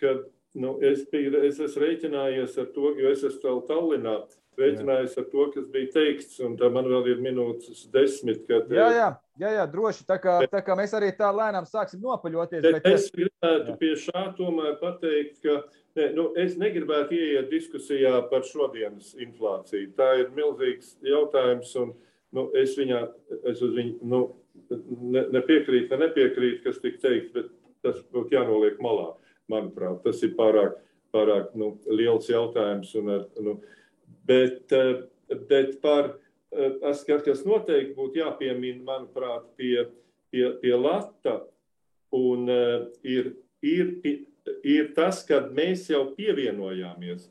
kad 0.00 0.26
nu, 0.58 0.74
es, 0.84 1.04
biju, 1.12 1.38
es 1.46 1.60
esmu 1.62 1.84
rēķinājies 1.84 2.58
ar 2.62 2.68
to, 2.74 2.92
jo 2.98 3.14
es 3.14 3.24
esmu 3.26 3.44
vēl 3.44 3.64
Tallinā, 3.68 4.16
rēķinājos 4.58 5.18
ar 5.20 5.26
to, 5.30 5.48
kas 5.54 5.68
bija 5.72 5.92
teikts, 5.94 6.38
un 6.44 6.56
tā 6.58 6.70
man 6.74 6.88
vēl 6.90 7.12
ir 7.12 7.22
minūtes 7.22 7.86
desmit. 7.94 8.42
Kad, 8.48 8.72
jā, 8.74 8.88
jā, 8.96 9.10
jā, 9.40 9.52
jā, 9.56 9.66
droši. 9.70 10.06
Tā 10.08 10.16
kā, 10.22 10.38
tā 10.50 10.62
kā 10.64 10.76
mēs 10.78 10.94
arī 10.96 11.10
tā 11.16 11.28
lēnām 11.34 11.66
sāksim 11.68 12.02
nopaļoties. 12.04 12.64
Bet, 12.64 12.78
bet 12.78 12.88
es 12.90 13.06
gribētu 13.14 13.72
jā. 13.72 13.76
pie 13.80 13.92
šā 14.04 14.24
tomēr 14.38 14.74
pateikt, 14.80 15.38
ka 15.44 15.60
ne, 15.98 16.10
nu, 16.16 16.26
es 16.40 16.58
negribētu 16.60 17.16
ieiet 17.16 17.48
diskusijā 17.52 18.16
par 18.32 18.44
šodienas 18.48 19.14
inflāciju. 19.18 19.92
Tā 19.98 20.10
ir 20.22 20.34
milzīgs 20.36 20.96
jautājums, 21.06 21.72
un 21.80 21.94
nu, 22.36 22.48
es, 22.58 22.76
viņā, 22.78 23.04
es 23.52 23.62
uz 23.64 23.72
viņu 23.78 24.10
nu, 24.10 24.22
ne, 24.70 25.24
nepiekrītu, 25.38 25.94
ne 25.94 26.06
nepiekrītu, 26.06 26.62
kas 26.66 26.82
tika 26.84 27.08
teikts, 27.08 27.32
bet 27.36 27.50
tas 27.86 28.02
būtu 28.12 28.36
jānoliek 28.36 28.78
malā. 28.84 29.14
Manuprāt, 29.48 30.02
tas 30.04 30.20
ir 30.26 30.34
pārāk, 30.36 30.74
pārāk 31.14 31.54
nu, 31.56 31.72
liels 31.88 32.28
jautājums. 32.28 32.90
Un, 33.00 33.14
nu, 33.40 33.60
Bet, 34.28 34.72
eh, 34.72 35.02
bet 35.48 35.80
par 35.80 36.10
tas, 36.50 37.04
eh, 37.08 37.22
kas 37.24 37.44
noteikti 37.46 37.96
būtu 37.96 38.22
jāpiemina, 38.22 38.84
manuprāt, 38.86 39.46
pie, 39.56 39.86
pie, 40.32 40.50
pie 40.62 40.74
Lata, 40.74 41.42
un 42.12 42.48
eh, 42.48 42.86
ir, 43.02 43.32
ir, 43.62 43.94
ir 44.64 44.92
tas, 44.96 45.24
ka 45.28 45.42
mēs 45.52 45.88
jau 45.92 46.08
pievienojāmies. 46.16 47.28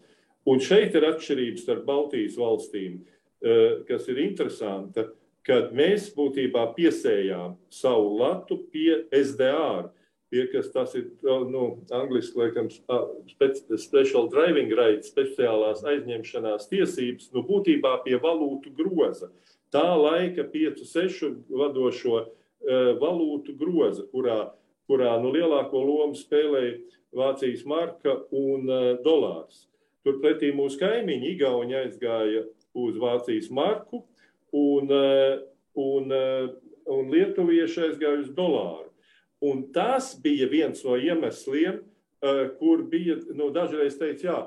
Un 0.48 0.62
šeit 0.64 0.96
ir 0.96 1.04
atšķirības 1.10 1.64
starp 1.66 1.84
Baltijas 1.84 2.38
valstīm, 2.40 3.02
kas 3.84 4.06
ir 4.08 4.22
interesanta, 4.24 5.04
kad 5.44 5.74
mēs 5.76 6.06
būtībā 6.16 6.70
piesējām 6.78 7.58
savu 7.68 8.14
latu 8.22 8.56
pie 8.72 9.02
SDR, 9.12 9.90
Tie, 10.28 10.44
kas 10.52 10.68
tas 10.74 10.92
ir, 11.00 11.06
nu, 11.24 11.78
angliski, 11.96 12.36
laikam, 12.36 12.68
special 13.80 14.28
driving 14.28 14.74
rights, 14.76 15.14
speciālās 15.14 15.86
aizņemšanās 15.88 16.68
tiesības, 16.68 17.30
nu, 17.32 17.46
būtībā 17.48 17.94
pie 18.04 18.18
valūtu 18.20 18.74
groza. 18.76 19.30
Tā 19.72 19.86
laika 19.96 20.44
5-6 20.52 21.32
vadošo 21.48 22.18
uh, 22.20 22.28
valūtu 23.00 23.56
groza, 23.56 24.04
kurā, 24.12 24.50
kurā 24.92 25.14
nu, 25.24 25.32
lielāko 25.32 25.80
lomu 25.86 26.20
spēlēja 26.20 26.76
Vācijas 27.16 27.64
marka 27.64 28.18
un 28.36 28.68
uh, 28.68 28.90
dolārs. 29.06 29.64
Turpretī 30.04 30.52
mūsu 30.56 30.80
kaimiņi 30.82 31.32
Igauni 31.38 31.80
aizgāja 31.86 32.44
uz 32.76 33.00
Vācijas 33.00 33.48
marku 33.48 34.04
un, 34.52 34.92
uh, 34.92 35.40
un, 35.80 36.12
un 36.98 37.16
Lietuvieši 37.16 37.88
aizgāja 37.88 38.26
uz 38.26 38.36
dolāru. 38.36 38.87
Un 39.42 39.68
tas 39.74 40.16
bija 40.22 40.48
viens 40.50 40.84
no 40.86 40.96
iemesliem, 40.98 41.82
eh, 42.22 42.50
kur 42.60 42.84
bija 42.90 43.20
nu, 43.38 43.52
dažreiz 43.54 43.98
teikt, 44.00 44.24
jā, 44.26 44.40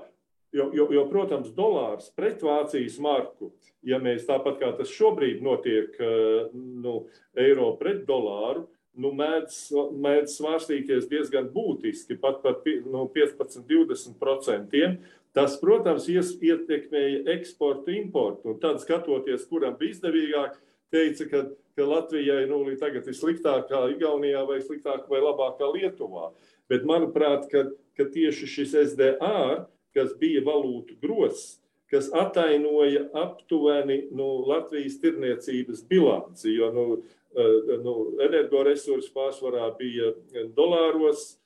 jo, 0.52 0.70
jo, 0.74 0.88
jo, 0.90 1.04
protams, 1.10 1.52
dolārs 1.54 2.10
pret 2.16 2.42
Vācijas 2.42 2.98
marku, 2.98 3.52
ja 3.86 4.00
mēs 4.02 4.26
tāpat 4.26 4.58
kā 4.58 4.72
tas 4.76 4.90
šobrīd 4.90 5.42
notiek, 5.46 5.94
eh, 6.00 6.50
nu, 6.54 7.06
eiro 7.38 7.76
pret 7.78 8.02
dolāru, 8.08 8.66
nu, 8.98 9.12
mēdz, 9.14 9.60
mēdz 9.94 10.34
svārstīties 10.34 11.08
diezgan 11.10 11.48
būtiski, 11.54 12.18
pat 12.20 12.42
par 12.42 12.58
nu, 12.66 13.06
15-20%. 13.14 14.98
Tas, 15.30 15.54
protams, 15.62 16.08
ietekmēja 16.10 17.22
eksportu, 17.36 17.94
importu. 17.94 18.50
Un 18.50 18.58
tad, 18.58 18.80
skatoties, 18.82 19.46
kuram 19.46 19.76
bija 19.78 19.94
izdevīgāk, 19.94 20.56
teica, 20.90 21.28
ka 21.30 21.44
ka 21.76 21.86
Latvijai 21.86 22.46
nu, 22.50 22.62
tagad 22.80 23.06
ir 23.08 23.16
sliktāk 23.16 23.68
kā 23.70 23.84
Igaunijā, 23.94 24.42
vai 24.48 24.60
sliktāk 24.64 25.08
vai 25.10 25.22
labāk 25.22 25.58
kā 25.60 25.70
Lietuvā. 25.70 26.30
Bet 26.70 26.86
manuprāt, 26.86 27.48
ka, 27.50 27.66
ka 27.98 28.06
tieši 28.10 28.46
šis 28.46 28.76
SDR, 28.92 29.64
kas 29.96 30.14
bija 30.20 30.42
valūtu 30.46 30.98
grozs, 31.02 31.58
kas 31.90 32.10
atainoja 32.14 33.08
aptuveni 33.18 34.04
nu, 34.14 34.28
Latvijas 34.46 35.00
tirniecības 35.02 35.82
bilanci, 35.90 36.52
jo 36.54 36.70
nu, 36.74 36.86
eh, 37.34 37.76
nu, 37.82 37.94
energoresursi 38.22 39.10
pārsvarā 39.14 39.72
bija 39.78 40.12
dolāros, 40.54 41.40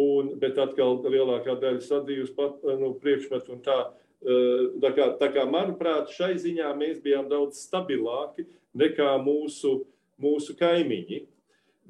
un, 0.00 0.34
bet 0.40 0.58
atkal 0.58 1.02
lielākā 1.04 1.58
daļa 1.60 1.82
sadzīves 1.84 2.32
pat, 2.36 2.62
nu, 2.80 2.94
priekšmetu 3.02 3.56
un 3.56 3.64
tā. 3.64 3.80
Eh, 4.20 4.64
tā 4.80 4.92
kā, 4.96 5.10
tā 5.20 5.30
kā, 5.32 5.46
manuprāt, 5.48 6.10
šai 6.16 6.34
ziņā 6.40 6.72
mēs 6.76 6.98
bijām 7.04 7.28
daudz 7.28 7.60
stabilāki, 7.64 8.46
nekā 8.76 9.14
mūsu, 9.24 9.80
mūsu 10.20 10.56
kaimiņi. 10.58 11.20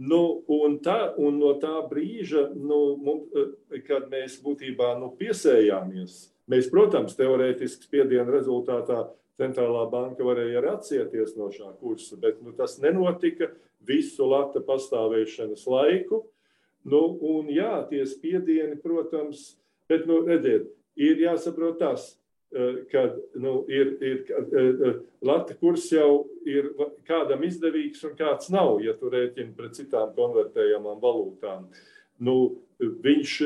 Nu, 0.01 0.41
un, 0.49 0.79
tā, 0.81 1.13
un 1.21 1.37
no 1.43 1.53
tā 1.61 1.75
brīža, 1.91 2.47
nu, 2.57 2.97
mums, 2.97 3.33
eh, 3.37 3.81
kad 3.85 4.09
mēs 4.09 4.39
būtībā 4.41 4.95
nu, 5.01 5.11
piesējāmies, 5.19 6.21
mēs, 6.49 6.71
protams, 6.73 7.19
teorētiski 7.19 7.85
spiediena 7.85 8.33
rezultātā 8.33 9.03
centrālā 9.41 9.85
banka 9.93 10.25
varēja 10.25 10.61
arī 10.61 10.71
atsieties 10.73 11.35
no 11.37 11.51
šā 11.53 11.75
kursa, 11.81 12.17
bet 12.21 12.41
nu, 12.45 12.55
tas 12.57 12.79
nenotika 12.81 13.51
visu 13.87 14.29
lata 14.29 14.63
pastāvēšanas 14.65 15.67
laiku. 15.69 16.25
Nu, 16.89 17.03
un 17.21 17.51
jā, 17.53 17.75
tie 17.91 18.07
spiedieni, 18.09 18.79
protams, 18.81 19.59
bet, 19.91 20.07
nu, 20.09 20.23
redziet, 20.25 20.71
ir 20.97 21.21
jāsaprot 21.21 21.77
tas, 21.81 22.15
kad 22.91 23.19
nu, 23.35 23.65
ir, 23.69 23.93
ir 24.03 24.25
eh, 24.27 24.89
eh, 24.89 24.95
lata 25.23 25.55
kurs 25.55 25.85
jau 25.93 26.27
ir 26.49 26.73
kādam 27.07 27.45
izdevīgs 27.47 28.03
un 28.09 28.17
kāds 28.19 28.51
nav, 28.51 28.81
ja 28.83 28.97
tu 28.99 29.11
rēķini 29.13 29.55
pret 29.55 29.79
citām 29.79 30.11
konvertējamām 30.17 30.99
valūtām. 31.03 31.69
Nu, 32.19 32.35
viņš 32.81 33.37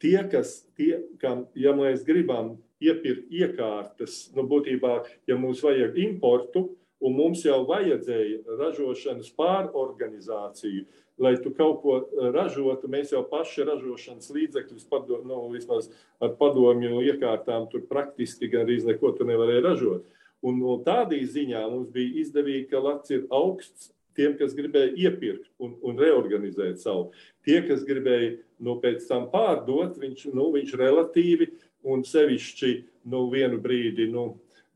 tie, 0.00 0.16
kas, 0.32 0.62
tie, 0.78 1.02
kam, 1.20 1.44
ja 1.54 1.74
mēs 1.76 2.06
gribam 2.08 2.56
iepirkt 2.80 3.28
iekārtas, 3.34 4.30
nu, 4.32 4.46
būtībā, 4.48 4.94
ja 5.28 5.36
mums 5.36 5.60
vajag 5.62 5.98
importu, 6.00 6.70
un 7.04 7.14
mums 7.14 7.44
jau 7.44 7.60
vajadzēja 7.68 8.56
ražošanas 8.58 9.28
pārorganizāciju, 9.36 10.86
lai 11.18 11.34
tu 11.42 11.52
kaut 11.54 11.82
ko 11.82 11.96
eh, 11.98 12.30
ražotu, 12.34 12.90
mēs 12.90 13.12
jau 13.14 13.24
paši 13.30 13.66
ražošanas 13.68 14.30
līdzekļus, 14.34 14.86
pado, 14.90 15.20
nu, 15.26 15.42
vismaz 15.52 15.90
ar 16.22 16.34
padomju 16.38 17.02
iekārtām, 17.10 17.68
tur 17.72 17.84
praktiski 17.90 18.50
gan 18.52 18.66
arī 18.66 18.80
neko 18.86 19.12
tu 19.18 19.28
nevarēji 19.28 19.66
ražot. 19.66 20.08
Un 20.46 20.60
no 20.62 20.76
tādā 20.86 21.18
ziņā 21.18 21.64
mums 21.66 21.90
bija 21.94 22.20
izdevīgi, 22.22 22.68
ka 22.70 22.82
lats 22.82 23.10
ir 23.10 23.26
augsts 23.34 23.90
tiem, 24.18 24.34
kas 24.38 24.54
gribēja 24.58 24.94
iepirkt 24.98 25.50
un, 25.62 25.76
un 25.82 25.98
reorganizēt 25.98 26.82
savu. 26.82 27.10
Tie, 27.46 27.60
kas 27.66 27.84
gribēja 27.86 28.36
nu, 28.62 28.76
pēc 28.82 29.06
tam 29.10 29.28
pārdot, 29.32 29.98
viņš, 29.98 30.28
nu, 30.34 30.50
viņš 30.54 30.74
relatīvi 30.78 31.50
un 31.88 32.02
sevišķi 32.06 32.72
nu, 33.10 33.26
vienu 33.32 33.60
brīdi 33.62 34.08
nu, 34.10 34.32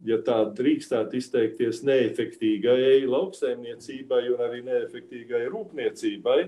ja 0.06 0.18
tā 0.24 0.38
drīkstētu 0.56 1.18
izteikties, 1.18 1.82
neefektīgai 1.86 3.04
lauksaimniecībai 3.06 4.24
un 4.32 4.42
arī 4.46 4.62
neefektīgai 4.66 5.44
rūpniecībai, 5.52 6.40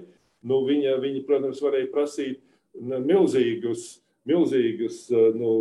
nu, 0.48 0.60
viņa, 0.66 0.98
viņa, 1.02 1.22
protams, 1.28 1.62
varēja 1.64 1.90
prasīt 1.92 2.42
milzīgus, 2.74 3.86
milzīgus 4.28 5.06
nu, 5.38 5.54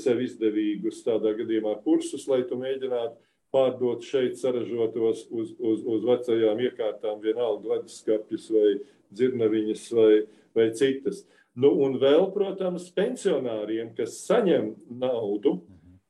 sev 0.00 0.20
izdevīgus 0.22 1.00
tādā 1.06 1.32
gadījumā 1.38 1.78
kursus, 1.84 2.28
lai 2.28 2.42
tu 2.48 2.58
mēģinātu 2.60 3.16
pārdot 3.50 4.04
šeit 4.06 4.38
saražotos 4.38 5.24
uz, 5.30 5.54
uz, 5.58 5.82
uz 5.82 6.06
vecajām 6.06 6.60
iekārtām, 6.68 7.18
vienalga 7.24 7.74
leduskapjus 7.74 8.46
vai 8.54 8.74
dzirnaviņas 9.10 9.86
vai, 9.96 10.12
vai 10.54 10.70
citas. 10.78 11.24
Nu, 11.58 11.72
un 11.82 11.96
vēl, 11.98 12.28
protams, 12.34 12.86
pensionāriem, 12.94 13.90
kas 13.96 14.20
saņem 14.28 14.70
naudu, 15.00 15.56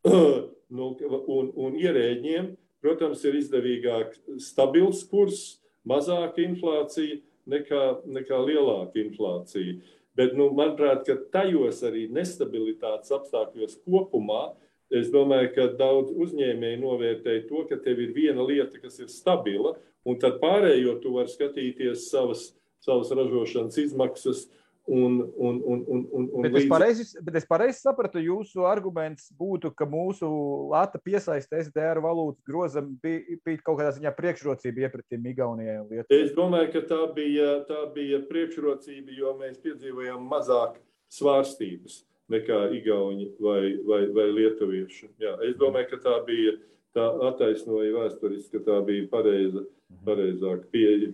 nu, 0.74 0.92
un, 1.26 1.50
un 1.54 1.78
ierēģiem, 1.78 2.52
protams, 2.80 3.24
ir 3.28 3.38
izdevīgāk 3.40 4.14
stabils 4.40 5.02
kurs, 5.10 5.60
mazāka 5.88 6.42
inflācija 6.44 7.20
nekā, 7.50 7.84
nekā 8.08 8.38
lielāka 8.46 9.00
inflācija. 9.02 9.78
Bet, 10.18 10.34
nu, 10.36 10.50
manuprāt, 10.56 11.08
tajos 11.32 11.84
arī 11.86 12.06
nestabilitātes 12.12 13.12
apstākļos 13.14 13.78
kopumā, 13.86 14.50
es 14.90 15.10
domāju, 15.12 15.52
ka 15.54 15.68
daudz 15.78 16.10
uzņēmēji 16.12 16.80
novērtēja 16.82 17.46
to, 17.48 17.62
ka 17.70 17.78
tev 17.84 18.02
ir 18.02 18.14
viena 18.16 18.44
lieta, 18.46 18.80
kas 18.82 18.98
ir 19.00 19.10
stabila, 19.12 19.76
un 20.04 20.18
tad 20.20 20.40
pārējo 20.42 20.96
tu 21.02 21.14
vari 21.14 21.30
skatīties 21.30 22.08
savas, 22.10 22.50
savas 22.82 23.12
ražošanas 23.14 23.78
izmaksas, 23.84 24.48
Un, 24.90 25.20
un, 25.36 25.60
un, 25.62 25.84
un, 25.86 26.06
un, 26.10 26.28
un 26.32 26.42
bet, 26.42 26.54
līdz... 26.54 26.64
es 26.64 26.70
pareizi, 26.70 27.04
bet 27.22 27.36
es 27.38 27.44
pareizi 27.46 27.78
sapratu, 27.78 28.18
jūsu 28.24 28.64
arguments 28.66 29.28
būtu, 29.38 29.70
ka 29.76 29.86
mūsu 29.86 30.26
lata 30.72 30.98
piesaiste 30.98 31.60
SDR 31.60 32.00
valūtas 32.02 32.42
grozam 32.48 32.88
bija, 33.02 33.36
bija 33.44 33.60
kaut 33.62 33.78
kādā 33.78 33.92
ziņā 33.94 34.10
priekšrocība 34.16 34.88
iepratīm 34.88 35.28
Igaunijai 35.30 35.76
un 35.82 35.92
Lietuvai. 35.92 36.20
Es 36.24 36.34
domāju, 36.34 36.72
ka 36.74 36.82
tā 36.90 37.00
bija, 37.14 37.52
tā 37.68 37.84
bija 37.94 38.22
priekšrocība, 38.32 39.14
jo 39.20 39.36
mēs 39.38 39.60
piedzīvojām 39.62 40.26
mazāk 40.32 40.80
svārstības 41.12 42.00
nekā 42.30 42.58
Igauni 42.80 43.30
vai, 43.42 43.76
vai, 43.86 44.04
vai 44.14 44.28
Lietuvieši. 44.38 45.10
Jā, 45.22 45.36
es 45.46 45.56
domāju, 45.60 45.92
ka 45.92 46.02
tā 46.04 46.16
bija, 46.26 46.56
tā 46.96 47.06
attaisnoja 47.30 47.94
vēsturiski, 47.96 48.56
ka 48.56 48.66
tā 48.66 48.78
bija 48.86 49.08
pareiza, 49.12 49.64
mhm. 49.66 50.04
pareizāka 50.06 50.70
pieeja. 50.72 51.12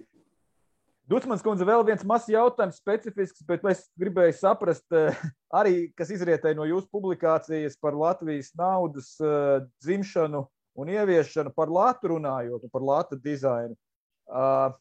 Dusmans 1.06 1.42
kundze, 1.44 1.62
vēl 1.62 1.84
viens 1.86 2.02
mazs 2.02 2.26
jautājums, 2.32 2.80
specifisks, 2.80 3.44
bet 3.46 3.62
es 3.70 3.84
gribēju 4.00 4.34
saprast, 4.34 4.86
eh, 4.90 5.14
arī 5.60 5.92
kas 5.94 6.10
izrietēja 6.10 6.58
no 6.58 6.66
jūsu 6.66 6.90
publikācijas 6.90 7.78
par 7.78 7.94
Latvijas 7.94 8.50
naudas 8.58 9.12
uh, 9.22 9.62
dzimšanu 9.84 10.42
un 10.76 10.90
ieviešanu, 10.90 11.54
par 11.54 11.70
latu 11.70 12.10
runājot, 12.16 12.66
par 12.72 12.82
latu 12.82 13.20
dizainu. 13.22 13.78
Uh, 14.26 14.74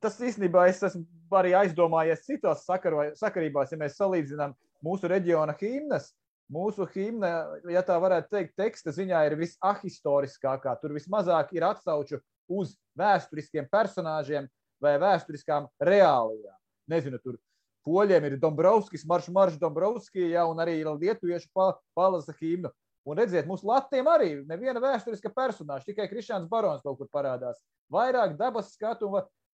tas 0.00 0.16
īstenībā 0.16 0.64
es 0.72 0.80
esmu 0.88 1.04
arī 1.36 1.52
aizdomājies 1.60 2.24
citās 2.24 2.64
sakarībās, 2.64 3.74
ja 3.74 3.78
mēs 3.84 4.00
salīdzinām 4.00 4.56
mūsu 4.84 5.12
reģiona 5.12 5.52
himnas. 5.60 6.14
Mūsu 6.48 6.86
himna, 6.94 7.60
ja 7.68 7.82
tā 7.84 7.98
varētu 8.00 8.30
teikt, 8.32 8.54
teksta 8.56 8.94
ziņā 8.96 9.26
ir 9.28 9.34
visahistoriskākā. 9.36 10.72
Tur 10.80 10.94
vismazāk 10.96 11.52
ir 11.52 11.66
atsauču 11.68 12.22
uz 12.48 12.72
vēsturiskiem 12.96 13.68
personāžiem 13.68 14.48
vai 14.82 14.96
vēsturiskām 15.02 15.68
reālijām. 15.84 16.56
Nezinu, 16.88 17.20
tur 17.22 17.38
poļiem 17.86 18.28
ir 18.28 18.36
Dombrovskis, 18.42 19.06
Marš 19.08 19.30
Marš 19.34 19.56
Dombrovskis, 19.60 20.30
ja, 20.34 20.44
un 20.48 20.60
arī 20.62 20.80
lietuviešu 20.84 21.50
palasa 21.96 22.34
himnu. 22.40 22.72
Un 23.08 23.16
redziet, 23.16 23.46
mūsu 23.48 23.64
latiem 23.64 24.08
arī 24.10 24.34
neviena 24.44 24.82
vēsturiska 24.82 25.30
personāža, 25.32 25.86
tikai 25.86 26.08
Krišāns 26.10 26.48
Barons 26.50 26.82
kaut 26.84 26.98
kur 26.98 27.08
parādās. 27.12 27.60
Vairāk 27.92 28.34
dabas 28.36 28.74
skatu 28.74 29.08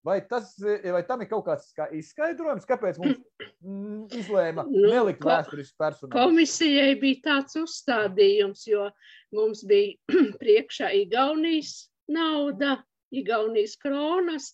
Vai, 0.04 0.20
tas, 0.28 0.52
vai 0.92 1.00
tam 1.08 1.22
ir 1.24 1.28
kaut 1.30 1.46
kāds 1.46 1.70
kā 1.72 1.86
izskaidrojums, 1.96 2.66
kāpēc 2.68 2.98
mums 3.00 3.22
mm, 3.64 4.02
izlēma 4.18 4.66
nu, 4.68 4.82
nelikt 4.92 5.24
vēsturisku 5.24 5.78
personāžu? 5.80 6.12
Komisijai 6.12 6.90
bija 7.00 7.22
tāds 7.30 7.56
uzstādījums, 7.56 8.66
jo 8.68 8.90
mums 9.32 9.62
bija 9.64 9.96
priekšā 10.42 10.90
Igaunijas 10.98 11.86
nauda, 12.12 12.82
Igaunijas 13.16 13.78
kronas, 13.80 14.50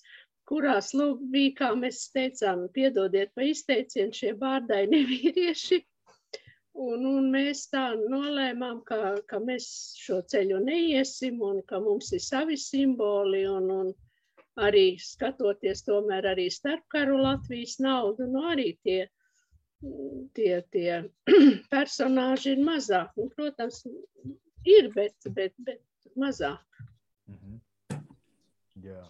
kurās 0.51 0.91
lūk, 0.99 1.23
bija, 1.33 1.55
kā 1.63 1.71
mēs 1.79 2.03
teicām, 2.15 2.67
piedodiet 2.75 3.33
pa 3.35 3.47
izteicienu 3.47 4.17
šie 4.17 4.35
bārdaini 4.43 5.05
vīrieši. 5.13 5.81
Un, 6.81 7.05
un 7.07 7.33
mēs 7.33 7.65
tā 7.73 7.91
nolēmām, 7.99 8.85
ka, 8.87 9.17
ka 9.31 9.41
mēs 9.43 9.67
šo 10.01 10.21
ceļu 10.33 10.61
neiesim 10.65 11.43
un 11.43 11.59
ka 11.67 11.81
mums 11.83 12.13
ir 12.17 12.23
savi 12.25 12.57
simboli. 12.61 13.43
Un, 13.51 13.67
un, 13.75 13.91
arī 14.61 14.85
skatoties 15.01 15.85
tomēr 15.87 16.27
arī 16.33 16.49
starpkaru 16.53 17.19
Latvijas 17.21 17.79
naudu, 17.83 18.27
nu 18.31 18.45
arī 18.51 18.73
tie, 18.85 19.01
tie, 20.37 20.61
tie 20.75 20.99
personāži 21.75 22.57
ir 22.57 22.65
mazāk. 22.67 23.15
Un, 23.21 23.31
protams, 23.37 23.83
ir, 24.67 24.91
bet, 24.97 25.17
bet, 25.37 25.55
bet 25.59 25.83
mazāk. 26.17 26.85
Mm 27.31 27.39
-hmm. 27.39 27.61
Jā. 28.85 29.03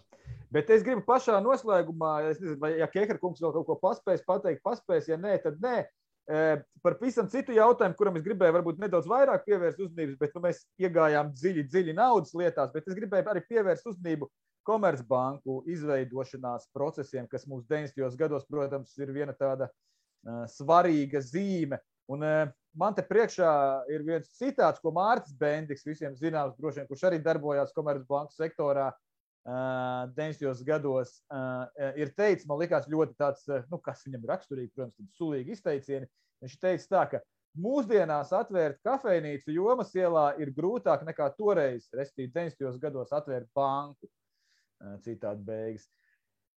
Bet 0.51 0.69
es 0.73 0.83
gribu 0.83 1.03
pašā 1.07 1.37
noslēgumā, 1.39 2.11
nezinu, 2.27 2.57
vai 2.59 2.73
ja 2.81 2.87
Keharkungs 2.91 3.39
vēl 3.39 3.53
kaut 3.55 3.69
ko 3.69 3.77
paspēs 3.79 4.23
pateikt, 4.27 4.59
paspēs, 4.65 5.07
ja 5.07 5.17
nē, 5.19 5.37
tad 5.45 5.61
nē. 5.63 5.77
Par 6.83 6.95
pavisam 6.99 7.29
citu 7.31 7.55
jautājumu, 7.55 7.95
kuram 7.97 8.17
es 8.19 8.23
gribēju 8.25 8.55
varbūt 8.57 8.81
nedaudz 8.83 9.07
vairāk 9.09 9.45
pievērst 9.47 9.79
uzmanību, 9.81 10.17
bet 10.19 10.35
nu, 10.35 10.43
mēs 10.43 10.61
iegājām 10.79 11.31
dziļi, 11.33 11.65
dziļi 11.71 11.95
naudas 11.97 12.35
lietās, 12.37 12.71
bet 12.75 12.87
es 12.87 12.97
gribēju 12.99 13.31
arī 13.31 13.43
pievērst 13.47 13.87
uzmanību 13.93 14.27
komercbanku 14.67 15.61
izveidošanās 15.71 16.67
procesiem, 16.75 17.27
kas 17.31 17.47
mums 17.49 17.65
90. 17.71 18.19
gados, 18.19 18.43
protams, 18.47 18.91
ir 18.99 19.11
viena 19.15 19.33
tāda 19.35 19.69
uh, 19.71 20.43
svarīga 20.51 21.23
zīme. 21.25 21.79
Un, 22.11 22.27
uh, 22.27 22.51
man 22.77 22.95
te 22.95 23.03
priekšā 23.07 23.53
ir 23.91 24.03
viens 24.05 24.29
citāts, 24.37 24.83
ko 24.83 24.93
Mārcis 24.95 25.35
Bendiks, 25.39 25.87
visiem 25.87 26.15
zināms, 26.19 26.59
droši 26.59 26.83
vien, 26.83 26.91
kurš 26.91 27.07
arī 27.09 27.21
darbojās 27.23 27.73
komercbanku 27.75 28.37
sektorā 28.37 28.91
uh, 28.91 28.99
90. 29.47 30.63
gados, 30.67 31.15
uh, 31.33 31.65
ir 31.97 32.11
teicis, 32.13 32.45
man 32.49 32.59
liekas, 32.61 32.89
ļoti 32.91 33.15
tāds, 33.17 33.41
uh, 33.49 33.63
nu, 33.71 33.79
kas 33.81 34.03
viņam 34.05 34.27
raksturīgi, 34.29 34.73
protams, 34.75 35.15
sulīgi 35.17 35.55
izteicieni. 35.55 36.09
Viņš 36.41 36.57
teica 36.61 36.91
tā, 36.91 37.05
ka 37.13 37.21
Mūsdienās 37.59 38.29
atvērt 38.31 38.77
kafejnīcu 38.85 39.51
jomas 39.51 39.89
ielā 39.91 40.29
ir 40.39 40.53
grūtāk 40.55 41.01
nekā 41.03 41.25
toreiz, 41.35 41.89
respektīvi, 41.91 42.31
90. 42.31 42.77
gados 42.79 43.11
atvērt 43.11 43.49
banku 43.55 44.07
citādi 45.03 45.43
beigas. 45.49 45.89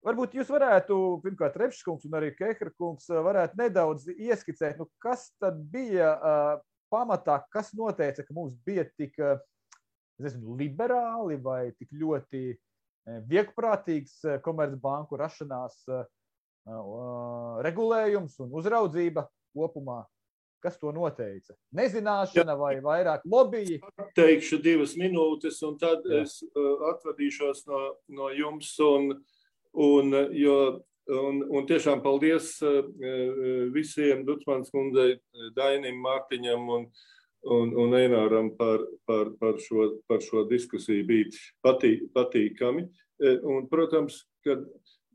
Varbūt 0.07 0.37
jūs 0.39 0.53
varētu, 0.53 0.99
pirmkārt, 1.25 1.57
Repškungs 1.59 2.05
un 2.07 2.15
arī 2.21 2.29
Kehrkungs, 2.37 3.09
varētu 3.09 3.59
nedaudz 3.59 4.07
ieskicēt, 4.13 4.79
nu, 4.79 4.87
kas 5.03 5.33
tad 5.43 5.59
bija 5.73 6.13
uh, 6.15 6.63
pamatā, 6.93 7.41
kas 7.51 7.73
noteica, 7.75 8.23
ka 8.23 8.37
mums 8.37 8.55
bija 8.67 8.85
tik 8.95 9.19
nezinu, 10.23 10.55
liberāli 10.61 11.41
vai 11.43 11.73
tik 11.75 11.91
ļoti 11.91 12.53
viegprātīgs 13.29 14.21
komercbanku 14.45 15.19
rašanās 15.21 15.83
uh, 15.93 16.05
regulējums 17.65 18.39
un 18.41 18.53
uzraudzība 18.57 19.27
kopumā. 19.55 20.05
Kas 20.65 20.79
to 20.81 20.89
noteica? 20.97 21.53
Nezināšana 21.77 22.55
vai 22.57 22.79
vairāk 22.81 23.27
lobby? 23.29 23.83
Teikšu 24.17 24.63
divas 24.65 24.95
minūtes, 24.97 25.59
un 25.67 25.77
tad 25.77 26.07
Jā. 26.09 26.23
es 26.25 26.39
atvadīšos 26.89 27.67
no, 27.69 27.81
no 28.09 28.31
jums. 28.33 28.71
Un, 28.81 29.11
un, 29.77 30.17
jo, 30.33 30.57
un, 31.13 31.43
un 31.53 31.69
tiešām 31.69 32.01
paldies 32.01 32.55
visiem 33.77 34.25
Dutsmans 34.25 34.73
kundzei, 34.73 35.19
Dainim, 35.53 36.01
Mārtiņam 36.01 36.73
un, 36.79 36.89
un, 37.45 37.75
un 37.77 37.97
Eināram 37.99 38.51
par, 38.59 38.83
par, 39.09 39.33
par, 39.41 39.59
šo, 39.61 39.91
par 40.09 40.23
šo 40.25 40.45
diskusiju. 40.51 41.07
Bija 41.09 41.31
patī, 41.65 41.97
patīkami. 42.15 42.87
Un, 43.43 43.69
protams, 43.71 44.23
kad, 44.45 44.65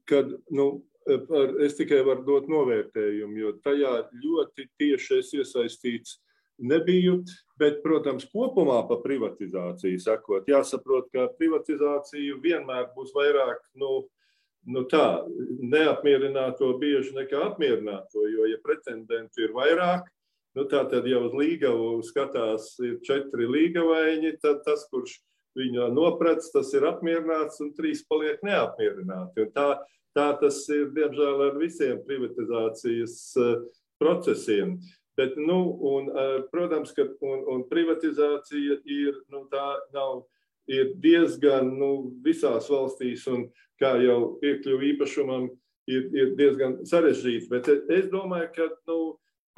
kad 0.10 0.32
nu, 0.56 0.70
par, 1.06 1.56
es 1.66 1.78
tikai 1.80 2.02
varu 2.08 2.26
dot 2.28 2.50
novērtējumu, 2.52 3.38
jo 3.42 3.54
tajā 3.66 3.94
ļoti 4.14 4.68
tieši 4.80 5.20
es 5.20 5.34
iesaistīts 5.38 6.20
nebiju. 6.60 7.24
Bet, 7.60 7.82
protams, 7.84 8.28
kopumā 8.32 8.82
par 8.88 9.02
privatizāciju 9.04 10.00
sakot, 10.04 10.48
jāsaprot, 10.48 11.10
ka 11.14 11.28
privatizācija 11.40 12.38
vienmēr 12.44 12.90
būs 12.96 13.12
vairāk 13.16 13.60
nu, 13.80 14.06
nu 14.70 14.86
tā, 14.92 15.26
neapmierināto 15.60 16.72
bieži 16.80 17.16
nekā 17.18 17.50
apmierināto. 17.50 18.24
Jo, 18.32 18.48
ja 18.48 18.60
pretendentu 18.64 19.44
ir 19.44 19.56
vairāk, 19.56 20.08
nu 20.58 20.66
tā 20.72 20.84
tad 20.90 21.08
jau 21.08 21.26
uz 21.28 21.36
līgavu 21.38 22.00
skatās 22.08 22.72
ir 22.86 23.00
četri 23.06 23.50
līgavaiņi, 23.50 24.38
tad 24.42 24.64
tas, 24.66 24.88
kurš 24.92 25.20
viņu 25.58 25.90
noprec, 25.94 26.46
tas 26.54 26.74
ir 26.78 26.88
apmierināts 26.90 27.62
un 27.64 27.74
trīs 27.78 28.06
paliek 28.08 28.42
neapmierināti. 28.46 29.46
Un 29.46 29.54
tā, 29.56 29.70
Tā 30.18 30.32
tas 30.42 30.64
ir, 30.74 30.90
diemžēl, 30.96 31.44
ar 31.50 31.60
visiem 31.62 32.02
privatizācijas 32.08 33.16
eh, 33.38 33.62
procesiem. 34.02 34.78
Bet, 35.20 35.38
nu, 35.38 35.60
un, 35.86 36.10
eh, 36.10 36.36
protams, 36.52 36.94
ka 36.96 37.06
un, 37.22 37.46
un 37.54 37.64
privatizācija 37.70 38.80
ir, 38.90 39.20
nu, 39.30 39.46
nav, 39.94 40.24
ir 40.70 40.94
diezgan 41.04 41.70
nu, 41.78 41.92
visās 42.26 42.70
valstīs, 42.72 43.28
un 43.30 43.48
kā 43.82 43.96
jau 44.02 44.36
piekļuva 44.42 44.88
īpašumam, 44.94 45.50
ir, 45.90 46.10
ir 46.16 46.36
diezgan 46.40 46.80
sarežģīta. 46.90 47.50
Bet 47.54 47.70
es 47.94 48.10
domāju, 48.10 48.50
ka, 48.58 48.70
nu, 48.90 49.00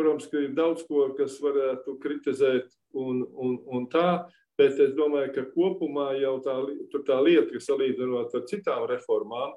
protams, 0.01 0.27
ka 0.31 0.41
ir 0.41 0.55
daudz 0.57 0.85
ko, 0.89 1.05
kas 1.17 1.37
varētu 1.41 1.97
kritizēt 2.01 2.71
un, 2.97 3.21
un, 3.37 3.59
un 3.69 3.85
tā, 3.91 4.25
bet 4.59 4.79
es 4.81 4.95
domāju, 4.97 5.31
ka 5.35 5.45
kopumā 5.53 6.11
jau 6.19 6.39
tā, 6.45 6.57
tā 7.07 7.19
lieta, 7.21 7.49
kas 7.53 7.69
salīdzinot 7.69 8.35
ar 8.37 8.43
citām 8.49 8.87
reformām, 8.89 9.53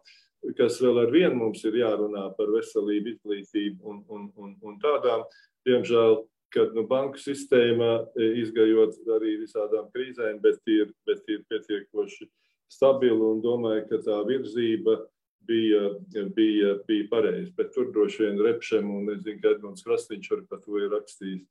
kas 0.58 0.76
vēl 0.82 1.00
ar 1.06 1.10
vienu 1.12 1.40
mums 1.40 1.64
ir 1.64 1.80
jārunā 1.80 2.28
par 2.36 2.52
veselību, 2.52 3.14
izglītību 3.14 3.90
un, 3.90 4.04
un, 4.12 4.30
un, 4.36 4.54
un 4.60 4.78
tādām. 4.82 5.24
Diemžēl, 5.64 6.20
kad 6.54 6.76
nu, 6.76 6.84
banku 6.86 7.18
sistēma 7.18 7.90
e, 8.14 8.28
izgājot 8.44 9.00
arī 9.16 9.38
visādām 9.40 9.88
krīzēm, 9.94 10.38
bet 10.44 10.60
ir, 10.70 10.92
bet 11.08 11.24
ir 11.32 11.42
pietiekoši 11.50 12.28
stabila 12.70 13.32
un 13.32 13.40
domāju, 13.44 13.86
ka 13.88 14.02
tā 14.04 14.20
virzība 14.28 15.00
bija, 15.46 15.90
bija, 16.36 16.76
bija 16.88 17.08
pareiza. 17.10 17.52
Bet 17.56 17.74
tur 17.74 17.90
droši 17.92 18.26
vien 18.26 18.40
repšiem 18.46 18.90
un 18.90 19.12
es 19.14 19.22
zinu, 19.24 19.40
ka 19.42 19.54
Edmunds 19.54 19.84
Krastīņš 19.86 20.32
arī 20.36 20.46
par 20.50 20.62
to 20.64 20.80
ir 20.80 20.90
rakstījis. 20.94 21.44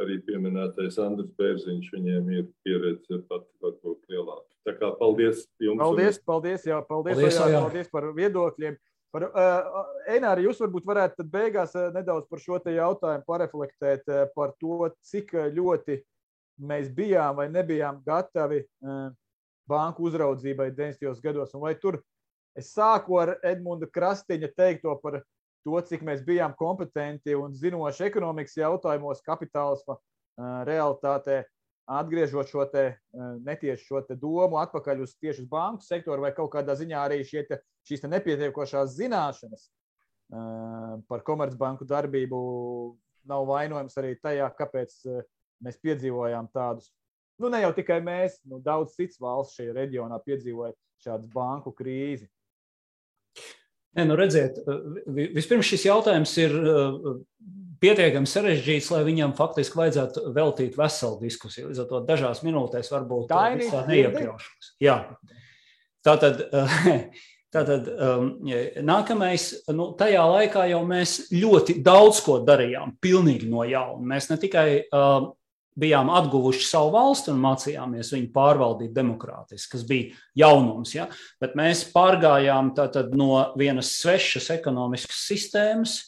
Arī 0.00 0.16
pieminētais 0.24 0.96
Andris 1.02 1.32
Bērziņš, 1.36 1.88
viņiem 1.92 2.28
ir 2.32 2.44
pieredze 2.64 3.18
pat 3.28 3.42
varbūt 3.60 4.06
lielāka. 4.08 4.46
Tā 4.64 4.72
kā 4.78 4.92
paldies 4.96 5.42
jums. 5.60 5.80
Paldies, 5.82 6.20
paldies, 6.24 6.64
jā, 6.68 6.78
paldies, 6.86 7.18
paldies, 7.18 7.36
jā, 7.36 7.48
jā. 7.52 7.64
paldies 7.66 7.90
par 7.92 8.06
viedokļiem. 8.16 8.78
Par, 9.10 9.26
uh, 9.26 9.80
Enāri, 10.14 10.46
jūs 10.46 10.60
varbūt 10.62 10.86
varētu 10.86 11.18
tad 11.18 11.30
beigās 11.32 11.74
uh, 11.74 11.88
nedaudz 11.92 12.28
par 12.30 12.40
šo 12.40 12.60
te 12.62 12.76
jautājumu 12.76 13.26
pareflektēt 13.26 14.06
uh, 14.06 14.22
par 14.36 14.54
to, 14.62 14.86
cik 15.10 15.34
ļoti 15.56 15.98
mēs 16.70 16.92
bijām 16.94 17.40
vai 17.40 17.48
nebijām 17.50 17.98
gatavi 18.06 18.62
uh, 18.62 19.10
banku 19.70 20.06
uzraudzībai 20.08 20.70
90. 20.76 21.22
gados. 21.24 21.54
Un 21.54 21.64
vai 21.66 21.74
tur 21.82 21.98
es 22.58 22.72
sāku 22.74 23.18
ar 23.20 23.36
Edmunda 23.46 23.88
Krastiņa 23.90 24.50
teikto 24.56 24.96
par 25.02 25.20
to, 25.64 25.80
cik 25.86 26.02
mēs 26.06 26.24
bijām 26.26 26.54
kompetenti 26.58 27.36
un 27.36 27.54
zinoši 27.54 28.06
ekonomikas 28.08 28.56
jautājumos, 28.58 29.24
kapitālisma 29.26 29.98
realitātē. 30.68 31.44
atgriežot 31.90 32.46
šo 32.46 32.64
te, 32.70 32.84
netieši 33.42 33.82
šo 33.82 34.00
te 34.06 34.14
domu 34.14 34.60
atpakaļ 34.60 35.00
uz 35.02 35.16
tieši 35.18 35.42
uz 35.42 35.48
banku 35.50 35.82
sektoru, 35.82 36.22
vai 36.22 36.30
kaut 36.36 36.52
kādā 36.52 36.76
ziņā 36.78 37.00
arī 37.02 37.24
šie 37.26 37.42
te, 37.48 37.58
šīs 37.88 38.04
te 38.04 38.10
nepietiekošās 38.12 38.94
zināšanas 38.94 39.64
par 41.10 41.24
komercbanku 41.26 41.88
darbību 41.90 42.40
nav 43.26 43.46
vainojams 43.48 43.98
arī 43.98 44.14
tajā, 44.22 44.46
kāpēc 44.54 44.94
mēs 45.64 45.80
piedzīvojām 45.82 46.46
tādus. 46.54 46.92
Nu, 47.40 47.48
ne 47.50 47.62
jau 47.64 47.72
tikai 47.74 47.98
mēs, 48.04 48.38
nu, 48.46 48.60
daudz 48.62 48.94
cits 48.94 49.18
valsts 49.20 49.58
šajā 49.58 49.74
reģionā 49.74 50.20
piedzīvoja 50.22 50.76
šādu 51.02 51.30
banku 51.34 51.72
krīzi. 51.74 52.28
Nē, 53.98 54.04
nu 54.06 54.14
redziet, 54.18 54.60
vispirms 55.34 55.66
šis 55.66 55.88
jautājums 55.88 56.36
ir 56.38 56.52
pietiekami 57.80 58.28
sarežģīts, 58.28 58.90
lai 58.94 59.00
viņam 59.08 59.34
faktiski 59.38 59.80
vajadzētu 59.80 60.30
veltīt 60.36 60.76
veselu 60.78 61.18
diskusiju. 61.22 61.70
Līdz 61.70 61.82
ar 61.82 61.88
to 61.90 62.02
dažās 62.06 62.44
minūtēs 62.44 62.92
varbūt 62.92 63.32
tā 63.32 63.48
neiekļaušos. 63.88 64.72
Jā. 64.84 64.98
Tātad, 66.06 66.42
tātad 67.54 67.90
um, 67.90 68.30
nākamais, 68.86 69.48
nu, 69.74 69.90
tajā 69.98 70.22
laikā 70.36 70.68
jau 70.70 70.84
mēs 70.88 71.16
ļoti 71.34 71.80
daudz 71.84 72.22
ko 72.24 72.38
darījām, 72.46 72.94
pilnīgi 73.02 73.50
no 73.50 73.66
jauna. 73.68 74.04
Mēs 74.14 74.30
ne 74.30 74.38
tikai 74.44 74.68
um, 74.86 75.32
bijām 75.78 76.10
atguvuši 76.12 76.64
savu 76.66 76.92
valsti 76.94 77.32
un 77.32 77.40
mācījāmies 77.42 78.12
viņu 78.14 78.30
pārvaldīt 78.34 78.94
demokrātiski, 78.96 79.72
kas 79.76 79.86
bija 79.88 80.18
jaunums. 80.42 80.94
Ja? 80.96 81.06
Bet 81.40 81.56
mēs 81.58 81.84
pārgājām 81.94 82.72
no 83.14 83.30
vienas 83.58 83.94
svešas 84.00 84.50
ekonomiskas 84.58 85.24
sistēmas 85.30 85.98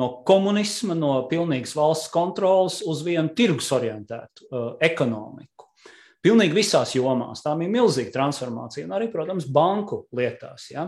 no 0.00 0.08
komunisma, 0.26 0.96
no 0.96 1.14
pilnīgas 1.30 1.74
valsts 1.76 2.10
kontrolas 2.12 2.80
uz 2.88 3.02
vienu 3.04 3.34
tirgus 3.36 3.68
orientētu 3.76 4.48
uh, 4.48 4.68
ekonomiku. 4.82 5.68
Pilnīgi 6.22 6.54
visās 6.54 6.92
jomās. 6.94 7.42
Tā 7.42 7.56
bija 7.58 7.72
milzīga 7.72 8.12
transformācija, 8.14 8.86
un 8.86 8.94
arī, 8.94 9.08
protams, 9.10 9.48
banku 9.50 10.04
lietās. 10.14 10.68
Ja? 10.70 10.86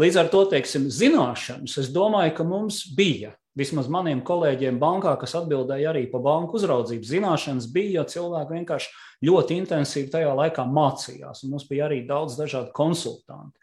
Līdz 0.00 0.20
ar 0.20 0.28
to, 0.32 0.42
teiksim, 0.50 0.90
zināšanas, 0.92 1.78
es 1.80 1.88
domāju, 1.92 2.34
ka 2.36 2.44
mums 2.46 2.82
bija. 2.96 3.32
Vismaz 3.54 3.86
maniem 3.86 4.18
kolēģiem 4.26 4.80
bankā, 4.82 5.12
kas 5.20 5.36
atbildēja 5.38 5.92
arī 5.92 6.08
par 6.10 6.24
banku 6.24 6.58
uzraudzību, 6.58 7.06
zināšanas 7.06 7.68
bija, 7.70 8.00
jo 8.00 8.06
cilvēki 8.10 8.56
vienkārši 8.56 8.88
ļoti 9.28 9.58
intensīvi 9.62 10.10
tajā 10.10 10.32
laikā 10.34 10.64
mācījās. 10.66 11.44
Mums 11.46 11.68
bija 11.68 11.86
arī 11.86 12.00
daudz 12.08 12.34
dažādu 12.40 12.74
konsultantu. 12.74 13.54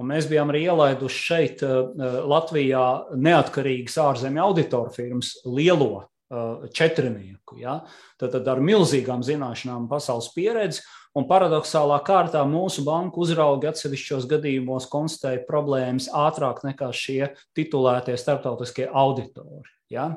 Un 0.00 0.08
mēs 0.08 0.28
bijām 0.30 0.48
arī 0.52 0.62
ielaiduši 0.68 1.24
šeit, 1.24 1.62
eh, 1.64 1.72
eh, 1.72 2.20
Latvijā, 2.28 2.84
neatkarīgas 3.16 3.98
ārzemju 4.00 4.44
auditoru 4.46 4.92
firmas 4.94 5.34
lielo 5.44 6.06
eh, 6.30 6.68
četrnieku. 6.72 7.58
Ja? 7.60 7.80
Tad, 8.16 8.32
tad 8.32 8.48
ar 8.48 8.60
milzīgām 8.64 9.24
zināšanām, 9.26 9.88
pasaules 9.90 10.30
pieredzi. 10.36 10.84
Un 11.18 11.26
paradoxālā 11.26 11.96
kārtā 12.06 12.44
mūsu 12.46 12.84
banku 12.86 13.24
uzraugi 13.24 13.66
atsevišķos 13.72 14.28
gadījumos 14.30 14.86
konstatēja 14.92 15.42
problēmas 15.48 16.06
ātrāk 16.14 16.62
nekā 16.68 16.92
šie 16.94 17.32
titulētie 17.58 18.14
starptautiskie 18.20 18.86
auditori. 18.86 19.66
Ja? 19.90 20.12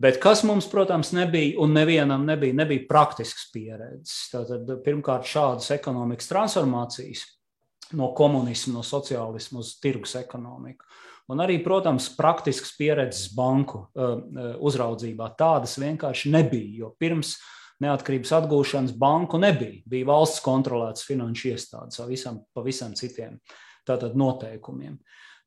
Bet 0.00 0.18
kas 0.20 0.42
mums, 0.48 0.68
protams, 0.68 1.14
nebija, 1.16 1.56
un 1.60 1.72
nevienam 1.76 2.26
nebija, 2.28 2.56
nebija 2.56 2.84
praktisks 2.88 3.48
pieredzes. 3.52 4.28
Tātad, 4.32 4.68
pirmkārt, 4.84 5.28
šādas 5.28 5.70
ekonomikas 5.76 6.28
transformācijas 6.28 7.24
no 7.96 8.10
komunisma, 8.16 8.78
no 8.78 8.84
sociālisma 8.86 9.60
uz 9.60 9.74
tirgus 9.80 10.14
ekonomiku. 10.20 10.84
Un 11.30 11.40
arī, 11.44 11.60
protams, 11.64 12.10
praktisks 12.16 12.74
pieredzes 12.76 13.30
banku 13.36 13.84
uh, 13.84 14.18
uh, 14.18 14.52
uzraudzībā 14.66 15.30
tādas 15.38 15.78
vienkārši 15.80 16.32
nebija. 16.32 16.70
Jo 16.82 16.92
pirms 17.00 17.36
neatkarības 17.84 18.34
atgūšanas 18.40 18.94
banku 19.00 19.40
nebija. 19.40 19.80
Bija 19.88 20.10
valsts 20.12 20.42
kontrolētas 20.44 21.06
finanšu 21.08 21.54
iestādes 21.54 22.00
ar 22.02 22.10
visam, 22.10 22.42
pavisam 22.56 22.94
citiem 22.98 23.38
tātad, 23.88 24.14
noteikumiem. 24.18 24.98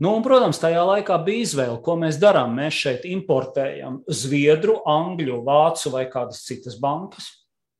Nu, 0.01 0.15
un, 0.17 0.23
protams, 0.25 0.57
tajā 0.59 0.81
laikā 0.87 1.19
bija 1.23 1.45
izvēle, 1.45 1.77
ko 1.85 1.95
mēs 2.01 2.17
darām. 2.19 2.55
Mēs 2.57 2.79
šeit 2.85 3.05
importējam 3.07 4.01
zviedru, 4.09 4.79
angļu, 4.89 5.43
vācu 5.45 5.93
vai 5.93 6.07
kādas 6.11 6.41
citas 6.47 6.79
bankas 6.81 7.29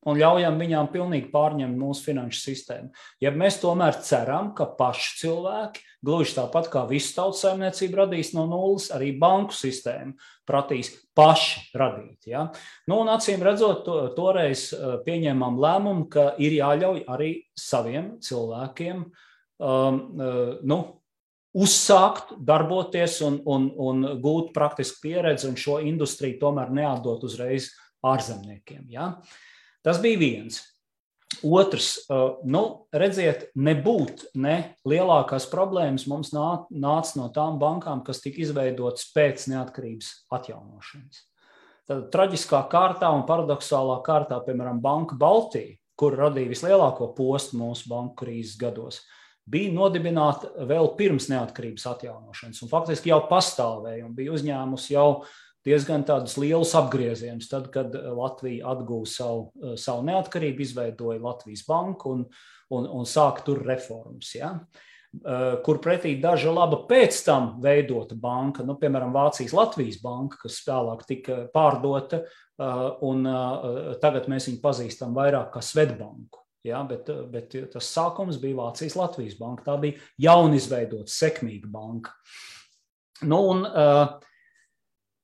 un 0.10 0.20
ļaujam 0.20 0.60
viņām 0.60 0.90
pilnīgi 0.94 1.30
pārņemt 1.34 1.80
mūsu 1.80 2.08
finanšu 2.10 2.42
sistēmu. 2.42 2.92
Ja 3.24 3.32
mēs 3.36 3.60
tomēr 3.62 3.98
ceram, 4.04 4.52
ka 4.58 4.68
paši 4.78 5.20
cilvēki, 5.22 5.84
gluži 6.04 6.36
tāpat 6.38 6.70
kā 6.74 6.84
visu 6.90 7.14
tautsājumniecību 7.18 8.00
radīs 8.02 8.34
no 8.36 8.46
nulles, 8.50 8.90
arī 8.96 9.14
banku 9.20 9.56
sistēmu 9.56 10.18
prasīs 10.50 10.92
paši 11.16 11.78
radīt. 11.80 12.28
Ja? 12.32 12.48
Nu, 12.90 13.00
un 13.04 13.12
acīm 13.14 13.44
redzot, 13.46 13.86
to, 13.88 14.00
toreiz 14.18 14.72
uh, 14.76 14.98
pieņēmām 15.06 15.62
lēmumu, 15.64 16.10
ka 16.12 16.34
ir 16.44 16.58
jāļauj 16.58 17.06
arī 17.14 17.32
saviem 17.60 18.18
cilvēkiem 18.24 19.06
um, 19.06 19.08
uh, 19.64 20.44
nu, 20.68 20.82
uzsākt, 21.54 22.34
darboties 22.42 23.22
un, 23.24 23.40
un, 23.46 23.70
un 23.78 24.04
gūt 24.20 24.52
praktisku 24.56 25.06
pieredzi, 25.06 25.48
un 25.48 25.58
šo 25.60 25.80
industriju 25.86 26.42
tomēr 26.42 26.74
neatdot 26.74 27.24
uzreiz 27.30 27.70
ārzemniekiem. 28.04 28.88
Ja? 28.92 29.14
Uh, 29.14 29.42
Tas 29.84 30.00
bija 30.04 30.20
viens. 30.22 30.62
Otrs, 31.44 31.96
uh, 32.08 32.38
nu, 32.46 32.62
redziet, 32.94 33.48
nebūt 33.58 34.28
ne 34.40 34.78
lielākās 34.88 35.48
problēmas 35.52 36.06
mums 36.08 36.32
nāca 36.32 37.18
no 37.20 37.28
tām 37.34 37.58
bankām, 37.60 38.04
kas 38.06 38.22
tika 38.24 38.44
izveidotas 38.46 39.10
pēc 39.16 39.48
neatkarības 39.52 40.12
atjaunošanas. 40.32 41.24
Tad 41.90 42.06
traģiskā 42.14 42.62
kārtā 42.72 43.10
un 43.12 43.26
paradoxālā 43.28 43.98
kārtā, 44.06 44.38
piemēram, 44.46 44.80
Banka 44.84 45.18
Baltija, 45.20 45.76
kur 46.00 46.16
radīja 46.16 46.54
vislielāko 46.54 47.10
postu 47.18 47.60
mūsu 47.60 47.90
banku 47.92 48.24
krīzes 48.24 48.56
gados, 48.62 49.02
bija 49.50 49.74
nodibināta 49.76 50.66
vēl 50.70 50.94
pirms 50.98 51.28
neatkarības 51.32 51.86
atjaunošanas 51.92 52.64
un 52.64 52.72
faktiski 52.72 53.12
jau 53.12 53.20
pastāvēja 53.28 54.06
un 54.08 54.14
bija 54.16 54.32
uzņēmusi 54.38 54.96
jau 54.96 55.10
diezgan 55.68 56.04
tādus 56.08 56.36
lielus 56.40 56.74
apgriezienus. 56.78 57.50
Tad, 57.52 57.70
kad 57.74 57.96
eh, 57.96 58.08
Latvija 58.16 58.72
atguva 58.74 59.10
savu, 59.10 59.52
eh, 59.62 59.76
savu 59.80 60.06
neatkarību, 60.10 60.64
izveidoja 60.64 61.22
Latvijas 61.24 61.66
banku 61.68 62.18
un, 62.18 62.26
un, 62.74 62.90
un 63.00 63.08
sāka 63.10 63.46
tur 63.48 63.64
reformas. 63.66 64.34
Ja? 64.36 64.54
Eh, 65.14 65.58
kur 65.66 65.80
pretī 65.84 66.16
daža 66.22 66.54
laba 66.54 66.84
pēc 66.90 67.20
tam 67.26 67.54
veidota 67.64 68.18
banka, 68.20 68.66
nu, 68.68 68.78
piemēram, 68.82 69.14
Vācijas 69.16 69.56
Latvijas 69.56 70.00
banka, 70.04 70.42
kas 70.46 70.62
vēlāk 70.68 71.06
tika 71.10 71.44
pārdota, 71.54 72.24
un 73.04 73.26
tagad 73.98 74.28
mēs 74.30 74.46
viņu 74.46 74.60
pazīstam 74.62 75.16
vairāk 75.18 75.48
kā 75.56 75.62
Svetbanku. 75.66 76.38
Ja, 76.64 76.84
bet, 76.88 77.10
bet 77.34 77.56
tas 77.74 77.88
sākums 77.90 78.38
bija 78.40 78.60
Vācijas 78.60 78.94
Latvijas 78.96 79.34
banka. 79.40 79.66
Tā 79.66 79.74
bija 79.82 79.98
jaunizveidota, 80.22 81.10
sekmīga 81.12 81.68
banka. 81.74 82.14
Nu, 83.26 83.40
un, 83.50 83.66
uh, 83.66 84.22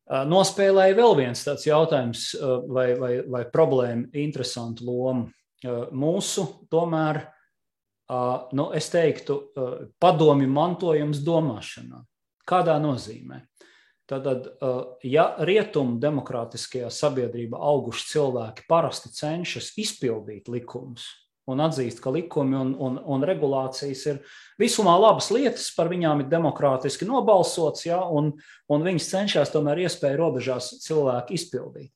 Nospēlēja 0.09 0.95
vēl 0.97 1.15
viens 1.19 1.43
tāds 1.45 1.67
jautājums 1.67 2.31
vai, 2.65 2.93
vai, 2.97 3.11
vai 3.29 3.43
problēma, 3.53 4.09
interesantu 4.17 4.87
lomu. 4.87 5.27
Mūsu 5.93 6.45
tomēr, 6.71 7.21
nu, 8.57 8.69
es 8.73 8.89
teiktu, 8.89 9.37
padomju 10.01 10.49
mantojums 10.49 11.21
domāšanā. 11.21 12.01
Kādā 12.49 12.79
nozīmē? 12.81 13.43
Tātad, 14.09 14.47
ja 15.05 15.27
rietumu 15.45 15.99
demokrātiskajā 16.01 16.89
sabiedrībā 16.89 17.59
auguši 17.61 18.07
cilvēki 18.09 18.65
parasti 18.71 19.11
cenšas 19.13 19.75
izpildīt 19.77 20.49
likumus, 20.49 21.05
un 21.49 21.63
atzīst, 21.65 22.01
ka 22.03 22.13
likumi 22.13 22.57
un, 22.59 22.73
un, 22.79 22.99
un 23.01 23.25
regulācijas 23.25 24.03
ir 24.11 24.19
visumā 24.61 24.95
labas 24.99 25.29
lietas, 25.33 25.69
par 25.75 25.89
viņām 25.91 26.23
ir 26.23 26.29
demokrātiski 26.31 27.07
nobalsots, 27.09 27.87
ja, 27.87 28.01
un, 28.03 28.31
un 28.69 28.85
viņas 28.85 29.09
cenšas 29.13 29.53
tomēr 29.53 29.85
iespēju 29.85 30.21
robežās 30.21 30.75
cilvēki 30.85 31.39
izpildīt. 31.39 31.91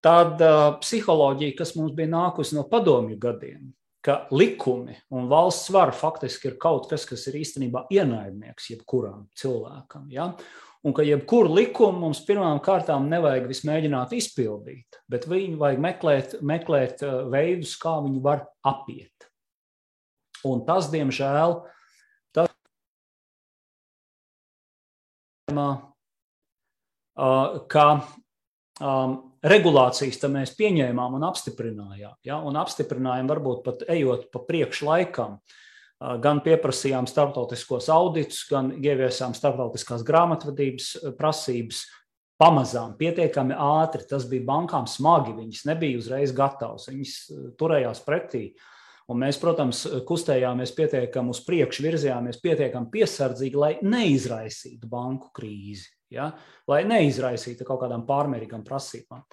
Tāda 0.00 0.78
psiholoģija, 0.80 1.58
kas 1.58 1.74
mums 1.76 1.92
bija 1.96 2.08
nākusi 2.14 2.56
no 2.56 2.64
padomju 2.68 3.18
gadiem, 3.20 3.68
ka 4.00 4.22
likumi 4.32 4.96
un 5.12 5.28
valsts 5.28 5.68
vara 5.74 5.92
faktiski 5.92 6.48
ir 6.48 6.56
kaut 6.60 6.88
kas, 6.88 7.04
kas 7.08 7.26
ir 7.28 7.36
īstenībā 7.42 7.84
ienaidnieks 7.92 8.70
jebkuram 8.72 9.26
cilvēkam. 9.36 10.08
Ja? 10.12 10.30
Un 10.86 10.94
ka 10.96 11.04
jebkuru 11.04 11.52
likumu 11.58 12.06
mums 12.06 12.22
pirmām 12.24 12.60
kārtām 12.64 13.08
nevajag 13.12 13.48
vismēģināt 13.50 14.14
izpildīt, 14.16 15.00
bet 15.10 15.28
viņu 15.28 15.58
vajag 15.60 15.82
meklēt, 15.84 16.38
meklēt 16.40 17.04
uh, 17.04 17.26
veidus, 17.32 17.76
kā 17.80 17.98
viņu 18.04 18.22
var 18.24 18.46
apiet. 18.66 19.28
Un 20.48 20.64
tas, 20.64 20.88
diemžēl, 20.92 21.58
tas, 22.32 22.48
uh, 25.52 25.76
ka 27.68 27.86
um, 28.00 29.18
regulācijas 29.44 30.24
mēs 30.32 30.56
pieņēmām 30.56 31.18
un 31.20 31.26
apstiprinājām. 31.28 32.16
Ja? 32.24 32.40
Un 32.40 32.56
apstiprinājām 32.60 33.28
varbūt 33.28 33.66
pat 33.66 33.84
ejot 33.92 34.30
pa 34.32 34.40
priekšu 34.48 34.88
laikam. 34.88 35.36
Uh, 35.36 35.58
gan 36.00 36.40
pieprasījām 36.44 37.08
starptautiskos 37.10 37.90
auditus, 37.92 38.42
gan 38.48 38.72
ieviesām 38.78 39.36
starptautiskās 39.36 40.04
grāmatvedības 40.06 40.92
prasības. 41.18 41.86
pamazām, 42.40 42.94
pietiekami 42.96 43.52
ātri. 43.52 44.06
Tas 44.08 44.24
bija 44.24 44.46
bankām 44.48 44.86
smagi. 44.88 45.34
Viņas 45.36 45.66
nebija 45.68 45.98
uzreiz 45.98 46.32
gatavas. 46.32 46.86
Viņas 46.88 47.16
turējās 47.60 48.00
pretī. 48.00 48.54
Un 49.10 49.18
mēs, 49.18 49.36
protams, 49.42 49.82
kustējāmies 50.06 50.72
pietiekami 50.72 51.34
uz 51.34 51.40
priekšu, 51.44 51.82
virzījāmies 51.82 52.38
pietiekami 52.40 52.88
piesardzīgi, 52.94 53.58
lai 53.58 53.72
neizraisītu 53.82 54.88
banku 54.88 55.32
krīzi, 55.34 55.88
ja? 56.14 56.30
lai 56.70 56.84
neizraisītu 56.86 57.66
kaut 57.66 57.82
kādām 57.82 58.06
pārmērīgām 58.06 58.62
prasībām. 58.64 59.24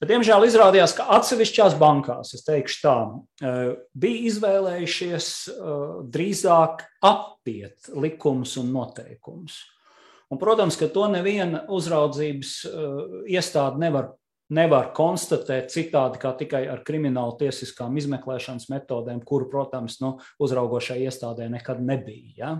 Bet, 0.00 0.10
diemžēl, 0.10 0.46
izrādījās, 0.48 0.96
ka 0.98 1.06
atsevišķās 1.16 1.76
bankās, 1.80 2.34
es 2.34 2.42
teikšu 2.46 2.80
tā, 2.82 2.96
eh, 3.44 3.60
bija 3.94 4.24
izvēlējušies 4.30 5.28
eh, 5.52 5.70
drīzāk 6.16 6.82
apiet 7.04 7.92
likumus 7.94 8.56
un 8.60 8.74
noteikumus. 8.74 9.62
Un, 10.32 10.40
protams, 10.40 10.76
ka 10.80 10.88
to 10.90 11.04
neviena 11.12 11.60
uzraudzības 11.70 12.52
uh, 12.66 13.00
iestāde 13.30 13.78
nevar, 13.78 14.08
nevar 14.56 14.88
konstatēt 14.96 15.68
citādi 15.70 16.18
kā 16.22 16.32
tikai 16.40 16.64
ar 16.72 16.80
kriminālu 16.86 17.36
tiesiskām 17.38 17.94
izmeklēšanas 18.00 18.70
metodēm, 18.72 19.20
kuru, 19.22 19.46
protams, 19.52 20.00
nu, 20.02 20.16
uzraugošai 20.42 21.02
iestādē 21.04 21.46
nekad 21.52 21.84
nebija. 21.84 22.32
Ja? 22.40 22.54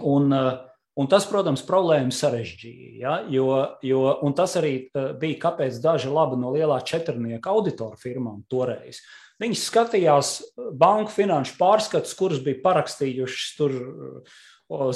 Un, 0.00 0.32
uh, 0.32 0.64
Un 0.96 1.10
tas, 1.12 1.26
protams, 1.28 1.60
problēmu 1.66 2.14
sarežģīja. 2.14 2.90
Ja? 3.02 3.14
Jo, 3.28 3.46
jo, 3.84 4.02
tas 4.36 4.56
arī 4.56 4.74
uh, 4.86 5.10
bija, 5.20 5.42
kāpēc 5.44 5.76
daži 5.84 6.08
labi 6.12 6.40
no 6.40 6.54
lielā 6.54 6.80
četrnieka 6.88 7.52
auditoru 7.52 8.00
firmām 8.00 8.42
toreiz. 8.48 9.02
Viņi 9.36 9.58
skatījās 9.60 10.36
banku 10.80 11.12
finanšu 11.12 11.58
pārskatus, 11.58 12.16
kurus 12.16 12.40
bija 12.44 12.62
parakstījušas 12.62 13.48
tur 13.58 13.74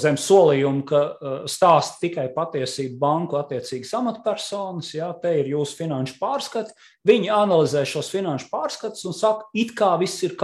zem 0.01 0.17
solījuma, 0.19 0.83
ka 0.87 1.01
stāsta 1.51 2.01
tikai 2.03 2.27
patiesību 2.35 2.97
banku 2.99 3.39
attiecīgas 3.39 3.93
amatpersonas. 4.01 4.95
Jā, 4.97 5.13
te 5.23 5.37
ir 5.43 5.53
jūsu 5.53 5.79
finanšu 5.79 6.17
pārskati. 6.23 6.75
Viņi 7.07 7.31
analizē 7.35 7.85
šos 7.87 8.11
finanšu 8.11 8.51
pārskatus 8.51 9.07
un 9.07 9.15
saka, 9.15 9.47
it 9.55 9.77
kā 9.79 9.93
viss 10.01 10.25
ir 10.27 10.35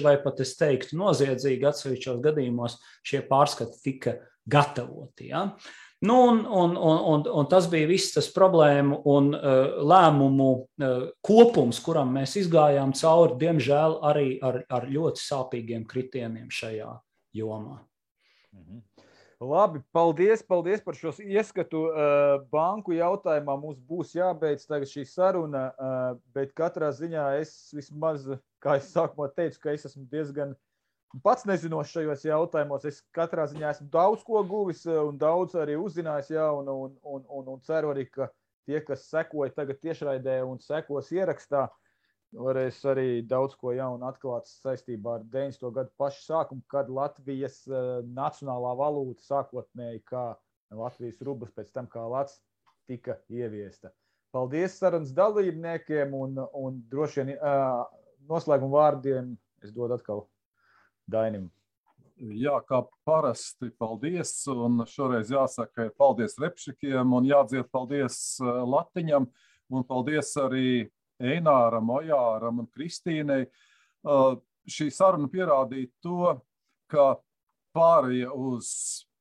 kā. 0.00 0.04
Vai 0.08 0.16
pat 0.24 0.42
es 0.44 0.56
teiktu, 0.58 0.96
noziedzīgi 1.00 1.68
atsevišķos 1.68 2.20
gadījumos 2.24 2.78
šie 3.06 3.22
pārskati 3.28 3.80
tika 3.84 4.16
gatavoti. 4.48 5.30
Ja? 5.30 5.46
Nu, 6.02 6.16
un, 6.28 6.40
un, 6.46 6.76
un, 6.76 6.98
un, 7.12 7.26
un 7.30 7.46
tas 7.46 7.68
bija 7.70 7.86
viss 7.86 8.14
tas 8.16 8.26
problēmu 8.34 9.02
un 9.12 9.28
uh, 9.36 9.82
lēmumu 9.86 10.48
uh, 10.58 11.04
kopums, 11.22 11.78
kuram 11.84 12.10
mēs 12.16 12.34
izgājām 12.40 12.94
cauri, 12.98 13.38
diemžēl 13.44 14.00
arī 14.10 14.26
ar, 14.42 14.64
ar 14.66 14.88
ļoti 14.90 15.22
sāpīgiem 15.22 15.86
kritieniem 15.86 16.50
šajā 16.50 16.90
jomā. 17.38 17.78
Mhm. 18.56 18.82
Labi, 19.42 19.80
paldies, 19.90 20.42
paldies 20.46 20.82
par 20.84 20.94
šo 20.94 21.10
ieskatu. 21.18 21.86
Uh, 21.90 22.34
banku 22.52 22.94
jautājumā 22.94 23.56
mums 23.58 23.80
būs 23.82 24.12
jābeidz 24.14 24.68
šī 24.68 25.02
saruna, 25.08 25.70
uh, 25.72 26.18
bet 26.34 26.52
katrā 26.54 26.92
ziņā 26.94 27.24
es 27.40 27.72
vismaz, 27.74 28.28
kā 28.62 28.76
es 28.78 28.92
sākumā 28.94 29.32
teicu, 29.34 29.58
ka 29.64 29.74
es 29.74 29.88
esmu 29.88 30.06
diezgan 30.12 30.54
uh, 30.54 30.60
pats 31.20 31.44
nezinošs 31.48 31.92
šajos 31.92 32.24
jautājumos. 32.24 32.86
Es 32.88 33.02
katrā 33.14 33.44
ziņā 33.50 33.72
esmu 33.74 33.88
daudz 33.92 34.24
ko 34.24 34.40
guvis 34.48 34.84
eh, 34.86 34.96
un 34.96 35.18
daudz 35.20 35.56
arī 35.58 35.76
uzzinājis 35.80 36.32
jaunu, 36.36 36.76
un, 36.86 36.94
un, 37.02 37.26
un, 37.28 37.50
un 37.56 37.60
ceru 37.66 37.92
arī, 37.92 38.06
ka 38.08 38.30
tie, 38.68 38.80
kas 38.86 39.04
sekoja 39.10 39.52
tagad 39.56 39.80
tiešraidē 39.82 40.40
un 40.46 40.60
sekos 40.62 41.10
ierakstā, 41.12 41.66
varēs 42.32 42.78
arī 42.88 43.22
daudz 43.28 43.56
ko 43.60 43.74
jaunu 43.76 44.06
atklāt 44.08 44.48
saistībā 44.48 45.18
ar 45.18 45.26
90. 45.32 45.68
gadu 45.76 45.92
pašu 46.00 46.24
sākumu, 46.26 46.64
kad 46.72 46.90
Latvijas 46.90 47.62
uh, 47.68 48.00
nacionālā 48.16 48.72
valūta 48.78 49.24
sākotnēji 49.26 50.04
kā 50.08 50.32
Latvijas 50.72 51.20
rublis 51.26 51.52
pēc 51.52 51.72
tam 51.74 51.88
kā 51.92 52.04
Latvijas 52.08 52.40
tika 52.88 53.18
ieviesta. 53.30 53.92
Paldies 54.32 54.78
sarunas 54.80 55.12
dalībniekiem 55.12 56.14
un, 56.16 56.38
un 56.56 56.78
droši 56.90 57.20
vien 57.20 57.34
uh, 57.36 57.82
noslēguma 58.28 58.78
vārdiem 58.78 59.34
es 59.62 59.74
dodu 59.74 59.98
atkal 59.98 60.24
Dainim. 61.10 61.50
Jā, 62.22 62.54
kā 62.68 62.82
parasti, 63.08 63.72
paldies. 63.80 64.30
Un 64.46 64.84
šoreiz 64.86 65.32
jāsaka, 65.32 65.88
ir 65.88 65.94
paldies 65.98 66.36
Repšikiem 66.38 67.14
un 67.16 67.26
jādzied 67.26 67.66
paldies 67.74 68.18
eh, 68.38 68.60
Latiņam 68.74 69.26
un 69.72 69.86
paldies 69.88 70.30
arī 70.38 70.66
Eināram, 71.22 71.90
Ojāram 71.94 72.62
un 72.62 72.68
Kristīnei. 72.74 73.46
Eh, 73.46 74.34
šī 74.70 74.88
saruna 74.94 75.30
pierādīja 75.30 75.90
to, 76.02 76.34
ka 76.90 77.16
pārēja 77.76 78.32
uz 78.34 78.68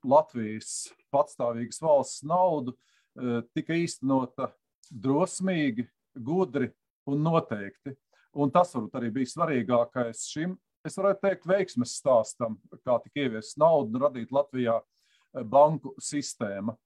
Latvijas 0.03 0.91
patstāvīgas 1.13 1.81
valsts 1.83 2.25
naudu 2.27 2.73
eh, 2.73 3.41
tika 3.53 3.77
īstenota 3.77 4.49
drosmīgi, 4.91 5.85
gudri 6.17 6.71
un 7.07 7.21
noteikti. 7.23 7.95
Un 8.41 8.51
tas 8.51 8.73
varbūt 8.75 8.97
arī 8.97 9.11
bija 9.13 9.33
svarīgākais 9.35 10.25
šim 10.31 10.55
es 10.87 10.97
varētu 10.97 11.21
teikt, 11.27 11.47
veiksmes 11.49 11.93
stāstam, 11.99 12.57
kā 12.85 12.97
tika 13.03 13.25
ieviesta 13.25 13.61
nauda 13.61 13.93
un 13.93 14.05
radīta 14.07 14.37
Latvijā 14.39 14.79
eh, 14.81 15.43
banku 15.45 15.93
sistēma. 16.01 16.77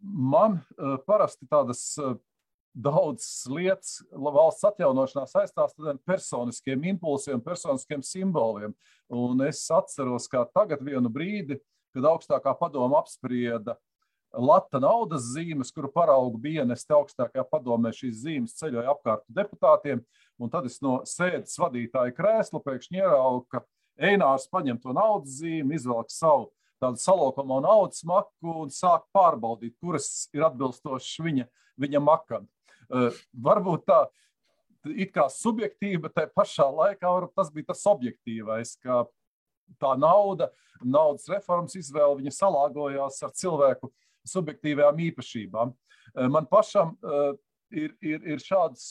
Man 0.00 0.60
parasti 1.04 1.44
tādas 1.50 1.80
daudzas 2.74 3.44
lietas 3.50 3.98
valsts 4.12 4.66
atjaunošanā 4.70 5.26
saistās 5.28 5.74
ar 5.80 5.98
personiskiem 6.06 6.84
impulsiem, 6.92 7.42
personiskiem 7.42 8.02
simboliem. 8.06 8.74
Un 9.10 9.42
es 9.46 9.62
atceros, 9.74 10.28
kā 10.30 10.44
tagad 10.54 10.82
vienu 10.86 11.10
brīdi, 11.12 11.58
kad 11.94 12.06
augstākā 12.12 12.54
padoma 12.58 13.00
apsprieda 13.02 13.76
Lata 14.30 14.78
naudas 14.78 15.24
zīmes, 15.34 15.72
kuru 15.74 15.88
paraugu 15.90 16.38
bija 16.38 16.62
ienesta 16.62 16.94
augstākajā 16.94 17.42
padomē, 17.50 17.90
šīs 17.90 18.20
zīmes 18.22 18.54
ceļoja 18.60 18.92
apkārt 18.92 19.24
deputātiem. 19.26 20.04
Un 20.38 20.52
tad 20.52 20.68
es 20.68 20.78
no 20.84 21.00
sēdes 21.02 21.58
vadītāja 21.58 22.14
krēsla 22.14 22.60
pēkšņi 22.62 23.02
ieraugu, 23.02 23.48
ka 23.50 23.64
Einārs 24.00 24.46
paņem 24.48 24.78
to 24.80 24.94
naudas 24.96 25.40
zīmi, 25.40 25.74
izvelk 25.76 26.12
savu 26.14 26.52
tādu 26.80 27.02
salokamo 27.02 27.58
naudas 27.60 28.04
maku 28.08 28.54
un 28.62 28.70
sāk 28.72 29.04
pārbaudīt, 29.12 29.74
kuras 29.82 30.30
ir 30.32 30.46
atbilstošas 30.46 31.20
viņa, 31.26 31.48
viņa 31.82 32.00
makam. 32.00 32.46
Uh, 32.90 33.10
varbūt 33.46 33.86
tā 33.86 34.00
it 34.96 35.12
kā 35.14 35.26
subjektīva, 35.30 36.06
bet 36.06 36.16
tajā 36.16 36.30
pašā 36.34 36.66
laikā 36.72 37.12
tas 37.36 37.50
bija 37.54 37.70
tas 37.70 37.84
objektīvais, 37.86 38.74
ka 38.82 39.04
tā 39.80 39.92
nauda, 40.00 40.48
naudas 40.82 41.28
reformas 41.30 41.76
izvēle, 41.78 42.18
viņa 42.22 42.32
salāgojās 42.34 43.20
ar 43.26 43.34
cilvēku 43.36 43.92
subjektīvajām 44.26 45.04
īpašībām. 45.10 45.72
Uh, 45.72 46.28
man 46.32 46.48
pašam 46.50 46.96
uh, 46.98 47.32
ir, 47.70 47.94
ir, 48.02 48.24
ir 48.34 48.42
šāds 48.42 48.84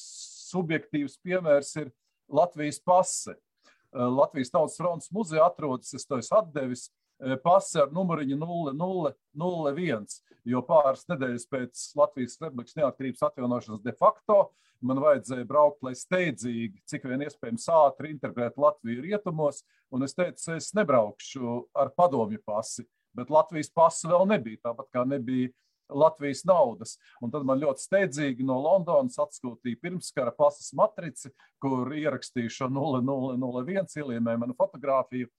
subjektīvs 0.49 1.19
piemērs 1.25 1.75
ir 1.81 1.91
Latvijas 2.29 2.79
pase. 2.85 3.35
Eh, 3.35 4.05
Latvijas 4.05 4.51
Tautas 4.53 4.77
fronts 4.77 5.11
muzejā 5.13 5.45
atrodas, 5.49 5.93
es 5.97 6.05
to 6.05 6.19
esmu 6.21 6.39
atdevis, 6.43 6.89
eh, 7.23 7.35
pase 7.43 7.83
ar 7.83 7.93
numuriņu 7.95 8.37
0001, 8.39 10.07
jo 10.49 10.63
pāris 10.67 11.05
nedēļas 11.11 11.47
pēc 11.51 11.85
Latvijas 11.99 12.39
Republikas 12.41 12.77
neatkarības 12.79 13.27
atjaunošanas 13.29 13.83
de 13.85 13.95
facto 13.99 14.41
man 14.85 15.01
vajadzēja 15.03 15.47
braukt, 15.47 15.81
lai 15.83 15.95
steidzīgi, 15.97 16.83
cik 16.87 17.07
vien 17.09 17.25
iespējams 17.25 17.67
ātri 17.73 18.13
interpretētu 18.13 18.63
Latviju 18.63 19.03
rietumos, 19.03 19.63
un 19.91 20.05
es 20.07 20.15
teicu, 20.15 20.53
es 20.55 20.71
nebraukšu 20.77 21.55
ar 21.75 21.91
padomju 21.97 22.39
pasi, 22.47 22.85
bet 23.15 23.33
Latvijas 23.33 23.71
pasi 23.75 24.07
vēl 24.07 24.27
nebija, 24.29 24.61
tāpat 24.69 24.87
kā 24.95 25.03
nebija 25.07 25.51
Latvijas 25.89 26.43
naudas. 26.45 26.97
Un 27.21 27.31
tad 27.33 27.45
man 27.47 27.59
ļoti 27.61 27.83
steidzīgi 27.83 28.45
no 28.45 28.59
Londonas 28.61 29.17
atsūtīja 29.21 29.81
pirmskara 29.81 30.33
pasas 30.37 30.71
matrici, 30.77 31.31
kur 31.61 31.89
ierakstīju 31.95 32.53
šo 32.53 32.69
0001, 32.75 33.97
ielīmēju 33.97 34.43
manu 34.43 34.57
fotografiju. 34.57 35.29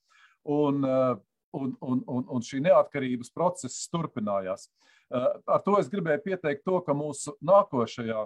Un, 0.51 0.83
eh, 0.85 1.15
un, 1.57 1.75
un, 1.81 2.03
un, 2.07 2.25
un 2.27 2.45
šī 2.45 2.61
neatkarības 2.65 3.31
process 3.35 3.87
turpinājās. 3.91 4.67
Eh, 5.11 5.27
ar 5.47 5.63
to 5.65 5.77
es 5.79 5.89
gribēju 5.91 6.23
pieteikt 6.25 6.65
to, 6.67 6.79
ka 6.85 6.95
mūsu 6.95 7.35
nākošajā 7.43 8.25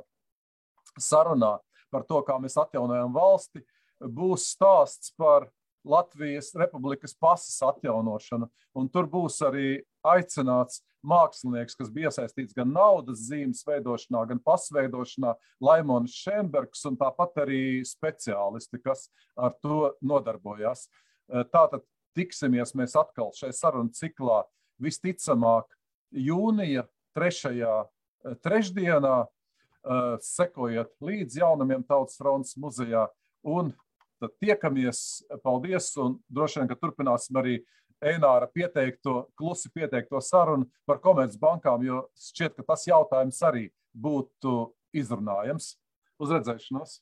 sarunā 1.02 1.57
par 1.93 2.06
to, 2.10 2.22
kā 2.27 2.38
mēs 2.41 2.57
atjaunojam 2.61 3.14
valsti, 3.15 3.64
būs 4.02 4.49
stāsts 4.53 5.14
par 5.18 5.49
Latvijas 5.85 6.52
Republikas 6.57 7.14
pasas 7.14 7.57
atjaunošanu. 7.64 8.49
Un 8.76 8.89
tur 8.89 9.07
būs 9.10 9.38
arī 9.45 9.84
aicināts 10.06 10.81
mākslinieks, 11.06 11.77
kas 11.77 11.91
bija 11.93 12.10
iesaistīts 12.10 12.56
gan 12.57 12.72
naudas 12.73 13.22
zīmes 13.27 13.61
veidošanā, 13.68 14.23
gan 14.31 14.41
pasveidošanā, 14.45 15.35
Laimons 15.61 16.15
Šembergs 16.23 16.85
un 16.89 16.97
tāpat 16.97 17.43
arī 17.45 17.64
speciālisti, 17.85 18.81
kas 18.81 19.07
ar 19.38 19.53
to 19.61 19.93
nodarbojās. 20.02 20.88
Eh, 21.30 21.45
tātad 21.53 21.85
tiksimies 22.16 22.74
mēs 22.78 22.96
atkal 23.00 23.32
šai 23.36 23.52
sarunu 23.56 23.94
ciklā 23.96 24.44
visticamāk 24.82 25.70
jūnija 26.16 26.86
trešajā 27.16 27.76
eh, 27.86 28.36
trešdienā, 28.44 29.16
eh, 29.26 30.10
sekojot 30.24 30.94
līdz 31.04 31.40
jaunamiem 31.42 31.86
Tautas 31.88 32.20
fronts 32.20 32.58
muzejā 32.60 33.08
un 33.46 33.74
tad 34.22 34.36
tiekamies. 34.42 35.24
Paldies! 35.44 35.92
Un 36.02 36.20
droši 36.32 36.62
vien, 36.62 36.70
ka 36.72 36.80
turpināsim 36.80 37.42
arī 37.42 37.60
Eināra 38.06 38.50
pieteikto, 38.52 39.30
klusi 39.40 39.70
pieteikto 39.74 40.20
sarunu 40.22 40.68
par 40.86 41.00
komercbankām, 41.02 41.86
jo 41.88 42.02
šķiet, 42.20 42.58
ka 42.58 42.66
tas 42.74 42.84
jautājums 42.90 43.40
arī 43.48 43.70
būtu 43.96 44.74
izrunājams. 44.94 45.72
Uz 46.20 46.34
redzēšanos! 46.36 47.00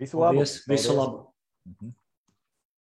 Visu 0.00 0.22
labu! 0.22 0.38
Paldies, 0.40 0.54
visu 0.70 0.94
labu. 0.94 1.24
Mhm. 1.66 1.90